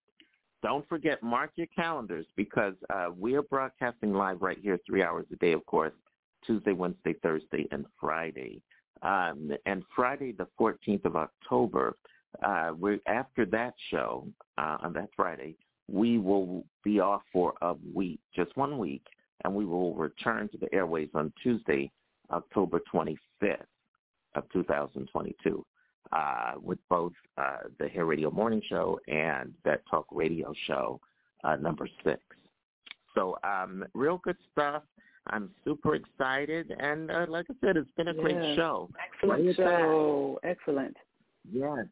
don't 0.63 0.87
forget, 0.87 1.21
mark 1.23 1.51
your 1.55 1.67
calendars 1.75 2.25
because 2.35 2.75
uh, 2.93 3.07
we 3.17 3.35
are 3.35 3.41
broadcasting 3.41 4.13
live 4.13 4.41
right 4.41 4.59
here 4.61 4.79
three 4.85 5.03
hours 5.03 5.25
a 5.33 5.35
day, 5.37 5.53
of 5.53 5.65
course, 5.65 5.93
Tuesday, 6.45 6.73
Wednesday, 6.73 7.13
Thursday, 7.21 7.67
and 7.71 7.85
Friday. 7.99 8.61
Um, 9.01 9.51
and 9.65 9.83
Friday, 9.95 10.31
the 10.31 10.47
14th 10.59 11.05
of 11.05 11.15
October, 11.15 11.95
uh, 12.43 12.71
we're, 12.77 12.99
after 13.07 13.45
that 13.47 13.73
show, 13.89 14.27
uh, 14.57 14.77
on 14.81 14.93
that 14.93 15.09
Friday, 15.15 15.55
we 15.89 16.17
will 16.17 16.63
be 16.83 16.99
off 16.99 17.21
for 17.33 17.53
a 17.61 17.75
week, 17.93 18.19
just 18.35 18.55
one 18.55 18.77
week, 18.77 19.03
and 19.43 19.53
we 19.53 19.65
will 19.65 19.93
return 19.95 20.47
to 20.49 20.57
the 20.57 20.73
airways 20.73 21.09
on 21.13 21.33
Tuesday, 21.41 21.91
October 22.31 22.81
25th 22.93 23.17
of 24.35 24.43
2022 24.53 25.65
uh, 26.11 26.53
with 26.61 26.79
both 26.89 27.13
uh, 27.37 27.57
the 27.79 27.87
Hair 27.87 28.05
Radio 28.05 28.31
Morning 28.31 28.61
Show 28.67 28.99
and 29.07 29.53
that 29.65 29.81
Talk 29.89 30.05
Radio 30.11 30.53
Show 30.67 30.99
uh, 31.43 31.55
number 31.55 31.87
six. 32.03 32.21
So 33.15 33.37
um, 33.43 33.85
real 33.93 34.19
good 34.23 34.37
stuff. 34.51 34.83
I'm 35.27 35.51
super 35.63 35.95
excited, 35.95 36.73
and 36.79 37.11
uh, 37.11 37.25
like 37.29 37.45
I 37.49 37.53
said, 37.61 37.77
it's 37.77 37.91
been 37.95 38.07
a 38.07 38.13
great 38.13 38.55
show. 38.55 38.89
Excellent 39.13 39.43
Bring 39.43 39.49
it 39.49 39.57
back. 39.57 39.67
show. 39.67 40.39
Excellent. 40.43 40.97
Yes. 41.51 41.85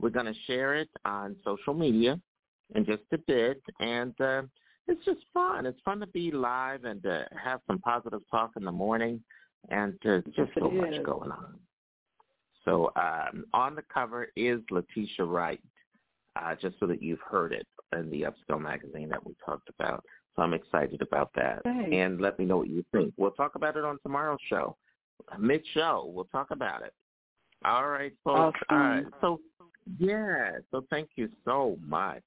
We're 0.00 0.10
going 0.10 0.26
to 0.26 0.40
share 0.46 0.74
it 0.74 0.88
on 1.04 1.36
social 1.44 1.74
media 1.74 2.20
in 2.74 2.84
just 2.84 3.02
a 3.12 3.18
bit, 3.18 3.62
and 3.80 4.14
uh, 4.20 4.42
it's 4.88 5.04
just 5.04 5.20
fun. 5.34 5.66
It's 5.66 5.80
fun 5.84 6.00
to 6.00 6.06
be 6.06 6.30
live 6.30 6.84
and 6.84 7.02
to 7.02 7.26
have 7.42 7.60
some 7.66 7.78
positive 7.78 8.20
talk 8.30 8.52
in 8.56 8.64
the 8.64 8.72
morning, 8.72 9.22
and 9.68 9.94
uh, 10.06 10.20
just 10.34 10.52
so 10.58 10.70
much 10.70 10.94
is. 10.94 11.04
going 11.04 11.30
on. 11.30 11.58
So 12.64 12.92
um, 12.96 13.44
on 13.54 13.74
the 13.74 13.82
cover 13.92 14.28
is 14.36 14.60
Letitia 14.70 15.24
Wright, 15.24 15.60
uh, 16.36 16.54
just 16.60 16.78
so 16.78 16.86
that 16.86 17.02
you've 17.02 17.20
heard 17.20 17.52
it 17.52 17.66
in 17.96 18.10
the 18.10 18.22
Upscale 18.22 18.60
magazine 18.60 19.08
that 19.08 19.24
we 19.24 19.34
talked 19.44 19.68
about. 19.68 20.04
So 20.36 20.42
I'm 20.42 20.54
excited 20.54 21.02
about 21.02 21.30
that. 21.34 21.62
Thanks. 21.64 21.90
And 21.92 22.20
let 22.20 22.38
me 22.38 22.44
know 22.44 22.58
what 22.58 22.68
you 22.68 22.84
think. 22.92 23.12
We'll 23.16 23.32
talk 23.32 23.56
about 23.56 23.76
it 23.76 23.84
on 23.84 23.98
tomorrow's 24.02 24.38
show. 24.48 24.76
Mid-show, 25.38 26.10
we'll 26.14 26.26
talk 26.26 26.50
about 26.50 26.82
it. 26.82 26.94
All 27.64 27.88
right, 27.88 28.12
folks. 28.24 28.60
All 28.70 28.78
right. 28.78 29.04
So, 29.20 29.40
yeah. 29.98 30.58
So 30.70 30.84
thank 30.90 31.10
you 31.16 31.28
so 31.44 31.76
much. 31.86 32.22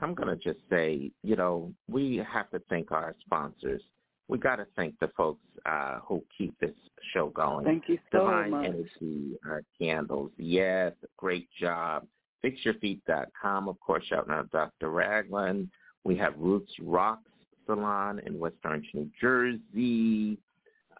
I'm 0.00 0.14
going 0.14 0.28
to 0.28 0.36
just 0.36 0.58
say, 0.70 1.10
you 1.22 1.36
know, 1.36 1.72
we 1.88 2.24
have 2.32 2.50
to 2.50 2.60
thank 2.68 2.90
our 2.92 3.14
sponsors. 3.24 3.82
We 4.28 4.38
got 4.38 4.56
to 4.56 4.66
thank 4.74 4.98
the 5.00 5.08
folks 5.16 5.44
uh, 5.66 5.98
who 6.04 6.24
keep 6.36 6.58
this 6.58 6.74
show 7.12 7.28
going. 7.28 7.64
Thank 7.64 7.84
you 7.88 7.98
so 8.10 8.20
Divine 8.20 8.50
much. 8.50 8.66
Energy 8.66 9.36
uh, 9.48 9.58
Candles. 9.78 10.30
Yes, 10.38 10.92
great 11.16 11.48
job. 11.60 12.06
FixYourFeet.com, 12.44 13.68
of 13.68 13.78
course, 13.80 14.04
shouting 14.08 14.32
out 14.32 14.50
Dr. 14.50 14.90
Ragland. 14.90 15.68
We 16.04 16.16
have 16.16 16.34
Roots 16.38 16.72
Rocks 16.80 17.30
Salon 17.66 18.20
in 18.26 18.38
West 18.38 18.56
Orange, 18.64 18.88
New 18.94 19.10
Jersey. 19.20 20.38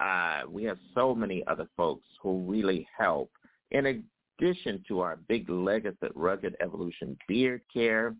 Uh, 0.00 0.42
we 0.48 0.64
have 0.64 0.78
so 0.94 1.14
many 1.14 1.42
other 1.46 1.68
folks 1.76 2.06
who 2.22 2.44
really 2.46 2.86
help. 2.96 3.30
In 3.70 3.86
addition 4.38 4.84
to 4.88 5.00
our 5.00 5.16
big 5.28 5.48
legacy 5.48 5.96
at 6.02 6.16
Rugged 6.16 6.56
Evolution 6.60 7.16
Beard 7.28 7.62
Care, 7.72 8.14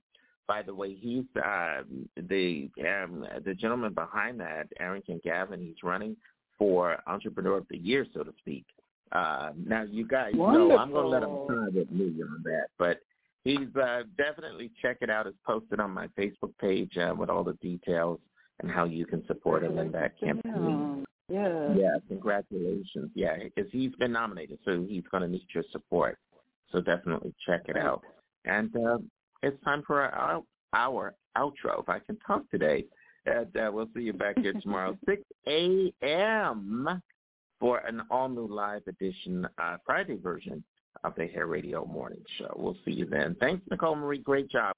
by 0.47 0.63
the 0.63 0.75
way, 0.75 0.95
he's 0.95 1.25
uh, 1.43 1.83
the 2.17 2.69
um, 2.81 3.27
the 3.45 3.55
gentleman 3.55 3.95
behind 3.95 4.39
that, 4.41 4.69
Arrington 4.79 5.21
Gavin. 5.25 5.61
He's 5.61 5.83
running 5.83 6.17
for 6.59 6.99
Entrepreneur 7.07 7.59
of 7.59 7.67
the 7.71 7.79
Year, 7.79 8.07
so 8.13 8.23
to 8.23 8.33
speak. 8.39 8.65
Uh, 9.13 9.53
now, 9.57 9.85
you 9.85 10.07
guys 10.07 10.35
know 10.35 10.77
I'm 10.77 10.91
going 10.91 11.05
to 11.05 11.09
let 11.09 11.23
him 11.23 11.31
Wonderful. 11.31 11.49
sign 11.49 11.75
with 11.75 11.91
me 11.91 12.23
on 12.23 12.43
that, 12.45 12.67
but 12.79 13.01
he's 13.45 13.75
uh, 13.81 14.03
definitely 14.19 14.71
check 14.83 14.99
it 15.01 15.09
out. 15.09 15.27
It's 15.27 15.37
posted 15.47 15.81
on 15.81 15.93
my 15.93 16.09
Facebook 16.09 16.53
page 16.61 16.97
uh, 16.99 17.15
with 17.17 17.31
all 17.31 17.45
the 17.45 17.55
details 17.55 18.19
and 18.61 18.71
how 18.71 18.85
you 18.85 19.07
can 19.07 19.27
support 19.27 19.65
him 19.65 19.79
in 19.79 19.93
that 19.93 20.19
campaign. 20.19 21.05
Yeah. 21.29 21.75
Yeah, 21.75 21.97
congratulations. 22.09 23.11
Yeah, 23.15 23.37
because 23.43 23.71
he's 23.73 23.95
been 23.97 24.13
nominated, 24.13 24.59
so 24.65 24.85
he's 24.87 25.05
going 25.11 25.23
to 25.23 25.29
need 25.29 25.47
your 25.55 25.65
support. 25.73 26.19
So 26.71 26.81
definitely 26.81 27.35
check 27.47 27.63
it 27.69 27.77
out. 27.77 28.03
And 28.45 28.75
uh, 28.77 28.99
it's 29.43 29.63
time 29.65 29.83
for 29.87 30.03
our, 30.03 30.43
our 30.75 31.15
outro. 31.37 31.81
If 31.81 31.89
I 31.89 31.99
can 32.01 32.19
talk 32.27 32.43
today, 32.51 32.85
and 33.27 33.57
uh, 33.57 33.71
we'll 33.73 33.89
see 33.95 34.03
you 34.03 34.13
back 34.13 34.39
here 34.39 34.53
tomorrow, 34.61 34.97
6 35.09 35.23
a.m. 35.47 37.03
for 37.59 37.79
an 37.79 38.03
all-new 38.11 38.47
live 38.47 38.83
edition, 38.87 39.47
uh, 39.59 39.77
Friday 39.87 40.17
version 40.17 40.63
of 41.05 41.15
the 41.17 41.27
Hair 41.27 41.47
Radio 41.47 41.87
Morning 41.87 42.23
Show. 42.39 42.53
We'll 42.57 42.77
see 42.85 42.93
you 42.93 43.07
then. 43.07 43.37
Thanks, 43.41 43.63
Nicole 43.71 43.97
Marie. 43.97 44.19
Great 44.19 44.51
job. 44.51 44.75